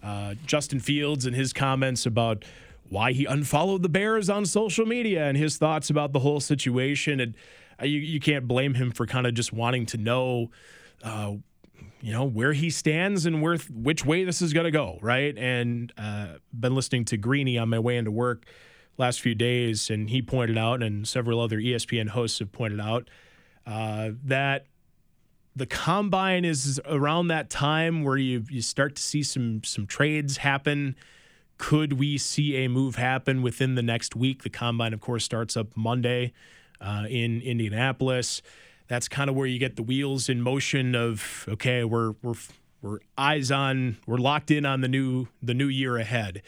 uh, 0.03 0.35
Justin 0.45 0.79
Fields 0.79 1.25
and 1.25 1.35
his 1.35 1.53
comments 1.53 2.05
about 2.05 2.43
why 2.89 3.13
he 3.13 3.25
unfollowed 3.25 3.83
the 3.83 3.89
Bears 3.89 4.29
on 4.29 4.45
social 4.45 4.85
media 4.85 5.25
and 5.27 5.37
his 5.37 5.57
thoughts 5.57 5.89
about 5.89 6.11
the 6.11 6.19
whole 6.19 6.39
situation. 6.39 7.19
And 7.19 7.35
you, 7.81 7.99
you 7.99 8.19
can't 8.19 8.47
blame 8.47 8.73
him 8.73 8.91
for 8.91 9.05
kind 9.05 9.27
of 9.27 9.33
just 9.33 9.53
wanting 9.53 9.85
to 9.87 9.97
know, 9.97 10.49
uh, 11.03 11.33
you 12.01 12.13
know, 12.13 12.23
where 12.23 12.53
he 12.53 12.69
stands 12.69 13.25
and 13.25 13.41
where 13.41 13.57
which 13.57 14.05
way 14.05 14.23
this 14.23 14.41
is 14.41 14.53
going 14.53 14.65
to 14.65 14.71
go, 14.71 14.97
right? 15.01 15.37
And 15.37 15.91
uh, 15.97 16.35
been 16.57 16.75
listening 16.75 17.05
to 17.05 17.17
Greeny 17.17 17.57
on 17.57 17.69
my 17.69 17.79
way 17.79 17.97
into 17.97 18.11
work 18.11 18.45
last 18.97 19.21
few 19.21 19.35
days, 19.35 19.89
and 19.89 20.09
he 20.09 20.21
pointed 20.21 20.57
out, 20.57 20.83
and 20.83 21.07
several 21.07 21.39
other 21.39 21.57
ESPN 21.57 22.09
hosts 22.09 22.39
have 22.39 22.51
pointed 22.51 22.79
out, 22.79 23.09
uh, 23.65 24.11
that 24.23 24.65
the 25.55 25.65
combine 25.65 26.45
is 26.45 26.79
around 26.85 27.27
that 27.27 27.49
time 27.49 28.03
where 28.03 28.17
you 28.17 28.45
you 28.49 28.61
start 28.61 28.95
to 28.95 29.01
see 29.01 29.23
some 29.23 29.63
some 29.63 29.85
trades 29.85 30.37
happen. 30.37 30.95
Could 31.57 31.93
we 31.93 32.17
see 32.17 32.55
a 32.63 32.69
move 32.69 32.95
happen 32.95 33.41
within 33.41 33.75
the 33.75 33.81
next 33.81 34.15
week? 34.15 34.43
The 34.43 34.49
combine, 34.49 34.93
of 34.93 35.01
course, 35.01 35.25
starts 35.25 35.57
up 35.57 35.75
Monday 35.75 36.31
uh, 36.79 37.05
in 37.09 37.41
Indianapolis. 37.41 38.41
That's 38.89 39.07
kind 39.07 39.29
of 39.29 39.35
where 39.35 39.47
you 39.47 39.59
get 39.59 39.77
the 39.77 39.83
wheels 39.83 40.27
in 40.27 40.41
motion. 40.41 40.95
Of 40.95 41.45
okay, 41.47 41.85
we're 41.85 42.15
we're 42.21 42.33
we're 42.81 42.99
eyes 43.17 43.51
on, 43.51 43.97
we're 44.05 44.17
locked 44.17 44.51
in 44.51 44.65
on 44.65 44.81
the 44.81 44.87
new 44.87 45.27
the 45.41 45.53
new 45.53 45.67
year 45.67 45.97
ahead, 45.97 46.41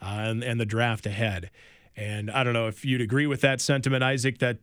uh, 0.00 0.24
and, 0.24 0.42
and 0.42 0.58
the 0.58 0.64
draft 0.64 1.04
ahead. 1.04 1.50
And 1.96 2.30
I 2.30 2.44
don't 2.44 2.54
know 2.54 2.68
if 2.68 2.84
you'd 2.84 3.00
agree 3.00 3.26
with 3.26 3.40
that 3.42 3.60
sentiment, 3.60 4.02
Isaac. 4.04 4.38
That 4.38 4.58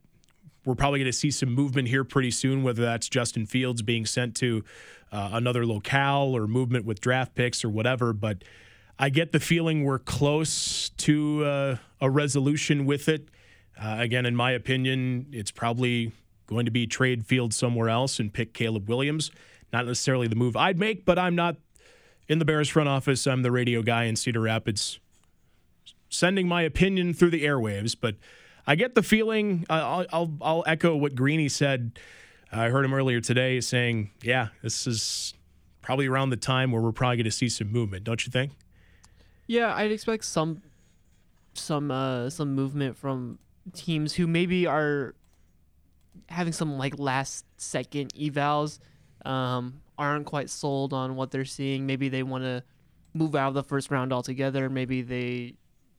we're 0.65 0.75
probably 0.75 0.99
going 0.99 1.11
to 1.11 1.17
see 1.17 1.29
some 1.29 1.53
movement 1.53 1.89
here 1.89 2.03
pretty 2.03 2.31
soon, 2.31 2.63
whether 2.63 2.81
that's 2.81 3.09
Justin 3.09 3.45
Fields 3.45 3.81
being 3.81 4.05
sent 4.05 4.35
to 4.37 4.63
uh, 5.11 5.31
another 5.33 5.65
locale 5.65 6.35
or 6.35 6.47
movement 6.47 6.85
with 6.85 7.01
draft 7.01 7.35
picks 7.35 7.63
or 7.63 7.69
whatever. 7.69 8.13
But 8.13 8.43
I 8.97 9.09
get 9.09 9.33
the 9.33 9.39
feeling 9.39 9.83
we're 9.83 9.99
close 9.99 10.89
to 10.89 11.45
uh, 11.45 11.77
a 11.99 12.09
resolution 12.09 12.85
with 12.85 13.09
it. 13.09 13.27
Uh, 13.79 13.97
again, 13.99 14.25
in 14.25 14.35
my 14.35 14.51
opinion, 14.51 15.27
it's 15.31 15.51
probably 15.51 16.13
going 16.47 16.65
to 16.65 16.71
be 16.71 16.87
trade 16.87 17.25
field 17.25 17.53
somewhere 17.53 17.89
else 17.89 18.19
and 18.19 18.33
pick 18.33 18.53
Caleb 18.53 18.89
Williams. 18.89 19.31
Not 19.71 19.85
necessarily 19.85 20.27
the 20.27 20.35
move 20.35 20.55
I'd 20.55 20.79
make, 20.79 21.05
but 21.05 21.19
I'm 21.19 21.35
not 21.35 21.57
in 22.27 22.39
the 22.39 22.45
Bears 22.45 22.69
front 22.69 22.89
office. 22.89 23.27
I'm 23.27 23.41
the 23.41 23.51
radio 23.51 23.81
guy 23.81 24.05
in 24.05 24.15
Cedar 24.15 24.41
Rapids, 24.41 24.99
sending 26.09 26.47
my 26.47 26.61
opinion 26.61 27.13
through 27.13 27.31
the 27.31 27.43
airwaves. 27.43 27.95
But 27.99 28.15
I 28.65 28.75
get 28.75 28.95
the 28.95 29.03
feeling. 29.03 29.65
I'll, 29.69 30.05
I'll 30.11 30.37
I'll 30.41 30.63
echo 30.65 30.95
what 30.95 31.15
Greeny 31.15 31.49
said. 31.49 31.99
I 32.51 32.69
heard 32.69 32.85
him 32.85 32.93
earlier 32.93 33.19
today 33.19 33.59
saying, 33.59 34.11
"Yeah, 34.23 34.49
this 34.63 34.87
is 34.87 35.33
probably 35.81 36.07
around 36.07 36.29
the 36.29 36.37
time 36.37 36.71
where 36.71 36.81
we're 36.81 36.91
probably 36.91 37.17
going 37.17 37.25
to 37.25 37.31
see 37.31 37.49
some 37.49 37.71
movement." 37.71 38.03
Don't 38.05 38.25
you 38.25 38.31
think? 38.31 38.53
Yeah, 39.47 39.73
I'd 39.75 39.91
expect 39.91 40.25
some 40.25 40.61
some 41.53 41.91
uh 41.91 42.29
some 42.29 42.55
movement 42.55 42.97
from 42.97 43.39
teams 43.73 44.13
who 44.13 44.27
maybe 44.27 44.65
are 44.65 45.15
having 46.29 46.53
some 46.53 46.77
like 46.77 46.97
last 46.99 47.45
second 47.57 48.13
evals 48.13 48.79
um 49.25 49.81
aren't 49.97 50.25
quite 50.25 50.49
sold 50.49 50.93
on 50.93 51.15
what 51.15 51.31
they're 51.31 51.45
seeing. 51.45 51.85
Maybe 51.85 52.09
they 52.09 52.23
want 52.23 52.43
to 52.43 52.63
move 53.13 53.35
out 53.35 53.49
of 53.49 53.53
the 53.55 53.63
first 53.63 53.89
round 53.89 54.13
altogether. 54.13 54.69
Maybe 54.69 55.01
they 55.01 55.55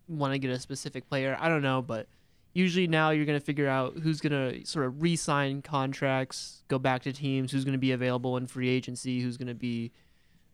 want 0.07 0.33
to 0.35 0.39
get 0.39 0.51
a 0.51 0.59
specific 0.59 1.09
player. 1.09 1.37
I 1.41 1.49
don't 1.49 1.63
know, 1.63 1.83
but 1.83 2.07
usually 2.55 2.87
now 2.87 3.11
you're 3.11 3.25
going 3.25 3.39
to 3.39 3.45
figure 3.45 3.69
out 3.69 3.99
who's 3.99 4.21
going 4.21 4.33
to 4.33 4.65
sort 4.65 4.87
of 4.87 5.03
re-sign 5.03 5.63
contracts, 5.63 6.63
go 6.69 6.79
back 6.79 7.03
to 7.03 7.13
teams, 7.13 7.51
who's 7.51 7.65
going 7.65 7.73
to 7.73 7.79
be 7.79 7.91
available 7.91 8.37
in 8.37 8.47
free 8.47 8.69
agency, 8.69 9.21
who's 9.21 9.37
going 9.37 9.49
to 9.49 9.55
be 9.55 9.91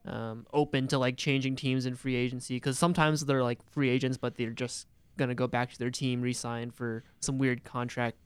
um, 0.06 0.46
open 0.52 0.86
to 0.88 0.98
like 0.98 1.16
changing 1.16 1.56
teams 1.56 1.86
in 1.86 1.94
free 1.94 2.14
agency 2.14 2.56
because 2.56 2.78
sometimes 2.78 3.24
they're 3.24 3.42
like 3.42 3.58
free 3.70 3.88
agents, 3.88 4.16
but 4.16 4.36
they're 4.36 4.50
just 4.50 4.86
gonna 5.16 5.34
go 5.34 5.46
back 5.46 5.72
to 5.72 5.78
their 5.78 5.90
team, 5.90 6.20
re-sign 6.20 6.70
for 6.70 7.04
some 7.20 7.38
weird 7.38 7.64
contract 7.64 8.16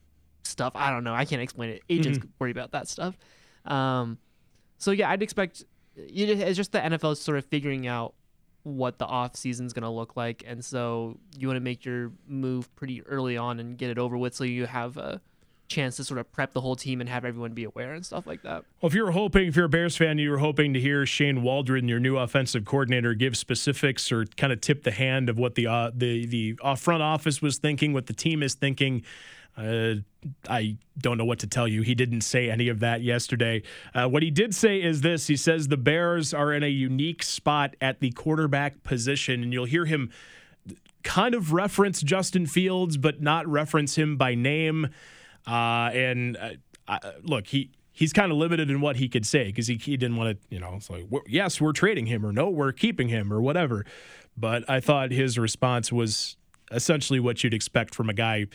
stuff. 0.43 0.73
I 0.75 0.89
don't 0.91 1.03
know. 1.03 1.13
I 1.13 1.25
can't 1.25 1.41
explain 1.41 1.69
it. 1.71 1.83
Agents 1.89 2.19
Mhm. 2.19 2.27
worry 2.39 2.51
about 2.51 2.71
that 2.71 2.87
stuff. 2.87 3.17
Um, 3.65 4.17
so 4.77 4.91
yeah, 4.91 5.09
I'd 5.09 5.21
expect 5.21 5.65
it's 5.95 6.55
just 6.57 6.71
the 6.71 6.79
NFL 6.83 7.11
is 7.11 7.19
sort 7.21 7.37
of 7.37 7.45
figuring 7.45 7.85
out 7.87 8.13
what 8.63 8.97
the 8.99 9.05
off 9.05 9.35
season's 9.35 9.73
gonna 9.73 9.91
look 9.91 10.15
like, 10.15 10.43
and 10.47 10.63
so 10.63 11.17
you 11.37 11.47
want 11.47 11.55
to 11.57 11.61
make 11.61 11.83
your 11.85 12.11
move 12.27 12.73
pretty 12.75 13.01
early 13.03 13.35
on 13.37 13.59
and 13.59 13.77
get 13.77 13.89
it 13.89 13.97
over 13.97 14.17
with, 14.17 14.33
so 14.35 14.43
you 14.43 14.65
have 14.65 14.97
a 14.97 15.21
chance 15.67 15.97
to 15.97 16.03
sort 16.03 16.19
of 16.19 16.31
prep 16.31 16.51
the 16.53 16.61
whole 16.61 16.75
team 16.75 16.99
and 16.99 17.09
have 17.09 17.23
everyone 17.23 17.53
be 17.53 17.63
aware 17.63 17.93
and 17.93 18.03
stuff 18.05 18.25
like 18.25 18.41
that. 18.41 18.63
Well, 18.81 18.87
if 18.87 18.93
you 18.95 19.03
were 19.03 19.11
hoping, 19.11 19.47
if 19.47 19.55
you're 19.55 19.65
a 19.65 19.69
Bears 19.69 19.95
fan, 19.95 20.17
you 20.17 20.31
were 20.31 20.39
hoping 20.39 20.73
to 20.73 20.79
hear 20.79 21.05
Shane 21.05 21.43
Waldron, 21.43 21.87
your 21.87 21.99
new 21.99 22.17
offensive 22.17 22.65
coordinator, 22.65 23.13
give 23.13 23.37
specifics 23.37 24.11
or 24.11 24.25
kind 24.25 24.51
of 24.51 24.61
tip 24.61 24.83
the 24.83 24.91
hand 24.91 25.29
of 25.29 25.37
what 25.37 25.55
the 25.55 25.67
uh, 25.67 25.91
the 25.93 26.25
the 26.25 26.57
uh, 26.63 26.75
front 26.75 27.03
office 27.03 27.41
was 27.41 27.57
thinking, 27.59 27.93
what 27.93 28.07
the 28.07 28.13
team 28.13 28.41
is 28.41 28.55
thinking. 28.55 29.03
Uh, 29.59 29.95
I 30.49 30.77
don't 30.97 31.17
know 31.17 31.25
what 31.25 31.39
to 31.39 31.47
tell 31.47 31.67
you. 31.67 31.81
He 31.81 31.95
didn't 31.95 32.21
say 32.21 32.49
any 32.49 32.69
of 32.69 32.79
that 32.79 33.01
yesterday. 33.01 33.63
Uh, 33.93 34.07
what 34.07 34.23
he 34.23 34.31
did 34.31 34.55
say 34.55 34.81
is 34.81 35.01
this: 35.01 35.27
He 35.27 35.35
says 35.35 35.67
the 35.67 35.77
Bears 35.77 36.33
are 36.33 36.53
in 36.53 36.63
a 36.63 36.69
unique 36.69 37.23
spot 37.23 37.75
at 37.81 37.99
the 37.99 38.11
quarterback 38.11 38.83
position, 38.83 39.43
and 39.43 39.51
you'll 39.51 39.65
hear 39.65 39.85
him 39.85 40.09
kind 41.03 41.35
of 41.35 41.53
reference 41.53 42.01
Justin 42.01 42.45
Fields, 42.45 42.97
but 42.97 43.21
not 43.21 43.47
reference 43.47 43.97
him 43.97 44.17
by 44.17 44.35
name. 44.35 44.89
Uh, 45.47 45.89
and 45.93 46.37
uh, 46.37 46.49
I, 46.87 46.99
look, 47.23 47.47
he 47.47 47.71
he's 47.91 48.13
kind 48.13 48.31
of 48.31 48.37
limited 48.37 48.69
in 48.69 48.79
what 48.79 48.95
he 48.95 49.09
could 49.09 49.25
say 49.25 49.45
because 49.45 49.67
he, 49.67 49.75
he 49.75 49.97
didn't 49.97 50.15
want 50.15 50.39
to, 50.39 50.55
you 50.55 50.59
know, 50.59 50.75
it's 50.75 50.89
like, 50.89 51.05
yes, 51.27 51.59
we're 51.59 51.73
trading 51.73 52.05
him, 52.05 52.25
or 52.25 52.31
no, 52.31 52.49
we're 52.49 52.71
keeping 52.71 53.09
him, 53.09 53.33
or 53.33 53.41
whatever. 53.41 53.85
But 54.37 54.69
I 54.69 54.79
thought 54.79 55.11
his 55.11 55.37
response 55.37 55.91
was 55.91 56.37
essentially 56.71 57.19
what 57.19 57.43
you'd 57.43 57.53
expect 57.53 57.93
from 57.93 58.09
a 58.09 58.13
guy 58.13 58.45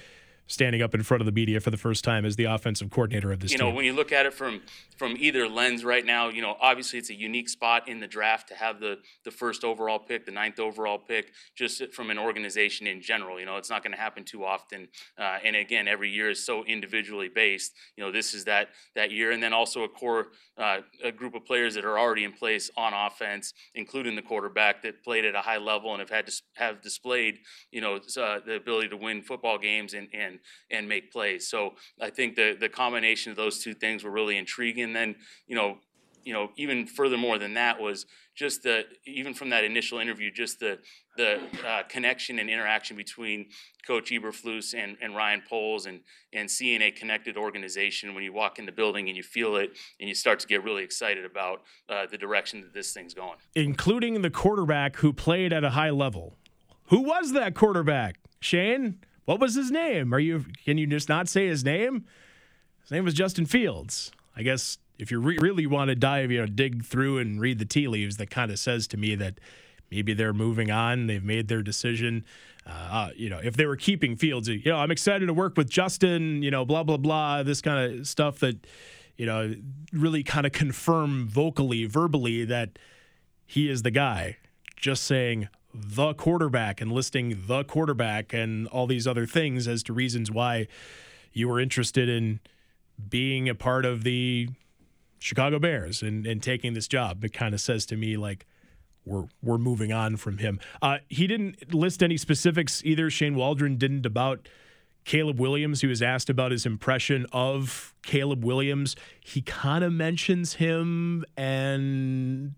standing 0.46 0.82
up 0.82 0.94
in 0.94 1.02
front 1.02 1.20
of 1.20 1.26
the 1.26 1.32
media 1.32 1.60
for 1.60 1.70
the 1.70 1.76
first 1.76 2.04
time 2.04 2.24
as 2.24 2.36
the 2.36 2.44
offensive 2.44 2.90
coordinator 2.90 3.32
of 3.32 3.40
this 3.40 3.50
team. 3.50 3.60
you 3.60 3.66
know, 3.66 3.74
when 3.74 3.84
you 3.84 3.92
look 3.92 4.12
at 4.12 4.26
it 4.26 4.34
from 4.34 4.62
from 4.96 5.16
either 5.18 5.48
lens 5.48 5.84
right 5.84 6.06
now, 6.06 6.28
you 6.28 6.40
know, 6.40 6.56
obviously 6.60 6.98
it's 6.98 7.10
a 7.10 7.14
unique 7.14 7.48
spot 7.48 7.88
in 7.88 7.98
the 7.98 8.06
draft 8.06 8.48
to 8.48 8.54
have 8.54 8.80
the 8.80 8.98
the 9.24 9.30
first 9.30 9.64
overall 9.64 9.98
pick, 9.98 10.26
the 10.26 10.32
ninth 10.32 10.58
overall 10.58 10.98
pick, 10.98 11.32
just 11.54 11.82
from 11.92 12.10
an 12.10 12.18
organization 12.18 12.86
in 12.86 13.00
general. 13.00 13.40
You 13.40 13.46
know, 13.46 13.56
it's 13.56 13.70
not 13.70 13.82
going 13.82 13.92
to 13.92 14.00
happen 14.00 14.24
too 14.24 14.44
often, 14.44 14.88
uh, 15.18 15.38
and 15.42 15.56
again, 15.56 15.88
every 15.88 16.10
year 16.10 16.30
is 16.30 16.44
so 16.44 16.64
individually 16.64 17.28
based. 17.28 17.72
You 17.96 18.04
know, 18.04 18.12
this 18.12 18.34
is 18.34 18.44
that 18.44 18.68
that 18.94 19.10
year, 19.10 19.30
and 19.30 19.42
then 19.42 19.52
also 19.52 19.82
a 19.82 19.88
core 19.88 20.28
uh, 20.56 20.80
a 21.02 21.10
group 21.10 21.34
of 21.34 21.44
players 21.44 21.74
that 21.74 21.84
are 21.84 21.98
already 21.98 22.24
in 22.24 22.32
place 22.32 22.70
on 22.76 22.92
offense, 22.92 23.54
including 23.74 24.14
the 24.14 24.22
quarterback 24.22 24.82
that 24.82 25.02
played 25.02 25.24
at 25.24 25.34
a 25.34 25.40
high 25.40 25.58
level 25.58 25.92
and 25.92 26.00
have 26.00 26.10
had 26.10 26.26
to 26.26 26.42
have 26.54 26.80
displayed, 26.80 27.38
you 27.72 27.80
know, 27.80 27.96
uh, 27.96 28.38
the 28.46 28.54
ability 28.54 28.88
to 28.88 28.96
win 28.96 29.22
football 29.22 29.58
games 29.58 29.94
and 29.94 30.08
and 30.12 30.33
and 30.70 30.88
make 30.88 31.12
plays. 31.12 31.48
So 31.48 31.74
I 32.00 32.10
think 32.10 32.36
the 32.36 32.56
the 32.58 32.68
combination 32.68 33.30
of 33.30 33.36
those 33.36 33.58
two 33.62 33.74
things 33.74 34.04
were 34.04 34.10
really 34.10 34.36
intriguing. 34.36 34.84
And 34.84 34.96
then 34.96 35.16
you 35.46 35.56
know, 35.56 35.78
you 36.24 36.32
know, 36.32 36.50
even 36.56 36.86
furthermore 36.86 37.38
than 37.38 37.54
that 37.54 37.80
was 37.80 38.06
just 38.34 38.62
the 38.62 38.84
even 39.06 39.34
from 39.34 39.50
that 39.50 39.64
initial 39.64 39.98
interview, 39.98 40.30
just 40.30 40.58
the 40.60 40.78
the 41.16 41.40
uh, 41.64 41.82
connection 41.88 42.40
and 42.40 42.50
interaction 42.50 42.96
between 42.96 43.46
Coach 43.86 44.10
Eberflus 44.10 44.74
and, 44.74 44.96
and 45.00 45.14
Ryan 45.14 45.42
Poles 45.48 45.86
and 45.86 46.00
and 46.32 46.50
seeing 46.50 46.82
a 46.82 46.90
connected 46.90 47.36
organization 47.36 48.14
when 48.14 48.24
you 48.24 48.32
walk 48.32 48.58
in 48.58 48.66
the 48.66 48.72
building 48.72 49.08
and 49.08 49.16
you 49.16 49.22
feel 49.22 49.56
it 49.56 49.76
and 50.00 50.08
you 50.08 50.14
start 50.14 50.40
to 50.40 50.46
get 50.48 50.64
really 50.64 50.82
excited 50.82 51.24
about 51.24 51.62
uh, 51.88 52.06
the 52.10 52.18
direction 52.18 52.60
that 52.62 52.74
this 52.74 52.92
thing's 52.92 53.14
going. 53.14 53.36
including 53.54 54.22
the 54.22 54.30
quarterback 54.30 54.96
who 54.96 55.12
played 55.12 55.52
at 55.52 55.62
a 55.62 55.70
high 55.70 55.90
level. 55.90 56.36
Who 56.88 57.00
was 57.00 57.32
that 57.32 57.54
quarterback? 57.54 58.16
Shane? 58.40 58.98
What 59.24 59.40
was 59.40 59.54
his 59.54 59.70
name? 59.70 60.12
Are 60.12 60.20
you 60.20 60.44
can 60.64 60.78
you 60.78 60.86
just 60.86 61.08
not 61.08 61.28
say 61.28 61.46
his 61.46 61.64
name? 61.64 62.04
His 62.82 62.90
name 62.90 63.04
was 63.04 63.14
Justin 63.14 63.46
Fields. 63.46 64.12
I 64.36 64.42
guess 64.42 64.78
if 64.98 65.10
you 65.10 65.20
re- 65.20 65.38
really 65.40 65.66
want 65.66 65.88
to 65.88 65.94
dive, 65.94 66.30
you 66.30 66.40
know, 66.40 66.46
dig 66.46 66.84
through 66.84 67.18
and 67.18 67.40
read 67.40 67.58
the 67.58 67.64
tea 67.64 67.88
leaves, 67.88 68.16
that 68.18 68.30
kind 68.30 68.50
of 68.50 68.58
says 68.58 68.86
to 68.88 68.96
me 68.96 69.14
that 69.14 69.40
maybe 69.90 70.12
they're 70.12 70.34
moving 70.34 70.70
on. 70.70 71.06
They've 71.06 71.24
made 71.24 71.48
their 71.48 71.62
decision. 71.62 72.24
Uh, 72.66 72.70
uh, 72.70 73.10
you 73.16 73.30
know, 73.30 73.40
if 73.42 73.56
they 73.56 73.66
were 73.66 73.76
keeping 73.76 74.16
Fields, 74.16 74.48
you 74.48 74.60
know, 74.66 74.76
I'm 74.76 74.90
excited 74.90 75.26
to 75.26 75.34
work 75.34 75.56
with 75.56 75.70
Justin. 75.70 76.42
You 76.42 76.50
know, 76.50 76.64
blah 76.64 76.82
blah 76.82 76.98
blah. 76.98 77.42
This 77.42 77.60
kind 77.60 78.00
of 78.00 78.06
stuff 78.06 78.40
that 78.40 78.66
you 79.16 79.26
know 79.26 79.54
really 79.92 80.22
kind 80.22 80.46
of 80.46 80.52
confirm 80.52 81.28
vocally, 81.28 81.86
verbally 81.86 82.44
that 82.44 82.78
he 83.46 83.70
is 83.70 83.82
the 83.82 83.90
guy. 83.90 84.36
Just 84.76 85.04
saying 85.04 85.48
the 85.74 86.14
quarterback 86.14 86.80
and 86.80 86.92
listing 86.92 87.42
the 87.46 87.64
quarterback 87.64 88.32
and 88.32 88.68
all 88.68 88.86
these 88.86 89.06
other 89.06 89.26
things 89.26 89.66
as 89.66 89.82
to 89.82 89.92
reasons 89.92 90.30
why 90.30 90.68
you 91.32 91.48
were 91.48 91.58
interested 91.58 92.08
in 92.08 92.40
being 93.08 93.48
a 93.48 93.54
part 93.54 93.84
of 93.84 94.04
the 94.04 94.48
Chicago 95.18 95.58
Bears 95.58 96.02
and, 96.02 96.26
and 96.26 96.42
taking 96.42 96.74
this 96.74 96.86
job. 96.86 97.24
It 97.24 97.32
kind 97.32 97.54
of 97.54 97.60
says 97.60 97.86
to 97.86 97.96
me 97.96 98.16
like 98.16 98.46
we're 99.04 99.24
we're 99.42 99.58
moving 99.58 99.92
on 99.92 100.16
from 100.16 100.38
him. 100.38 100.60
Uh, 100.80 100.98
he 101.08 101.26
didn't 101.26 101.74
list 101.74 102.02
any 102.02 102.16
specifics 102.16 102.82
either. 102.84 103.10
Shane 103.10 103.34
Waldron 103.34 103.76
didn't 103.76 104.06
about 104.06 104.48
Caleb 105.04 105.38
Williams. 105.38 105.80
He 105.80 105.86
was 105.86 106.02
asked 106.02 106.30
about 106.30 106.52
his 106.52 106.64
impression 106.64 107.26
of 107.32 107.94
Caleb 108.02 108.44
Williams. 108.44 108.96
He 109.20 109.42
kind 109.42 109.84
of 109.84 109.92
mentions 109.92 110.54
him 110.54 111.24
and 111.36 112.54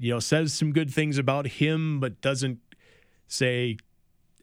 you 0.00 0.12
know 0.12 0.18
says 0.18 0.52
some 0.52 0.72
good 0.72 0.90
things 0.90 1.18
about 1.18 1.46
him, 1.46 2.00
but 2.00 2.20
doesn't 2.20 2.58
say 3.28 3.76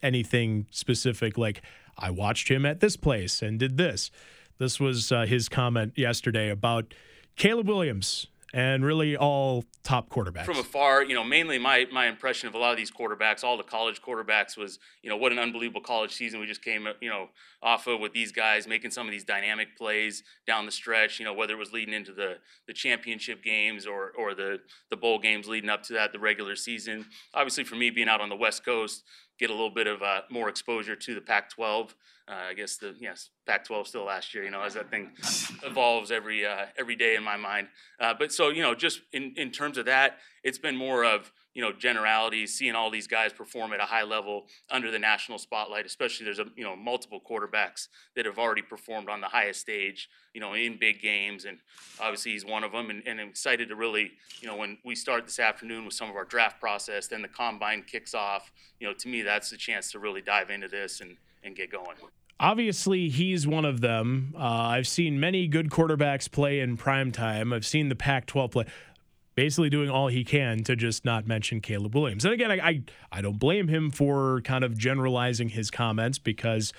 anything 0.02 0.68
specific 0.70 1.38
like 1.38 1.62
I 1.98 2.12
watched 2.12 2.50
him 2.50 2.66
at 2.66 2.80
this 2.80 2.96
place 2.96 3.42
and 3.42 3.60
did 3.60 3.78
this. 3.78 4.12
This 4.60 4.80
was 4.80 5.12
uh, 5.12 5.26
his 5.26 5.50
comment 5.50 5.94
yesterday 5.96 6.50
about 6.50 6.94
Caleb 7.36 7.68
Williams 7.68 8.28
and 8.54 8.84
really 8.86 9.18
all 9.18 9.66
top 9.84 10.10
quarterbacks. 10.10 10.46
From 10.46 10.58
afar, 10.58 11.04
you 11.04 11.14
know, 11.14 11.24
mainly 11.24 11.58
my 11.58 11.86
my 11.92 12.08
impression 12.08 12.48
of 12.48 12.56
a 12.56 12.58
lot 12.58 12.72
of 12.72 12.78
these 12.78 12.92
quarterbacks, 12.92 13.44
all 13.44 13.58
the 13.58 13.64
college 13.64 14.02
quarterbacks, 14.02 14.58
was 14.58 14.80
you 15.02 15.10
know 15.10 15.18
what 15.18 15.32
an 15.32 15.40
unbelievable 15.40 15.82
college 15.82 16.14
season 16.14 16.40
we 16.40 16.46
just 16.46 16.64
came 16.64 16.88
you 17.02 17.10
know 17.10 17.30
off 17.62 17.88
of 17.88 18.00
with 18.00 18.14
these 18.14 18.32
guys 18.32 18.68
making 18.68 18.92
some 18.92 19.08
of 19.08 19.12
these 19.12 19.24
dynamic 19.24 19.78
plays 19.78 20.24
down 20.46 20.66
the 20.66 20.72
stretch. 20.72 21.20
You 21.20 21.26
know, 21.26 21.34
whether 21.34 21.54
it 21.54 21.58
was 21.58 21.72
leading 21.72 21.94
into 21.94 22.14
the 22.14 22.38
the 22.68 22.74
championship 22.74 23.44
games 23.44 23.86
or 23.86 24.12
or 24.18 24.34
the 24.34 24.60
the 24.90 24.98
bowl 24.98 25.20
games 25.20 25.48
leading 25.48 25.70
up 25.70 25.84
to 25.84 25.94
that, 25.94 26.14
the 26.14 26.20
regular 26.20 26.56
season. 26.56 27.06
Obviously, 27.34 27.64
for 27.64 27.76
me 27.76 27.90
being 27.90 28.10
out 28.10 28.22
on 28.22 28.30
the 28.30 28.36
West 28.36 28.64
Coast, 28.64 29.04
get 29.40 29.50
a 29.50 29.54
little 29.54 29.70
bit 29.70 29.88
of 29.88 30.02
uh, 30.02 30.22
more 30.30 30.50
exposure 30.50 30.96
to 30.96 31.16
the 31.16 31.22
Pac-12. 31.22 31.94
Uh, 32.30 32.34
I 32.50 32.54
guess 32.54 32.78
the 32.78 32.94
yes, 33.00 33.30
Pac-12 33.46 33.88
still 33.88 34.04
last 34.04 34.34
year. 34.34 34.44
You 34.44 34.52
know, 34.52 34.62
as 34.62 34.74
that 34.74 34.90
thing 34.90 35.12
evolves 35.64 36.12
every 36.12 36.46
uh, 36.46 36.66
every 36.78 36.96
day 36.96 37.16
in 37.16 37.24
my 37.24 37.38
mind. 37.38 37.68
Uh, 38.00 38.14
but 38.18 38.34
so 38.34 38.50
you 38.50 38.62
know, 38.62 38.76
just 38.76 39.02
in 39.14 39.34
in 39.38 39.52
terms 39.52 39.78
of 39.78 39.86
that, 39.86 40.18
it's 40.44 40.58
been 40.58 40.76
more 40.76 41.06
of 41.06 41.32
you 41.58 41.64
know 41.64 41.72
generalities, 41.72 42.54
seeing 42.54 42.76
all 42.76 42.92
these 42.92 43.08
guys 43.08 43.34
perform 43.34 43.74
at 43.74 43.80
a 43.80 43.86
high 43.86 44.04
level 44.04 44.46
under 44.70 44.92
the 44.92 45.00
national 45.00 45.40
spotlight. 45.40 45.88
Especially 45.88 46.24
there's 46.24 46.38
a 46.38 46.46
you 46.56 46.64
know 46.64 46.76
multiple 46.76 47.20
quarterbacks 47.20 47.88
that 48.16 48.28
have 48.28 48.38
already 48.38 48.62
performed 48.62 49.10
on 49.10 49.22
the 49.22 49.28
highest 49.28 49.62
stage. 49.62 50.08
You 50.36 50.40
know, 50.40 50.54
in 50.54 50.78
big 50.78 51.02
games, 51.02 51.46
and 51.46 51.58
obviously 52.00 52.34
he's 52.34 52.46
one 52.46 52.64
of 52.64 52.74
them. 52.74 52.92
And, 52.92 53.02
and 53.08 53.20
I'm 53.20 53.30
excited 53.30 53.70
to 53.70 53.76
really 53.76 54.12
you 54.40 54.48
know 54.48 54.56
when 54.56 54.78
we 54.86 54.94
start 54.94 55.26
this 55.26 55.40
afternoon 55.40 55.84
with 55.84 55.96
some 55.96 56.12
of 56.12 56.16
our 56.16 56.26
draft 56.26 56.62
process, 56.62 57.08
then 57.08 57.24
the 57.24 57.28
combine 57.28 57.82
kicks 57.82 58.14
off. 58.14 58.52
You 58.80 58.88
know, 58.88 58.94
to 58.94 59.08
me 59.08 59.24
that's 59.24 59.50
the 59.50 59.58
chance 59.58 59.92
to 59.94 60.00
really 60.00 60.22
dive 60.22 60.52
into 60.52 60.68
this 60.68 61.02
and 61.02 61.18
and 61.44 61.56
get 61.56 61.72
going. 61.72 61.98
Obviously, 62.40 63.10
he's 63.10 63.48
one 63.48 63.66
of 63.66 63.82
them. 63.82 64.36
Uh, 64.38 64.44
I've 64.44 64.88
seen 64.88 65.20
many 65.20 65.48
good 65.48 65.72
quarterbacks 65.72 66.30
play 66.30 66.60
in 66.60 66.78
prime 66.78 67.12
time. 67.12 67.52
I've 67.52 67.66
seen 67.66 67.90
the 67.90 67.96
Pac 67.96 68.28
12 68.28 68.52
play, 68.52 68.66
basically 69.38 69.70
doing 69.70 69.88
all 69.88 70.08
he 70.08 70.24
can 70.24 70.64
to 70.64 70.76
just 70.76 71.06
not 71.06 71.28
mention 71.28 71.62
Caleb 71.62 71.94
Williams. 71.94 72.26
And 72.26 72.34
again, 72.34 72.50
I, 72.50 72.56
I, 72.56 72.82
I 73.12 73.22
don't 73.22 73.38
blame 73.38 73.68
him 73.68 73.92
for 73.92 74.42
kind 74.42 74.64
of 74.64 74.76
generalizing 74.76 75.50
his 75.50 75.70
comments 75.70 76.18
because 76.18 76.74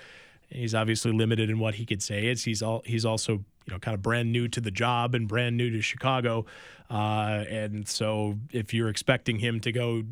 he's 0.49 0.75
obviously 0.75 1.13
limited 1.13 1.51
in 1.51 1.61
what 1.61 1.77
he 1.77 1.87
could 1.87 2.03
say. 2.03 2.27
It's 2.27 2.43
he's 2.43 2.61
all 2.61 2.83
he's 2.85 3.05
also 3.05 3.35
you 3.35 3.45
know 3.73 3.79
kind 3.79 3.95
of 3.95 4.03
brand 4.03 4.33
new 4.33 4.49
to 4.49 4.61
the 4.61 4.73
job 4.73 5.15
and 5.15 5.29
brand 5.29 5.57
new 5.57 5.71
to 5.71 5.81
Chicago, 5.81 6.47
uh, 6.91 7.45
and 7.49 7.89
so 7.89 8.37
if 8.53 8.75
you're 8.75 8.89
expecting 8.89 9.39
him 9.39 9.61
to 9.61 9.71
go 9.71 10.03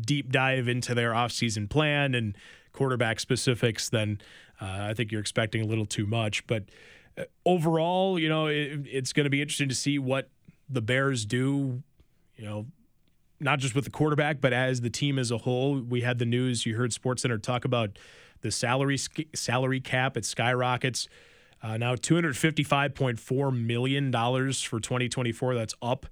deep 0.00 0.32
dive 0.32 0.68
into 0.68 0.94
their 0.94 1.10
offseason 1.10 1.68
plan 1.68 2.14
and 2.14 2.34
quarterback 2.72 3.20
specifics, 3.20 3.90
then 3.90 4.22
uh, 4.58 4.88
I 4.88 4.94
think 4.94 5.12
you're 5.12 5.20
expecting 5.20 5.60
a 5.60 5.66
little 5.66 5.86
too 5.86 6.06
much. 6.06 6.46
But 6.46 6.64
uh, 7.18 7.24
overall, 7.44 8.18
you 8.18 8.30
know, 8.30 8.46
it, 8.46 8.86
it's 8.90 9.12
going 9.12 9.24
to 9.24 9.30
be 9.30 9.42
interesting 9.42 9.68
to 9.68 9.74
see 9.74 9.98
what 9.98 10.30
the 10.66 10.80
Bears 10.80 11.26
do. 11.26 11.82
You 12.40 12.46
know, 12.46 12.66
not 13.38 13.58
just 13.58 13.74
with 13.74 13.84
the 13.84 13.90
quarterback, 13.90 14.40
but 14.40 14.52
as 14.52 14.80
the 14.80 14.90
team 14.90 15.18
as 15.18 15.30
a 15.30 15.38
whole. 15.38 15.80
We 15.80 16.00
had 16.00 16.18
the 16.18 16.24
news. 16.24 16.66
You 16.66 16.76
heard 16.76 16.90
SportsCenter 16.90 17.42
talk 17.42 17.64
about 17.64 17.98
the 18.40 18.50
salary 18.50 18.98
salary 19.34 19.80
cap. 19.80 20.16
It 20.16 20.24
skyrockets. 20.24 21.08
Uh, 21.62 21.76
now 21.76 21.94
two 21.94 22.14
hundred 22.14 22.36
fifty 22.36 22.64
five 22.64 22.94
point 22.94 23.20
four 23.20 23.50
million 23.50 24.10
dollars 24.10 24.62
for 24.62 24.80
twenty 24.80 25.08
twenty 25.08 25.32
four. 25.32 25.54
That's 25.54 25.74
up. 25.82 26.06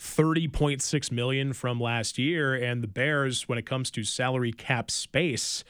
30.6 0.00 1.10
million 1.10 1.52
from 1.52 1.80
last 1.80 2.18
year 2.18 2.54
and 2.54 2.84
the 2.84 2.86
Bears 2.86 3.48
when 3.48 3.58
it 3.58 3.66
comes 3.66 3.90
to 3.90 4.04
salary 4.04 4.52
cap 4.52 4.92
space 4.92 5.64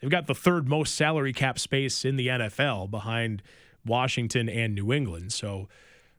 They've 0.00 0.10
got 0.10 0.26
the 0.26 0.34
third 0.34 0.68
most 0.68 0.94
salary 0.94 1.32
cap 1.32 1.58
space 1.58 2.04
in 2.04 2.16
the 2.16 2.28
NFL 2.28 2.90
behind 2.90 3.42
Washington 3.84 4.48
and 4.48 4.74
New 4.74 4.92
England. 4.92 5.32
So, 5.32 5.68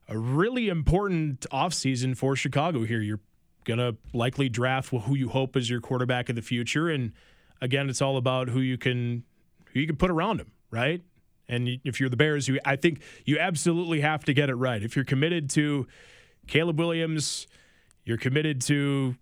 a 0.08 0.18
really 0.18 0.70
important 0.70 1.42
offseason 1.52 2.16
for 2.16 2.36
Chicago 2.36 2.84
here. 2.84 3.02
You're 3.02 3.20
going 3.66 3.80
to 3.80 3.98
likely 4.14 4.50
draft 4.50 4.90
who 4.90 5.16
you 5.16 5.30
hope 5.30 5.58
is 5.58 5.70
your 5.70 5.82
quarterback 5.82 6.30
of 6.30 6.36
the 6.36 6.42
future. 6.42 6.90
And 6.90 7.12
again, 7.62 7.90
it's 7.90 8.02
all 8.02 8.18
about 8.18 8.50
who 8.50 8.62
you 8.62 8.78
can 8.78 9.24
who 9.74 9.82
you 9.82 9.88
can 9.88 9.98
put 9.98 10.10
around 10.10 10.40
him, 10.40 10.52
right? 10.72 11.02
And 11.50 11.80
if 11.84 12.00
you're 12.00 12.10
the 12.10 12.18
Bears, 12.18 12.48
you 12.48 12.60
I 12.66 12.76
think 12.76 13.02
you 13.26 13.38
absolutely 13.38 14.02
have 14.02 14.24
to 14.26 14.34
get 14.34 14.50
it 14.50 14.56
right. 14.56 14.82
If 14.82 14.96
you're 14.96 15.06
committed 15.06 15.50
to 15.52 15.88
Caleb 16.48 16.80
Williams, 16.80 17.48
you're 18.06 18.18
committed 18.18 18.62
to 18.62 19.16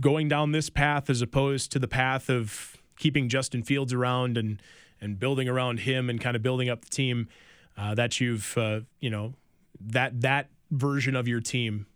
going 0.00 0.28
down 0.28 0.52
this 0.52 0.70
path 0.70 1.10
as 1.10 1.20
opposed 1.20 1.72
to 1.72 1.78
the 1.78 1.88
path 1.88 2.30
of 2.30 2.76
keeping 2.98 3.28
Justin 3.28 3.62
Fields 3.62 3.92
around 3.92 4.36
and 4.36 4.60
and 5.00 5.18
building 5.18 5.48
around 5.48 5.80
him 5.80 6.08
and 6.08 6.20
kind 6.20 6.36
of 6.36 6.42
building 6.42 6.68
up 6.70 6.82
the 6.82 6.90
team 6.90 7.28
uh, 7.76 7.94
that 7.94 8.20
you've 8.20 8.56
uh, 8.56 8.80
you 9.00 9.10
know 9.10 9.34
that 9.80 10.20
that 10.22 10.48
version 10.70 11.16
of 11.16 11.28
your 11.28 11.40
team. 11.40 11.86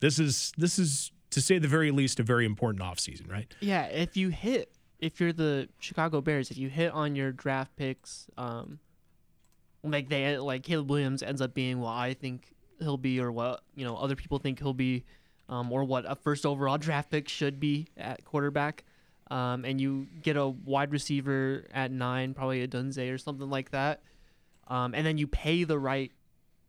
This 0.00 0.18
is 0.18 0.52
this 0.56 0.78
is 0.78 1.12
to 1.30 1.40
say 1.40 1.58
the 1.58 1.68
very 1.68 1.90
least 1.90 2.20
a 2.20 2.22
very 2.22 2.44
important 2.44 2.82
offseason, 2.82 3.30
right? 3.30 3.52
Yeah, 3.60 3.86
if 3.86 4.16
you 4.16 4.28
hit 4.28 4.72
if 4.98 5.20
you're 5.20 5.32
the 5.32 5.68
Chicago 5.78 6.20
Bears, 6.20 6.50
if 6.50 6.58
you 6.58 6.68
hit 6.68 6.92
on 6.92 7.16
your 7.16 7.32
draft 7.32 7.74
picks, 7.76 8.26
um, 8.36 8.78
like 9.82 10.08
they 10.08 10.38
like 10.38 10.62
Caleb 10.62 10.90
Williams 10.90 11.22
ends 11.22 11.40
up 11.40 11.54
being 11.54 11.80
what 11.80 11.92
I 11.92 12.14
think 12.14 12.54
he'll 12.78 12.96
be, 12.96 13.20
or 13.20 13.30
what 13.32 13.62
you 13.74 13.84
know 13.84 13.96
other 13.96 14.16
people 14.16 14.38
think 14.38 14.58
he'll 14.58 14.74
be, 14.74 15.04
um, 15.48 15.72
or 15.72 15.84
what 15.84 16.04
a 16.10 16.16
first 16.16 16.46
overall 16.46 16.78
draft 16.78 17.10
pick 17.10 17.28
should 17.28 17.58
be 17.60 17.88
at 17.96 18.24
quarterback 18.24 18.84
um, 19.32 19.64
and 19.64 19.80
you 19.80 20.08
get 20.22 20.36
a 20.36 20.46
wide 20.46 20.92
receiver 20.92 21.64
at 21.72 21.90
nine, 21.90 22.34
probably 22.34 22.66
Odunze 22.66 23.12
or 23.12 23.16
something 23.16 23.48
like 23.48 23.70
that, 23.70 24.02
um, 24.68 24.94
and 24.94 25.06
then 25.06 25.16
you 25.16 25.26
pay 25.26 25.64
the 25.64 25.78
right 25.78 26.12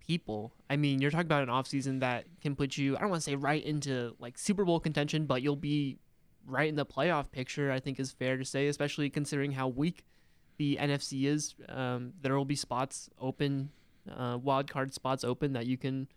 people. 0.05 0.53
I 0.69 0.75
mean, 0.75 1.01
you're 1.01 1.11
talking 1.11 1.25
about 1.25 1.43
an 1.43 1.49
offseason 1.49 1.99
that 2.01 2.25
can 2.41 2.55
put 2.55 2.77
you, 2.77 2.95
I 2.95 3.01
don't 3.01 3.09
want 3.09 3.21
to 3.21 3.29
say 3.29 3.35
right 3.35 3.63
into 3.63 4.15
like 4.19 4.37
Super 4.37 4.65
Bowl 4.65 4.79
contention, 4.79 5.25
but 5.25 5.41
you'll 5.41 5.55
be 5.55 5.97
right 6.45 6.67
in 6.67 6.75
the 6.75 6.85
playoff 6.85 7.31
picture, 7.31 7.71
I 7.71 7.79
think 7.79 7.99
is 7.99 8.11
fair 8.11 8.37
to 8.37 8.45
say, 8.45 8.67
especially 8.67 9.09
considering 9.09 9.51
how 9.51 9.67
weak 9.67 10.05
the 10.57 10.77
NFC 10.79 11.25
is. 11.25 11.55
Um, 11.69 12.13
there 12.21 12.37
will 12.37 12.45
be 12.45 12.55
spots 12.55 13.09
open, 13.19 13.69
uh, 14.09 14.37
wild 14.41 14.69
card 14.69 14.93
spots 14.93 15.23
open 15.23 15.53
that 15.53 15.65
you 15.65 15.77
can 15.77 16.07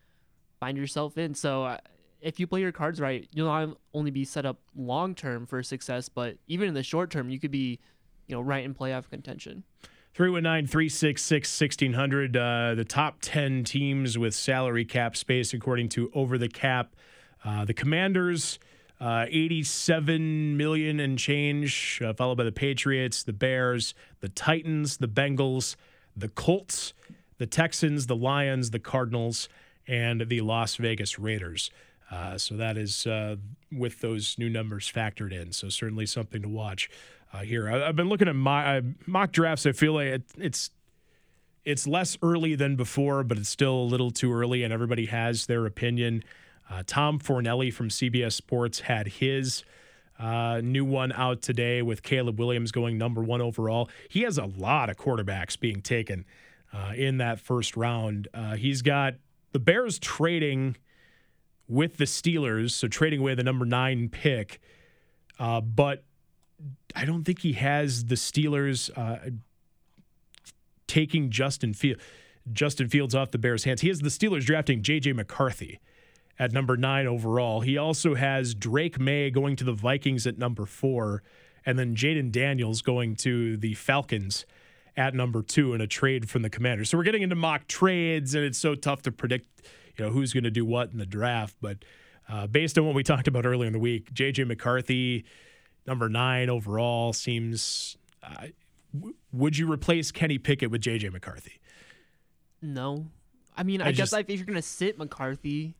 find 0.60 0.76
yourself 0.76 1.16
in. 1.16 1.34
So 1.34 1.64
uh, 1.64 1.78
if 2.20 2.40
you 2.40 2.46
play 2.46 2.60
your 2.60 2.72
cards 2.72 3.00
right, 3.00 3.28
you'll 3.32 3.46
not 3.46 3.76
only 3.94 4.10
be 4.10 4.24
set 4.24 4.46
up 4.46 4.58
long 4.74 5.14
term 5.14 5.46
for 5.46 5.62
success, 5.62 6.08
but 6.08 6.36
even 6.46 6.68
in 6.68 6.74
the 6.74 6.82
short 6.82 7.10
term, 7.10 7.30
you 7.30 7.38
could 7.38 7.50
be, 7.50 7.78
you 8.26 8.34
know, 8.34 8.40
right 8.40 8.64
in 8.64 8.74
playoff 8.74 9.08
contention. 9.08 9.64
319 10.16 10.66
366 10.66 11.60
1600. 11.60 12.36
Uh, 12.38 12.74
the 12.74 12.86
top 12.86 13.18
10 13.20 13.64
teams 13.64 14.16
with 14.16 14.34
salary 14.34 14.86
cap 14.86 15.14
space, 15.14 15.52
according 15.52 15.90
to 15.90 16.10
Over 16.14 16.38
the 16.38 16.48
Cap. 16.48 16.96
Uh, 17.44 17.66
the 17.66 17.74
Commanders, 17.74 18.58
uh, 18.98 19.26
87 19.28 20.56
million 20.56 21.00
and 21.00 21.18
change, 21.18 22.00
uh, 22.02 22.14
followed 22.14 22.38
by 22.38 22.44
the 22.44 22.50
Patriots, 22.52 23.24
the 23.24 23.34
Bears, 23.34 23.92
the 24.20 24.30
Titans, 24.30 24.96
the 24.96 25.06
Bengals, 25.06 25.76
the 26.16 26.28
Colts, 26.28 26.94
the 27.36 27.46
Texans, 27.46 28.06
the 28.06 28.16
Lions, 28.16 28.70
the 28.70 28.78
Cardinals, 28.78 29.50
and 29.86 30.30
the 30.30 30.40
Las 30.40 30.76
Vegas 30.76 31.18
Raiders. 31.18 31.70
Uh, 32.10 32.38
so 32.38 32.56
that 32.56 32.78
is 32.78 33.06
uh, 33.06 33.36
with 33.70 34.00
those 34.00 34.38
new 34.38 34.48
numbers 34.48 34.90
factored 34.90 35.38
in. 35.38 35.52
So 35.52 35.68
certainly 35.68 36.06
something 36.06 36.40
to 36.40 36.48
watch 36.48 36.88
uh, 37.32 37.40
here. 37.40 37.68
I, 37.68 37.86
have 37.86 37.96
been 37.96 38.08
looking 38.08 38.28
at 38.28 38.36
my 38.36 38.78
uh, 38.78 38.80
mock 39.06 39.32
drafts. 39.32 39.66
I 39.66 39.72
feel 39.72 39.94
like 39.94 40.06
it, 40.06 40.22
it's 40.38 40.70
it's 41.64 41.86
less 41.86 42.16
early 42.22 42.54
than 42.54 42.76
before, 42.76 43.24
but 43.24 43.38
it's 43.38 43.48
still 43.48 43.74
a 43.74 43.84
little 43.84 44.10
too 44.10 44.32
early, 44.32 44.62
and 44.62 44.72
everybody 44.72 45.06
has 45.06 45.46
their 45.46 45.66
opinion. 45.66 46.22
Uh, 46.70 46.82
Tom 46.86 47.18
Fornelli 47.18 47.72
from 47.72 47.88
CBS 47.88 48.32
Sports 48.32 48.80
had 48.80 49.08
his. 49.08 49.64
Uh, 50.18 50.62
new 50.64 50.82
one 50.82 51.12
out 51.12 51.42
today 51.42 51.82
with 51.82 52.02
Caleb 52.02 52.38
Williams 52.38 52.72
going 52.72 52.96
number 52.96 53.22
one 53.22 53.42
overall. 53.42 53.90
He 54.08 54.22
has 54.22 54.38
a 54.38 54.46
lot 54.46 54.88
of 54.88 54.96
quarterbacks 54.96 55.60
being 55.60 55.82
taken 55.82 56.24
in 56.94 57.18
that 57.18 57.38
first 57.38 57.76
round. 57.76 58.28
he's 58.56 58.80
got 58.80 59.14
the 59.52 59.58
Bears 59.58 59.98
trading 59.98 60.76
with 61.68 61.96
the 61.96 62.04
Steelers, 62.04 62.72
so 62.72 62.88
trading 62.88 63.20
away 63.20 63.34
the 63.34 63.42
number 63.42 63.64
nine 63.64 64.08
pick. 64.08 64.60
Uh, 65.38 65.60
but 65.60 66.04
I 66.96 67.04
don't 67.04 67.24
think 67.24 67.40
he 67.40 67.52
has 67.52 68.06
the 68.06 68.16
Steelers. 68.16 68.90
Uh, 68.96 69.30
taking 70.86 71.30
Justin 71.30 71.74
Field, 71.74 71.98
Justin 72.52 72.88
Fields 72.88 73.14
off 73.14 73.30
the 73.30 73.38
Bears' 73.38 73.64
hands. 73.64 73.80
He 73.80 73.88
has 73.88 74.00
the 74.00 74.08
Steelers 74.08 74.44
drafting 74.44 74.82
J.J. 74.82 75.12
McCarthy 75.12 75.80
at 76.38 76.52
number 76.52 76.76
nine 76.76 77.06
overall. 77.06 77.60
He 77.60 77.76
also 77.76 78.14
has 78.14 78.54
Drake 78.54 78.98
Maye 78.98 79.30
going 79.30 79.56
to 79.56 79.64
the 79.64 79.72
Vikings 79.72 80.26
at 80.26 80.38
number 80.38 80.66
four, 80.66 81.22
and 81.64 81.78
then 81.78 81.96
Jayden 81.96 82.30
Daniels 82.30 82.82
going 82.82 83.16
to 83.16 83.56
the 83.56 83.74
Falcons 83.74 84.46
at 84.96 85.14
number 85.14 85.42
two 85.42 85.74
in 85.74 85.80
a 85.80 85.86
trade 85.86 86.30
from 86.30 86.42
the 86.42 86.50
Commanders. 86.50 86.90
So 86.90 86.96
we're 86.96 87.04
getting 87.04 87.22
into 87.22 87.36
mock 87.36 87.66
trades, 87.66 88.34
and 88.34 88.44
it's 88.44 88.58
so 88.58 88.74
tough 88.74 89.02
to 89.02 89.12
predict, 89.12 89.46
you 89.96 90.04
know, 90.04 90.10
who's 90.10 90.32
going 90.32 90.44
to 90.44 90.50
do 90.50 90.64
what 90.64 90.92
in 90.92 90.98
the 90.98 91.06
draft. 91.06 91.56
But 91.60 91.78
uh, 92.28 92.46
based 92.46 92.78
on 92.78 92.86
what 92.86 92.94
we 92.94 93.02
talked 93.02 93.28
about 93.28 93.44
earlier 93.44 93.66
in 93.66 93.72
the 93.72 93.78
week, 93.78 94.12
J.J. 94.12 94.44
McCarthy, 94.44 95.24
number 95.86 96.08
nine 96.08 96.48
overall, 96.50 97.12
seems. 97.12 97.96
Uh, 98.22 98.48
w- 98.94 99.14
would 99.32 99.56
you 99.56 99.70
replace 99.70 100.10
Kenny 100.10 100.38
Pickett 100.38 100.70
with 100.70 100.80
J.J. 100.80 101.10
McCarthy? 101.10 101.60
No. 102.62 103.06
I 103.56 103.62
mean, 103.62 103.80
I, 103.80 103.86
I 103.86 103.92
guess 103.92 104.10
just- 104.10 104.14
if 104.28 104.36
you're 104.38 104.46
going 104.46 104.56
to 104.56 104.62
sit 104.62 104.98
McCarthy, 104.98 105.74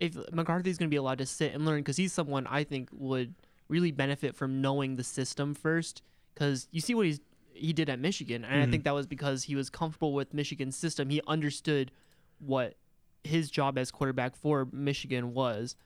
if 0.00 0.16
McCarthy's 0.32 0.78
going 0.78 0.88
to 0.88 0.92
be 0.92 0.96
allowed 0.96 1.18
to 1.18 1.26
sit 1.26 1.54
and 1.54 1.64
learn, 1.64 1.78
because 1.80 1.96
he's 1.96 2.12
someone 2.12 2.46
I 2.46 2.64
think 2.64 2.88
would 2.92 3.34
really 3.68 3.90
benefit 3.92 4.34
from 4.36 4.60
knowing 4.60 4.96
the 4.96 5.04
system 5.04 5.54
first. 5.54 6.02
Because 6.34 6.68
you 6.70 6.80
see 6.80 6.94
what 6.94 7.06
he's 7.06 7.20
he 7.54 7.72
did 7.74 7.90
at 7.90 7.98
Michigan, 8.00 8.44
and 8.46 8.62
I 8.62 8.66
Mhm. 8.66 8.70
think 8.70 8.84
that 8.84 8.94
was 8.94 9.06
because 9.06 9.44
he 9.44 9.54
was 9.54 9.68
comfortable 9.68 10.14
with 10.14 10.32
Michigan's 10.32 10.74
system. 10.74 11.10
He 11.10 11.20
understood 11.26 11.92
what 12.38 12.76
his 13.22 13.50
job 13.50 13.76
as 13.76 13.90
quarterback 13.90 14.34
for 14.34 14.66
Michigan 14.72 15.34
was. 15.34 15.76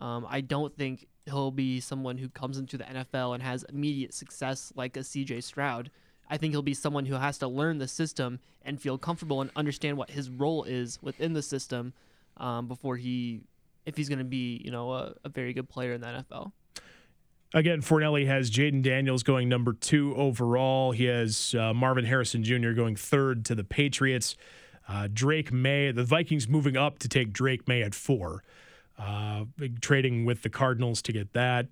Um, 0.00 0.26
I 0.28 0.40
don't 0.40 0.76
think 0.76 1.06
he'll 1.26 1.50
be 1.50 1.80
someone 1.80 2.18
who 2.18 2.28
comes 2.28 2.58
into 2.58 2.76
the 2.76 2.84
NFL 2.84 3.34
and 3.34 3.42
has 3.42 3.64
immediate 3.64 4.12
success 4.14 4.72
like 4.74 4.96
a 4.96 5.00
CJ 5.00 5.42
Stroud. 5.42 5.90
I 6.28 6.36
think 6.36 6.52
he'll 6.52 6.62
be 6.62 6.74
someone 6.74 7.06
who 7.06 7.14
has 7.14 7.38
to 7.38 7.48
learn 7.48 7.78
the 7.78 7.88
system 7.88 8.40
and 8.62 8.80
feel 8.80 8.98
comfortable 8.98 9.40
and 9.40 9.50
understand 9.54 9.96
what 9.96 10.10
his 10.10 10.30
role 10.30 10.64
is 10.64 10.98
within 11.02 11.32
the 11.32 11.42
system 11.42 11.92
um, 12.38 12.68
before 12.68 12.96
he, 12.96 13.42
if 13.84 13.96
he's 13.96 14.08
going 14.08 14.18
to 14.18 14.24
be, 14.24 14.60
you 14.64 14.70
know, 14.70 14.92
a, 14.92 15.14
a 15.24 15.28
very 15.28 15.52
good 15.52 15.68
player 15.68 15.92
in 15.92 16.00
the 16.00 16.06
NFL. 16.06 16.52
Again, 17.54 17.82
Fornelli 17.82 18.26
has 18.26 18.50
Jayden 18.50 18.82
Daniels 18.82 19.22
going 19.22 19.48
number 19.48 19.74
two 19.74 20.14
overall. 20.16 20.92
He 20.92 21.04
has 21.04 21.54
uh, 21.54 21.74
Marvin 21.74 22.06
Harrison 22.06 22.42
Jr. 22.42 22.70
going 22.70 22.96
third 22.96 23.44
to 23.46 23.54
the 23.54 23.64
Patriots. 23.64 24.36
Uh, 24.88 25.08
Drake 25.12 25.52
Maye, 25.52 25.92
the 25.92 26.02
Vikings 26.02 26.48
moving 26.48 26.76
up 26.76 26.98
to 27.00 27.08
take 27.08 27.32
Drake 27.32 27.68
Maye 27.68 27.82
at 27.82 27.94
four, 27.94 28.42
uh, 28.98 29.44
trading 29.80 30.24
with 30.24 30.42
the 30.42 30.50
Cardinals 30.50 31.02
to 31.02 31.12
get 31.12 31.32
that 31.32 31.66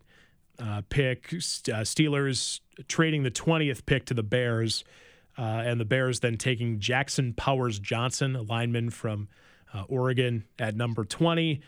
uh, 0.60 0.82
pick. 0.88 1.28
Uh, 1.28 1.82
Steelers 1.82 2.60
trading 2.88 3.22
the 3.22 3.30
20th 3.30 3.86
pick 3.86 4.04
to 4.06 4.14
the 4.14 4.22
Bears, 4.22 4.84
uh, 5.38 5.62
and 5.64 5.80
the 5.80 5.84
Bears 5.84 6.20
then 6.20 6.36
taking 6.36 6.80
Jackson 6.80 7.32
Powers 7.32 7.78
Johnson, 7.78 8.36
a 8.36 8.42
lineman 8.42 8.90
from 8.90 9.28
uh, 9.72 9.84
Oregon, 9.88 10.44
at 10.58 10.76
number 10.76 11.04
20. 11.04 11.60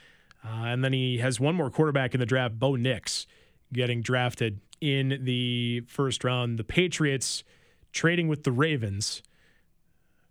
Uh, 0.44 0.48
and 0.48 0.84
then 0.84 0.92
he 0.92 1.18
has 1.18 1.38
one 1.38 1.54
more 1.54 1.70
quarterback 1.70 2.14
in 2.14 2.20
the 2.20 2.26
draft, 2.26 2.58
Bo 2.58 2.74
Nix, 2.74 3.26
getting 3.72 4.02
drafted 4.02 4.60
in 4.80 5.20
the 5.22 5.80
first 5.86 6.24
round. 6.24 6.58
The 6.58 6.64
Patriots 6.64 7.44
trading 7.92 8.28
with 8.28 8.42
the 8.42 8.52
Ravens 8.52 9.22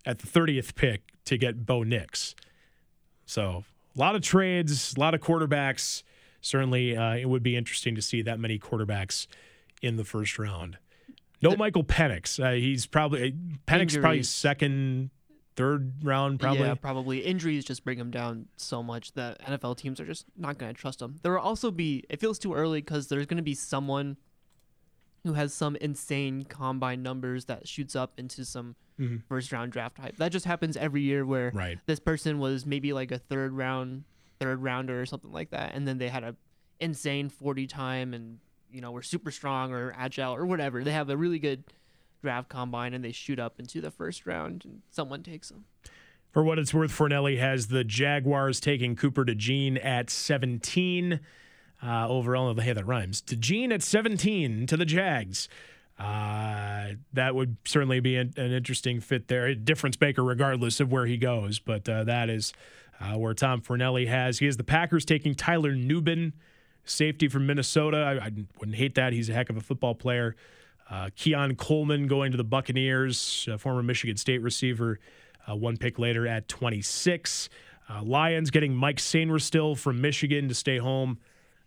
at 0.05 0.19
the 0.19 0.27
30th 0.27 0.75
pick 0.75 1.13
to 1.25 1.37
get 1.37 1.65
Bo 1.65 1.83
Nix. 1.83 2.35
So 3.25 3.63
a 3.95 3.99
lot 3.99 4.15
of 4.15 4.21
trades, 4.21 4.93
a 4.95 4.99
lot 4.99 5.13
of 5.13 5.21
quarterbacks. 5.21 6.03
Certainly, 6.41 6.97
uh, 6.97 7.15
it 7.15 7.29
would 7.29 7.43
be 7.43 7.55
interesting 7.55 7.95
to 7.95 8.01
see 8.01 8.21
that 8.23 8.39
many 8.39 8.57
quarterbacks 8.57 9.27
in 9.81 9.95
the 9.95 10.03
first 10.03 10.39
round. 10.39 10.77
No 11.41 11.55
Michael 11.55 11.83
Penix. 11.83 12.43
Uh, 12.43 12.53
he's 12.53 12.85
probably 12.85 13.35
Penix 13.67 13.99
probably 13.99 14.23
second, 14.23 15.09
third 15.55 16.03
round 16.03 16.39
probably. 16.39 16.61
Yeah, 16.61 16.75
probably. 16.75 17.19
Injuries 17.19 17.65
just 17.65 17.83
bring 17.83 17.97
him 17.97 18.11
down 18.11 18.47
so 18.57 18.83
much 18.83 19.13
that 19.13 19.41
NFL 19.41 19.77
teams 19.77 19.99
are 19.99 20.05
just 20.05 20.25
not 20.37 20.57
going 20.57 20.73
to 20.73 20.79
trust 20.79 21.01
him. 21.01 21.17
There 21.23 21.33
will 21.33 21.39
also 21.39 21.71
be, 21.71 22.03
it 22.09 22.19
feels 22.19 22.37
too 22.37 22.53
early 22.53 22.81
because 22.81 23.07
there's 23.07 23.25
going 23.25 23.37
to 23.37 23.43
be 23.43 23.55
someone 23.55 24.17
who 25.23 25.33
has 25.33 25.53
some 25.53 25.75
insane 25.77 26.43
combine 26.43 27.03
numbers 27.03 27.45
that 27.45 27.67
shoots 27.67 27.95
up 27.95 28.13
into 28.17 28.43
some 28.43 28.75
Mhm. 28.99 29.23
first 29.27 29.51
round 29.51 29.71
draft 29.71 29.97
hype. 29.97 30.17
That 30.17 30.31
just 30.31 30.45
happens 30.45 30.75
every 30.77 31.01
year 31.01 31.25
where 31.25 31.51
Right. 31.53 31.79
this 31.85 31.99
person 31.99 32.39
was 32.39 32.65
maybe 32.65 32.91
like 32.93 33.11
a 33.11 33.19
third 33.19 33.53
round, 33.53 34.03
third 34.39 34.59
rounder 34.63 34.99
or 34.99 35.05
something 35.05 35.31
like 35.31 35.51
that. 35.51 35.73
And 35.75 35.87
then 35.87 35.97
they 35.99 36.09
had 36.09 36.23
a 36.23 36.35
insane 36.79 37.29
40 37.29 37.67
time 37.67 38.13
and, 38.13 38.39
you 38.71 38.81
know, 38.81 38.91
were 38.91 39.03
super 39.03 39.29
strong 39.29 39.71
or 39.71 39.93
agile 39.95 40.33
or 40.33 40.45
whatever. 40.45 40.83
They 40.83 40.91
have 40.93 41.09
a 41.09 41.17
really 41.17 41.37
good 41.39 41.63
draft 42.23 42.49
combine 42.49 42.93
and 42.95 43.03
they 43.03 43.11
shoot 43.11 43.37
up 43.39 43.59
into 43.59 43.81
the 43.81 43.91
first 43.91 44.25
round 44.25 44.65
and 44.65 44.81
someone 44.89 45.21
takes 45.21 45.49
them. 45.49 45.65
For 46.31 46.43
what 46.43 46.57
it's 46.57 46.73
worth, 46.73 46.91
Fornelli 46.91 47.37
has 47.37 47.67
the 47.67 47.83
Jaguars 47.83 48.59
taking 48.59 48.95
Cooper 48.95 49.25
to 49.25 49.35
DeJean 49.35 49.83
at 49.83 50.09
17. 50.09 51.19
Uh, 51.83 52.07
overall, 52.07 52.53
hey, 52.55 52.73
that 52.73 52.85
rhymes. 52.85 53.21
DeJean 53.21 53.73
at 53.73 53.81
17 53.81 54.67
to 54.67 54.77
the 54.77 54.85
Jags. 54.85 55.49
Uh, 55.97 56.93
that 57.13 57.35
would 57.35 57.57
certainly 57.65 57.99
be 57.99 58.15
an, 58.15 58.33
an 58.37 58.51
interesting 58.51 58.99
fit 58.99 59.27
there. 59.27 59.53
Difference 59.55 59.99
maker, 59.99 60.23
regardless 60.23 60.79
of 60.79 60.91
where 60.91 61.05
he 61.05 61.17
goes. 61.17 61.59
But 61.59 61.87
uh, 61.87 62.03
that 62.05 62.29
is 62.29 62.53
uh, 62.99 63.17
where 63.17 63.33
Tom 63.33 63.61
Fornelli 63.61 64.07
has. 64.07 64.39
He 64.39 64.45
has 64.45 64.57
the 64.57 64.63
Packers 64.63 65.05
taking 65.05 65.35
Tyler 65.35 65.75
Nubin, 65.75 66.33
safety 66.85 67.27
from 67.27 67.45
Minnesota. 67.45 67.97
I, 67.97 68.25
I 68.25 68.31
wouldn't 68.59 68.77
hate 68.77 68.95
that. 68.95 69.13
He's 69.13 69.29
a 69.29 69.33
heck 69.33 69.49
of 69.49 69.57
a 69.57 69.61
football 69.61 69.95
player. 69.95 70.35
Uh, 70.89 71.09
Keon 71.15 71.55
Coleman 71.55 72.07
going 72.07 72.31
to 72.31 72.37
the 72.37 72.43
Buccaneers, 72.43 73.47
former 73.59 73.81
Michigan 73.81 74.17
State 74.17 74.41
receiver, 74.41 74.99
uh, 75.49 75.55
one 75.55 75.77
pick 75.77 75.97
later 75.97 76.27
at 76.27 76.47
26. 76.47 77.49
Uh, 77.89 78.03
Lions 78.03 78.51
getting 78.51 78.75
Mike 78.75 78.97
Sainristil 78.97 79.77
from 79.77 80.01
Michigan 80.01 80.47
to 80.49 80.53
stay 80.53 80.77
home. 80.77 81.19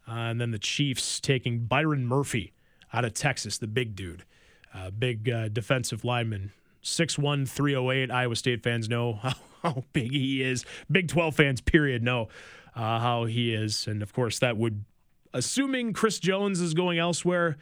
Uh, 0.06 0.12
and 0.12 0.40
then 0.40 0.51
the 0.51 0.59
Chiefs 0.59 1.20
taking 1.20 1.60
Byron 1.60 2.06
Murphy 2.06 2.52
out 2.93 3.05
of 3.05 3.14
Texas, 3.14 3.59
the 3.59 3.66
big 3.66 3.97
dude, 3.97 4.24
uh, 4.72 4.90
big 4.90 5.28
uh, 5.28 5.48
defensive 5.48 6.05
lineman. 6.05 6.52
6'1, 6.82 7.48
308. 7.48 8.10
Iowa 8.10 8.36
State 8.36 8.62
fans 8.62 8.89
know 8.89 9.14
how, 9.22 9.35
how 9.62 9.85
big 9.93 10.12
he 10.12 10.43
is. 10.43 10.64
Big 10.90 11.09
12 11.09 11.35
fans, 11.35 11.60
period, 11.60 12.02
know 12.02 12.28
uh, 12.76 13.01
how 13.01 13.24
he 13.24 13.55
is. 13.55 13.86
And 13.86 14.02
of 14.02 14.12
course, 14.12 14.39
that 14.40 14.56
would, 14.56 14.85
assuming 15.32 15.93
Chris 15.94 16.18
Jones 16.18 16.60
is 16.60 16.74
going 16.74 16.98
elsewhere, 16.98 17.56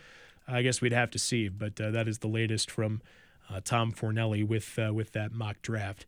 I 0.49 0.63
guess 0.63 0.81
we'd 0.81 0.93
have 0.93 1.11
to 1.13 1.19
see. 1.19 1.49
But 1.49 1.81
uh, 1.81 1.93
that 1.93 2.09
is 2.09 2.19
the 2.19 2.29
latest 2.29 2.71
from 2.71 3.01
uh, 3.49 3.61
Tom 3.65 3.93
Fornelli 3.93 4.47
with 4.47 4.79
with 4.93 5.13
that 5.13 5.33
mock 5.33 5.63
draft 5.63 6.07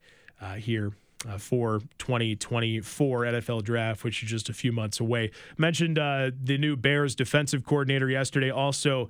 here 0.56 0.92
uh, 1.28 1.38
for 1.38 1.80
2024 1.98 3.22
NFL 3.22 3.62
draft, 3.62 4.04
which 4.04 4.22
is 4.22 4.30
just 4.30 4.48
a 4.48 4.52
few 4.52 4.72
months 4.72 5.00
away. 5.00 5.30
Mentioned 5.56 5.98
uh, 5.98 6.30
the 6.42 6.58
new 6.58 6.76
Bears 6.76 7.14
defensive 7.14 7.64
coordinator 7.64 8.08
yesterday, 8.08 8.50
also 8.50 9.08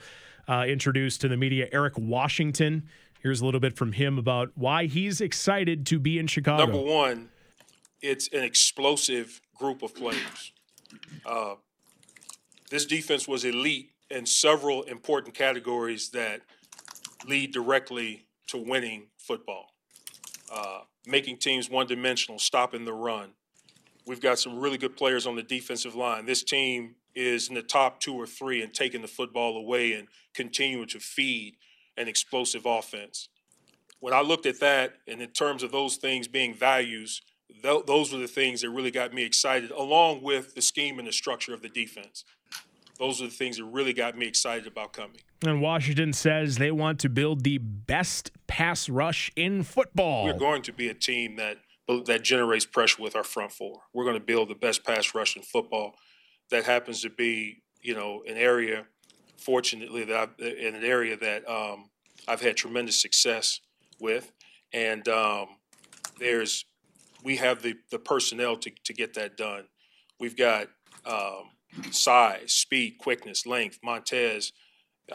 uh, 0.49 0.65
introduced 0.67 1.21
to 1.23 1.29
the 1.29 1.37
media 1.37 1.69
Eric 1.73 1.95
Washington. 1.99 2.85
Here's 3.21 3.41
a 3.41 3.45
little 3.45 3.61
bit 3.61 3.77
from 3.77 3.93
him 3.93 4.19
about 4.19 4.51
why 4.55 4.87
he's 4.87 5.21
excited 5.21 5.87
to 5.87 5.99
be 5.99 6.19
in 6.19 6.27
Chicago. 6.27 6.65
Number 6.65 6.81
one, 6.81 7.31
it's 8.03 8.29
an 8.33 8.45
explosive 8.45 9.41
group 9.57 9.83
of 9.83 9.95
players. 9.95 10.53
Uh, 11.25 11.55
this 12.71 12.85
defense 12.85 13.27
was 13.27 13.45
elite 13.45 13.91
in 14.11 14.27
several 14.27 14.83
important 14.83 15.35
categories 15.35 16.11
that 16.11 16.43
lead 17.27 17.53
directly 17.53 18.27
to 18.49 18.59
winning 18.59 19.07
football. 19.17 19.71
Making 21.07 21.37
teams 21.39 21.69
one 21.69 21.87
dimensional, 21.87 22.39
stopping 22.39 22.85
the 22.85 22.93
run. 22.93 23.31
We've 24.07 24.21
got 24.21 24.39
some 24.39 24.59
really 24.59 24.79
good 24.79 24.97
players 24.97 25.27
on 25.27 25.37
the 25.37 25.43
defensive 25.43 25.95
line. 25.95 26.27
This 26.27 26.43
team 26.43 26.97
is 27.15 27.49
in 27.49 27.55
the 27.55 27.63
top 27.63 28.01
two 28.01 28.15
or 28.15 28.27
three 28.27 28.63
and 28.63 28.73
taking 28.73 29.03
the 29.03 29.09
football 29.09 29.57
away 29.57 29.93
and 29.93 30.09
continuing 30.35 30.89
to 30.89 31.01
feed 31.01 31.57
an 31.97 32.09
explosive 32.09 32.67
offense. 32.67 33.29
When 34.01 34.13
I 34.13 34.21
looked 34.21 34.47
at 34.47 34.61
that, 34.61 34.95
and 35.07 35.23
in 35.23 35.31
terms 35.31 35.63
of 35.63 35.73
those 35.73 35.97
things 35.97 36.29
being 36.29 36.55
values, 36.55 37.23
th- 37.63 37.87
those 37.87 38.13
were 38.13 38.19
the 38.19 38.27
things 38.27 38.61
that 38.61 38.71
really 38.71 38.91
got 38.91 39.15
me 39.15 39.25
excited, 39.25 39.71
along 39.71 40.23
with 40.23 40.55
the 40.55 40.63
scheme 40.63 40.99
and 40.99 41.09
the 41.09 41.13
structure 41.13 41.55
of 41.55 41.63
the 41.63 41.69
defense. 41.69 42.25
Those 42.99 43.21
are 43.21 43.27
the 43.27 43.33
things 43.33 43.57
that 43.57 43.65
really 43.65 43.93
got 43.93 44.17
me 44.17 44.27
excited 44.27 44.67
about 44.67 44.93
coming. 44.93 45.19
And 45.45 45.61
Washington 45.61 46.13
says 46.13 46.57
they 46.57 46.71
want 46.71 47.01
to 47.01 47.09
build 47.09 47.43
the 47.43 47.59
best 47.59 48.31
pass 48.47 48.89
rush 48.89 49.33
in 49.37 49.63
football. 49.63 50.25
We're 50.25 50.35
going 50.35 50.63
to 50.63 50.73
be 50.73 50.89
a 50.89 50.95
team 50.95 51.37
that 51.37 51.59
that 52.07 52.23
generates 52.23 52.65
pressure 52.65 53.03
with 53.03 53.15
our 53.15 53.25
front 53.25 53.53
four. 53.53 53.83
We're 53.93 54.05
going 54.05 54.19
to 54.19 54.25
build 54.25 54.49
the 54.49 54.55
best 54.55 54.85
pass 54.85 55.15
rush 55.15 55.37
in 55.37 55.43
football. 55.43 55.97
That 56.51 56.65
happens 56.65 57.03
to 57.03 57.11
be, 57.11 57.63
you 57.83 57.95
know, 57.95 58.23
an 58.27 58.37
area. 58.37 58.87
Fortunately, 59.37 60.05
that 60.05 60.17
I've, 60.17 60.47
in 60.47 60.75
an 60.75 60.85
area 60.85 61.17
that 61.19 61.47
um, 61.49 61.91
I've 62.27 62.41
had 62.41 62.57
tremendous 62.57 63.01
success 63.01 63.61
with, 64.01 64.33
and 64.73 65.07
um, 65.09 65.49
there's 66.19 66.65
we 67.23 67.37
have 67.37 67.61
the 67.63 67.75
the 67.91 67.99
personnel 67.99 68.57
to 68.57 68.71
to 68.85 68.93
get 68.95 69.15
that 69.15 69.37
done. 69.37 69.65
We've 70.19 70.37
got 70.37 70.69
um, 71.05 71.51
size, 71.91 72.53
speed, 72.53 72.99
quickness, 72.99 73.47
length. 73.47 73.79
Montez 73.83 74.53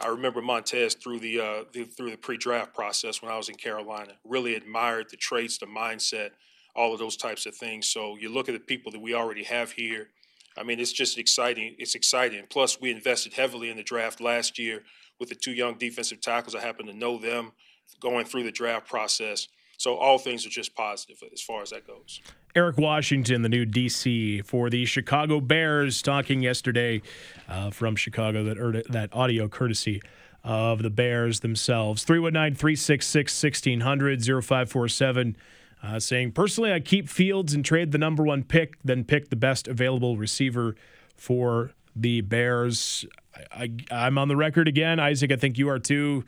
I 0.00 0.08
remember 0.08 0.40
Montez 0.40 0.94
through 0.94 1.18
the, 1.18 1.40
uh, 1.40 1.64
the 1.72 1.84
through 1.84 2.12
the 2.12 2.16
pre-draft 2.16 2.74
process 2.74 3.20
when 3.20 3.30
I 3.30 3.36
was 3.36 3.48
in 3.48 3.56
Carolina. 3.56 4.12
Really 4.24 4.54
admired 4.54 5.06
the 5.10 5.16
traits, 5.16 5.58
the 5.58 5.66
mindset, 5.66 6.30
all 6.76 6.92
of 6.92 7.00
those 7.00 7.16
types 7.16 7.46
of 7.46 7.56
things. 7.56 7.88
So 7.88 8.16
you 8.16 8.28
look 8.28 8.48
at 8.48 8.52
the 8.52 8.60
people 8.60 8.92
that 8.92 9.00
we 9.00 9.14
already 9.14 9.42
have 9.44 9.72
here. 9.72 10.10
I 10.56 10.62
mean, 10.62 10.78
it's 10.78 10.92
just 10.92 11.18
exciting. 11.18 11.74
It's 11.78 11.94
exciting. 11.94 12.44
Plus, 12.50 12.80
we 12.80 12.90
invested 12.90 13.32
heavily 13.32 13.70
in 13.70 13.76
the 13.76 13.82
draft 13.82 14.20
last 14.20 14.58
year 14.58 14.84
with 15.18 15.28
the 15.28 15.34
two 15.34 15.52
young 15.52 15.76
defensive 15.76 16.20
tackles. 16.20 16.54
I 16.54 16.60
happen 16.60 16.86
to 16.86 16.92
know 16.92 17.18
them 17.18 17.52
going 18.00 18.26
through 18.26 18.44
the 18.44 18.52
draft 18.52 18.88
process. 18.88 19.48
So 19.76 19.96
all 19.96 20.18
things 20.18 20.46
are 20.46 20.50
just 20.50 20.74
positive 20.74 21.16
as 21.32 21.42
far 21.42 21.62
as 21.62 21.70
that 21.70 21.86
goes. 21.86 22.20
Eric 22.54 22.78
Washington, 22.78 23.42
the 23.42 23.48
new 23.48 23.64
DC 23.64 24.44
for 24.44 24.70
the 24.70 24.84
Chicago 24.84 25.40
Bears, 25.40 26.02
talking 26.02 26.42
yesterday 26.42 27.00
uh, 27.48 27.70
from 27.70 27.94
Chicago. 27.94 28.42
That 28.42 28.84
that 28.90 29.14
audio 29.14 29.46
courtesy 29.46 30.02
of 30.42 30.82
the 30.82 30.90
Bears 30.90 31.40
themselves. 31.40 32.02
319 32.02 32.56
366 32.56 33.42
1600 33.42 34.24
0547. 34.24 35.36
Uh, 35.82 35.98
saying, 35.98 36.30
personally, 36.32 36.74
I 36.74 36.80
keep 36.80 37.08
Fields 37.08 37.54
and 37.54 37.64
trade 37.64 37.90
the 37.90 37.96
number 37.96 38.22
one 38.22 38.42
pick, 38.42 38.76
then 38.84 39.02
pick 39.02 39.30
the 39.30 39.36
best 39.36 39.66
available 39.66 40.18
receiver 40.18 40.76
for 41.16 41.72
the 41.96 42.20
Bears. 42.20 43.06
I, 43.34 43.70
I, 43.90 44.06
I'm 44.06 44.18
on 44.18 44.28
the 44.28 44.36
record 44.36 44.68
again. 44.68 45.00
Isaac, 45.00 45.32
I 45.32 45.36
think 45.36 45.56
you 45.56 45.70
are 45.70 45.78
too 45.78 46.24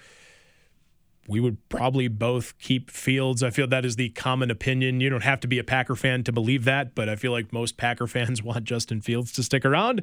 we 1.28 1.40
would 1.40 1.68
probably 1.68 2.08
both 2.08 2.58
keep 2.58 2.90
Fields. 2.90 3.42
I 3.42 3.50
feel 3.50 3.66
that 3.68 3.84
is 3.84 3.96
the 3.96 4.10
common 4.10 4.50
opinion. 4.50 5.00
You 5.00 5.08
don't 5.08 5.22
have 5.22 5.40
to 5.40 5.48
be 5.48 5.58
a 5.58 5.64
Packer 5.64 5.94
fan 5.94 6.24
to 6.24 6.32
believe 6.32 6.64
that, 6.64 6.94
but 6.94 7.08
I 7.08 7.16
feel 7.16 7.32
like 7.32 7.52
most 7.52 7.76
Packer 7.76 8.06
fans 8.08 8.42
want 8.42 8.64
Justin 8.64 9.00
Fields 9.00 9.32
to 9.32 9.42
stick 9.42 9.64
around. 9.64 10.00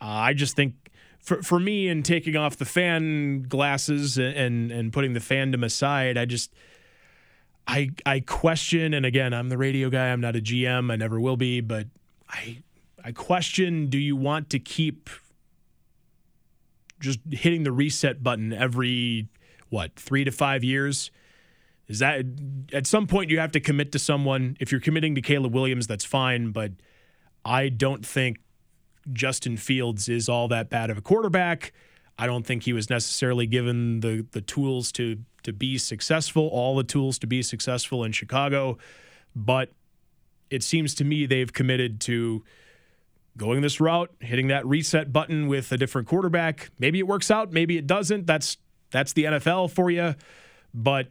Uh, 0.00 0.06
I 0.06 0.34
just 0.34 0.56
think 0.56 0.74
for 1.20 1.42
for 1.42 1.58
me, 1.58 1.88
in 1.88 2.02
taking 2.02 2.36
off 2.36 2.56
the 2.56 2.64
fan 2.64 3.42
glasses 3.42 4.18
and 4.18 4.70
and 4.70 4.92
putting 4.92 5.12
the 5.14 5.20
fandom 5.20 5.64
aside, 5.64 6.18
I 6.18 6.24
just 6.24 6.52
I 7.66 7.90
I 8.04 8.20
question. 8.20 8.94
And 8.94 9.06
again, 9.06 9.32
I'm 9.32 9.48
the 9.48 9.58
radio 9.58 9.90
guy. 9.90 10.08
I'm 10.08 10.20
not 10.20 10.36
a 10.36 10.40
GM. 10.40 10.90
I 10.92 10.96
never 10.96 11.20
will 11.20 11.36
be. 11.36 11.60
But 11.60 11.86
I 12.28 12.58
I 13.04 13.12
question: 13.12 13.86
Do 13.86 13.98
you 13.98 14.16
want 14.16 14.50
to 14.50 14.58
keep 14.58 15.10
just 16.98 17.20
hitting 17.30 17.64
the 17.64 17.72
reset 17.72 18.22
button 18.22 18.52
every 18.52 19.28
what, 19.72 19.96
three 19.96 20.22
to 20.22 20.30
five 20.30 20.62
years? 20.62 21.10
Is 21.88 21.98
that 22.00 22.24
at 22.72 22.86
some 22.86 23.06
point 23.06 23.30
you 23.30 23.38
have 23.38 23.52
to 23.52 23.60
commit 23.60 23.90
to 23.92 23.98
someone? 23.98 24.56
If 24.60 24.70
you're 24.70 24.82
committing 24.82 25.14
to 25.14 25.22
Caleb 25.22 25.54
Williams, 25.54 25.86
that's 25.86 26.04
fine, 26.04 26.50
but 26.50 26.72
I 27.44 27.70
don't 27.70 28.04
think 28.04 28.38
Justin 29.12 29.56
Fields 29.56 30.10
is 30.10 30.28
all 30.28 30.46
that 30.48 30.68
bad 30.68 30.90
of 30.90 30.98
a 30.98 31.00
quarterback. 31.00 31.72
I 32.18 32.26
don't 32.26 32.46
think 32.46 32.64
he 32.64 32.74
was 32.74 32.90
necessarily 32.90 33.46
given 33.46 34.00
the 34.00 34.26
the 34.32 34.42
tools 34.42 34.92
to 34.92 35.18
to 35.42 35.52
be 35.52 35.78
successful, 35.78 36.48
all 36.48 36.76
the 36.76 36.84
tools 36.84 37.18
to 37.20 37.26
be 37.26 37.42
successful 37.42 38.04
in 38.04 38.12
Chicago, 38.12 38.76
but 39.34 39.70
it 40.50 40.62
seems 40.62 40.94
to 40.96 41.04
me 41.04 41.24
they've 41.24 41.52
committed 41.52 41.98
to 42.02 42.44
going 43.38 43.62
this 43.62 43.80
route, 43.80 44.10
hitting 44.20 44.48
that 44.48 44.66
reset 44.66 45.12
button 45.12 45.48
with 45.48 45.72
a 45.72 45.78
different 45.78 46.06
quarterback. 46.06 46.70
Maybe 46.78 46.98
it 46.98 47.06
works 47.06 47.30
out, 47.30 47.52
maybe 47.52 47.78
it 47.78 47.86
doesn't. 47.86 48.26
That's 48.26 48.58
that's 48.92 49.12
the 49.12 49.24
NFL 49.24 49.70
for 49.70 49.90
you, 49.90 50.14
but 50.72 51.08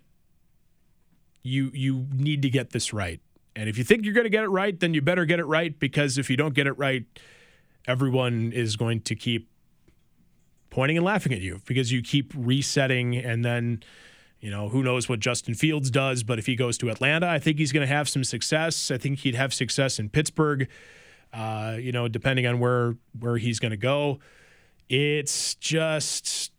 you 1.44 1.72
you 1.74 2.08
need 2.14 2.42
to 2.44 2.50
get 2.50 2.70
this 2.70 2.94
right. 2.94 3.20
And 3.56 3.68
if 3.68 3.78
you 3.78 3.84
think 3.84 4.06
you're 4.06 4.14
going 4.14 4.26
to 4.26 4.30
get 4.30 4.44
it 4.44 4.50
right, 4.50 4.80
then 4.80 4.94
you 4.94 5.02
better 5.02 5.26
get 5.26 5.40
it 5.40 5.46
right 5.46 5.78
because 5.78 6.18
if 6.18 6.30
you 6.30 6.38
don't 6.38 6.54
get 6.54 6.68
it 6.68 6.78
right, 6.78 7.04
everyone 7.86 8.54
is 8.54 8.78
going 8.78 9.02
to 9.02 9.16
keep 9.16 9.50
pointing 10.70 10.96
and 10.96 11.06
laughing 11.06 11.34
at 11.34 11.42
you 11.42 11.62
because 11.66 11.92
you 11.92 12.02
keep 12.02 12.32
resetting 12.36 13.18
and 13.18 13.44
then 13.44 13.84
you 14.40 14.50
know, 14.50 14.70
who 14.70 14.82
knows 14.82 15.08
what 15.08 15.20
Justin 15.20 15.54
Fields 15.54 15.92
does, 15.92 16.24
but 16.24 16.40
if 16.40 16.48
he 16.48 16.56
goes 16.56 16.76
to 16.80 16.90
Atlanta, 16.90 17.28
I 17.28 17.38
think 17.38 17.60
he's 17.60 17.72
going 17.72 17.88
to 17.88 17.94
have 17.94 18.10
some 18.10 18.24
success. 18.24 18.90
I 18.90 18.98
think 18.98 19.20
he'd 19.20 19.36
have 19.36 19.54
success 19.54 20.00
in 20.00 20.10
Pittsburgh. 20.10 20.68
Uh, 21.32 21.78
you 21.80 21.92
know, 21.92 22.08
depending 22.08 22.48
on 22.48 22.60
where 22.60 22.96
where 23.20 23.38
he's 23.38 23.60
going 23.60 23.72
to 23.72 23.78
go. 23.78 24.20
It's 24.90 25.56
just 25.56 26.51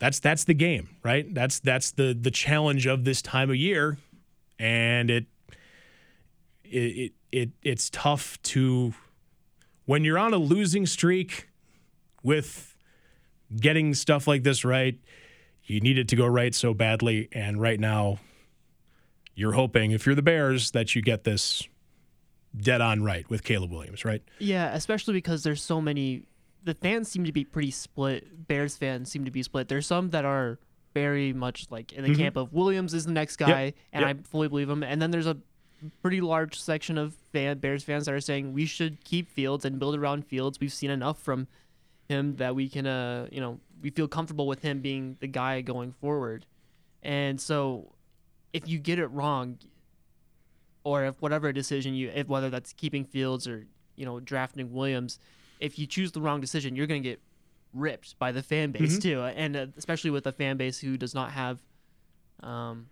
that's 0.00 0.18
that's 0.18 0.44
the 0.44 0.54
game, 0.54 0.88
right? 1.04 1.32
That's 1.32 1.60
that's 1.60 1.92
the 1.92 2.16
the 2.18 2.30
challenge 2.30 2.86
of 2.86 3.04
this 3.04 3.20
time 3.20 3.50
of 3.50 3.56
year, 3.56 3.98
and 4.58 5.10
it 5.10 5.26
it 6.64 6.78
it, 6.78 7.12
it 7.30 7.50
it's 7.62 7.90
tough 7.90 8.40
to 8.44 8.94
when 9.84 10.02
you're 10.02 10.18
on 10.18 10.32
a 10.32 10.38
losing 10.38 10.86
streak 10.86 11.48
with 12.22 12.74
getting 13.54 13.92
stuff 13.94 14.26
like 14.26 14.42
this 14.42 14.64
right. 14.64 14.98
You 15.64 15.80
need 15.80 15.98
it 15.98 16.08
to 16.08 16.16
go 16.16 16.26
right 16.26 16.54
so 16.54 16.74
badly, 16.74 17.28
and 17.30 17.60
right 17.60 17.78
now, 17.78 18.18
you're 19.34 19.52
hoping 19.52 19.92
if 19.92 20.06
you're 20.06 20.14
the 20.14 20.22
Bears 20.22 20.70
that 20.70 20.96
you 20.96 21.02
get 21.02 21.24
this 21.24 21.68
dead 22.56 22.80
on 22.80 23.02
right 23.02 23.28
with 23.28 23.44
Caleb 23.44 23.70
Williams, 23.70 24.04
right? 24.04 24.22
Yeah, 24.38 24.74
especially 24.74 25.14
because 25.14 25.42
there's 25.44 25.62
so 25.62 25.80
many 25.80 26.24
the 26.64 26.74
fans 26.74 27.10
seem 27.10 27.24
to 27.24 27.32
be 27.32 27.44
pretty 27.44 27.70
split. 27.70 28.46
Bears 28.46 28.76
fans 28.76 29.10
seem 29.10 29.24
to 29.24 29.30
be 29.30 29.42
split. 29.42 29.68
There's 29.68 29.86
some 29.86 30.10
that 30.10 30.24
are 30.24 30.58
very 30.94 31.32
much 31.32 31.66
like 31.70 31.92
in 31.92 32.02
the 32.02 32.10
mm-hmm. 32.10 32.20
camp 32.20 32.36
of 32.36 32.52
Williams 32.52 32.94
is 32.94 33.06
the 33.06 33.12
next 33.12 33.36
guy, 33.36 33.64
yep. 33.64 33.74
and 33.92 34.06
yep. 34.06 34.16
I 34.16 34.28
fully 34.28 34.48
believe 34.48 34.68
him. 34.68 34.82
And 34.82 35.00
then 35.00 35.10
there's 35.10 35.26
a 35.26 35.36
pretty 36.02 36.20
large 36.20 36.60
section 36.60 36.98
of 36.98 37.14
fan 37.32 37.58
Bears 37.58 37.84
fans 37.84 38.06
that 38.06 38.14
are 38.14 38.20
saying 38.20 38.52
we 38.52 38.66
should 38.66 39.02
keep 39.04 39.30
Fields 39.30 39.64
and 39.64 39.78
build 39.78 39.96
around 39.96 40.26
Fields. 40.26 40.58
We've 40.60 40.72
seen 40.72 40.90
enough 40.90 41.20
from 41.20 41.46
him 42.08 42.36
that 42.36 42.54
we 42.54 42.68
can, 42.68 42.86
uh, 42.86 43.28
you 43.30 43.40
know, 43.40 43.60
we 43.80 43.90
feel 43.90 44.08
comfortable 44.08 44.46
with 44.46 44.62
him 44.62 44.80
being 44.80 45.16
the 45.20 45.26
guy 45.26 45.60
going 45.60 45.92
forward. 45.92 46.44
And 47.02 47.40
so, 47.40 47.94
if 48.52 48.68
you 48.68 48.78
get 48.78 48.98
it 48.98 49.06
wrong, 49.06 49.58
or 50.84 51.04
if 51.04 51.20
whatever 51.22 51.52
decision 51.52 51.94
you, 51.94 52.10
if 52.14 52.28
whether 52.28 52.50
that's 52.50 52.72
keeping 52.72 53.04
Fields 53.04 53.46
or 53.48 53.66
you 53.96 54.04
know 54.04 54.20
drafting 54.20 54.72
Williams, 54.72 55.18
if 55.60 55.78
you 55.78 55.86
choose 55.86 56.12
the 56.12 56.20
wrong 56.20 56.40
decision, 56.40 56.74
you're 56.74 56.86
going 56.86 57.02
to 57.02 57.08
get 57.08 57.20
ripped 57.72 58.18
by 58.18 58.32
the 58.32 58.42
fan 58.42 58.72
base 58.72 58.98
mm-hmm. 58.98 59.00
too, 59.00 59.22
and 59.22 59.56
uh, 59.56 59.66
especially 59.76 60.10
with 60.10 60.26
a 60.26 60.32
fan 60.32 60.56
base 60.56 60.78
who 60.78 60.96
does 60.96 61.14
not 61.14 61.30
have, 61.30 61.62
um, 62.42 62.88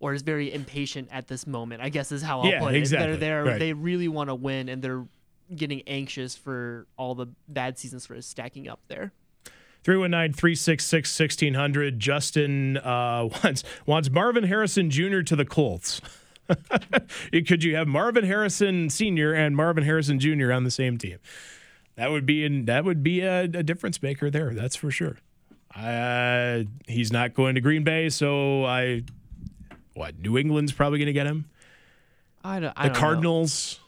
or 0.00 0.14
is 0.14 0.22
very 0.22 0.52
impatient 0.52 1.08
at 1.12 1.28
this 1.28 1.46
moment. 1.46 1.82
I 1.82 1.88
guess 1.88 2.10
is 2.10 2.22
how 2.22 2.40
I'll 2.40 2.50
yeah, 2.50 2.60
put 2.60 2.74
exactly. 2.74 3.14
it. 3.14 3.20
They're, 3.20 3.42
they're 3.42 3.52
right. 3.52 3.58
they 3.58 3.72
really 3.72 4.08
want 4.08 4.30
to 4.30 4.34
win, 4.34 4.68
and 4.68 4.82
they're 4.82 5.06
getting 5.54 5.82
anxious 5.86 6.36
for 6.36 6.86
all 6.96 7.14
the 7.14 7.26
bad 7.48 7.78
seasons 7.78 8.06
for 8.06 8.20
stacking 8.20 8.68
up 8.68 8.80
there. 8.88 9.12
319 9.84 10.34
366 10.34 11.20
1600. 11.20 11.98
Justin 11.98 12.76
uh, 12.78 13.28
wants, 13.44 13.64
wants 13.86 14.10
Marvin 14.10 14.44
Harrison 14.44 14.90
Jr. 14.90 15.20
to 15.22 15.36
the 15.36 15.44
Colts. 15.44 16.00
Could 17.32 17.62
you 17.62 17.76
have 17.76 17.86
Marvin 17.86 18.24
Harrison 18.24 18.90
Sr. 18.90 19.32
and 19.32 19.54
Marvin 19.56 19.84
Harrison 19.84 20.18
Jr. 20.18 20.52
on 20.52 20.64
the 20.64 20.70
same 20.70 20.98
team? 20.98 21.18
That 21.98 22.12
would 22.12 22.26
be 22.26 22.44
an, 22.46 22.66
that 22.66 22.84
would 22.84 23.02
be 23.02 23.22
a, 23.22 23.40
a 23.40 23.64
difference 23.64 24.00
maker 24.00 24.30
there. 24.30 24.54
That's 24.54 24.76
for 24.76 24.88
sure. 24.88 25.16
Uh, 25.74 26.60
he's 26.86 27.12
not 27.12 27.34
going 27.34 27.56
to 27.56 27.60
Green 27.60 27.82
Bay, 27.82 28.08
so 28.08 28.64
I 28.64 29.02
what 29.94 30.16
New 30.20 30.38
England's 30.38 30.70
probably 30.72 31.00
going 31.00 31.08
to 31.08 31.12
get 31.12 31.26
him. 31.26 31.46
I 32.44 32.60
don't. 32.60 32.72
I 32.76 32.84
the 32.84 32.94
don't 32.94 33.00
Cardinals. 33.00 33.80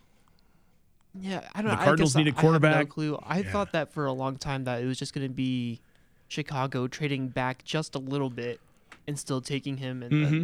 Know. 1.15 1.31
Yeah, 1.31 1.49
I 1.55 1.63
don't. 1.63 1.71
Know. 1.71 1.77
The 1.77 1.85
Cardinals 1.85 2.17
need 2.17 2.27
a 2.27 2.33
quarterback. 2.33 2.75
I 2.75 2.81
no 2.81 2.87
clue. 2.87 3.19
I 3.23 3.39
yeah. 3.39 3.53
thought 3.53 3.71
that 3.73 3.93
for 3.93 4.07
a 4.07 4.13
long 4.13 4.37
time 4.39 4.65
that 4.65 4.83
it 4.83 4.87
was 4.87 4.99
just 4.99 5.15
going 5.15 5.29
to 5.29 5.33
be 5.33 5.81
Chicago 6.27 6.89
trading 6.89 7.29
back 7.29 7.63
just 7.63 7.95
a 7.95 8.01
little 8.01 8.29
bit 8.29 8.59
and 9.07 9.17
still 9.17 9.41
taking 9.41 9.77
him. 9.77 10.03
And 10.03 10.13
mm-hmm. 10.13 10.43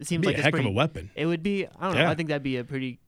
it 0.00 0.06
seems 0.06 0.26
like 0.26 0.36
a 0.36 0.42
heck 0.42 0.52
pretty, 0.52 0.68
of 0.68 0.72
a 0.72 0.76
weapon. 0.76 1.10
It 1.14 1.24
would 1.24 1.42
be. 1.42 1.66
I 1.66 1.86
don't 1.86 1.94
know. 1.94 2.08
I 2.08 2.14
think 2.14 2.28
that'd 2.28 2.42
be 2.42 2.58
a 2.58 2.64
pretty 2.64 2.98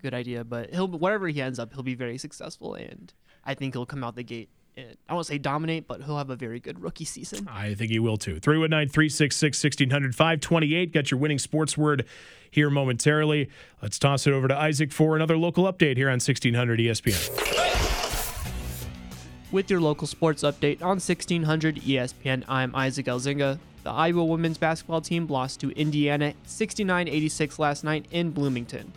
good 0.00 0.14
idea. 0.14 0.44
But 0.44 0.72
he'll 0.72 0.88
wherever 0.88 1.28
he 1.28 1.40
ends 1.40 1.58
up, 1.58 1.72
he'll 1.72 1.82
be 1.82 1.94
very 1.94 2.18
successful, 2.18 2.74
and 2.74 3.12
I 3.44 3.54
think 3.54 3.74
he'll 3.74 3.86
come 3.86 4.04
out 4.04 4.16
the 4.16 4.22
gate. 4.22 4.48
And 4.76 4.96
I 5.08 5.14
won't 5.14 5.26
say 5.26 5.38
dominate, 5.38 5.88
but 5.88 6.02
he'll 6.02 6.18
have 6.18 6.30
a 6.30 6.36
very 6.36 6.60
good 6.60 6.80
rookie 6.80 7.04
season. 7.04 7.48
I 7.50 7.74
think 7.74 7.90
he 7.90 7.98
will 7.98 8.16
too. 8.16 8.38
319 8.38 8.92
366 8.92 9.64
1600 9.64 10.14
528. 10.14 10.92
Got 10.92 11.10
your 11.10 11.18
winning 11.18 11.38
sports 11.38 11.76
word 11.76 12.04
here 12.50 12.70
momentarily. 12.70 13.48
Let's 13.82 13.98
toss 13.98 14.26
it 14.26 14.32
over 14.32 14.46
to 14.48 14.56
Isaac 14.56 14.92
for 14.92 15.16
another 15.16 15.36
local 15.36 15.64
update 15.64 15.96
here 15.96 16.08
on 16.08 16.14
1600 16.14 16.78
ESPN. 16.78 17.58
With 19.50 19.70
your 19.70 19.80
local 19.80 20.06
sports 20.06 20.42
update 20.42 20.82
on 20.82 21.00
1600 21.00 21.76
ESPN, 21.76 22.44
I'm 22.48 22.74
Isaac 22.76 23.06
Elzinga. 23.06 23.58
The 23.82 23.90
Iowa 23.90 24.24
women's 24.24 24.58
basketball 24.58 25.00
team 25.00 25.26
lost 25.26 25.60
to 25.60 25.70
Indiana 25.70 26.34
69 26.44 27.08
86 27.08 27.58
last 27.58 27.82
night 27.82 28.04
in 28.10 28.30
Bloomington. 28.30 28.92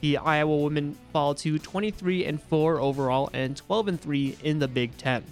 The 0.00 0.18
Iowa 0.18 0.56
women 0.56 0.96
fall 1.12 1.34
to 1.36 1.58
23 1.58 2.26
and 2.26 2.42
4 2.42 2.80
overall 2.80 3.30
and 3.32 3.56
12 3.56 3.88
and 3.88 4.00
3 4.00 4.36
in 4.42 4.58
the 4.58 4.68
Big 4.68 4.96
10. 4.98 5.24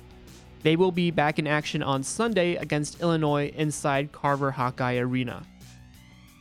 They 0.62 0.76
will 0.76 0.92
be 0.92 1.10
back 1.10 1.38
in 1.38 1.46
action 1.46 1.82
on 1.82 2.02
Sunday 2.02 2.56
against 2.56 3.00
Illinois 3.00 3.52
inside 3.54 4.12
Carver 4.12 4.50
Hawkeye 4.50 4.96
Arena. 4.96 5.44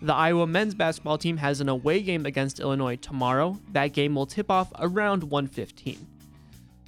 The 0.02 0.14
Iowa 0.14 0.48
men's 0.48 0.76
basketball 0.76 1.18
team 1.18 1.38
has 1.38 1.62
an 1.62 1.70
away 1.70 2.02
game 2.02 2.26
against 2.26 2.60
Illinois 2.60 2.95
tomorrow. 2.95 3.60
That 3.72 3.94
game 3.94 4.16
will 4.16 4.26
tip 4.26 4.50
off 4.50 4.72
around 4.80 5.24
1:15. 5.24 5.98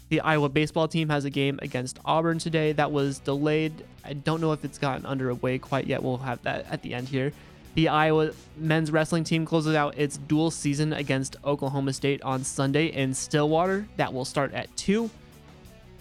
The 0.10 0.22
Iowa 0.22 0.50
baseball 0.50 0.88
team 0.88 1.10
has 1.10 1.26
a 1.26 1.30
game 1.30 1.60
against 1.62 2.00
Auburn 2.06 2.40
today 2.40 2.72
that 2.74 2.92
was 2.92 3.20
delayed. 3.20 3.86
I 4.04 4.14
don't 4.14 4.40
know 4.40 4.52
if 4.52 4.64
it's 4.64 4.78
gotten 4.78 5.06
underway 5.06 5.58
quite 5.60 5.88
yet. 5.88 6.04
We'll 6.04 6.18
have 6.18 6.42
that 6.44 6.68
at 6.70 6.82
the 6.82 6.94
end 6.94 7.08
here. 7.08 7.34
The 7.76 7.90
Iowa 7.90 8.32
men's 8.56 8.90
wrestling 8.90 9.26
team 9.26 9.46
closes 9.46 9.76
out 9.76 9.98
its 9.98 10.16
dual 10.16 10.50
season 10.50 10.94
against 10.94 11.36
Oklahoma 11.44 11.92
State 11.92 12.22
on 12.22 12.46
Sunday 12.46 12.86
in 12.86 13.14
Stillwater. 13.14 13.86
That 13.98 14.14
will 14.14 14.24
start 14.24 14.54
at 14.54 14.74
2. 14.78 15.10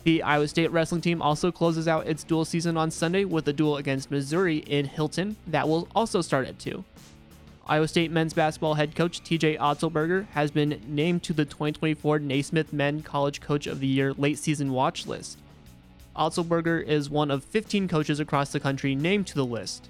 The 0.05 0.23
Iowa 0.23 0.47
State 0.47 0.71
wrestling 0.71 1.01
team 1.01 1.21
also 1.21 1.51
closes 1.51 1.89
out 1.89 2.07
its 2.07 2.23
dual 2.23 2.45
season 2.45 2.77
on 2.77 2.93
Sunday 2.93 3.25
with 3.25 3.49
a 3.49 3.53
dual 3.53 3.79
against 3.79 4.13
Missouri 4.13 4.59
in 4.59 4.85
Hilton. 4.85 5.35
That 5.49 5.69
will 5.69 5.89
also 5.97 6.21
start 6.21 6.47
at 6.47 6.61
2. 6.61 6.85
Iowa 7.67 7.89
State 7.89 8.13
men's 8.13 8.35
basketball 8.35 8.75
head 8.75 8.95
coach 8.95 9.25
TJ 9.25 9.59
Otzelberger 9.59 10.29
has 10.29 10.53
been 10.53 10.81
named 10.87 11.25
to 11.25 11.33
the 11.33 11.45
2024 11.45 12.21
Naismith 12.21 12.73
Men 12.73 13.03
College 13.03 13.41
Coach 13.41 13.67
of 13.67 13.81
the 13.81 13.89
Year 13.89 14.13
late 14.13 14.39
season 14.39 14.71
watch 14.71 15.09
list. 15.09 15.39
Otzelberger 16.15 16.85
is 16.85 17.11
one 17.11 17.33
of 17.33 17.43
15 17.43 17.89
coaches 17.89 18.21
across 18.21 18.53
the 18.53 18.61
country 18.61 18.95
named 18.95 19.27
to 19.27 19.35
the 19.35 19.45
list. 19.45 19.89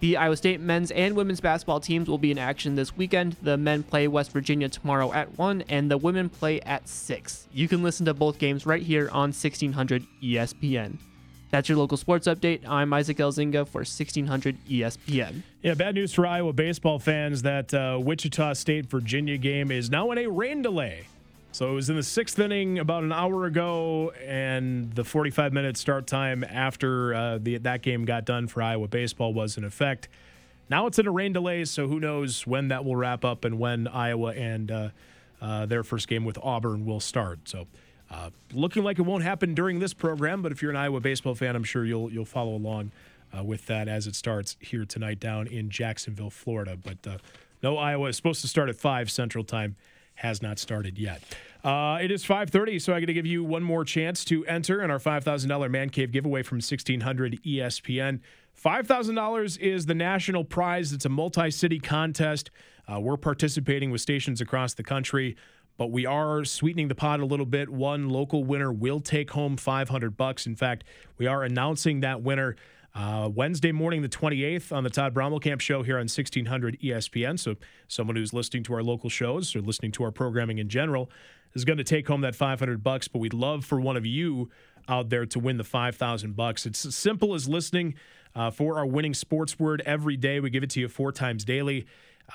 The 0.00 0.16
Iowa 0.16 0.36
State 0.36 0.60
men's 0.60 0.92
and 0.92 1.16
women's 1.16 1.40
basketball 1.40 1.80
teams 1.80 2.08
will 2.08 2.18
be 2.18 2.30
in 2.30 2.38
action 2.38 2.76
this 2.76 2.96
weekend. 2.96 3.36
The 3.42 3.56
men 3.56 3.82
play 3.82 4.06
West 4.06 4.30
Virginia 4.30 4.68
tomorrow 4.68 5.12
at 5.12 5.36
1, 5.36 5.64
and 5.68 5.90
the 5.90 5.98
women 5.98 6.28
play 6.28 6.60
at 6.60 6.88
6. 6.88 7.48
You 7.52 7.66
can 7.66 7.82
listen 7.82 8.06
to 8.06 8.14
both 8.14 8.38
games 8.38 8.64
right 8.64 8.82
here 8.82 9.08
on 9.08 9.30
1600 9.30 10.06
ESPN. 10.22 10.98
That's 11.50 11.68
your 11.68 11.78
local 11.78 11.96
sports 11.96 12.28
update. 12.28 12.60
I'm 12.68 12.92
Isaac 12.92 13.16
Elzinga 13.16 13.66
for 13.66 13.80
1600 13.80 14.56
ESPN. 14.68 15.42
Yeah, 15.62 15.74
bad 15.74 15.96
news 15.96 16.12
for 16.12 16.26
Iowa 16.26 16.52
baseball 16.52 17.00
fans 17.00 17.42
that 17.42 17.74
uh, 17.74 17.98
Wichita 18.00 18.52
State 18.52 18.86
Virginia 18.86 19.36
game 19.36 19.72
is 19.72 19.90
now 19.90 20.12
in 20.12 20.18
a 20.18 20.26
rain 20.28 20.62
delay. 20.62 21.06
So 21.50 21.70
it 21.70 21.74
was 21.74 21.90
in 21.90 21.96
the 21.96 22.02
sixth 22.02 22.38
inning 22.38 22.78
about 22.78 23.04
an 23.04 23.12
hour 23.12 23.46
ago, 23.46 24.12
and 24.24 24.92
the 24.92 25.04
45 25.04 25.52
minute 25.52 25.76
start 25.76 26.06
time 26.06 26.44
after 26.44 27.14
uh, 27.14 27.38
the, 27.40 27.58
that 27.58 27.82
game 27.82 28.04
got 28.04 28.24
done 28.24 28.46
for 28.46 28.62
Iowa 28.62 28.86
baseball 28.86 29.32
was 29.32 29.56
in 29.56 29.64
effect. 29.64 30.08
Now 30.70 30.86
it's 30.86 30.98
in 30.98 31.06
a 31.06 31.10
rain 31.10 31.32
delay, 31.32 31.64
so 31.64 31.88
who 31.88 31.98
knows 31.98 32.46
when 32.46 32.68
that 32.68 32.84
will 32.84 32.96
wrap 32.96 33.24
up 33.24 33.44
and 33.44 33.58
when 33.58 33.88
Iowa 33.88 34.32
and 34.32 34.70
uh, 34.70 34.88
uh, 35.40 35.66
their 35.66 35.82
first 35.82 36.06
game 36.06 36.24
with 36.24 36.38
Auburn 36.42 36.84
will 36.86 37.00
start. 37.00 37.40
So. 37.44 37.66
Uh, 38.10 38.30
looking 38.54 38.82
like 38.82 38.98
it 38.98 39.02
won't 39.02 39.22
happen 39.22 39.52
during 39.52 39.80
this 39.80 39.92
program, 39.92 40.40
but 40.40 40.50
if 40.50 40.62
you're 40.62 40.70
an 40.70 40.78
Iowa 40.78 40.98
baseball 40.98 41.34
fan, 41.34 41.54
I'm 41.54 41.62
sure 41.62 41.84
you'll 41.84 42.10
you'll 42.10 42.24
follow 42.24 42.54
along 42.54 42.90
uh, 43.36 43.44
with 43.44 43.66
that 43.66 43.88
as 43.88 44.06
it 44.06 44.14
starts 44.14 44.56
here 44.60 44.84
tonight 44.84 45.20
down 45.20 45.46
in 45.46 45.70
Jacksonville, 45.70 46.30
Florida. 46.30 46.76
But 46.82 47.06
uh, 47.06 47.18
no, 47.62 47.76
Iowa 47.76 48.08
is 48.08 48.16
supposed 48.16 48.40
to 48.42 48.48
start 48.48 48.68
at 48.68 48.76
five 48.76 49.10
Central 49.10 49.44
Time, 49.44 49.76
has 50.18 50.42
not 50.42 50.58
started 50.58 50.98
yet. 50.98 51.22
Uh, 51.64 51.98
it 52.00 52.10
is 52.10 52.24
5:30, 52.24 52.80
so 52.80 52.92
I'm 52.92 53.00
going 53.00 53.06
to 53.08 53.12
give 53.12 53.26
you 53.26 53.42
one 53.42 53.62
more 53.62 53.84
chance 53.84 54.24
to 54.26 54.44
enter 54.46 54.82
in 54.82 54.90
our 54.90 54.98
$5,000 54.98 55.70
Man 55.70 55.90
Cave 55.90 56.12
giveaway 56.12 56.42
from 56.42 56.56
1600 56.56 57.42
ESPN. 57.42 58.20
$5,000 58.62 59.58
is 59.58 59.86
the 59.86 59.94
national 59.94 60.44
prize. 60.44 60.92
It's 60.92 61.04
a 61.04 61.08
multi-city 61.08 61.78
contest. 61.78 62.50
Uh, 62.92 63.00
we're 63.00 63.16
participating 63.16 63.90
with 63.90 64.00
stations 64.00 64.40
across 64.40 64.74
the 64.74 64.82
country 64.82 65.36
but 65.78 65.92
we 65.92 66.04
are 66.04 66.44
sweetening 66.44 66.88
the 66.88 66.94
pot 66.94 67.20
a 67.20 67.24
little 67.24 67.46
bit. 67.46 67.70
One 67.70 68.10
local 68.10 68.44
winner 68.44 68.70
will 68.72 69.00
take 69.00 69.30
home 69.30 69.56
500 69.56 70.16
bucks. 70.16 70.44
In 70.44 70.56
fact, 70.56 70.84
we 71.16 71.26
are 71.26 71.44
announcing 71.44 72.00
that 72.00 72.20
winner 72.20 72.56
uh, 72.98 73.28
Wednesday 73.28 73.70
morning, 73.70 74.02
the 74.02 74.08
28th, 74.08 74.72
on 74.72 74.82
the 74.82 74.90
Todd 74.90 75.14
Brommelkamp 75.14 75.60
show 75.60 75.84
here 75.84 75.94
on 75.94 76.08
1600 76.08 76.80
ESPN. 76.80 77.38
So, 77.38 77.54
someone 77.86 78.16
who's 78.16 78.32
listening 78.32 78.64
to 78.64 78.74
our 78.74 78.82
local 78.82 79.08
shows 79.08 79.54
or 79.54 79.60
listening 79.60 79.92
to 79.92 80.02
our 80.02 80.10
programming 80.10 80.58
in 80.58 80.68
general 80.68 81.08
is 81.54 81.64
going 81.64 81.78
to 81.78 81.84
take 81.84 82.08
home 82.08 82.22
that 82.22 82.34
500 82.34 82.82
bucks. 82.82 83.06
But 83.06 83.20
we'd 83.20 83.32
love 83.32 83.64
for 83.64 83.80
one 83.80 83.96
of 83.96 84.04
you 84.04 84.50
out 84.88 85.10
there 85.10 85.26
to 85.26 85.38
win 85.38 85.58
the 85.58 85.64
5,000 85.64 86.34
bucks. 86.34 86.66
It's 86.66 86.84
as 86.84 86.96
simple 86.96 87.34
as 87.34 87.48
listening 87.48 87.94
uh, 88.34 88.50
for 88.50 88.78
our 88.78 88.86
winning 88.86 89.14
sports 89.14 89.58
word 89.60 89.80
every 89.86 90.16
day. 90.16 90.40
We 90.40 90.50
give 90.50 90.64
it 90.64 90.70
to 90.70 90.80
you 90.80 90.88
four 90.88 91.12
times 91.12 91.44
daily 91.44 91.86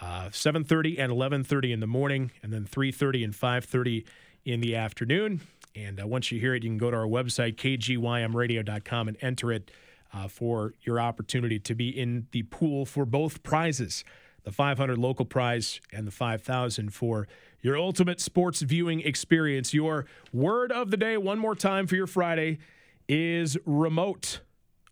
uh, 0.01 0.29
7.30 0.29 0.99
and 0.99 1.11
11.30 1.11 1.73
in 1.73 1.79
the 1.79 1.87
morning 1.87 2.31
and 2.41 2.51
then 2.51 2.65
3.30 2.65 3.23
and 3.23 3.33
5.30 3.33 4.05
in 4.45 4.59
the 4.59 4.75
afternoon 4.75 5.41
and 5.75 6.01
uh, 6.01 6.07
once 6.07 6.31
you 6.31 6.39
hear 6.39 6.55
it 6.55 6.63
you 6.63 6.69
can 6.69 6.77
go 6.77 6.91
to 6.91 6.97
our 6.97 7.05
website 7.05 7.55
kgymradio.com 7.55 9.07
and 9.07 9.17
enter 9.21 9.51
it 9.51 9.71
uh, 10.13 10.27
for 10.27 10.73
your 10.81 10.99
opportunity 10.99 11.59
to 11.59 11.75
be 11.75 11.89
in 11.89 12.27
the 12.31 12.43
pool 12.43 12.85
for 12.85 13.05
both 13.05 13.43
prizes 13.43 14.03
the 14.43 14.51
500 14.51 14.97
local 14.97 15.25
prize 15.25 15.79
and 15.91 16.05
the 16.05 16.11
5000 16.11 16.93
for 16.93 17.27
your 17.61 17.77
ultimate 17.77 18.19
sports 18.19 18.61
viewing 18.61 18.99
experience. 19.01 19.73
Your 19.73 20.05
word 20.33 20.71
of 20.71 20.91
the 20.91 20.97
day 20.97 21.17
one 21.17 21.39
more 21.39 21.55
time 21.55 21.87
for 21.87 21.95
your 21.95 22.07
friday 22.07 22.59
is 23.07 23.57
remote. 23.65 24.41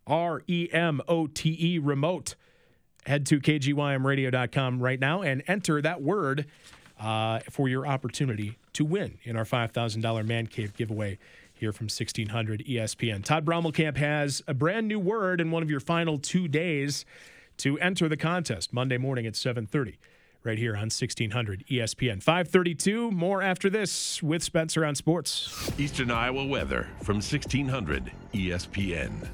R-e-m-o-t-e 0.06 1.78
remote. 1.78 2.34
Head 3.06 3.26
to 3.26 3.40
kgymradio.com 3.40 4.80
right 4.80 4.98
now 4.98 5.22
and 5.22 5.42
enter 5.46 5.82
that 5.82 6.02
word 6.02 6.46
uh, 6.98 7.40
for 7.50 7.68
your 7.68 7.86
opportunity 7.86 8.58
to 8.72 8.84
win 8.84 9.18
in 9.24 9.36
our 9.36 9.44
$5,000 9.44 10.26
Man 10.26 10.46
Cave 10.46 10.74
giveaway 10.74 11.18
here 11.62 11.72
from 11.72 11.84
1600 11.84 12.64
ESPN. 12.66 13.24
Todd 13.24 13.44
Brommelkamp 13.44 13.96
has 13.96 14.42
a 14.48 14.52
brand 14.52 14.88
new 14.88 14.98
word 14.98 15.40
in 15.40 15.52
one 15.52 15.62
of 15.62 15.70
your 15.70 15.78
final 15.78 16.18
two 16.18 16.48
days 16.48 17.04
to 17.56 17.78
enter 17.78 18.08
the 18.08 18.16
contest 18.16 18.72
Monday 18.72 18.98
morning 18.98 19.26
at 19.26 19.34
7:30 19.34 19.96
right 20.42 20.58
here 20.58 20.74
on 20.74 20.90
1600 20.90 21.64
ESPN. 21.70 22.20
532 22.20 23.12
more 23.12 23.40
after 23.40 23.70
this 23.70 24.20
with 24.20 24.42
Spencer 24.42 24.84
on 24.84 24.96
Sports. 24.96 25.70
Eastern 25.78 26.10
Iowa 26.10 26.44
weather 26.44 26.88
from 27.00 27.18
1600 27.18 28.10
ESPN. 28.34 29.28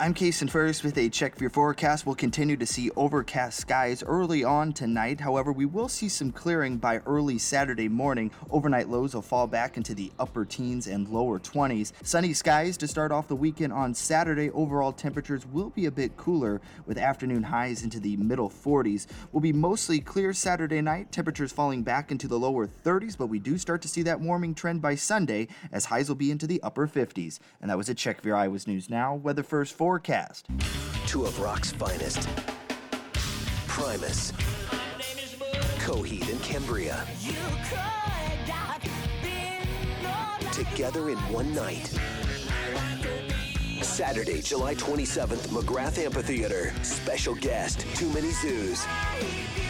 I'm 0.00 0.14
Kason 0.14 0.48
Ferris 0.48 0.82
with 0.82 0.96
a 0.96 1.10
check 1.10 1.36
for 1.36 1.44
your 1.44 1.50
forecast. 1.50 2.06
We'll 2.06 2.14
continue 2.14 2.56
to 2.56 2.64
see 2.64 2.90
overcast 2.96 3.60
skies 3.60 4.02
early 4.02 4.42
on 4.42 4.72
tonight. 4.72 5.20
However, 5.20 5.52
we 5.52 5.66
will 5.66 5.90
see 5.90 6.08
some 6.08 6.32
clearing 6.32 6.78
by 6.78 7.00
early 7.04 7.36
Saturday 7.36 7.86
morning. 7.86 8.30
Overnight 8.48 8.88
lows 8.88 9.14
will 9.14 9.20
fall 9.20 9.46
back 9.46 9.76
into 9.76 9.94
the 9.94 10.10
upper 10.18 10.46
teens 10.46 10.86
and 10.86 11.06
lower 11.10 11.38
20s. 11.38 11.92
Sunny 12.02 12.32
skies 12.32 12.78
to 12.78 12.88
start 12.88 13.12
off 13.12 13.28
the 13.28 13.36
weekend 13.36 13.74
on 13.74 13.92
Saturday. 13.92 14.48
Overall 14.52 14.90
temperatures 14.90 15.44
will 15.44 15.68
be 15.68 15.84
a 15.84 15.90
bit 15.90 16.16
cooler 16.16 16.62
with 16.86 16.96
afternoon 16.96 17.42
highs 17.42 17.84
into 17.84 18.00
the 18.00 18.16
middle 18.16 18.48
40s. 18.48 19.06
Will 19.32 19.40
be 19.40 19.52
mostly 19.52 20.00
clear 20.00 20.32
Saturday 20.32 20.80
night. 20.80 21.12
Temperatures 21.12 21.52
falling 21.52 21.82
back 21.82 22.10
into 22.10 22.26
the 22.26 22.38
lower 22.38 22.66
30s, 22.66 23.18
but 23.18 23.26
we 23.26 23.38
do 23.38 23.58
start 23.58 23.82
to 23.82 23.88
see 23.88 24.00
that 24.04 24.20
warming 24.20 24.54
trend 24.54 24.80
by 24.80 24.94
Sunday 24.94 25.48
as 25.72 25.84
highs 25.84 26.08
will 26.08 26.16
be 26.16 26.30
into 26.30 26.46
the 26.46 26.62
upper 26.62 26.88
50s. 26.88 27.38
And 27.60 27.70
that 27.70 27.76
was 27.76 27.90
a 27.90 27.94
check 27.94 28.22
for 28.22 28.28
your 28.28 28.38
Iowa's 28.38 28.66
News 28.66 28.88
Now. 28.88 29.14
Weather 29.14 29.42
first 29.42 29.74
for 29.74 29.89
forecast. 29.90 30.46
Two 31.08 31.24
of 31.24 31.40
rock's 31.40 31.72
finest. 31.72 32.28
Primus. 33.66 34.30
Coheed 35.80 36.30
and 36.30 36.40
Cambria. 36.44 37.04
Together 40.52 41.10
in 41.10 41.18
one 41.32 41.52
night. 41.52 41.92
Saturday, 43.82 44.40
July 44.40 44.76
27th, 44.76 45.48
McGrath 45.48 45.98
Amphitheater. 45.98 46.72
Special 46.84 47.34
guest, 47.34 47.84
Too 47.96 48.12
Many 48.12 48.30
Zoos. 48.30 48.86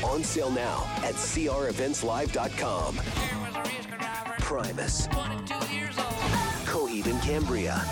On 0.04 0.22
sale 0.22 0.50
now 0.50 0.86
at 1.02 1.14
creventslive.com. 1.14 2.96
Primus. 4.40 5.06
Coheed 6.66 7.06
and 7.06 7.22
Cambria. 7.22 7.82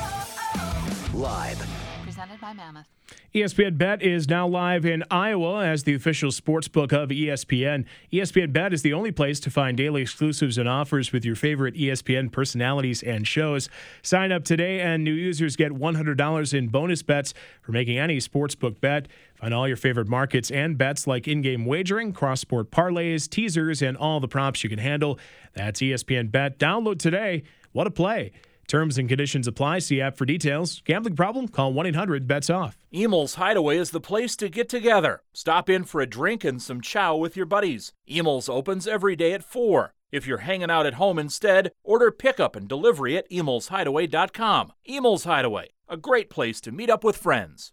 Live 1.15 1.88
presented 2.19 2.41
by 2.41 2.53
Mammoth. 2.53 2.87
ESPN 3.33 3.79
Bet 3.79 4.03
is 4.03 4.29
now 4.29 4.47
live 4.47 4.85
in 4.85 5.05
Iowa 5.09 5.65
as 5.65 5.85
the 5.85 5.95
official 5.95 6.33
sports 6.33 6.67
book 6.67 6.91
of 6.91 7.11
ESPN. 7.11 7.85
ESPN 8.13 8.53
Bet 8.53 8.73
is 8.73 8.83
the 8.83 8.93
only 8.93 9.13
place 9.13 9.39
to 9.39 9.51
find 9.51 9.77
daily 9.77 10.03
exclusives 10.03 10.59
and 10.59 10.69
offers 10.69 11.13
with 11.13 11.25
your 11.25 11.37
favorite 11.37 11.77
ESPN 11.77 12.33
personalities 12.33 13.05
and 13.05 13.25
shows. 13.25 13.69
Sign 14.03 14.33
up 14.33 14.45
today, 14.45 14.81
and 14.81 15.05
new 15.05 15.13
users 15.13 15.55
get 15.55 15.71
$100 15.71 16.55
in 16.55 16.69
bonus 16.69 17.03
bets 17.05 17.35
for 17.63 17.71
making 17.71 17.99
any 17.99 18.19
sportsbook 18.19 18.81
bet. 18.81 19.07
Find 19.37 19.55
all 19.55 19.69
your 19.69 19.77
favorite 19.77 20.09
markets 20.09 20.51
and 20.51 20.77
bets 20.77 21.07
like 21.07 21.29
in 21.29 21.41
game 21.41 21.67
wagering, 21.67 22.13
cross 22.13 22.41
sport 22.41 22.73
parlays, 22.73 23.31
teasers, 23.31 23.81
and 23.81 23.97
all 23.97 24.19
the 24.19 24.27
props 24.27 24.65
you 24.65 24.71
can 24.71 24.81
handle. 24.81 25.21
That's 25.55 25.81
ESPN 25.81 26.33
Bet. 26.33 26.59
Download 26.59 26.99
today. 26.99 27.45
What 27.71 27.87
a 27.87 27.93
play! 27.93 28.33
Terms 28.69 28.99
and 28.99 29.09
conditions 29.09 29.49
apply. 29.49 29.79
See 29.81 30.01
app 30.01 30.19
for 30.19 30.27
details. 30.27 30.83
Gambling 30.85 31.17
problem? 31.17 31.49
Call 31.49 31.73
1 31.73 31.87
800 31.87 32.29
bets 32.29 32.51
off. 32.51 32.77
Emil's 32.93 33.35
Hideaway 33.35 33.79
is 33.79 33.91
the 33.91 34.01
place 34.01 34.37
to 34.37 34.51
get 34.51 34.69
together. 34.69 35.23
Stop 35.33 35.71
in 35.71 35.85
for 35.85 36.03
a 36.03 36.07
drink 36.07 36.45
and 36.45 36.61
some 36.61 36.83
chow 36.83 37.17
with 37.17 37.35
your 37.35 37.47
buddies. 37.47 37.93
Emil's 38.07 38.49
opens 38.49 38.87
every 38.87 39.17
day 39.17 39.33
at 39.33 39.43
4. 39.43 39.95
If 40.13 40.27
you're 40.27 40.39
hanging 40.39 40.71
out 40.71 40.87
at 40.87 40.95
home 40.95 41.19
instead, 41.19 41.73
order 41.83 42.11
pickup 42.11 42.57
and 42.57 42.69
delivery 42.69 43.17
at 43.17 43.31
emilshideaway.com. 43.31 44.73
Emil's 44.87 45.25
Hideaway, 45.25 45.69
a 45.89 45.97
great 45.97 46.29
place 46.29 46.61
to 46.63 46.73
meet 46.73 46.91
up 46.91 47.03
with 47.03 47.17
friends. 47.17 47.73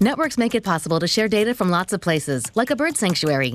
Networks 0.00 0.36
make 0.36 0.54
it 0.54 0.64
possible 0.64 1.00
to 1.00 1.08
share 1.08 1.28
data 1.28 1.54
from 1.54 1.70
lots 1.70 1.94
of 1.94 2.02
places, 2.02 2.44
like 2.54 2.70
a 2.70 2.76
bird 2.76 2.96
sanctuary 2.96 3.54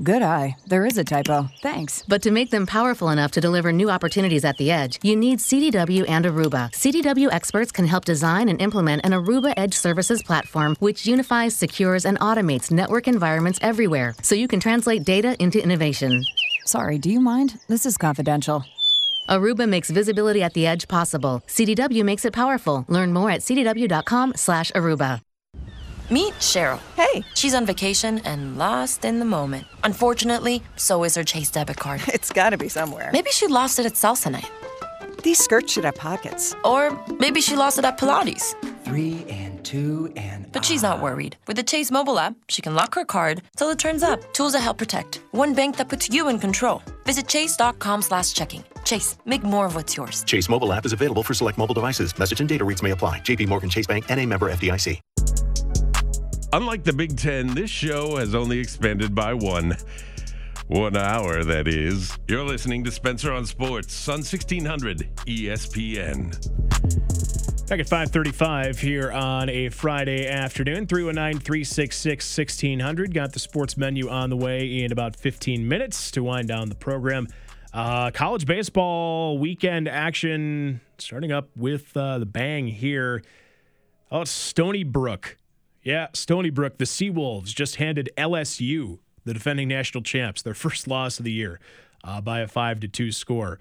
Good 0.00 0.22
eye. 0.22 0.56
There 0.68 0.86
is 0.86 0.96
a 0.96 1.02
typo. 1.02 1.50
Thanks. 1.60 2.04
But 2.06 2.22
to 2.22 2.30
make 2.30 2.52
them 2.52 2.66
powerful 2.66 3.08
enough 3.10 3.32
to 3.32 3.40
deliver 3.40 3.72
new 3.72 3.90
opportunities 3.90 4.44
at 4.44 4.56
the 4.56 4.70
edge, 4.70 5.00
you 5.02 5.16
need 5.16 5.40
CDW 5.40 6.08
and 6.08 6.24
Aruba. 6.24 6.70
CDW 6.70 7.28
experts 7.32 7.72
can 7.72 7.84
help 7.84 8.04
design 8.04 8.48
and 8.48 8.62
implement 8.62 9.04
an 9.04 9.10
Aruba 9.10 9.54
Edge 9.56 9.74
Services 9.74 10.22
platform, 10.22 10.76
which 10.78 11.04
unifies, 11.04 11.56
secures, 11.56 12.04
and 12.04 12.16
automates 12.20 12.70
network 12.70 13.08
environments 13.08 13.58
everywhere, 13.60 14.14
so 14.22 14.36
you 14.36 14.46
can 14.46 14.60
translate 14.60 15.02
data 15.02 15.34
into 15.42 15.60
innovation. 15.60 16.24
Sorry, 16.64 16.98
do 16.98 17.10
you 17.10 17.20
mind? 17.20 17.58
This 17.66 17.84
is 17.84 17.96
confidential. 17.96 18.64
Aruba 19.28 19.68
makes 19.68 19.90
visibility 19.90 20.44
at 20.44 20.54
the 20.54 20.64
edge 20.64 20.86
possible. 20.86 21.42
CDW 21.48 22.04
makes 22.04 22.24
it 22.24 22.32
powerful. 22.32 22.84
Learn 22.88 23.12
more 23.12 23.30
at 23.32 23.40
cdw.com/aruba. 23.40 25.22
Meet 26.10 26.34
Cheryl. 26.34 26.80
Hey. 26.96 27.22
She's 27.34 27.54
on 27.54 27.66
vacation 27.66 28.20
and 28.20 28.56
lost 28.56 29.04
in 29.04 29.18
the 29.18 29.26
moment. 29.26 29.66
Unfortunately, 29.84 30.62
so 30.76 31.04
is 31.04 31.14
her 31.16 31.24
Chase 31.24 31.50
debit 31.50 31.76
card. 31.76 32.00
It's 32.18 32.32
gotta 32.32 32.56
be 32.56 32.68
somewhere. 32.68 33.10
Maybe 33.12 33.30
she 33.30 33.46
lost 33.46 33.78
it 33.78 33.86
at 33.86 33.92
salsa 33.92 34.30
night. 34.30 34.50
These 35.22 35.38
skirts 35.38 35.72
should 35.72 35.84
have 35.84 35.96
pockets. 35.96 36.54
Or 36.64 36.98
maybe 37.20 37.40
she 37.40 37.54
lost 37.56 37.78
it 37.78 37.84
at 37.84 37.98
Pilates. 37.98 38.54
Three 38.84 39.24
and 39.28 39.62
two 39.64 40.10
and. 40.16 40.50
But 40.52 40.64
she's 40.64 40.82
not 40.82 40.98
ah. 40.98 41.02
worried. 41.02 41.36
With 41.46 41.56
the 41.56 41.62
Chase 41.62 41.90
mobile 41.90 42.18
app, 42.18 42.34
she 42.48 42.62
can 42.62 42.74
lock 42.74 42.94
her 42.94 43.04
card 43.04 43.42
till 43.56 43.68
it 43.70 43.78
turns 43.78 44.02
up. 44.02 44.32
Tools 44.32 44.54
that 44.54 44.60
help 44.60 44.78
protect. 44.78 45.20
One 45.32 45.54
bank 45.54 45.76
that 45.76 45.88
puts 45.88 46.08
you 46.08 46.28
in 46.28 46.38
control. 46.38 46.82
Visit 47.04 47.28
chase.com 47.28 48.02
slash 48.02 48.32
checking. 48.32 48.64
Chase, 48.84 49.16
make 49.26 49.42
more 49.42 49.66
of 49.66 49.74
what's 49.74 49.96
yours. 49.96 50.24
Chase 50.24 50.48
mobile 50.48 50.72
app 50.72 50.86
is 50.86 50.92
available 50.92 51.22
for 51.22 51.34
select 51.34 51.58
mobile 51.58 51.74
devices. 51.74 52.18
Message 52.18 52.40
and 52.40 52.48
data 52.48 52.64
rates 52.64 52.82
may 52.82 52.92
apply. 52.92 53.20
JP 53.20 53.48
Morgan 53.48 53.68
Chase 53.68 53.86
Bank 53.86 54.06
and 54.08 54.18
a 54.18 54.26
member 54.26 54.50
FDIC. 54.50 55.00
Unlike 56.50 56.84
the 56.84 56.94
Big 56.94 57.18
Ten, 57.18 57.54
this 57.54 57.68
show 57.68 58.16
has 58.16 58.34
only 58.34 58.58
expanded 58.58 59.14
by 59.14 59.34
one. 59.34 59.76
One 60.68 60.96
hour, 60.96 61.44
that 61.44 61.68
is. 61.68 62.16
You're 62.26 62.42
listening 62.42 62.84
to 62.84 62.90
Spencer 62.90 63.34
on 63.34 63.44
Sports 63.44 64.08
on 64.08 64.20
1600 64.20 65.10
ESPN. 65.26 66.30
Back 67.68 67.80
at 67.80 67.88
535 67.88 68.78
here 68.78 69.12
on 69.12 69.50
a 69.50 69.68
Friday 69.68 70.26
afternoon, 70.26 70.86
319-366-1600. 70.86 73.12
Got 73.12 73.34
the 73.34 73.40
sports 73.40 73.76
menu 73.76 74.08
on 74.08 74.30
the 74.30 74.36
way 74.36 74.82
in 74.82 74.90
about 74.90 75.16
15 75.16 75.68
minutes 75.68 76.10
to 76.12 76.22
wind 76.22 76.48
down 76.48 76.70
the 76.70 76.74
program. 76.74 77.28
Uh, 77.74 78.10
college 78.10 78.46
baseball 78.46 79.36
weekend 79.36 79.86
action 79.86 80.80
starting 80.96 81.30
up 81.30 81.50
with 81.54 81.94
uh, 81.94 82.18
the 82.18 82.26
bang 82.26 82.68
here. 82.68 83.22
Oh, 84.10 84.22
it's 84.22 84.30
Stony 84.30 84.82
Brook. 84.82 85.36
Yeah, 85.88 86.08
Stony 86.12 86.50
Brook. 86.50 86.76
The 86.76 86.84
Seawolves 86.84 87.46
just 87.46 87.76
handed 87.76 88.10
LSU, 88.18 88.98
the 89.24 89.32
defending 89.32 89.68
national 89.68 90.02
champs, 90.02 90.42
their 90.42 90.52
first 90.52 90.86
loss 90.86 91.18
of 91.18 91.24
the 91.24 91.32
year 91.32 91.60
uh, 92.04 92.20
by 92.20 92.40
a 92.40 92.46
5 92.46 92.80
to 92.80 92.88
2 92.88 93.10
score. 93.10 93.58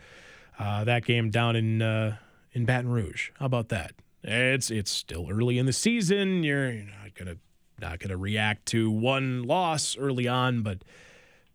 Uh, 0.59 0.83
that 0.83 1.05
game 1.05 1.29
down 1.29 1.55
in 1.55 1.81
uh, 1.81 2.17
in 2.51 2.65
Baton 2.65 2.89
Rouge. 2.91 3.29
How 3.39 3.45
about 3.45 3.69
that? 3.69 3.93
It's 4.23 4.69
it's 4.69 4.91
still 4.91 5.29
early 5.31 5.57
in 5.57 5.67
the 5.67 5.71
season. 5.71 6.43
You're, 6.43 6.73
not 6.73 7.15
gonna 7.15 7.37
not 7.79 7.99
gonna 7.99 8.17
react 8.17 8.65
to 8.67 8.91
one 8.91 9.43
loss 9.43 9.95
early 9.97 10.27
on, 10.27 10.63
but 10.63 10.83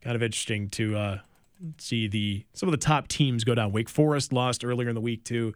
kind 0.01 0.15
of 0.15 0.23
interesting 0.23 0.69
to 0.69 0.97
uh, 0.97 1.19
see 1.77 2.07
the 2.07 2.45
some 2.53 2.67
of 2.67 2.71
the 2.71 2.83
top 2.83 3.07
teams 3.09 3.43
go 3.43 3.53
down. 3.53 3.73
Wake 3.73 3.89
Forest 3.89 4.33
lost 4.33 4.65
earlier 4.65 4.89
in 4.89 4.95
the 4.95 5.01
week 5.01 5.23
too. 5.23 5.53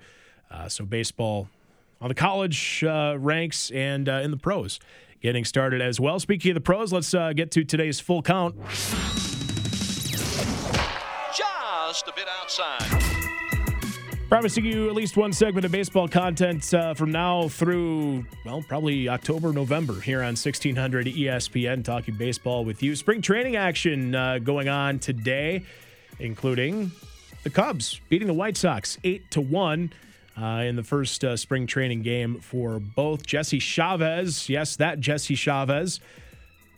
Uh, 0.51 0.69
so 0.69 0.85
baseball 0.85 1.49
on 1.99 2.09
the 2.09 2.13
college 2.13 2.83
uh, 2.83 3.15
ranks 3.17 3.71
and 3.71 4.07
in 4.07 4.29
the 4.29 4.37
pros 4.37 4.79
getting 5.21 5.45
started 5.45 5.81
as 5.81 5.99
well. 5.99 6.19
Speaking 6.19 6.51
of 6.51 6.55
the 6.55 6.61
pros, 6.61 6.93
let's 6.93 7.13
uh, 7.13 7.33
get 7.33 7.51
to 7.51 7.63
today's 7.63 7.99
full 7.99 8.21
count. 8.21 8.55
Just 11.35 12.07
a 12.07 12.13
bit 12.15 12.27
outside. 12.41 13.17
Promising 14.29 14.65
you 14.65 14.89
at 14.89 14.95
least 14.95 15.15
one 15.15 15.31
segment 15.31 15.65
of 15.65 15.71
baseball 15.71 16.09
content 16.09 16.73
uh, 16.73 16.93
from 16.93 17.13
now 17.13 17.47
through, 17.47 18.25
well, 18.43 18.61
probably 18.67 19.07
October, 19.07 19.53
November 19.53 20.01
here 20.01 20.19
on 20.19 20.35
1600 20.35 21.07
ESPN, 21.07 21.81
talking 21.81 22.13
baseball 22.15 22.65
with 22.65 22.83
you. 22.83 22.93
Spring 22.93 23.21
training 23.21 23.55
action 23.55 24.13
uh, 24.13 24.39
going 24.39 24.67
on 24.67 24.99
today, 24.99 25.63
including 26.19 26.91
the 27.43 27.49
Cubs 27.49 28.01
beating 28.09 28.27
the 28.27 28.33
White 28.33 28.57
Sox 28.57 28.97
8 29.05 29.31
to 29.31 29.39
1. 29.39 29.93
Uh, 30.39 30.61
in 30.61 30.75
the 30.75 30.83
first 30.83 31.23
uh, 31.23 31.35
spring 31.35 31.65
training 31.65 32.03
game 32.03 32.39
for 32.39 32.79
both 32.79 33.25
Jesse 33.25 33.57
Chavez, 33.57 34.47
yes, 34.47 34.75
that 34.75 34.99
Jesse 34.99 35.33
Chavez, 35.33 35.99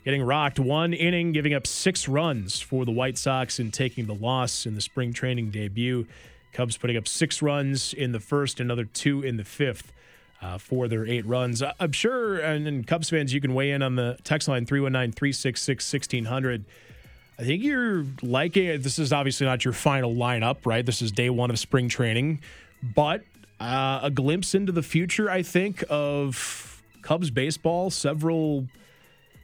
getting 0.05 0.23
rocked 0.23 0.59
one 0.59 0.93
inning, 0.93 1.33
giving 1.33 1.53
up 1.53 1.67
six 1.67 2.07
runs 2.07 2.61
for 2.61 2.85
the 2.85 2.91
White 2.91 3.17
Sox 3.17 3.59
and 3.59 3.73
taking 3.73 4.05
the 4.05 4.15
loss 4.15 4.65
in 4.65 4.75
the 4.75 4.81
spring 4.81 5.11
training 5.11 5.51
debut. 5.51 6.07
Cubs 6.53 6.77
putting 6.77 6.95
up 6.95 7.05
six 7.05 7.41
runs 7.41 7.93
in 7.93 8.13
the 8.13 8.19
first, 8.21 8.61
another 8.61 8.85
two 8.85 9.21
in 9.21 9.37
the 9.37 9.43
fifth. 9.43 9.91
Uh, 10.41 10.57
for 10.57 10.87
their 10.87 11.05
eight 11.05 11.25
runs. 11.25 11.61
I'm 11.81 11.91
sure, 11.91 12.37
and, 12.37 12.65
and, 12.65 12.87
Cubs 12.87 13.09
fans, 13.09 13.33
you 13.33 13.41
can 13.41 13.53
weigh 13.53 13.71
in 13.71 13.81
on 13.81 13.95
the 13.97 14.17
text 14.23 14.47
line 14.47 14.65
319 14.65 15.11
366 15.11 15.93
1600. 15.93 16.63
I 17.37 17.43
think 17.43 17.61
you're 17.61 18.05
liking 18.21 18.67
it. 18.67 18.81
This 18.81 18.99
is 18.99 19.11
obviously 19.11 19.47
not 19.47 19.65
your 19.65 19.73
final 19.73 20.15
lineup, 20.15 20.65
right? 20.65 20.85
This 20.85 21.01
is 21.01 21.11
day 21.11 21.29
one 21.29 21.49
of 21.49 21.59
spring 21.59 21.89
training, 21.89 22.39
but 22.95 23.25
uh, 23.59 23.99
a 24.03 24.11
glimpse 24.11 24.55
into 24.55 24.71
the 24.71 24.83
future, 24.83 25.29
I 25.29 25.43
think, 25.43 25.83
of 25.89 26.81
Cubs 27.01 27.31
baseball. 27.31 27.89
Several 27.89 28.67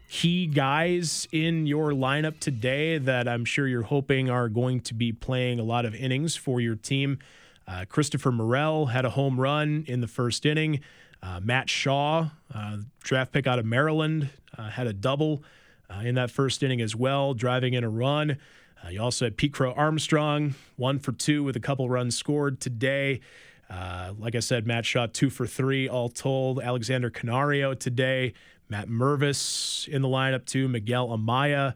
key 0.09 0.47
guys 0.47 1.27
in 1.31 1.65
your 1.65 1.91
lineup 1.91 2.39
today 2.39 2.97
that 2.97 3.27
I'm 3.27 3.43
sure 3.43 3.67
you're 3.67 3.81
hoping 3.81 4.29
are 4.29 4.49
going 4.49 4.81
to 4.81 4.93
be 4.93 5.11
playing 5.11 5.59
a 5.59 5.63
lot 5.63 5.85
of 5.85 5.95
innings 5.95 6.35
for 6.35 6.61
your 6.61 6.75
team. 6.75 7.19
Uh, 7.67 7.85
Christopher 7.89 8.31
Morel 8.31 8.87
had 8.87 9.05
a 9.05 9.09
home 9.09 9.39
run 9.39 9.83
in 9.87 10.01
the 10.01 10.07
first 10.07 10.45
inning. 10.45 10.81
Uh, 11.21 11.39
Matt 11.43 11.69
Shaw, 11.69 12.29
uh, 12.53 12.77
draft 13.01 13.31
pick 13.31 13.47
out 13.47 13.57
of 13.57 13.65
Maryland, 13.65 14.29
uh, 14.57 14.69
had 14.69 14.85
a 14.85 14.93
double 14.93 15.43
uh, 15.89 16.01
in 16.01 16.15
that 16.15 16.29
first 16.29 16.61
inning 16.61 16.81
as 16.81 16.95
well, 16.95 17.33
driving 17.33 17.73
in 17.73 17.83
a 17.83 17.89
run. 17.89 18.37
Uh, 18.83 18.89
you 18.89 19.01
also 19.01 19.25
had 19.25 19.35
Pete 19.35 19.53
Crow 19.53 19.73
Armstrong, 19.73 20.53
one 20.75 20.99
for 20.99 21.11
two 21.11 21.43
with 21.43 21.55
a 21.55 21.59
couple 21.59 21.89
runs 21.89 22.15
scored 22.15 22.59
today. 22.59 23.21
Uh, 23.69 24.13
like 24.19 24.35
I 24.35 24.39
said, 24.39 24.67
Matt 24.67 24.85
Shaw 24.85 25.07
two 25.07 25.29
for 25.29 25.47
three 25.47 25.89
all 25.89 26.09
told. 26.09 26.59
Alexander 26.59 27.09
Canario 27.09 27.73
today. 27.73 28.33
Matt 28.69 28.87
Mervis 28.87 29.87
in 29.87 30.01
the 30.01 30.07
lineup 30.07 30.45
too. 30.45 30.67
Miguel 30.67 31.09
Amaya. 31.09 31.73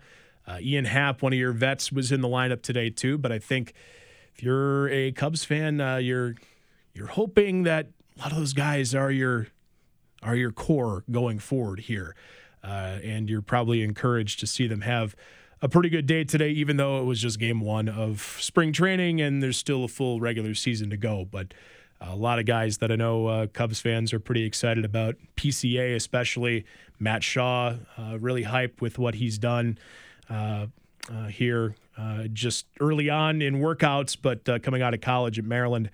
Uh, 0.48 0.58
Ian 0.62 0.86
Happ, 0.86 1.22
one 1.22 1.34
of 1.34 1.40
your 1.40 1.52
vets, 1.52 1.92
was 1.92 2.12
in 2.12 2.22
the 2.22 2.28
lineup 2.28 2.62
today 2.62 2.90
too. 2.90 3.18
But 3.18 3.32
I 3.32 3.40
think 3.40 3.74
if 4.34 4.44
you're 4.44 4.90
a 4.90 5.12
Cubs 5.12 5.46
fan, 5.46 5.80
uh, 5.80 5.98
you're 5.98 6.36
you're 6.94 7.08
hoping 7.08 7.64
that 7.64 7.88
a 8.18 8.20
lot 8.20 8.32
of 8.32 8.38
those 8.38 8.54
guys 8.54 8.96
are 8.96 9.12
your 9.12 9.48
are 10.24 10.36
your 10.36 10.52
core 10.52 11.04
going 11.12 11.40
forward 11.40 11.82
here, 11.82 12.16
uh, 12.64 12.98
and 13.04 13.30
you're 13.30 13.42
probably 13.42 13.84
encouraged 13.84 14.40
to 14.40 14.48
see 14.48 14.68
them 14.68 14.82
have 14.82 15.16
a 15.62 15.70
pretty 15.70 15.90
good 15.90 16.06
day 16.06 16.24
today, 16.24 16.50
even 16.50 16.78
though 16.78 17.00
it 17.00 17.04
was 17.04 17.22
just 17.22 17.40
game 17.40 17.60
one 17.60 17.90
of 17.90 18.38
spring 18.40 18.72
training 18.72 19.20
and 19.22 19.44
there's 19.44 19.58
still 19.58 19.84
a 19.84 19.88
full 19.88 20.20
regular 20.20 20.54
season 20.54 20.90
to 20.90 20.98
go. 20.98 21.26
But 21.30 21.54
a 22.02 22.16
lot 22.16 22.40
of 22.40 22.46
guys 22.46 22.78
that 22.78 22.92
I 22.92 22.96
know 22.96 23.28
uh, 23.28 23.48
Cubs 23.48 23.80
fans 23.80 24.14
are 24.14 24.20
pretty 24.20 24.44
excited 24.44 24.86
about. 24.86 25.16
PCA, 25.36 25.96
especially 25.96 26.66
Matt 27.00 27.24
Shaw, 27.24 27.76
uh, 27.98 28.18
really 28.20 28.44
hyped 28.44 28.82
with 28.82 28.98
what 28.98 29.16
he's 29.16 29.38
done 29.38 29.78
uh, 30.30 30.68
uh 31.12 31.26
here 31.26 31.76
uh, 31.98 32.24
just 32.32 32.68
early 32.80 33.10
on 33.10 33.42
in 33.42 33.56
workouts, 33.56 34.16
but 34.20 34.48
uh, 34.48 34.60
coming 34.60 34.82
out 34.82 34.94
of 34.94 35.02
college 35.02 35.38
at 35.38 35.46
Maryland, 35.46 35.90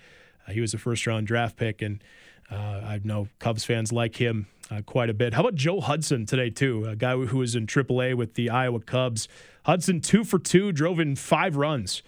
he 0.50 0.62
was 0.62 0.74
a 0.74 0.78
first 0.78 1.08
round 1.08 1.26
draft 1.26 1.58
pick. 1.58 1.82
And 1.82 2.04
I 2.52 3.02
know 3.04 3.28
Cubs 3.40 3.66
fans 3.66 3.92
like 3.92 4.18
him 4.18 4.46
quite 4.86 5.10
a 5.10 5.16
bit. 5.16 5.34
How 5.34 5.42
about 5.42 5.56
Joe 5.56 5.82
Hudson 5.82 6.28
today, 6.28 6.52
too? 6.52 6.86
A 6.86 6.96
guy 6.96 7.18
who 7.18 7.40
was 7.40 7.56
in 7.56 7.66
AAA 7.66 8.16
with 8.16 8.36
the 8.36 8.52
Iowa 8.52 8.80
Cubs. 8.82 9.28
Hudson, 9.64 10.00
two 10.00 10.24
for 10.24 10.38
two, 10.38 10.72
drove 10.72 11.00
in 11.00 11.16
five 11.16 11.56
runs 11.56 12.04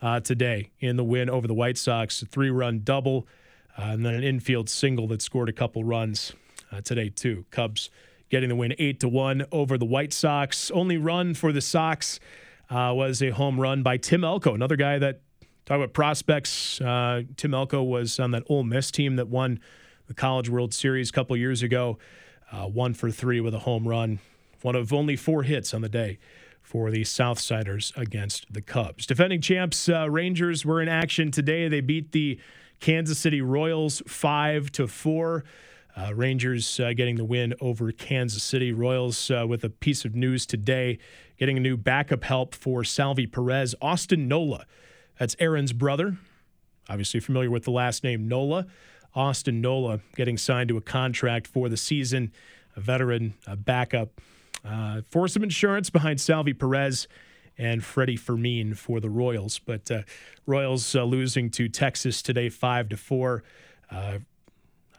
uh, 0.00 0.20
today 0.20 0.70
in 0.80 0.96
the 0.96 1.04
win 1.04 1.28
over 1.28 1.46
the 1.46 1.54
White 1.54 1.78
Sox. 1.78 2.22
A 2.22 2.26
three 2.26 2.50
run 2.50 2.80
double, 2.84 3.26
uh, 3.76 3.82
and 3.82 4.04
then 4.04 4.14
an 4.14 4.22
infield 4.22 4.68
single 4.68 5.06
that 5.08 5.22
scored 5.22 5.48
a 5.48 5.52
couple 5.52 5.84
runs 5.84 6.32
uh, 6.72 6.80
today, 6.80 7.08
too. 7.08 7.44
Cubs 7.50 7.90
getting 8.30 8.48
the 8.48 8.56
win 8.56 8.74
8 8.78 9.00
to 9.00 9.08
1 9.08 9.46
over 9.52 9.78
the 9.78 9.84
White 9.84 10.12
Sox. 10.12 10.70
Only 10.70 10.98
run 10.98 11.34
for 11.34 11.52
the 11.52 11.60
Sox 11.60 12.20
uh, 12.70 12.92
was 12.94 13.22
a 13.22 13.30
home 13.30 13.58
run 13.58 13.82
by 13.82 13.96
Tim 13.96 14.24
Elko, 14.24 14.54
another 14.54 14.76
guy 14.76 14.98
that, 14.98 15.20
talk 15.64 15.76
about 15.76 15.92
prospects. 15.92 16.80
Uh, 16.80 17.22
Tim 17.36 17.54
Elko 17.54 17.82
was 17.82 18.18
on 18.20 18.30
that 18.32 18.42
Ole 18.48 18.64
Miss 18.64 18.90
team 18.90 19.16
that 19.16 19.28
won 19.28 19.60
the 20.06 20.14
College 20.14 20.48
World 20.48 20.72
Series 20.74 21.10
a 21.10 21.12
couple 21.12 21.36
years 21.36 21.62
ago. 21.62 21.98
Uh, 22.50 22.66
one 22.66 22.94
for 22.94 23.10
three 23.10 23.40
with 23.40 23.54
a 23.54 23.60
home 23.60 23.86
run, 23.86 24.18
one 24.62 24.74
of 24.74 24.92
only 24.92 25.16
four 25.16 25.42
hits 25.42 25.74
on 25.74 25.82
the 25.82 25.88
day 25.88 26.18
for 26.68 26.90
the 26.90 27.00
Southsiders 27.00 27.96
against 27.96 28.52
the 28.52 28.60
Cubs. 28.60 29.06
Defending 29.06 29.40
champs 29.40 29.88
uh, 29.88 30.10
Rangers 30.10 30.66
were 30.66 30.82
in 30.82 30.88
action 30.88 31.30
today. 31.30 31.66
They 31.66 31.80
beat 31.80 32.12
the 32.12 32.38
Kansas 32.78 33.18
City 33.18 33.40
Royals 33.40 34.02
five 34.06 34.70
to 34.72 34.86
four. 34.86 35.44
Uh, 35.96 36.12
Rangers 36.14 36.78
uh, 36.78 36.92
getting 36.92 37.16
the 37.16 37.24
win 37.24 37.54
over 37.62 37.90
Kansas 37.90 38.42
City. 38.42 38.74
Royals 38.74 39.30
uh, 39.30 39.46
with 39.48 39.64
a 39.64 39.70
piece 39.70 40.04
of 40.04 40.14
news 40.14 40.44
today, 40.44 40.98
getting 41.38 41.56
a 41.56 41.60
new 41.60 41.78
backup 41.78 42.22
help 42.22 42.54
for 42.54 42.84
Salvi 42.84 43.26
Perez. 43.26 43.74
Austin 43.80 44.28
Nola, 44.28 44.66
that's 45.18 45.36
Aaron's 45.38 45.72
brother. 45.72 46.18
Obviously 46.86 47.18
familiar 47.18 47.50
with 47.50 47.64
the 47.64 47.70
last 47.70 48.04
name 48.04 48.28
Nola. 48.28 48.66
Austin 49.14 49.62
Nola 49.62 50.00
getting 50.16 50.36
signed 50.36 50.68
to 50.68 50.76
a 50.76 50.82
contract 50.82 51.46
for 51.46 51.70
the 51.70 51.78
season. 51.78 52.30
A 52.76 52.80
veteran, 52.80 53.32
a 53.46 53.56
backup 53.56 54.20
uh, 54.64 55.02
for 55.10 55.28
some 55.28 55.42
insurance 55.42 55.90
behind 55.90 56.20
Salvi 56.20 56.52
Perez 56.52 57.08
and 57.56 57.84
Freddie 57.84 58.16
Fermin 58.16 58.74
for 58.74 59.00
the 59.00 59.10
Royals. 59.10 59.58
But 59.58 59.90
uh, 59.90 60.02
Royals 60.46 60.94
uh, 60.94 61.04
losing 61.04 61.50
to 61.50 61.68
Texas 61.68 62.22
today, 62.22 62.48
five 62.48 62.88
to 62.90 62.96
four. 62.96 63.42
Uh, 63.90 64.18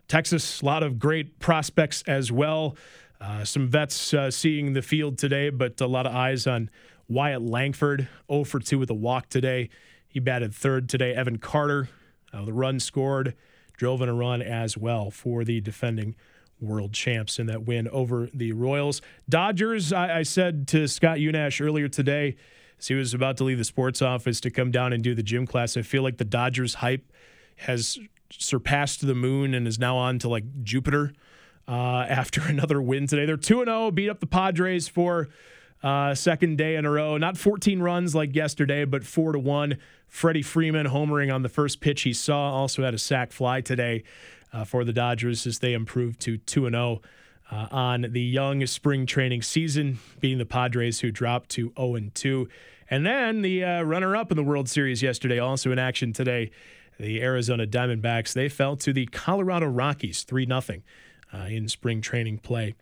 Texas, 0.07 0.61
a 0.61 0.65
lot 0.65 0.83
of 0.83 0.99
great 0.99 1.39
prospects 1.39 2.03
as 2.07 2.31
well. 2.31 2.75
Uh, 3.21 3.43
some 3.43 3.67
vets 3.67 4.13
uh, 4.13 4.31
seeing 4.31 4.73
the 4.73 4.81
field 4.81 5.17
today, 5.17 5.49
but 5.49 5.79
a 5.81 5.87
lot 5.87 6.05
of 6.05 6.15
eyes 6.15 6.47
on 6.47 6.69
Wyatt 7.07 7.41
Langford, 7.41 8.07
0 8.31 8.43
for 8.43 8.59
2 8.59 8.79
with 8.79 8.89
a 8.89 8.95
walk 8.95 9.29
today. 9.29 9.69
He 10.07 10.19
batted 10.19 10.53
third 10.53 10.89
today. 10.89 11.13
Evan 11.13 11.37
Carter, 11.37 11.89
uh, 12.33 12.45
the 12.45 12.53
run 12.53 12.79
scored, 12.79 13.35
drove 13.77 14.01
in 14.01 14.09
a 14.09 14.13
run 14.13 14.41
as 14.41 14.77
well 14.77 15.11
for 15.11 15.43
the 15.43 15.61
defending 15.61 16.15
world 16.61 16.93
champs 16.93 17.39
in 17.39 17.47
that 17.47 17.65
win 17.65 17.87
over 17.89 18.29
the 18.33 18.51
Royals. 18.51 19.01
Dodgers, 19.27 19.93
I, 19.93 20.19
I 20.19 20.23
said 20.23 20.67
to 20.69 20.87
Scott 20.87 21.17
Unash 21.17 21.65
earlier 21.65 21.87
today, 21.87 22.35
as 22.79 22.87
he 22.87 22.95
was 22.95 23.13
about 23.13 23.37
to 23.37 23.43
leave 23.43 23.57
the 23.57 23.63
sports 23.63 24.01
office 24.01 24.39
to 24.41 24.49
come 24.49 24.71
down 24.71 24.93
and 24.93 25.03
do 25.03 25.13
the 25.13 25.23
gym 25.23 25.45
class, 25.45 25.75
I 25.77 25.81
feel 25.81 26.03
like 26.03 26.17
the 26.17 26.25
Dodgers 26.25 26.75
hype 26.75 27.11
has 27.57 27.99
surpassed 28.31 29.05
the 29.05 29.15
moon 29.15 29.53
and 29.53 29.67
is 29.67 29.79
now 29.79 29.97
on 29.97 30.19
to 30.19 30.29
like 30.29 30.43
Jupiter 30.63 31.13
uh, 31.67 31.71
after 32.09 32.41
another 32.41 32.81
win 32.81 33.07
today. 33.07 33.25
They're 33.25 33.37
2 33.37 33.65
0, 33.65 33.91
beat 33.91 34.09
up 34.09 34.19
the 34.19 34.27
Padres 34.27 34.87
for 34.87 35.29
uh, 35.83 36.13
second 36.13 36.57
day 36.57 36.75
in 36.75 36.85
a 36.85 36.91
row. 36.91 37.17
Not 37.17 37.37
14 37.37 37.81
runs 37.81 38.13
like 38.13 38.35
yesterday, 38.35 38.85
but 38.85 39.03
4 39.03 39.33
to 39.33 39.39
1. 39.39 39.77
Freddie 40.07 40.41
Freeman 40.41 40.87
homering 40.87 41.33
on 41.33 41.43
the 41.43 41.49
first 41.49 41.81
pitch 41.81 42.01
he 42.01 42.13
saw. 42.13 42.51
Also 42.51 42.83
had 42.83 42.93
a 42.93 42.97
sac 42.97 43.31
fly 43.31 43.61
today 43.61 44.03
uh, 44.53 44.63
for 44.63 44.83
the 44.83 44.93
Dodgers 44.93 45.45
as 45.47 45.59
they 45.59 45.73
improved 45.73 46.19
to 46.21 46.37
2 46.37 46.69
0. 46.69 47.01
Uh, 47.51 47.67
on 47.71 48.05
the 48.11 48.21
young 48.21 48.63
spring 48.67 49.07
training 49.07 49.41
season, 49.41 49.97
beating 50.19 50.37
the 50.37 50.45
Padres, 50.45 50.99
who 50.99 51.11
dropped 51.11 51.49
to 51.49 51.73
0 51.75 51.99
2. 52.13 52.47
And 52.91 53.05
then 53.05 53.41
the 53.41 53.63
uh, 53.63 53.81
runner 53.81 54.15
up 54.15 54.29
in 54.29 54.37
the 54.37 54.43
World 54.43 54.69
Series 54.69 55.01
yesterday, 55.01 55.39
also 55.39 55.71
in 55.71 55.79
action 55.79 56.13
today, 56.13 56.51
the 56.99 57.21
Arizona 57.23 57.65
Diamondbacks, 57.65 58.33
they 58.33 58.49
fell 58.49 58.75
to 58.77 58.93
the 58.93 59.07
Colorado 59.07 59.65
Rockies 59.65 60.23
3 60.23 60.45
0 60.45 60.61
uh, 61.33 61.37
in 61.47 61.67
spring 61.67 62.01
training 62.01 62.39
play. 62.39 62.75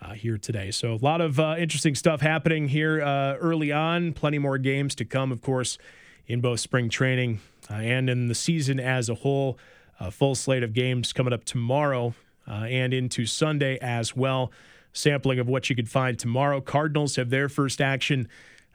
Uh, 0.00 0.14
here 0.14 0.36
today. 0.36 0.72
So, 0.72 0.94
a 0.94 0.96
lot 0.96 1.20
of 1.20 1.38
uh, 1.38 1.54
interesting 1.56 1.94
stuff 1.94 2.20
happening 2.20 2.66
here 2.66 3.00
uh, 3.00 3.36
early 3.36 3.70
on. 3.70 4.14
Plenty 4.14 4.40
more 4.40 4.58
games 4.58 4.96
to 4.96 5.04
come, 5.04 5.30
of 5.30 5.40
course, 5.40 5.78
in 6.26 6.40
both 6.40 6.58
spring 6.58 6.88
training 6.88 7.40
uh, 7.70 7.74
and 7.74 8.10
in 8.10 8.26
the 8.26 8.34
season 8.34 8.80
as 8.80 9.08
a 9.08 9.14
whole. 9.14 9.60
A 10.00 10.10
full 10.10 10.34
slate 10.34 10.62
of 10.62 10.72
games 10.72 11.12
coming 11.12 11.32
up 11.32 11.44
tomorrow 11.44 12.14
uh, 12.48 12.64
and 12.68 12.92
into 12.92 13.26
Sunday 13.26 13.78
as 13.80 14.16
well. 14.16 14.50
Sampling 14.92 15.38
of 15.38 15.48
what 15.48 15.70
you 15.70 15.76
could 15.76 15.88
find 15.88 16.18
tomorrow. 16.18 16.60
Cardinals 16.60 17.16
have 17.16 17.30
their 17.30 17.48
first 17.48 17.80
action 17.80 18.28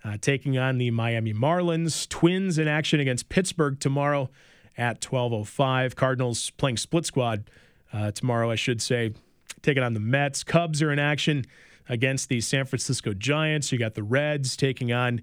uh, 0.04 0.18
taking 0.20 0.58
on 0.58 0.78
the 0.78 0.90
Miami 0.92 1.34
Marlins. 1.34 2.08
Twins 2.08 2.58
in 2.58 2.68
action 2.68 3.00
against 3.00 3.30
Pittsburgh 3.30 3.80
tomorrow 3.80 4.30
at 4.78 5.02
12:05. 5.02 5.96
Cardinals 5.96 6.52
playing 6.52 6.78
split 6.78 7.06
squad 7.06 7.50
uh, 7.94 8.12
tomorrow, 8.12 8.50
I 8.50 8.56
should 8.56 8.82
say, 8.82 9.14
taking 9.62 9.84
on 9.84 9.94
the 9.94 10.00
Mets. 10.00 10.44
Cubs 10.44 10.82
are 10.82 10.92
in 10.92 11.00
action 11.00 11.46
against 11.90 12.30
the 12.30 12.42
San 12.42 12.66
Francisco 12.66 13.14
Giants. 13.14 13.72
You 13.72 13.80
got 13.80 13.96
the 13.96 14.04
Reds 14.04 14.58
taking 14.58 14.92
on 14.92 15.22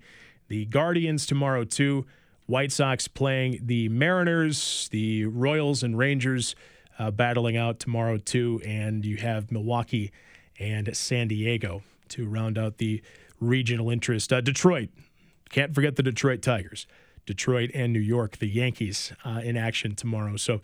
the 0.49 0.65
Guardians 0.67 1.27
tomorrow 1.27 1.65
too. 1.65 2.07
White 2.47 2.73
Sox 2.73 3.09
playing 3.09 3.61
the 3.63 3.89
Mariners, 3.89 4.89
the 4.91 5.25
Royals 5.25 5.83
and 5.83 5.97
Rangers 5.97 6.55
uh, 6.99 7.11
battling 7.11 7.57
out 7.57 7.79
tomorrow 7.79 8.19
too, 8.19 8.61
and 8.65 9.05
you 9.05 9.17
have 9.17 9.51
Milwaukee 9.51 10.13
and 10.59 10.95
San 10.97 11.29
Diego 11.29 11.83
to 12.09 12.27
round 12.27 12.59
out 12.59 12.79
the 12.79 13.03
regional 13.41 13.91
interest. 13.91 14.33
Uh, 14.33 14.41
Detroit, 14.41 14.91
can't 15.51 15.75
forget 15.75 15.97
the 15.97 16.03
Detroit 16.03 16.43
Tigers. 16.43 16.87
Detroit 17.27 17.71
and 17.75 17.93
New 17.93 18.01
York, 18.01 18.39
the 18.39 18.49
Yankees 18.49 19.13
uh, 19.25 19.41
in 19.43 19.57
action 19.57 19.95
tomorrow. 19.95 20.37
So 20.37 20.61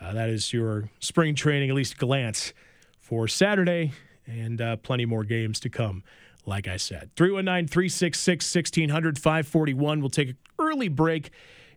uh, 0.00 0.12
that 0.12 0.28
is 0.28 0.52
your 0.52 0.88
spring 1.00 1.34
training, 1.34 1.70
at 1.70 1.74
least 1.74 1.98
glance 1.98 2.52
for 3.00 3.26
Saturday, 3.26 3.92
and 4.26 4.60
uh, 4.60 4.76
plenty 4.76 5.04
more 5.04 5.24
games 5.24 5.58
to 5.60 5.68
come. 5.68 6.04
Like 6.46 6.68
I 6.68 6.76
said, 6.76 7.10
319 7.16 7.68
366 7.68 8.54
1600 8.54 9.18
541. 9.18 10.00
We'll 10.00 10.10
take 10.10 10.30
an 10.30 10.36
early 10.58 10.88
break 10.88 11.30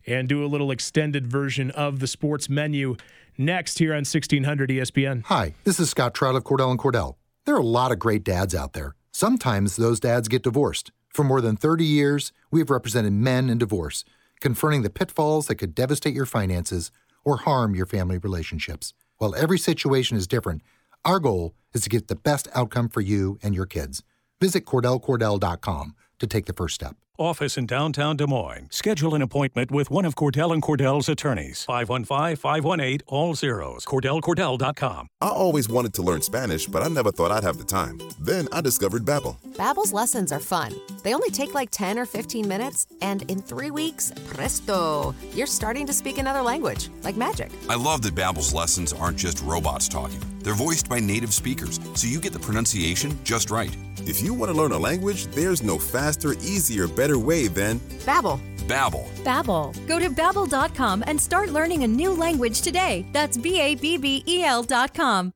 and 0.06 0.28
do 0.28 0.44
a 0.44 0.48
little 0.48 0.72
extended 0.72 1.28
version 1.28 1.72
of 1.72 2.00
the 2.00 2.08
sports 2.08 2.50
menu 2.50 2.96
next 3.38 3.80
here 3.80 3.92
on 3.92 4.00
1600 4.00 4.70
ESPN. 4.70 5.24
Hi, 5.26 5.54
this 5.64 5.80
is 5.80 5.90
Scott 5.90 6.14
Trout 6.14 6.36
of 6.36 6.44
Cordell 6.44 6.72
and 6.72 6.80
Cordell. 6.80 7.16
There 7.46 7.56
are 7.56 7.60
a 7.60 7.66
lot 7.66 7.92
of 7.92 8.00
great 8.00 8.24
dads 8.24 8.54
out 8.54 8.74
there. 8.74 8.96
Sometimes 9.12 9.76
those 9.76 10.00
dads 10.00 10.28
get 10.28 10.44
divorced. 10.44 10.92
For 11.14 11.24
more 11.24 11.42
than 11.42 11.56
30 11.56 11.86
years, 11.86 12.32
we 12.52 12.60
have 12.60 12.70
represented 12.70 13.14
men 13.14 13.50
in 13.50 13.58
divorce, 13.58 14.04
confronting 14.40 14.82
the 14.84 14.90
pitfalls 14.90 15.48
that 15.48 15.56
could 15.56 15.74
devastate 15.74 16.14
your 16.14 16.26
finances 16.26 16.92
or 17.24 17.38
harm 17.38 17.74
your 17.74 17.86
family 17.86 18.18
relationships. 18.18 18.94
While 19.18 19.34
every 19.36 19.58
situation 19.58 20.18
is 20.18 20.28
different, 20.28 20.62
our 21.04 21.20
goal 21.20 21.56
is 21.74 21.82
to 21.84 21.90
get 21.90 22.08
the 22.08 22.16
best 22.16 22.48
outcome 22.54 22.90
for 22.90 23.02
you 23.02 23.40
and 23.42 23.56
your 23.56 23.66
kids. 23.66 24.04
Visit 24.40 24.66
CordellCordell.com 24.66 25.96
to 26.20 26.28
take 26.28 26.46
the 26.46 26.54
first 26.54 26.76
step. 26.76 26.96
Office 27.18 27.58
in 27.58 27.66
downtown 27.66 28.16
Des 28.16 28.28
Moines. 28.28 28.68
Schedule 28.70 29.16
an 29.16 29.22
appointment 29.22 29.72
with 29.72 29.90
one 29.90 30.06
of 30.06 30.16
Cordell 30.16 30.54
and 30.54 30.62
Cordell's 30.62 31.10
attorneys. 31.10 31.66
515-518 31.68 33.02
all 33.08 33.34
zeros. 33.34 33.86
CordellCordell.com. 33.86 35.08
I 35.22 35.30
always 35.30 35.68
wanted 35.70 35.94
to 35.96 36.02
learn 36.04 36.22
Spanish, 36.22 36.68
but 36.68 36.84
I 36.84 36.88
never 36.90 37.12
thought 37.12 37.32
I'd 37.32 37.44
have 37.44 37.58
the 37.58 37.64
time. 37.64 38.00
Then 38.20 38.48
I 38.52 38.62
discovered 38.62 39.04
Babbel. 39.06 39.38
Babbel's 39.56 39.94
lessons 39.94 40.32
are 40.32 40.40
fun. 40.40 40.76
They 41.04 41.14
only 41.14 41.30
take 41.30 41.54
like 41.54 41.70
10 41.72 41.98
or 41.98 42.06
15 42.06 42.48
minutes, 42.48 42.86
and 43.02 43.24
in 43.32 43.42
three 43.42 43.72
weeks, 43.72 44.12
presto, 44.28 45.16
you're 45.34 45.48
starting 45.48 45.88
to 45.88 45.94
speak 45.94 46.18
another 46.18 46.42
language, 46.42 46.90
like 47.04 47.16
magic. 47.16 47.52
I 47.70 47.76
love 47.76 48.02
that 48.04 48.14
Babbel's 48.16 48.54
lessons 48.54 48.94
aren't 48.94 49.18
just 49.18 49.42
robots 49.44 49.88
talking. 49.88 50.20
They're 50.40 50.54
voiced 50.54 50.88
by 50.88 51.00
native 51.00 51.34
speakers, 51.34 51.80
so 51.96 52.08
you 52.08 52.20
get 52.20 52.32
the 52.34 52.40
pronunciation 52.40 53.18
just 53.24 53.50
right. 53.50 53.76
If 54.06 54.22
you 54.22 54.34
want 54.34 54.52
to 54.52 54.58
learn 54.58 54.72
a 54.72 54.78
language, 54.78 55.26
there's 55.28 55.64
no 55.64 55.78
faster, 55.78 56.34
easier, 56.34 56.88
better 56.88 57.07
way 57.16 57.48
than 57.48 57.80
Babbel. 58.06 58.40
Babbel. 58.68 59.08
Babbel. 59.24 59.88
Go 59.88 60.00
to 60.00 60.10
babbel.com 60.10 61.04
and 61.06 61.22
start 61.22 61.50
learning 61.52 61.84
a 61.84 61.88
new 61.88 62.12
language 62.12 62.62
today. 62.62 63.06
That's 63.14 63.38
B 63.38 63.62
A 63.62 63.76
B 63.76 63.98
B 63.98 64.24
E 64.26 64.44
L.com. 64.44 65.34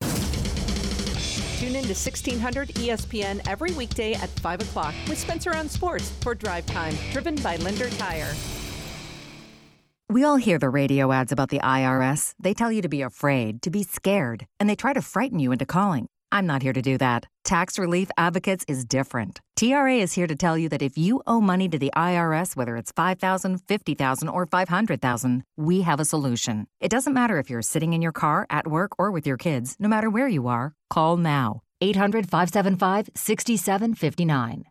Tune 1.61 1.75
in 1.75 1.83
to 1.83 1.93
1600 1.93 2.69
ESPN 2.69 3.39
every 3.47 3.71
weekday 3.73 4.15
at 4.15 4.29
5 4.29 4.61
o'clock 4.61 4.95
with 5.07 5.19
Spencer 5.19 5.55
on 5.55 5.69
Sports 5.69 6.09
for 6.21 6.33
Drive 6.33 6.65
Time, 6.65 6.95
driven 7.11 7.35
by 7.35 7.57
Linder 7.57 7.87
Tire. 7.91 8.33
We 10.09 10.25
all 10.25 10.35
hear 10.35 10.59
the 10.59 10.69
radio 10.69 11.11
ads 11.11 11.31
about 11.31 11.51
the 11.51 11.59
IRS. 11.59 12.33
They 12.37 12.53
tell 12.53 12.69
you 12.69 12.81
to 12.81 12.89
be 12.89 13.01
afraid, 13.01 13.61
to 13.61 13.69
be 13.69 13.83
scared, 13.83 14.45
and 14.59 14.67
they 14.67 14.75
try 14.75 14.91
to 14.91 15.01
frighten 15.01 15.39
you 15.39 15.53
into 15.53 15.65
calling. 15.65 16.07
I'm 16.31 16.45
not 16.45 16.61
here 16.61 16.73
to 16.73 16.81
do 16.81 16.97
that. 16.97 17.25
Tax 17.43 17.77
Relief 17.77 18.09
Advocates 18.17 18.63
is 18.67 18.85
different. 18.85 19.41
TRA 19.57 19.95
is 19.95 20.13
here 20.13 20.27
to 20.27 20.35
tell 20.35 20.57
you 20.57 20.69
that 20.69 20.81
if 20.81 20.97
you 20.97 21.21
owe 21.27 21.41
money 21.41 21.67
to 21.67 21.77
the 21.77 21.91
IRS, 21.95 22.55
whether 22.55 22.77
it's 22.77 22.91
5000 22.93 23.61
50000 23.67 24.29
or 24.29 24.45
500000 24.45 25.43
we 25.57 25.81
have 25.81 25.99
a 25.99 26.05
solution. 26.05 26.67
It 26.79 26.89
doesn't 26.89 27.13
matter 27.13 27.37
if 27.37 27.49
you're 27.49 27.61
sitting 27.61 27.93
in 27.93 28.01
your 28.01 28.11
car, 28.13 28.47
at 28.49 28.67
work, 28.67 28.91
or 28.97 29.11
with 29.11 29.27
your 29.27 29.37
kids, 29.37 29.75
no 29.79 29.89
matter 29.89 30.09
where 30.09 30.27
you 30.27 30.47
are, 30.47 30.73
call 30.89 31.17
now. 31.17 31.61
800 31.81 32.29
575 32.29 33.09
6759. 33.15 34.70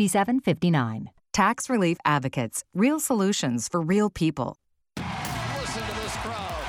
Tax 1.33 1.69
Relief 1.69 1.97
Advocates, 2.05 2.63
real 2.73 2.99
solutions 2.99 3.67
for 3.69 3.79
real 3.81 4.09
people. 4.09 4.57
Listen 4.97 5.83
to 5.83 5.95
this 6.01 6.15
crowd, 6.17 6.63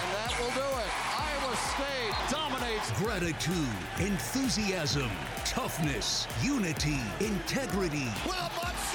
and 0.00 0.14
that 0.14 0.34
will 0.38 0.52
do 0.52 0.60
it. 0.60 0.90
Iowa 1.18 1.56
State 1.56 2.14
dominates 2.30 2.90
gratitude, 3.02 3.78
enthusiasm, 3.98 5.10
toughness, 5.44 6.28
unity, 6.42 7.00
integrity. 7.20 8.08
Well, 8.26 8.50
monster 8.62 8.93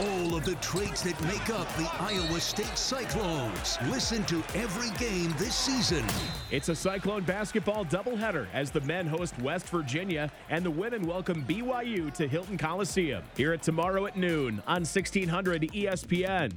All 0.00 0.34
of 0.34 0.46
the 0.46 0.54
traits 0.56 1.02
that 1.02 1.20
make 1.24 1.50
up 1.50 1.68
the 1.76 1.86
Iowa 2.00 2.40
State 2.40 2.78
Cyclones. 2.78 3.76
Listen 3.90 4.24
to 4.24 4.42
every 4.54 4.88
game 4.96 5.34
this 5.36 5.54
season. 5.54 6.02
It's 6.50 6.70
a 6.70 6.74
Cyclone 6.74 7.24
basketball 7.24 7.84
doubleheader 7.84 8.46
as 8.54 8.70
the 8.70 8.80
men 8.80 9.06
host 9.06 9.38
West 9.40 9.68
Virginia 9.68 10.32
and 10.48 10.64
the 10.64 10.70
women 10.70 11.06
welcome 11.06 11.44
BYU 11.44 12.10
to 12.14 12.26
Hilton 12.26 12.56
Coliseum. 12.56 13.22
Hear 13.36 13.52
it 13.52 13.60
tomorrow 13.60 14.06
at 14.06 14.16
noon 14.16 14.62
on 14.66 14.80
1600 14.80 15.60
ESPN. 15.72 16.52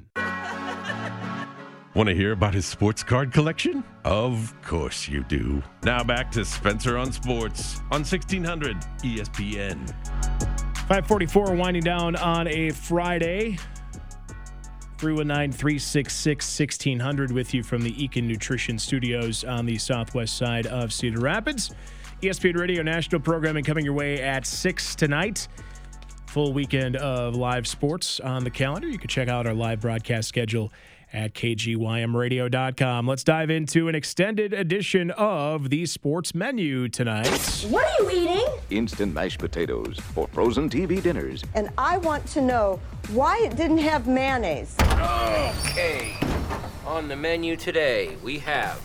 Want 1.94 2.10
to 2.10 2.16
hear 2.16 2.32
about 2.32 2.54
his 2.54 2.66
sports 2.66 3.04
card 3.04 3.34
collection? 3.34 3.84
Of 4.06 4.54
course 4.62 5.10
you 5.10 5.24
do. 5.26 5.62
Now 5.84 6.06
back 6.06 6.32
to 6.32 6.46
Spencer 6.46 6.98
on 6.98 7.12
Sports 7.12 7.80
on 7.92 8.02
E 8.02 8.08
1600 8.08 8.78
ESPN. 9.04 9.94
544 10.88 11.56
winding 11.56 11.82
down 11.82 12.16
on 12.16 12.48
a 12.48 12.70
Friday. 12.70 13.58
319 15.00 15.52
366 15.52 16.60
1600 16.60 17.32
with 17.32 17.56
you 17.56 17.64
from 17.64 17.82
the 17.82 17.92
Eakin 17.94 18.26
Nutrition 18.26 18.78
Studios 18.78 19.44
on 19.44 19.66
the 19.66 19.80
southwest 19.80 20.38
side 20.38 20.68
of 20.68 20.94
Cedar 20.94 21.22
Rapids. 21.22 21.74
ESPN 22.22 22.56
Radio 22.60 22.84
national 22.84 23.20
programming 23.20 23.64
coming 23.64 23.84
your 23.84 23.96
way 23.96 24.22
at 24.22 24.46
6 24.46 24.94
tonight. 24.94 25.48
Full 26.28 26.54
weekend 26.54 26.98
of 26.98 27.36
live 27.36 27.66
sports 27.66 28.20
on 28.20 28.44
the 28.44 28.52
calendar. 28.52 28.88
You 28.88 29.00
can 29.00 29.08
check 29.08 29.28
out 29.28 29.48
our 29.48 29.56
live 29.56 29.82
broadcast 29.82 30.30
schedule 30.30 30.72
at 31.14 31.34
kgymradio.com. 31.34 33.08
Let's 33.08 33.24
dive 33.24 33.50
into 33.50 33.88
an 33.88 33.96
extended 33.96 34.54
edition 34.54 35.12
of 35.12 35.70
the 35.70 35.86
sports 35.86 36.36
menu 36.36 36.90
tonight. 36.90 37.28
What 37.70 37.86
are 37.86 38.12
you 38.12 38.22
eating? 38.22 38.48
Instant 38.70 39.14
mashed 39.14 39.40
potatoes 39.40 40.00
for 40.14 40.28
frozen 40.30 40.70
TV 40.70 41.02
dinners. 41.02 41.44
And 41.54 41.70
I 41.78 41.98
want 41.98 42.26
to 42.28 42.42
know 42.42 42.80
why 43.12 43.40
it 43.44 43.56
didn't 43.56 43.80
have 43.80 44.08
mayonnaise. 44.08 44.76
Okay. 44.82 46.16
On 46.86 47.08
the 47.08 47.16
menu 47.16 47.56
today, 47.56 48.16
we 48.24 48.40
have 48.40 48.80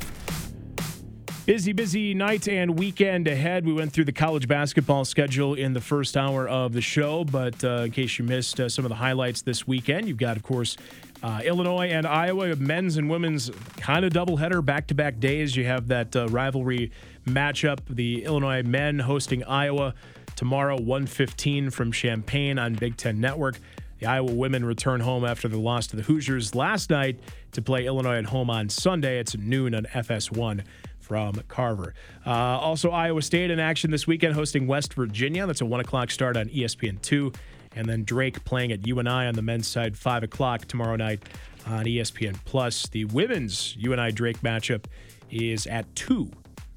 Busy, 1.51 1.73
busy 1.73 2.15
night 2.15 2.47
and 2.47 2.79
weekend 2.79 3.27
ahead. 3.27 3.67
We 3.67 3.73
went 3.73 3.93
through 3.93 4.05
the 4.05 4.13
college 4.13 4.47
basketball 4.47 5.05
schedule 5.05 5.55
in 5.55 5.73
the 5.73 5.81
first 5.81 6.17
hour 6.17 6.47
of 6.47 6.73
the 6.73 6.81
show, 6.81 7.25
but 7.25 7.65
uh, 7.65 7.83
in 7.87 7.91
case 7.91 8.21
you 8.21 8.25
missed 8.25 8.61
uh, 8.61 8.69
some 8.69 8.85
of 8.85 8.89
the 8.89 8.95
highlights 8.95 9.43
this 9.43 9.67
weekend, 9.67 10.07
you've 10.07 10.17
got, 10.17 10.37
of 10.37 10.45
course, 10.45 10.77
uh, 11.23 11.41
Illinois 11.45 11.89
and 11.89 12.07
Iowa, 12.07 12.57
men's 12.57 12.97
and 12.97 13.11
women's 13.11 13.51
kind 13.77 14.05
of 14.05 14.13
doubleheader, 14.13 14.65
back 14.65 14.87
to 14.89 14.95
back 14.95 15.21
days. 15.21 15.57
You 15.57 15.65
have 15.67 15.89
that 15.89 16.15
uh, 16.17 16.29
rivalry 16.29 16.91
matchup, 17.27 17.81
the 17.89 18.25
Illinois 18.25 18.63
men 18.63 18.99
hosting 19.01 19.45
Iowa 19.45 19.95
tomorrow, 20.37 20.77
115 20.77 21.71
from 21.71 21.93
Champaign 21.93 22.59
on 22.59 22.75
Big 22.75 22.97
Ten 22.97 23.21
Network. 23.21 23.59
The 23.99 24.07
Iowa 24.07 24.33
women 24.33 24.65
return 24.65 25.01
home 25.01 25.27
after 25.27 25.47
the 25.47 25.59
loss 25.59 25.87
to 25.89 25.97
the 25.97 26.03
Hoosiers 26.03 26.55
last 26.55 26.89
night 26.89 27.21
to 27.53 27.61
play 27.61 27.85
Illinois 27.85 28.17
at 28.17 28.25
home 28.27 28.49
on 28.49 28.71
Sunday. 28.71 29.19
It's 29.19 29.37
noon 29.37 29.75
on 29.75 29.85
FS1 29.85 30.63
from 30.99 31.43
Carver. 31.49 31.93
Uh, 32.25 32.31
also, 32.31 32.91
Iowa 32.91 33.21
State 33.21 33.51
in 33.51 33.59
action 33.59 33.91
this 33.91 34.07
weekend 34.07 34.35
hosting 34.35 34.67
West 34.67 34.95
Virginia. 34.95 35.47
That's 35.47 35.61
a 35.61 35.67
1 35.67 35.81
o'clock 35.81 36.11
start 36.11 36.39
on 36.39 36.49
E 36.51 36.63
ESPN2. 36.63 37.35
And 37.75 37.89
then 37.89 38.05
Drake 38.05 38.45
playing 38.45 38.73
at 38.73 38.87
UNI 38.87 39.09
on 39.09 39.35
the 39.35 39.43
men's 39.43 39.69
side, 39.69 39.97
5 39.97 40.25
o'clock 40.25 40.67
tomorrow 40.67 40.97
night 40.97 41.23
on 41.67 41.85
ESPN 41.85 42.37
Plus. 42.45 42.89
The 42.89 43.05
women's 43.07 43.77
UNI 43.77 44.13
Drake 44.13 44.41
matchup 44.41 44.85
is 45.31 45.67
at 45.67 45.95
2 45.95 46.31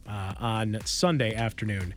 uh, 0.08 0.34
on 0.40 0.80
Sunday 0.86 1.34
afternoon. 1.34 1.94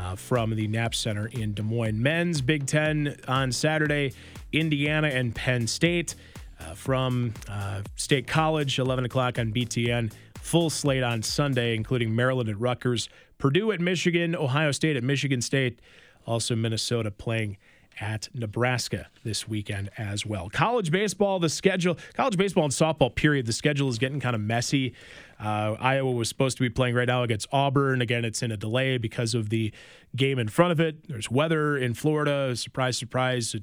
Uh, 0.00 0.14
from 0.14 0.54
the 0.54 0.68
Knapp 0.68 0.94
Center 0.94 1.26
in 1.26 1.54
Des 1.54 1.62
Moines. 1.62 2.00
Men's 2.00 2.40
Big 2.40 2.66
Ten 2.66 3.16
on 3.26 3.50
Saturday, 3.50 4.12
Indiana 4.52 5.08
and 5.08 5.34
Penn 5.34 5.66
State. 5.66 6.14
Uh, 6.60 6.74
from 6.74 7.34
uh, 7.48 7.82
State 7.96 8.26
College, 8.26 8.78
11 8.78 9.04
o'clock 9.04 9.38
on 9.38 9.52
BTN. 9.52 10.12
Full 10.40 10.70
slate 10.70 11.02
on 11.02 11.22
Sunday, 11.22 11.74
including 11.74 12.14
Maryland 12.14 12.48
at 12.48 12.58
Rutgers, 12.58 13.08
Purdue 13.38 13.70
at 13.72 13.80
Michigan, 13.80 14.34
Ohio 14.34 14.72
State 14.72 14.96
at 14.96 15.04
Michigan 15.04 15.40
State, 15.40 15.80
also 16.26 16.56
Minnesota 16.56 17.10
playing 17.10 17.58
at 18.00 18.28
Nebraska 18.34 19.08
this 19.24 19.48
weekend 19.48 19.90
as 19.98 20.24
well. 20.24 20.48
College 20.50 20.90
baseball, 20.90 21.38
the 21.38 21.48
schedule, 21.48 21.98
college 22.14 22.36
baseball 22.36 22.64
and 22.64 22.72
softball, 22.72 23.14
period, 23.14 23.46
the 23.46 23.52
schedule 23.52 23.88
is 23.88 23.98
getting 23.98 24.20
kind 24.20 24.34
of 24.34 24.40
messy. 24.40 24.94
Uh, 25.40 25.76
Iowa 25.78 26.10
was 26.10 26.28
supposed 26.28 26.56
to 26.56 26.62
be 26.62 26.70
playing 26.70 26.94
right 26.94 27.06
now 27.06 27.22
against 27.22 27.46
Auburn. 27.52 28.00
Again, 28.00 28.24
it's 28.24 28.42
in 28.42 28.50
a 28.50 28.56
delay 28.56 28.98
because 28.98 29.34
of 29.34 29.50
the 29.50 29.72
game 30.16 30.38
in 30.38 30.48
front 30.48 30.72
of 30.72 30.80
it. 30.80 31.08
There's 31.08 31.30
weather 31.30 31.76
in 31.76 31.94
Florida. 31.94 32.56
Surprise, 32.56 32.98
surprise. 32.98 33.54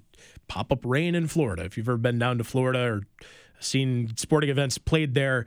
Pop 0.47 0.71
up 0.71 0.85
rain 0.85 1.15
in 1.15 1.27
Florida. 1.27 1.63
If 1.63 1.77
you've 1.77 1.89
ever 1.89 1.97
been 1.97 2.19
down 2.19 2.37
to 2.37 2.43
Florida 2.43 2.79
or 2.79 3.01
seen 3.59 4.15
sporting 4.15 4.49
events 4.49 4.77
played 4.77 5.13
there, 5.13 5.45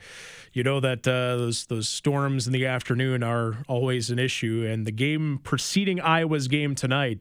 you 0.53 0.63
know 0.63 0.81
that 0.81 1.07
uh, 1.07 1.37
those 1.37 1.67
those 1.67 1.89
storms 1.89 2.47
in 2.47 2.53
the 2.53 2.67
afternoon 2.67 3.23
are 3.23 3.59
always 3.69 4.11
an 4.11 4.19
issue. 4.19 4.67
And 4.69 4.87
the 4.87 4.93
game 4.93 5.41
preceding 5.43 6.01
Iowa's 6.01 6.49
game 6.49 6.75
tonight 6.75 7.21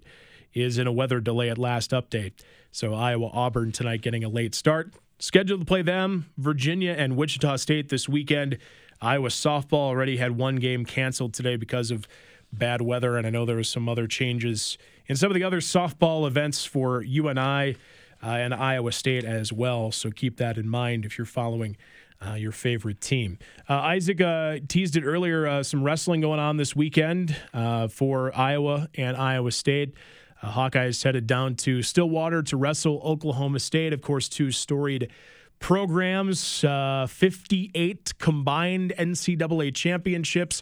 is 0.62 0.78
in 0.78 0.88
a 0.88 0.92
weather 0.92 1.20
delay 1.20 1.50
at 1.50 1.58
last 1.58 1.92
update. 1.92 2.34
So 2.72 2.94
Iowa 2.94 3.30
Auburn 3.34 3.72
tonight 3.72 4.02
getting 4.02 4.24
a 4.24 4.30
late 4.30 4.56
start. 4.56 4.94
Scheduled 5.20 5.62
to 5.62 5.66
play 5.66 5.82
them, 5.82 6.28
Virginia 6.38 6.92
and 6.92 7.16
Wichita 7.16 7.56
State 7.58 7.90
this 7.90 8.08
weekend. 8.08 8.58
Iowa 9.02 9.30
softball 9.30 9.88
already 9.88 10.18
had 10.18 10.38
one 10.38 10.58
game 10.58 10.86
canceled 10.86 11.34
today 11.34 11.56
because 11.56 11.92
of 11.92 12.08
bad 12.52 12.82
weather, 12.82 13.18
and 13.18 13.26
I 13.26 13.30
know 13.30 13.46
there 13.46 13.56
was 13.56 13.70
some 13.70 13.90
other 13.90 14.08
changes 14.08 14.78
in 15.08 15.16
some 15.16 15.32
of 15.32 15.36
the 15.36 15.44
other 15.44 15.60
softball 15.60 16.28
events 16.28 16.66
for 16.66 17.02
UNI 17.02 17.76
uh, 18.24 18.28
and 18.28 18.54
Iowa 18.54 18.92
State 18.92 19.24
as 19.24 19.52
well. 19.54 19.92
So 19.92 20.12
keep 20.12 20.38
that 20.38 20.58
in 20.58 20.68
mind 20.68 21.06
if 21.06 21.18
you're 21.18 21.26
following 21.26 21.78
uh, 22.26 22.34
your 22.34 22.52
favorite 22.52 23.00
team. 23.02 23.38
Uh, 23.70 23.76
Isaac 23.76 24.22
uh, 24.22 24.58
teased 24.68 24.96
it 24.96 25.04
earlier. 25.04 25.48
Uh, 25.48 25.64
some 25.64 25.84
wrestling 25.84 26.22
going 26.22 26.40
on 26.40 26.58
this 26.58 26.76
weekend 26.76 27.36
uh, 27.54 27.88
for 27.88 28.36
Iowa 28.36 28.90
and 28.96 29.16
Iowa 29.16 29.52
State. 29.52 29.94
Uh, 30.42 30.52
Hawkeyes 30.52 31.04
headed 31.04 31.28
down 31.28 31.56
to 31.56 31.82
Stillwater 31.82 32.44
to 32.44 32.58
wrestle 32.58 33.02
Oklahoma 33.04 33.60
State. 33.60 33.94
Of 33.94 34.02
course, 34.02 34.30
two 34.30 34.52
storied 34.52 35.12
programs, 35.60 36.64
uh, 36.64 37.08
58 37.10 38.18
combined 38.20 38.94
NCAA 38.98 39.74
championships. 39.74 40.62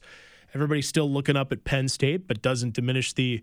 Everybody's 0.53 0.88
still 0.88 1.11
looking 1.11 1.35
up 1.35 1.52
at 1.52 1.65
Penn 1.65 1.89
State, 1.89 2.27
but 2.27 2.41
doesn't 2.41 2.73
diminish 2.73 3.14
the 3.14 3.41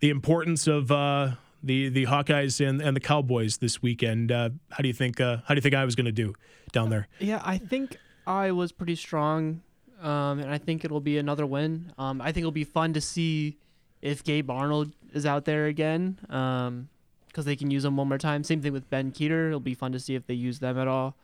the 0.00 0.10
importance 0.10 0.66
of 0.66 0.90
uh, 0.90 1.32
the 1.62 1.88
the 1.88 2.06
Hawkeyes 2.06 2.66
and, 2.66 2.80
and 2.80 2.96
the 2.96 3.00
Cowboys 3.00 3.58
this 3.58 3.80
weekend. 3.80 4.32
Uh, 4.32 4.50
how 4.70 4.82
do 4.82 4.88
you 4.88 4.94
think? 4.94 5.20
Uh, 5.20 5.38
how 5.44 5.54
do 5.54 5.58
you 5.58 5.62
think 5.62 5.74
I 5.74 5.84
was 5.84 5.94
going 5.94 6.06
to 6.06 6.12
do 6.12 6.34
down 6.72 6.90
there? 6.90 7.06
Yeah, 7.20 7.40
I 7.44 7.58
think 7.58 7.96
I 8.26 8.50
was 8.50 8.72
pretty 8.72 8.96
strong, 8.96 9.62
um, 10.00 10.40
and 10.40 10.50
I 10.50 10.58
think 10.58 10.84
it'll 10.84 11.00
be 11.00 11.18
another 11.18 11.46
win. 11.46 11.92
Um, 11.96 12.20
I 12.20 12.26
think 12.26 12.38
it'll 12.38 12.50
be 12.50 12.64
fun 12.64 12.92
to 12.94 13.00
see 13.00 13.58
if 14.02 14.22
Gabe 14.24 14.50
Arnold 14.50 14.92
is 15.12 15.26
out 15.26 15.44
there 15.44 15.66
again, 15.66 16.18
because 16.22 17.44
they 17.44 17.56
can 17.56 17.70
use 17.70 17.84
him 17.84 17.96
one 17.96 18.08
more 18.08 18.18
time. 18.18 18.44
Same 18.44 18.60
thing 18.60 18.72
with 18.72 18.88
Ben 18.90 19.12
Kueter. 19.12 19.48
It'll 19.48 19.60
be 19.60 19.74
fun 19.74 19.92
to 19.92 20.00
see 20.00 20.14
if 20.14 20.26
they 20.26 20.34
use 20.34 20.58
them 20.58 20.78
at 20.78 20.88
all. 20.88 21.16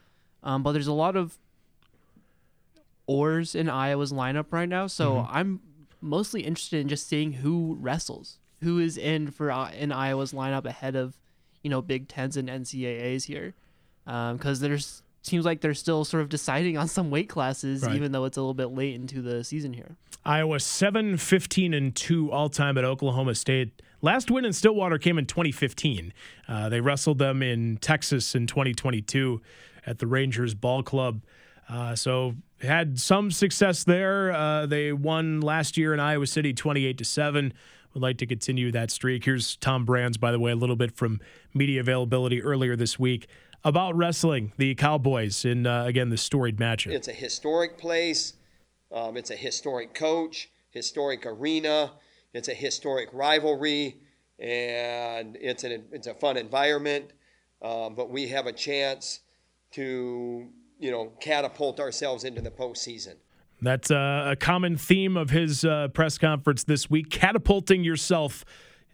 Um, 0.43 0.63
but 0.63 0.73
there's 0.73 0.87
a 0.87 0.93
lot 0.93 1.17
of 1.17 1.39
oars 3.07 3.55
in 3.55 3.69
Iowa's 3.69 4.13
lineup 4.13 4.47
right 4.51 4.69
now, 4.69 4.87
so 4.87 5.15
Mm-hmm. 5.15 5.37
I'm 5.37 5.61
mostly 6.01 6.43
interested 6.43 6.81
in 6.81 6.89
just 6.89 7.07
seeing 7.07 7.33
who 7.35 7.77
wrestles, 7.81 8.39
who 8.63 8.79
is 8.79 8.97
in 8.97 9.31
for 9.31 9.51
uh, 9.51 9.71
in 9.73 9.93
Iowa's 9.93 10.33
lineup 10.33 10.65
ahead 10.65 10.97
of 10.97 11.19
you 11.63 11.71
know 11.71 11.81
Big 11.83 12.09
Tens 12.09 12.37
and 12.37 12.49
NCAA's 12.49 13.25
here, 13.25 13.55
because 14.05 14.61
there's 14.61 15.03
seems 15.27 15.45
like 15.45 15.61
they're 15.61 15.75
still 15.75 16.05
sort 16.05 16.23
of 16.23 16.29
deciding 16.29 16.77
on 16.77 16.87
some 16.89 17.11
weight 17.11 17.29
classes, 17.29 17.83
Right. 17.83 17.97
even 17.97 18.13
though 18.13 18.25
it's 18.25 18.37
a 18.37 18.41
little 18.41 18.55
bit 18.55 18.67
late 18.75 18.95
into 18.95 19.23
the 19.23 19.43
season 19.43 19.73
here. 19.73 19.97
Iowa 20.25 20.61
7 20.61 21.17
15 21.17 21.75
and 21.75 21.95
2 21.95 22.31
all 22.31 22.49
time 22.49 22.79
at 22.79 22.85
Oklahoma 22.85 23.35
State. 23.35 23.83
Last 24.03 24.31
win 24.31 24.45
in 24.45 24.53
Stillwater 24.53 24.99
came 24.99 25.19
in 25.19 25.27
2015. 25.27 26.13
Uh, 26.47 26.69
they 26.69 26.81
wrestled 26.81 27.19
them 27.19 27.43
in 27.43 27.79
Texas 27.79 28.35
in 28.35 28.47
2022 28.47 29.41
at 29.87 29.99
the 29.99 30.07
Rangers 30.07 30.55
Ball 30.55 30.83
Club. 30.83 31.23
Uh, 31.69 31.95
so 31.95 32.35
had 32.61 33.01
some 33.01 33.31
success 33.31 33.85
there. 33.85 34.31
Uh, 34.33 34.67
they 34.67 34.93
won 34.93 35.41
last 35.41 35.79
year 35.79 35.95
in 35.95 36.01
Iowa 36.01 36.27
City 36.27 36.53
28 36.53 36.99
to 36.99 37.05
7. 37.05 37.53
Would 37.95 38.03
like 38.03 38.19
to 38.19 38.27
continue 38.27 38.73
that 38.73 38.91
streak. 38.91 39.25
Here's 39.25 39.57
Tom 39.57 39.85
Brands, 39.85 40.19
by 40.19 40.33
the 40.33 40.39
way, 40.39 40.51
a 40.53 40.57
little 40.57 40.77
bit 40.77 40.97
from 40.97 41.21
media 41.55 41.81
availability 41.81 42.43
earlier 42.43 42.77
this 42.77 42.99
week 42.99 43.27
about 43.65 43.97
wrestling 43.97 44.53
the 44.57 44.75
Cowboys 44.75 45.45
in, 45.45 45.67
uh, 45.67 45.85
again, 45.85 46.11
the 46.11 46.17
storied 46.17 46.59
matchup. 46.59 46.93
It's 46.93 47.09
a 47.09 47.13
historic 47.13 47.79
place. 47.79 48.35
Um, 48.93 49.17
it's 49.17 49.31
a 49.31 49.37
historic 49.37 49.95
coach, 49.95 50.51
historic 50.71 51.27
arena. 51.27 51.93
It's 52.33 52.49
a 52.49 52.55
historic 52.55 53.09
rivalry, 53.13 53.97
and 54.39 55.37
it's 55.41 55.65
an 55.65 55.85
it's 55.93 56.07
a 56.07 56.15
fun 56.15 56.37
environment. 56.37 57.13
Um, 57.63 57.95
but 57.95 58.11
we 58.11 58.29
have 58.29 58.47
a 58.47 58.53
chance 58.53 59.21
to 59.73 60.49
you 60.79 60.91
know 60.91 61.13
catapult 61.21 61.81
ourselves 61.81 62.25
into 62.25 62.41
the 62.41 62.51
postseason. 62.51 63.15
That's 63.63 63.91
uh, 63.91 64.25
a 64.33 64.37
common 64.37 64.77
theme 64.77 65.17
of 65.17 65.31
his 65.31 65.65
uh, 65.65 65.89
press 65.89 66.19
conference 66.19 66.65
this 66.65 66.91
week, 66.91 67.09
catapulting 67.11 67.83
yourself 67.85 68.45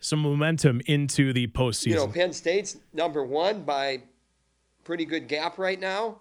some 0.00 0.20
momentum 0.20 0.80
into 0.86 1.32
the 1.32 1.46
postseason. 1.48 1.86
You 1.86 1.94
know, 1.96 2.08
Penn 2.08 2.32
State's 2.32 2.76
number 2.92 3.24
one 3.24 3.62
by 3.62 4.02
pretty 4.84 5.04
good 5.04 5.28
gap 5.28 5.58
right 5.58 5.78
now. 5.78 6.20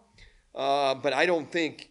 Uh, 0.56 0.96
but 0.96 1.14
I 1.14 1.26
don't 1.26 1.50
think, 1.52 1.90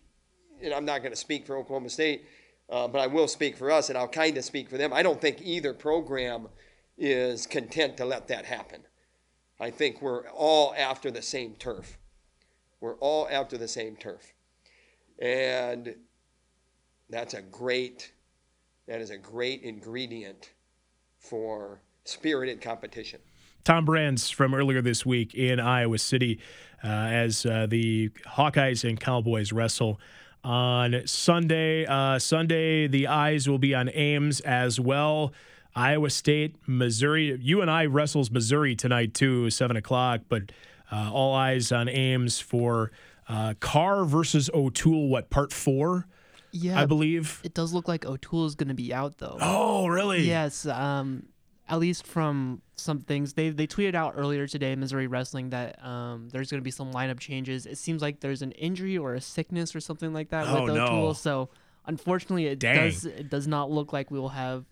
and 0.62 0.74
I'm 0.74 0.84
not 0.84 0.98
going 1.00 1.12
to 1.12 1.16
speak 1.16 1.46
for 1.46 1.56
Oklahoma 1.56 1.90
State, 1.90 2.24
uh, 2.70 2.88
but 2.88 3.00
I 3.00 3.06
will 3.06 3.28
speak 3.28 3.56
for 3.56 3.70
us, 3.70 3.88
and 3.88 3.96
I'll 3.96 4.08
kind 4.08 4.36
of 4.36 4.44
speak 4.44 4.68
for 4.68 4.76
them. 4.76 4.92
I 4.92 5.02
don't 5.02 5.20
think 5.20 5.40
either 5.42 5.72
program 5.72 6.48
is 6.96 7.46
content 7.46 7.96
to 7.96 8.04
let 8.04 8.28
that 8.28 8.44
happen. 8.44 8.82
I 9.60 9.70
think 9.70 10.02
we're 10.02 10.28
all 10.28 10.74
after 10.76 11.10
the 11.10 11.22
same 11.22 11.54
turf. 11.54 11.98
We're 12.80 12.96
all 12.96 13.28
after 13.30 13.56
the 13.56 13.68
same 13.68 13.96
turf. 13.96 14.34
And 15.20 15.96
that's 17.10 17.34
a 17.34 17.42
great, 17.42 18.12
that 18.86 19.00
is 19.00 19.10
a 19.10 19.18
great 19.18 19.62
ingredient 19.62 20.50
for 21.18 21.80
spirited 22.04 22.60
competition. 22.60 23.20
Tom 23.68 23.84
Brands 23.84 24.30
from 24.30 24.54
earlier 24.54 24.80
this 24.80 25.04
week 25.04 25.34
in 25.34 25.60
Iowa 25.60 25.98
City 25.98 26.40
uh, 26.82 26.86
as 26.86 27.44
uh, 27.44 27.66
the 27.68 28.08
Hawkeyes 28.26 28.88
and 28.88 28.98
Cowboys 28.98 29.52
wrestle 29.52 30.00
on 30.42 31.02
Sunday. 31.04 31.84
Uh, 31.84 32.18
Sunday, 32.18 32.86
the 32.86 33.08
eyes 33.08 33.46
will 33.46 33.58
be 33.58 33.74
on 33.74 33.90
Ames 33.90 34.40
as 34.40 34.80
well. 34.80 35.34
Iowa 35.76 36.08
State, 36.08 36.56
Missouri. 36.66 37.38
UNI 37.42 37.88
wrestles 37.88 38.30
Missouri 38.30 38.74
tonight 38.74 39.12
too, 39.12 39.50
seven 39.50 39.76
o'clock. 39.76 40.22
But 40.30 40.50
uh, 40.90 41.10
all 41.12 41.34
eyes 41.34 41.70
on 41.70 41.90
Ames 41.90 42.40
for 42.40 42.90
uh, 43.28 43.52
Carr 43.60 44.06
versus 44.06 44.48
O'Toole. 44.54 45.08
What 45.10 45.28
part 45.28 45.52
four? 45.52 46.06
Yeah, 46.52 46.80
I 46.80 46.86
believe 46.86 47.42
it 47.44 47.52
does 47.52 47.74
look 47.74 47.86
like 47.86 48.06
O'Toole 48.06 48.46
is 48.46 48.54
going 48.54 48.68
to 48.68 48.74
be 48.74 48.94
out 48.94 49.18
though. 49.18 49.36
Oh, 49.42 49.88
really? 49.88 50.22
Yes. 50.22 50.64
Um, 50.64 51.24
at 51.68 51.78
least 51.78 52.06
from 52.06 52.62
some 52.76 53.00
things 53.00 53.34
they 53.34 53.50
they 53.50 53.66
tweeted 53.66 53.94
out 53.94 54.14
earlier 54.16 54.46
today, 54.46 54.74
Missouri 54.76 55.06
Wrestling, 55.06 55.50
that 55.50 55.84
um, 55.84 56.28
there's 56.30 56.50
going 56.50 56.60
to 56.60 56.64
be 56.64 56.70
some 56.70 56.92
lineup 56.92 57.18
changes. 57.20 57.66
It 57.66 57.78
seems 57.78 58.00
like 58.02 58.20
there's 58.20 58.42
an 58.42 58.52
injury 58.52 58.96
or 58.96 59.14
a 59.14 59.20
sickness 59.20 59.74
or 59.76 59.80
something 59.80 60.12
like 60.12 60.30
that 60.30 60.46
oh, 60.46 60.62
with 60.64 60.70
O'Toole. 60.78 61.06
No. 61.08 61.12
So 61.12 61.50
unfortunately, 61.86 62.46
it 62.46 62.58
Dang. 62.58 62.76
does 62.90 63.04
it 63.04 63.28
does 63.28 63.46
not 63.46 63.70
look 63.70 63.92
like 63.92 64.10
we 64.10 64.18
will 64.18 64.30
have 64.30 64.64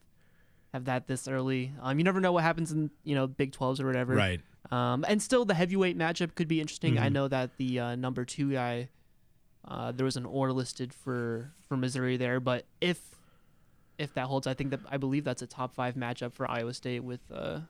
have 0.72 0.86
that 0.86 1.06
this 1.06 1.28
early. 1.28 1.72
Um, 1.80 1.98
you 1.98 2.04
never 2.04 2.20
know 2.20 2.32
what 2.32 2.42
happens 2.42 2.72
in 2.72 2.90
you 3.04 3.14
know 3.14 3.26
Big 3.26 3.52
12s 3.52 3.80
or 3.80 3.86
whatever. 3.86 4.14
Right. 4.14 4.40
Um, 4.70 5.04
and 5.06 5.22
still 5.22 5.44
the 5.44 5.54
heavyweight 5.54 5.96
matchup 5.96 6.34
could 6.34 6.48
be 6.48 6.60
interesting. 6.60 6.98
I 6.98 7.08
Mhm. 7.08 7.12
know 7.12 7.28
that 7.28 7.56
the 7.56 7.78
uh, 7.78 7.94
number 7.94 8.24
two 8.24 8.52
guy, 8.52 8.88
uh, 9.64 9.92
there 9.92 10.04
was 10.04 10.16
an 10.16 10.24
or 10.26 10.52
listed 10.52 10.92
for 10.92 11.52
for 11.68 11.76
Missouri 11.76 12.16
there, 12.16 12.40
but 12.40 12.66
if 12.80 13.15
if 13.98 14.12
that 14.14 14.26
holds, 14.26 14.46
I 14.46 14.54
think 14.54 14.70
that 14.70 14.80
I 14.90 14.96
believe 14.96 15.24
that's 15.24 15.42
a 15.42 15.46
top 15.46 15.74
five 15.74 15.94
matchup 15.94 16.32
for 16.32 16.50
Iowa 16.50 16.74
State 16.74 17.02
with 17.02 17.20
uh, 17.32 17.60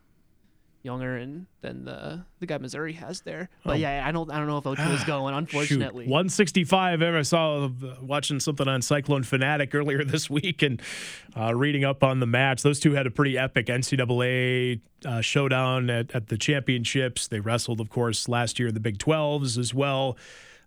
Yonger 0.85 1.21
and 1.21 1.47
then 1.63 1.85
the 1.85 2.25
the 2.39 2.47
guy 2.47 2.59
Missouri 2.59 2.93
has 2.93 3.21
there. 3.23 3.49
But 3.65 3.73
Oh. 3.73 3.75
yeah, 3.75 4.05
I 4.07 4.13
don't 4.13 4.31
I 4.31 4.39
don't 4.39 4.47
know 4.47 4.59
if 4.59 4.67
O'Toole's 4.67 5.03
going. 5.07 5.35
Unfortunately, 5.35 6.05
Shoot. 6.05 6.11
165. 6.11 7.03
I 7.03 7.23
saw 7.23 7.65
uh, 7.65 7.69
watching 8.03 8.39
something 8.39 8.69
on 8.69 8.83
Cyclone 8.83 9.25
Fanatic 9.25 9.75
earlier 9.75 10.05
this 10.05 10.31
week 10.31 10.63
and 10.63 10.81
uh, 11.37 11.55
reading 11.55 11.85
up 11.85 12.05
on 12.05 12.21
the 12.21 12.27
match. 12.27 12.63
Those 12.63 12.79
two 12.79 12.93
had 12.93 13.07
a 13.07 13.11
pretty 13.11 13.37
epic 13.37 13.67
NCAA 13.67 14.81
uh, 15.05 15.21
showdown 15.21 15.91
at, 15.91 16.15
at 16.15 16.29
the 16.29 16.39
championships. 16.39 17.27
They 17.29 17.41
wrestled, 17.41 17.81
of 17.81 17.91
course, 17.91 18.29
last 18.29 18.59
year 18.61 18.69
in 18.69 18.75
the 18.75 18.81
Big 18.81 18.99
12s 18.99 19.59
as 19.59 19.75
well. 19.75 20.17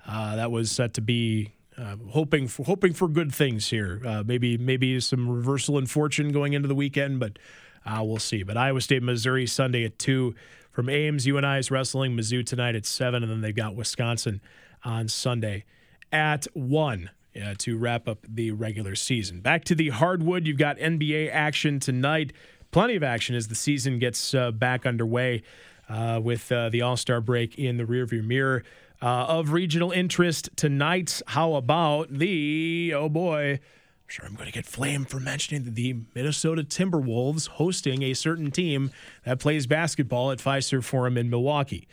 Uh, 0.05 0.35
that 0.35 0.51
was 0.51 0.69
set 0.71 0.93
to 0.95 1.01
be. 1.01 1.53
Uh, 1.79 1.95
hoping 2.09 2.47
for 2.47 2.63
hoping 2.65 2.93
for 2.93 3.07
good 3.07 3.33
things 3.33 3.69
here. 3.69 4.01
Uh, 4.05 4.23
maybe 4.25 4.57
maybe 4.57 4.99
some 4.99 5.29
reversal 5.29 5.77
in 5.77 5.85
fortune 5.85 6.31
going 6.31 6.53
into 6.53 6.67
the 6.67 6.75
weekend, 6.75 7.19
but 7.19 7.39
uh, 7.85 8.03
we'll 8.03 8.19
see. 8.19 8.43
But 8.43 8.57
Iowa 8.57 8.81
State, 8.81 9.03
Missouri 9.03 9.47
Sunday 9.47 9.85
at 9.85 9.97
two. 9.97 10.35
From 10.71 10.89
Ames, 10.89 11.25
UNI 11.25 11.57
is 11.57 11.71
wrestling 11.71 12.15
Mizzou 12.15 12.45
tonight 12.45 12.75
at 12.75 12.85
seven, 12.85 13.23
and 13.23 13.31
then 13.31 13.41
they've 13.41 13.55
got 13.55 13.75
Wisconsin 13.75 14.39
on 14.83 15.07
Sunday 15.07 15.65
at 16.11 16.47
one 16.53 17.09
uh, 17.41 17.55
to 17.59 17.77
wrap 17.77 18.07
up 18.07 18.19
the 18.27 18.51
regular 18.51 18.95
season. 18.95 19.41
Back 19.41 19.63
to 19.65 19.75
the 19.75 19.89
hardwood, 19.89 20.47
you've 20.47 20.57
got 20.57 20.77
NBA 20.77 21.31
action 21.31 21.79
tonight. 21.79 22.33
Plenty 22.71 22.95
of 22.95 23.03
action 23.03 23.35
as 23.35 23.47
the 23.47 23.55
season 23.55 23.99
gets 23.99 24.33
uh, 24.33 24.51
back 24.51 24.85
underway 24.85 25.43
uh, 25.89 26.19
with 26.21 26.51
uh, 26.51 26.69
the 26.69 26.81
All 26.81 26.97
Star 26.97 27.19
break 27.19 27.57
in 27.57 27.77
the 27.77 27.85
rearview 27.85 28.23
mirror. 28.23 28.63
Uh, 29.01 29.25
of 29.29 29.53
regional 29.53 29.91
interest 29.91 30.49
tonight, 30.57 31.21
how 31.27 31.53
about 31.53 32.09
the, 32.11 32.93
oh 32.93 33.07
boy, 33.07 33.51
I'm 33.53 33.59
sure 34.07 34.25
I'm 34.25 34.33
going 34.33 34.47
to 34.47 34.51
get 34.51 34.65
flamed 34.65 35.09
for 35.09 35.21
mentioning 35.21 35.73
the 35.73 36.01
Minnesota 36.13 36.63
Timberwolves 36.63 37.47
hosting 37.47 38.03
a 38.03 38.13
certain 38.13 38.51
team 38.51 38.91
that 39.23 39.39
plays 39.39 39.67
basketball 39.67 40.31
at 40.31 40.39
Fiserv 40.39 40.83
Forum 40.83 41.17
in 41.17 41.29
Milwaukee. 41.29 41.87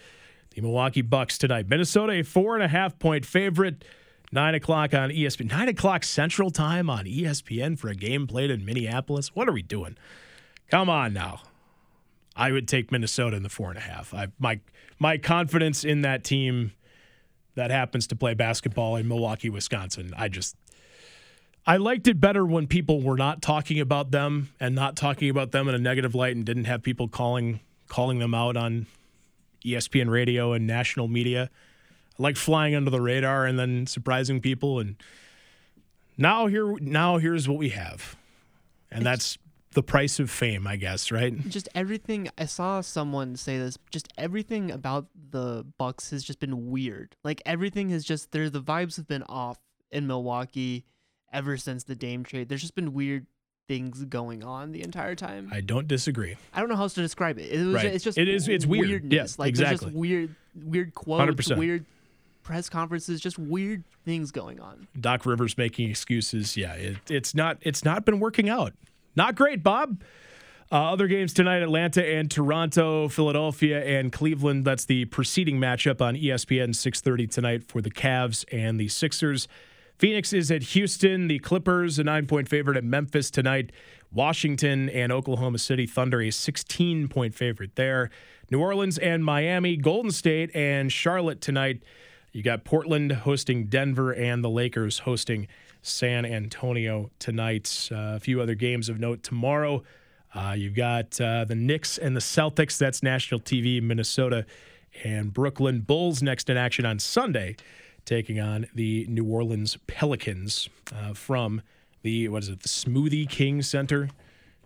The 0.54 0.62
Milwaukee 0.62 1.02
Bucks 1.02 1.38
tonight. 1.38 1.68
Minnesota, 1.68 2.14
a 2.14 2.22
four 2.22 2.54
and 2.54 2.64
a 2.64 2.68
half 2.68 2.98
point 2.98 3.24
favorite. 3.24 3.84
Nine 4.32 4.54
o'clock 4.54 4.94
on 4.94 5.10
ESPN. 5.10 5.50
Nine 5.50 5.68
o'clock 5.68 6.02
Central 6.02 6.50
Time 6.50 6.90
on 6.90 7.04
ESPN 7.04 7.78
for 7.78 7.88
a 7.88 7.94
game 7.94 8.26
played 8.26 8.50
in 8.50 8.64
Minneapolis. 8.64 9.34
What 9.36 9.48
are 9.48 9.52
we 9.52 9.62
doing? 9.62 9.96
Come 10.70 10.90
on 10.90 11.12
now. 11.12 11.42
I 12.34 12.50
would 12.52 12.66
take 12.66 12.90
Minnesota 12.90 13.36
in 13.36 13.42
the 13.42 13.48
four 13.48 13.68
and 13.68 13.78
a 13.78 13.82
half. 13.82 14.12
I, 14.12 14.28
my 14.38 14.60
my 14.98 15.18
confidence 15.18 15.84
in 15.84 16.00
that 16.00 16.24
team 16.24 16.72
that 17.56 17.70
happens 17.70 18.06
to 18.06 18.16
play 18.16 18.34
basketball 18.34 18.96
in 18.96 19.08
Milwaukee, 19.08 19.50
Wisconsin. 19.50 20.14
I 20.16 20.28
just 20.28 20.56
I 21.66 21.78
liked 21.78 22.06
it 22.06 22.20
better 22.20 22.46
when 22.46 22.68
people 22.68 23.02
were 23.02 23.16
not 23.16 23.42
talking 23.42 23.80
about 23.80 24.12
them 24.12 24.50
and 24.60 24.74
not 24.74 24.94
talking 24.94 25.28
about 25.28 25.50
them 25.50 25.68
in 25.68 25.74
a 25.74 25.78
negative 25.78 26.14
light 26.14 26.36
and 26.36 26.44
didn't 26.44 26.64
have 26.64 26.82
people 26.82 27.08
calling 27.08 27.60
calling 27.88 28.20
them 28.20 28.34
out 28.34 28.56
on 28.56 28.86
ESPN 29.64 30.08
radio 30.08 30.52
and 30.52 30.66
national 30.66 31.08
media. 31.08 31.50
I 32.18 32.22
like 32.22 32.36
flying 32.36 32.74
under 32.74 32.90
the 32.90 33.00
radar 33.00 33.46
and 33.46 33.58
then 33.58 33.86
surprising 33.86 34.40
people 34.40 34.78
and 34.78 34.96
now 36.16 36.46
here 36.46 36.76
now 36.78 37.18
here's 37.18 37.48
what 37.48 37.58
we 37.58 37.70
have. 37.70 38.16
And 38.90 39.04
that's 39.04 39.38
the 39.76 39.82
price 39.82 40.18
of 40.18 40.30
fame, 40.30 40.66
I 40.66 40.74
guess, 40.76 41.12
right? 41.12 41.38
just 41.48 41.68
everything 41.74 42.28
I 42.36 42.46
saw 42.46 42.80
someone 42.80 43.36
say 43.36 43.58
this 43.58 43.78
just 43.90 44.08
everything 44.18 44.70
about 44.70 45.06
the 45.30 45.64
Bucks 45.78 46.10
has 46.10 46.24
just 46.24 46.40
been 46.40 46.70
weird. 46.70 47.14
Like 47.22 47.40
everything 47.46 47.90
has 47.90 48.04
just 48.04 48.32
there 48.32 48.50
the 48.50 48.60
vibes 48.62 48.96
have 48.96 49.06
been 49.06 49.22
off 49.24 49.58
in 49.92 50.06
Milwaukee 50.06 50.84
ever 51.32 51.56
since 51.58 51.84
the 51.84 51.94
Dame 51.94 52.24
trade. 52.24 52.48
There's 52.48 52.62
just 52.62 52.74
been 52.74 52.94
weird 52.94 53.26
things 53.68 54.04
going 54.04 54.42
on 54.42 54.72
the 54.72 54.82
entire 54.82 55.14
time. 55.14 55.50
I 55.52 55.60
don't 55.60 55.86
disagree. 55.88 56.36
I 56.54 56.60
don't 56.60 56.68
know 56.68 56.76
how 56.76 56.82
else 56.84 56.94
to 56.94 57.02
describe 57.02 57.38
it. 57.38 57.50
It 57.52 57.64
was 57.66 57.74
Right. 57.74 57.86
it's 57.86 58.04
just 58.04 58.16
It 58.16 58.28
is- 58.28 58.48
it's 58.48 58.64
weird. 58.64 58.88
weirdness. 58.88 59.12
Yes, 59.12 59.38
like 59.38 59.54
there's 59.54 59.70
exactly. 59.72 59.88
just 59.90 59.96
weird 59.98 60.34
weird 60.64 60.94
quotes, 60.94 61.20
100%. 61.50 61.58
weird 61.58 61.84
press 62.42 62.68
conferences, 62.70 63.20
just 63.20 63.38
weird 63.38 63.82
things 64.04 64.30
going 64.30 64.60
on. 64.60 64.86
Doc 64.98 65.26
Rivers 65.26 65.58
making 65.58 65.90
excuses. 65.90 66.56
Yeah, 66.56 66.72
it, 66.74 66.96
it's 67.10 67.34
not 67.34 67.58
it's 67.60 67.84
not 67.84 68.04
been 68.06 68.20
working 68.20 68.48
out. 68.48 68.72
Not 69.16 69.34
great, 69.34 69.62
Bob. 69.62 70.02
Uh, 70.70 70.92
other 70.92 71.06
games 71.06 71.32
tonight: 71.32 71.62
Atlanta 71.62 72.04
and 72.04 72.30
Toronto, 72.30 73.08
Philadelphia 73.08 73.82
and 73.84 74.12
Cleveland. 74.12 74.64
That's 74.64 74.84
the 74.84 75.06
preceding 75.06 75.58
matchup 75.58 76.00
on 76.00 76.16
ESPN 76.16 76.74
6:30 76.74 77.26
tonight 77.30 77.64
for 77.64 77.80
the 77.80 77.90
Cavs 77.90 78.44
and 78.52 78.78
the 78.78 78.88
Sixers. 78.88 79.48
Phoenix 79.98 80.32
is 80.32 80.50
at 80.50 80.62
Houston. 80.62 81.28
The 81.28 81.38
Clippers 81.38 81.98
a 81.98 82.04
nine-point 82.04 82.48
favorite 82.48 82.76
at 82.76 82.84
Memphis 82.84 83.30
tonight. 83.30 83.72
Washington 84.12 84.90
and 84.90 85.10
Oklahoma 85.10 85.58
City 85.58 85.86
Thunder 85.86 86.20
a 86.20 86.28
16-point 86.28 87.34
favorite 87.34 87.76
there. 87.76 88.10
New 88.50 88.60
Orleans 88.60 88.98
and 88.98 89.24
Miami, 89.24 89.76
Golden 89.76 90.10
State 90.10 90.54
and 90.54 90.92
Charlotte 90.92 91.40
tonight. 91.40 91.82
You 92.32 92.42
got 92.42 92.64
Portland 92.64 93.12
hosting 93.12 93.66
Denver 93.66 94.12
and 94.12 94.44
the 94.44 94.50
Lakers 94.50 95.00
hosting 95.00 95.48
San 95.86 96.24
Antonio 96.24 97.10
tonight. 97.18 97.88
Uh, 97.92 98.14
a 98.16 98.20
few 98.20 98.40
other 98.40 98.54
games 98.54 98.88
of 98.88 98.98
note 98.98 99.22
tomorrow. 99.22 99.82
Uh, 100.34 100.54
you've 100.56 100.74
got 100.74 101.18
uh, 101.20 101.44
the 101.44 101.54
Knicks 101.54 101.96
and 101.96 102.16
the 102.16 102.20
Celtics. 102.20 102.76
That's 102.76 103.02
national 103.02 103.40
TV, 103.40 103.80
Minnesota 103.80 104.44
and 105.04 105.32
Brooklyn. 105.32 105.80
Bulls 105.80 106.22
next 106.22 106.50
in 106.50 106.56
action 106.56 106.84
on 106.84 106.98
Sunday, 106.98 107.56
taking 108.04 108.40
on 108.40 108.66
the 108.74 109.06
New 109.08 109.24
Orleans 109.24 109.78
Pelicans 109.86 110.68
uh, 110.94 111.14
from 111.14 111.62
the 112.02 112.28
what 112.28 112.42
is 112.42 112.48
it, 112.48 112.60
the 112.60 112.68
Smoothie 112.68 113.28
King 113.28 113.62
Center 113.62 114.10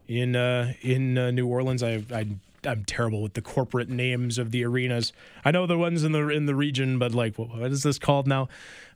in 0.08 0.34
uh, 0.34 0.72
in 0.80 1.18
uh, 1.18 1.30
New 1.30 1.46
Orleans. 1.46 1.82
I, 1.82 2.02
I 2.12 2.26
I'm 2.66 2.84
terrible 2.84 3.22
with 3.22 3.34
the 3.34 3.42
corporate 3.42 3.88
names 3.88 4.38
of 4.38 4.50
the 4.50 4.64
arenas. 4.64 5.12
I 5.44 5.50
know 5.50 5.66
the 5.66 5.78
ones 5.78 6.04
in 6.04 6.12
the 6.12 6.28
in 6.28 6.46
the 6.46 6.54
region, 6.54 6.98
but 6.98 7.14
like 7.14 7.36
what, 7.38 7.70
is 7.70 7.82
this 7.82 7.98
called 7.98 8.26
now? 8.26 8.48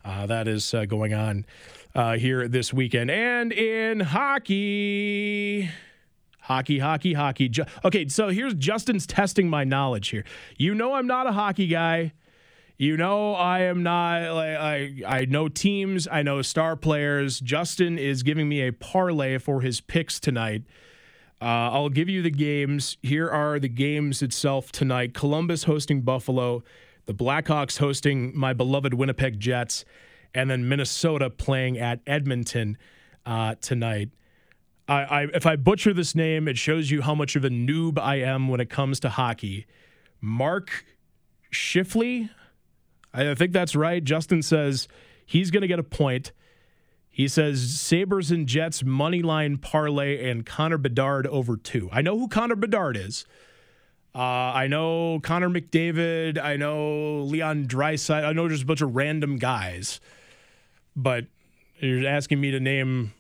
Uh, 0.05 0.27
that 0.27 0.49
is 0.49 0.75
uh, 0.75 0.85
going 0.85 1.15
on 1.15 1.47
uh, 1.95 2.17
here 2.17 2.49
this 2.49 2.73
weekend, 2.73 3.11
and 3.11 3.53
in 3.53 4.01
hockey. 4.01 5.71
Hockey, 6.41 6.79
hockey, 6.79 7.15
hockey. 7.15 7.51
Okay, 7.85 8.09
so 8.09 8.29
here's 8.29 8.55
Justin's 8.55 9.07
testing 9.07 9.49
my 9.49 9.65
knowledge 9.65 10.09
here. 10.09 10.25
You 10.59 10.75
know 10.75 10.93
I'm 10.93 11.07
not 11.07 11.27
a 11.27 11.33
hockey 11.33 11.69
guy. 11.69 12.13
You 12.77 12.97
know, 12.97 13.35
I 13.35 13.61
am 13.61 13.83
not 13.83 14.35
like 14.35 14.57
I 14.57 14.93
I 15.07 15.25
know 15.27 15.49
teams, 15.49 16.09
I 16.11 16.23
know 16.23 16.43
star 16.43 16.77
players. 16.77 17.39
Justin 17.39 17.99
is 17.99 18.23
giving 18.25 18.49
me 18.49 18.63
a 18.63 18.73
parlay 18.73 19.39
for 19.39 19.61
his 19.61 19.81
picks 19.81 20.19
tonight. 20.19 20.65
Uh, 21.41 21.71
I'll 21.71 21.89
give 21.89 22.09
you 22.09 22.21
the 22.21 22.31
games. 22.31 22.97
Here 23.03 23.29
are 23.29 23.61
the 23.61 23.69
games 23.69 24.23
itself 24.23 24.73
tonight. 24.73 25.15
Columbus 25.15 25.65
hosting 25.65 26.03
Buffalo, 26.03 26.65
the 27.07 27.15
Blackhawks 27.15 27.79
hosting 27.79 28.37
my 28.37 28.53
beloved 28.53 28.95
Winnipeg 28.95 29.39
Jets, 29.39 29.85
and 30.35 30.51
then 30.51 30.69
Minnesota 30.69 31.31
playing 31.31 31.79
at 31.79 32.01
Edmonton 32.07 32.77
uh, 33.25 33.55
tonight. 33.61 34.11
I, 34.87 34.95
I, 34.95 35.23
if 35.33 35.47
I 35.47 35.57
butcher 35.57 35.95
this 35.95 36.15
name, 36.15 36.47
it 36.49 36.59
shows 36.59 36.91
you 36.91 37.03
how 37.03 37.15
much 37.15 37.37
of 37.37 37.45
a 37.45 37.49
noob 37.49 37.99
I 37.99 38.17
am 38.17 38.49
when 38.49 38.61
it 38.61 38.69
comes 38.69 39.01
to 39.01 39.09
hockey. 39.09 39.67
Mark 40.21 40.85
Shifley, 41.53 42.29
I 43.13 43.35
think 43.35 43.53
that's 43.53 43.75
right. 43.77 44.03
Justin 44.03 44.43
says 44.43 44.89
he's 45.25 45.51
going 45.51 45.63
to 45.63 45.69
get 45.69 45.79
a 45.79 45.85
point. 45.85 46.33
He 47.09 47.29
says 47.29 47.79
Sabres 47.79 48.33
and 48.33 48.47
Jets 48.47 48.83
money 48.83 49.23
line 49.23 49.59
parlay 49.59 50.29
and 50.29 50.45
Connor 50.45 50.79
Bedard 50.79 51.29
over 51.29 51.57
two. 51.57 51.89
I 51.93 52.03
know 52.03 52.19
who 52.19 52.27
Connor 52.27 52.57
Bedard 52.57 52.97
is. 52.97 53.25
Uh, 54.15 54.19
I 54.19 54.67
know 54.67 55.21
Connor 55.21 55.49
McDavid. 55.49 56.39
I 56.43 56.57
know 56.57 57.23
Leon 57.23 57.67
Draisaitl. 57.67 58.25
I 58.25 58.33
know 58.33 58.49
just 58.49 58.65
a 58.65 58.67
bunch 58.67 58.81
of 58.81 58.95
random 58.95 59.37
guys. 59.37 60.01
But 60.97 61.27
you're 61.79 62.07
asking 62.07 62.41
me 62.41 62.51
to 62.51 62.61
name 62.61 63.13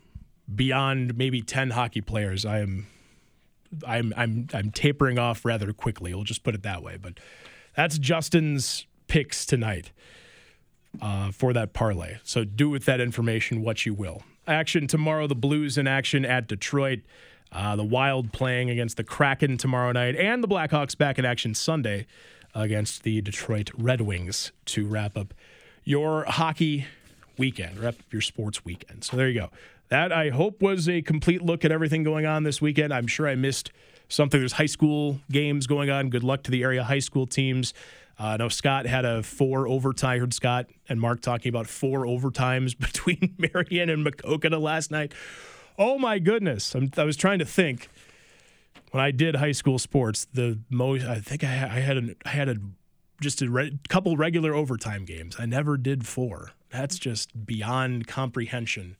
beyond 0.52 1.16
maybe 1.16 1.42
10 1.42 1.70
hockey 1.70 2.00
players. 2.00 2.44
I 2.44 2.60
am 2.60 2.86
I'm 3.86 4.12
I'm 4.16 4.46
I'm 4.54 4.70
tapering 4.70 5.18
off 5.18 5.44
rather 5.44 5.72
quickly. 5.72 6.14
We'll 6.14 6.24
just 6.24 6.44
put 6.44 6.54
it 6.54 6.62
that 6.62 6.82
way. 6.82 6.96
But 7.00 7.18
that's 7.76 7.98
Justin's 7.98 8.86
picks 9.08 9.44
tonight 9.44 9.92
uh, 11.00 11.32
for 11.32 11.52
that 11.52 11.72
parlay. 11.72 12.18
So 12.22 12.44
do 12.44 12.70
with 12.70 12.84
that 12.84 13.00
information 13.00 13.62
what 13.62 13.84
you 13.84 13.94
will. 13.94 14.22
Action 14.46 14.86
tomorrow, 14.86 15.26
the 15.26 15.34
Blues 15.34 15.78
in 15.78 15.86
action 15.86 16.24
at 16.24 16.46
Detroit. 16.46 17.00
Uh, 17.50 17.76
the 17.76 17.84
Wild 17.84 18.32
playing 18.32 18.68
against 18.68 18.96
the 18.96 19.04
Kraken 19.04 19.56
tomorrow 19.56 19.92
night, 19.92 20.16
and 20.16 20.42
the 20.42 20.48
Blackhawks 20.48 20.98
back 20.98 21.18
in 21.18 21.24
action 21.24 21.54
Sunday 21.54 22.06
against 22.52 23.04
the 23.04 23.20
Detroit 23.20 23.70
Red 23.76 24.00
Wings 24.00 24.50
to 24.66 24.86
wrap 24.86 25.16
up 25.16 25.32
your 25.84 26.24
hockey 26.24 26.86
weekend, 27.38 27.78
wrap 27.78 27.94
up 27.94 28.12
your 28.12 28.22
sports 28.22 28.64
weekend. 28.64 29.04
So 29.04 29.16
there 29.16 29.28
you 29.28 29.40
go. 29.40 29.50
That 29.88 30.12
I 30.12 30.30
hope 30.30 30.62
was 30.62 30.88
a 30.88 31.02
complete 31.02 31.42
look 31.42 31.64
at 31.64 31.70
everything 31.70 32.02
going 32.02 32.26
on 32.26 32.42
this 32.42 32.60
weekend. 32.60 32.92
I'm 32.92 33.06
sure 33.06 33.28
I 33.28 33.34
missed 33.34 33.70
something. 34.08 34.40
There's 34.40 34.54
high 34.54 34.66
school 34.66 35.20
games 35.30 35.66
going 35.66 35.90
on. 35.90 36.08
Good 36.10 36.24
luck 36.24 36.42
to 36.44 36.50
the 36.50 36.62
area 36.62 36.82
high 36.84 36.98
school 37.00 37.26
teams. 37.26 37.74
Uh, 38.18 38.24
I 38.24 38.36
know 38.36 38.48
Scott 38.48 38.86
had 38.86 39.04
a 39.04 39.22
four 39.22 39.66
overtime. 39.66 40.20
Heard 40.20 40.34
Scott 40.34 40.66
and 40.88 41.00
Mark 41.00 41.20
talking 41.20 41.48
about 41.48 41.66
four 41.66 42.04
overtimes 42.04 42.78
between 42.78 43.34
Marion 43.54 43.90
and 43.90 44.06
Maquoketa 44.06 44.60
last 44.60 44.90
night. 44.90 45.12
Oh 45.78 45.98
my 45.98 46.18
goodness! 46.20 46.74
I'm, 46.74 46.90
i 46.96 47.04
was 47.04 47.16
trying 47.16 47.40
to 47.40 47.44
think 47.44 47.88
when 48.92 49.02
I 49.02 49.10
did 49.10 49.36
high 49.36 49.52
school 49.52 49.78
sports. 49.78 50.26
The 50.32 50.58
most 50.70 51.04
I 51.04 51.18
think 51.18 51.42
I, 51.42 51.48
I 51.48 51.80
had 51.80 51.96
a, 51.96 52.14
I 52.24 52.28
had 52.28 52.48
a 52.48 52.56
just 53.20 53.42
a 53.42 53.50
re- 53.50 53.78
couple 53.88 54.16
regular 54.16 54.54
overtime 54.54 55.04
games. 55.04 55.36
I 55.38 55.46
never 55.46 55.76
did 55.76 56.06
four. 56.06 56.52
That's 56.70 56.98
just 56.98 57.46
beyond 57.46 58.06
comprehension. 58.06 58.96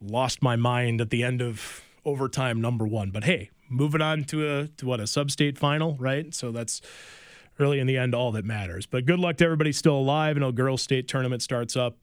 Lost 0.00 0.42
my 0.42 0.56
mind 0.56 1.00
at 1.00 1.10
the 1.10 1.22
end 1.22 1.40
of 1.40 1.82
overtime 2.04 2.60
number 2.60 2.86
one. 2.86 3.10
But 3.10 3.24
hey, 3.24 3.50
moving 3.68 4.02
on 4.02 4.24
to 4.24 4.58
a 4.58 4.68
to 4.68 4.86
what 4.86 5.00
a 5.00 5.06
sub-state 5.06 5.58
final, 5.58 5.96
right? 5.98 6.34
So 6.34 6.52
that's 6.52 6.80
really 7.58 7.78
in 7.78 7.86
the 7.86 7.96
end 7.96 8.14
all 8.14 8.32
that 8.32 8.44
matters. 8.44 8.86
But 8.86 9.06
good 9.06 9.18
luck 9.18 9.36
to 9.38 9.44
everybody 9.44 9.72
still 9.72 9.96
alive. 9.96 10.36
I 10.36 10.40
know 10.40 10.52
girls 10.52 10.82
state 10.82 11.08
tournament 11.08 11.42
starts 11.42 11.76
up 11.76 11.96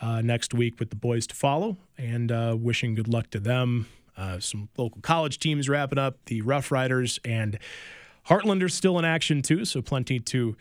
uh, 0.00 0.20
next 0.20 0.54
week 0.54 0.78
with 0.78 0.90
the 0.90 0.96
boys 0.96 1.26
to 1.28 1.34
follow, 1.34 1.76
and 1.98 2.30
uh, 2.30 2.56
wishing 2.58 2.94
good 2.94 3.08
luck 3.08 3.30
to 3.30 3.40
them. 3.40 3.86
Uh, 4.16 4.38
some 4.38 4.68
local 4.76 5.00
college 5.00 5.38
teams 5.38 5.68
wrapping 5.68 5.98
up. 5.98 6.18
The 6.26 6.42
Rough 6.42 6.70
Riders 6.70 7.18
and 7.24 7.58
Heartlanders 8.28 8.72
still 8.72 8.98
in 8.98 9.04
action 9.04 9.42
too, 9.42 9.64
so 9.64 9.82
plenty 9.82 10.20
to 10.20 10.56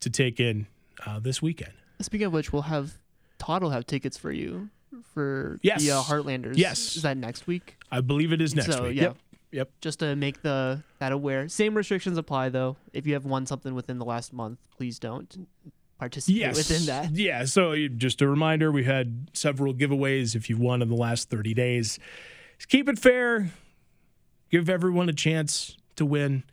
to 0.00 0.10
take 0.10 0.40
in 0.40 0.66
uh, 1.06 1.18
this 1.20 1.42
weekend. 1.42 1.72
Speaking 2.00 2.26
of 2.26 2.32
which, 2.32 2.52
we'll 2.52 2.62
have 2.62 2.98
Todd 3.38 3.62
will 3.62 3.70
have 3.70 3.86
tickets 3.86 4.16
for 4.16 4.32
you 4.32 4.70
for 5.14 5.58
yes. 5.62 5.82
the 5.82 5.92
uh, 5.92 6.02
Heartlanders. 6.02 6.56
Yes, 6.56 6.96
is 6.96 7.02
that 7.02 7.16
next 7.16 7.46
week? 7.46 7.76
I 7.90 8.00
believe 8.00 8.32
it 8.32 8.40
is 8.40 8.54
next 8.54 8.72
so, 8.72 8.84
week. 8.84 8.96
Yeah. 8.96 9.02
Yep. 9.02 9.16
Yep. 9.50 9.70
Just 9.80 10.00
to 10.00 10.14
make 10.14 10.42
the 10.42 10.82
that 10.98 11.12
aware. 11.12 11.48
Same 11.48 11.74
restrictions 11.74 12.18
apply 12.18 12.50
though. 12.50 12.76
If 12.92 13.06
you 13.06 13.14
have 13.14 13.24
won 13.24 13.46
something 13.46 13.74
within 13.74 13.98
the 13.98 14.04
last 14.04 14.32
month, 14.32 14.58
please 14.76 14.98
don't 14.98 15.48
participate 15.98 16.38
yes. 16.38 16.56
within 16.56 16.86
that. 16.86 17.10
Yeah. 17.12 17.44
So 17.44 17.88
just 17.88 18.20
a 18.22 18.28
reminder, 18.28 18.70
we 18.70 18.84
had 18.84 19.30
several 19.32 19.74
giveaways. 19.74 20.36
If 20.36 20.50
you've 20.50 20.60
won 20.60 20.82
in 20.82 20.88
the 20.88 20.96
last 20.96 21.30
30 21.30 21.54
days, 21.54 21.98
just 22.58 22.68
keep 22.68 22.88
it 22.88 22.98
fair. 22.98 23.50
Give 24.50 24.68
everyone 24.68 25.08
a 25.08 25.12
chance 25.12 25.76
to 25.96 26.06
win, 26.06 26.44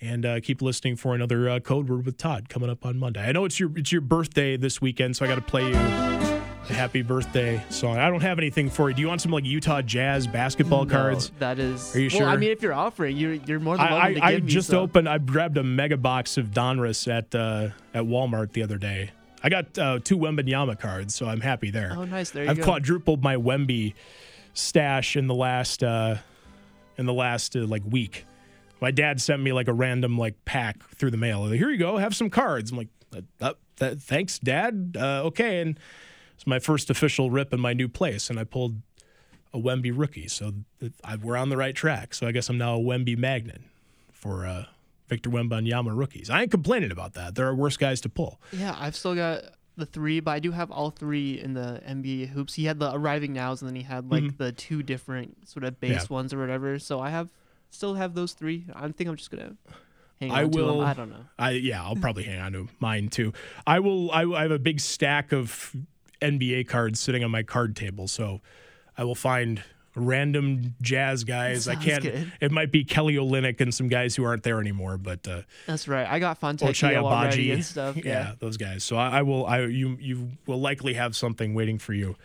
and 0.00 0.24
uh, 0.24 0.40
keep 0.40 0.62
listening 0.62 0.96
for 0.96 1.14
another 1.14 1.48
uh, 1.48 1.60
code 1.60 1.88
word 1.88 2.06
with 2.06 2.16
Todd 2.16 2.48
coming 2.48 2.70
up 2.70 2.84
on 2.86 2.98
Monday. 2.98 3.20
I 3.20 3.32
know 3.32 3.44
it's 3.44 3.58
your 3.58 3.70
it's 3.76 3.92
your 3.92 4.00
birthday 4.00 4.56
this 4.56 4.80
weekend, 4.80 5.16
so 5.16 5.24
I 5.24 5.28
got 5.28 5.36
to 5.36 5.40
play 5.40 5.68
you 5.68 5.74
a 5.74 6.72
happy 6.72 7.02
birthday 7.02 7.62
song. 7.70 7.98
I 7.98 8.10
don't 8.10 8.20
have 8.20 8.38
anything 8.38 8.68
for 8.70 8.90
you. 8.90 8.96
Do 8.96 9.02
you 9.02 9.08
want 9.08 9.20
some 9.20 9.32
like 9.32 9.44
Utah 9.44 9.82
Jazz 9.82 10.26
basketball 10.26 10.84
No, 10.84 10.92
cards? 10.92 11.32
that 11.38 11.58
is. 11.58 11.94
Are 11.96 12.00
you 12.00 12.10
well, 12.12 12.20
sure? 12.20 12.28
I 12.28 12.36
mean, 12.36 12.50
if 12.50 12.62
you're 12.62 12.74
offering, 12.74 13.16
you're 13.16 13.34
you're 13.34 13.60
more 13.60 13.76
than 13.76 13.86
I, 13.86 13.92
welcome 13.92 14.14
to 14.14 14.20
I, 14.20 14.26
I 14.26 14.34
give 14.34 14.44
me 14.44 14.50
just 14.50 14.68
some. 14.68 14.78
opened. 14.78 15.08
I 15.08 15.18
grabbed 15.18 15.56
a 15.56 15.64
mega 15.64 15.96
box 15.96 16.36
of 16.36 16.46
Donruss 16.46 17.08
at 17.08 17.34
uh, 17.34 17.70
at 17.94 18.04
Walmart 18.04 18.52
the 18.52 18.62
other 18.62 18.78
day. 18.78 19.10
I 19.42 19.48
got 19.48 19.78
uh, 19.78 20.00
two 20.02 20.18
Wembanyama 20.18 20.78
cards, 20.80 21.14
so 21.14 21.26
I'm 21.26 21.40
happy 21.40 21.70
there. 21.70 21.94
Oh, 21.96 22.04
nice. 22.04 22.30
There 22.30 22.42
you 22.42 22.48
go. 22.48 22.50
I've 22.50 22.58
go. 22.58 22.64
quadrupled 22.64 23.22
my 23.22 23.36
Wemby 23.36 23.94
stash 24.52 25.16
in 25.16 25.28
the 25.28 25.34
last 25.34 25.82
uh, 25.82 26.16
in 26.96 27.06
the 27.06 27.14
last 27.14 27.56
uh, 27.56 27.60
like 27.60 27.82
week. 27.88 28.24
My 28.80 28.90
dad 28.90 29.20
sent 29.20 29.42
me 29.42 29.52
like 29.52 29.68
a 29.68 29.72
random 29.72 30.16
like 30.18 30.44
pack 30.44 30.82
through 30.90 31.10
the 31.10 31.16
mail. 31.16 31.46
Here 31.46 31.70
you 31.70 31.78
go, 31.78 31.96
have 31.96 32.14
some 32.14 32.30
cards. 32.30 32.70
I'm 32.70 32.78
like, 32.78 32.88
uh, 33.16 33.20
uh, 33.40 33.52
th- 33.78 33.98
thanks, 33.98 34.38
Dad. 34.38 34.96
Uh, 34.98 35.22
okay, 35.24 35.60
and 35.60 35.78
it's 36.34 36.46
my 36.46 36.58
first 36.58 36.88
official 36.90 37.30
rip 37.30 37.52
in 37.52 37.60
my 37.60 37.72
new 37.72 37.88
place, 37.88 38.30
and 38.30 38.38
I 38.38 38.44
pulled 38.44 38.76
a 39.52 39.58
Wemby 39.58 39.92
rookie, 39.96 40.28
so 40.28 40.52
th- 40.78 40.92
I, 41.02 41.16
we're 41.16 41.36
on 41.36 41.48
the 41.48 41.56
right 41.56 41.74
track. 41.74 42.14
So 42.14 42.26
I 42.26 42.32
guess 42.32 42.48
I'm 42.48 42.58
now 42.58 42.76
a 42.76 42.80
Wemby 42.80 43.16
magnet 43.16 43.62
for 44.12 44.46
uh, 44.46 44.66
Victor 45.08 45.30
Wembanyama 45.30 45.96
rookies. 45.96 46.28
I 46.30 46.42
ain't 46.42 46.50
complaining 46.50 46.92
about 46.92 47.14
that. 47.14 47.34
There 47.34 47.46
are 47.48 47.54
worse 47.54 47.76
guys 47.78 48.00
to 48.02 48.08
pull. 48.08 48.40
Yeah, 48.52 48.76
I've 48.78 48.94
still 48.94 49.14
got 49.14 49.42
the 49.76 49.86
three, 49.86 50.20
but 50.20 50.32
I 50.32 50.38
do 50.38 50.52
have 50.52 50.70
all 50.70 50.90
three 50.90 51.40
in 51.40 51.54
the 51.54 51.80
NBA 51.88 52.28
hoops. 52.28 52.54
He 52.54 52.64
had 52.66 52.78
the 52.78 52.92
arriving 52.92 53.32
nows, 53.32 53.62
and 53.62 53.68
then 53.68 53.74
he 53.76 53.82
had 53.82 54.10
like 54.10 54.22
Mhm. 54.24 54.36
the 54.36 54.52
two 54.52 54.82
different 54.82 55.48
sort 55.48 55.64
of 55.64 55.80
base 55.80 55.90
Yeah. 55.92 56.06
ones 56.14 56.34
or 56.34 56.38
whatever. 56.38 56.78
So 56.78 57.00
I 57.00 57.10
have 57.10 57.30
still 57.70 57.94
have 57.94 58.14
those 58.14 58.32
three. 58.32 58.66
I 58.74 58.88
think 58.88 59.08
I'm 59.08 59.16
just 59.16 59.30
gonna 59.30 59.56
hang 60.20 60.30
on 60.30 60.36
I 60.36 60.42
to 60.42 60.48
will. 60.48 60.78
them. 60.78 60.86
I 60.88 60.94
don't 60.94 61.10
know. 61.10 61.24
I 61.38 61.50
yeah, 61.52 61.82
I'll 61.82 61.96
probably 61.96 62.24
hang 62.24 62.40
on 62.40 62.52
to 62.52 62.68
mine 62.80 63.08
too. 63.08 63.32
I 63.66 63.80
will. 63.80 64.10
I, 64.12 64.22
I 64.24 64.42
have 64.42 64.50
a 64.50 64.58
big 64.58 64.80
stack 64.80 65.32
of 65.32 65.74
NBA 66.20 66.68
cards 66.68 67.00
sitting 67.00 67.24
on 67.24 67.30
my 67.30 67.42
card 67.42 67.76
table, 67.76 68.08
so 68.08 68.40
I 68.96 69.04
will 69.04 69.14
find 69.14 69.62
random 69.94 70.74
jazz 70.80 71.24
guys. 71.24 71.66
I 71.66 71.74
can't. 71.74 72.02
good. 72.02 72.32
It 72.40 72.52
might 72.52 72.70
be 72.70 72.84
Kelly 72.84 73.14
Olynyk 73.14 73.60
and 73.60 73.74
some 73.74 73.88
guys 73.88 74.14
who 74.14 74.24
aren't 74.24 74.42
there 74.44 74.60
anymore, 74.60 74.96
but 74.96 75.26
uh, 75.26 75.42
That's 75.66 75.88
right. 75.88 76.06
I 76.08 76.18
got 76.18 76.40
Fontecchio 76.40 77.02
already 77.02 77.50
and 77.50 77.64
stuff. 77.64 77.96
Yeah. 78.04 78.34
those 78.38 78.56
guys. 78.56 78.84
So 78.84 78.96
I, 78.96 79.18
I 79.18 79.22
will. 79.22 79.46
I 79.46 79.62
you 79.66 79.96
you 80.00 80.30
will 80.46 80.60
likely 80.60 80.94
have 80.94 81.16
something 81.16 81.54
waiting 81.54 81.78
for 81.78 81.92
you 81.94 82.16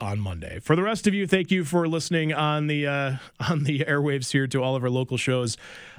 on 0.00 0.20
Monday. 0.20 0.58
For 0.60 0.76
the 0.76 0.82
rest 0.82 1.06
of 1.06 1.14
you, 1.14 1.26
thank 1.26 1.50
you 1.50 1.64
for 1.64 1.88
listening 1.88 2.32
on 2.32 2.66
the 2.66 2.86
uh, 2.86 3.16
on 3.50 3.64
the 3.64 3.80
airwaves 3.80 4.32
here 4.32 4.46
to 4.48 4.62
all 4.62 4.76
of 4.76 4.82
our 4.82 4.90
local 4.90 5.16
shows 5.16 5.56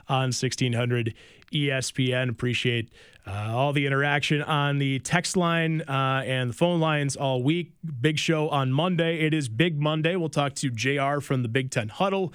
on 0.08 0.28
1600 0.28 1.14
ESPN. 1.52 2.30
Appreciate 2.30 2.90
uh, 3.26 3.52
all 3.54 3.74
the 3.74 3.86
interaction 3.86 4.42
on 4.42 4.78
the 4.78 5.00
text 5.00 5.36
line 5.36 5.82
uh, 5.82 6.24
and 6.26 6.52
the 6.52 6.54
phone 6.54 6.80
lines 6.80 7.16
all 7.16 7.44
week. 7.44 7.74
Big 8.02 8.18
show 8.18 8.50
on 8.50 8.72
Monday. 8.72 9.20
It 9.20 9.34
is 9.34 9.50
Big 9.50 9.80
Monday. 9.80 10.16
We'll 10.16 10.30
talk 10.30 10.56
to 10.56 10.70
JR 10.70 11.20
from 11.20 11.44
the 11.44 11.50
Big 11.50 11.72
Ten 11.72 11.90
Huddle. 11.90 12.34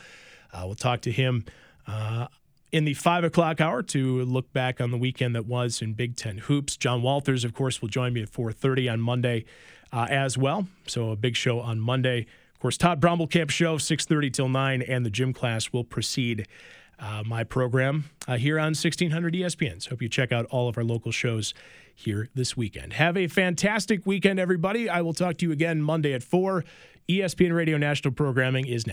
Uh, 0.53 0.63
we'll 0.67 0.75
talk 0.75 1.01
to 1.03 1.13
him 1.13 1.45
uh, 1.87 2.27
in 2.73 2.85
the 2.85 2.95
five 2.95 3.25
o'clock 3.25 3.61
hour 3.61 3.83
to 3.83 4.23
look 4.25 4.53
back 4.53 4.81
on 4.81 4.91
the 4.91 4.99
weekend 4.99 5.35
that 5.35 5.47
was 5.47 5.81
in 5.81 5.95
Big 5.95 6.17
Ten 6.17 6.39
hoops. 6.39 6.77
John 6.77 7.03
Walters, 7.03 7.45
of 7.45 7.55
course, 7.55 7.81
will 7.81 7.89
join 7.89 8.13
me 8.13 8.23
at 8.23 8.31
4:30 8.31 8.93
on 8.93 9.01
Monday 9.01 9.45
uh, 9.93 10.07
as 10.09 10.39
well. 10.39 10.67
So 10.87 11.11
a 11.11 11.17
big 11.17 11.37
show 11.37 11.61
on 11.61 11.81
Monday. 11.81 12.27
Of 12.55 12.61
course, 12.61 12.77
Todd 12.77 13.01
Brommelkamp 13.01 13.51
show 13.51 13.77
6:30 13.77 14.33
till 14.33 14.49
9, 14.49 14.83
and 14.83 15.05
the 15.05 15.11
gym 15.11 15.33
class 15.33 15.73
will 15.73 15.85
precede 15.85 16.47
uh, 16.99 17.23
my 17.27 17.43
program 17.45 18.05
uh, 18.29 18.37
here 18.37 18.59
on 18.59 18.69
1600 18.69 19.35
ESPN. 19.35 19.83
So 19.83 19.91
hope 19.91 20.03
you 20.03 20.09
check 20.09 20.31
out 20.33 20.47
all 20.47 20.69
of 20.69 20.79
our 20.79 20.85
local 20.85 21.11
shows 21.11 21.53
here 21.95 22.29
this 22.35 22.57
weekend. 22.57 22.95
Have 22.95 23.17
a 23.17 23.27
fantastic 23.27 24.07
weekend, 24.07 24.39
everybody. 24.39 24.89
I 24.89 25.03
will 25.03 25.13
talk 25.13 25.37
to 25.39 25.47
you 25.47 25.53
again 25.53 25.83
Monday 25.83 26.13
at 26.15 26.23
4. 26.23 26.65
ESPN 27.09 27.53
Radio 27.53 27.77
National 27.77 28.15
Programming 28.15 28.67
is 28.67 28.87
next. 28.87 28.91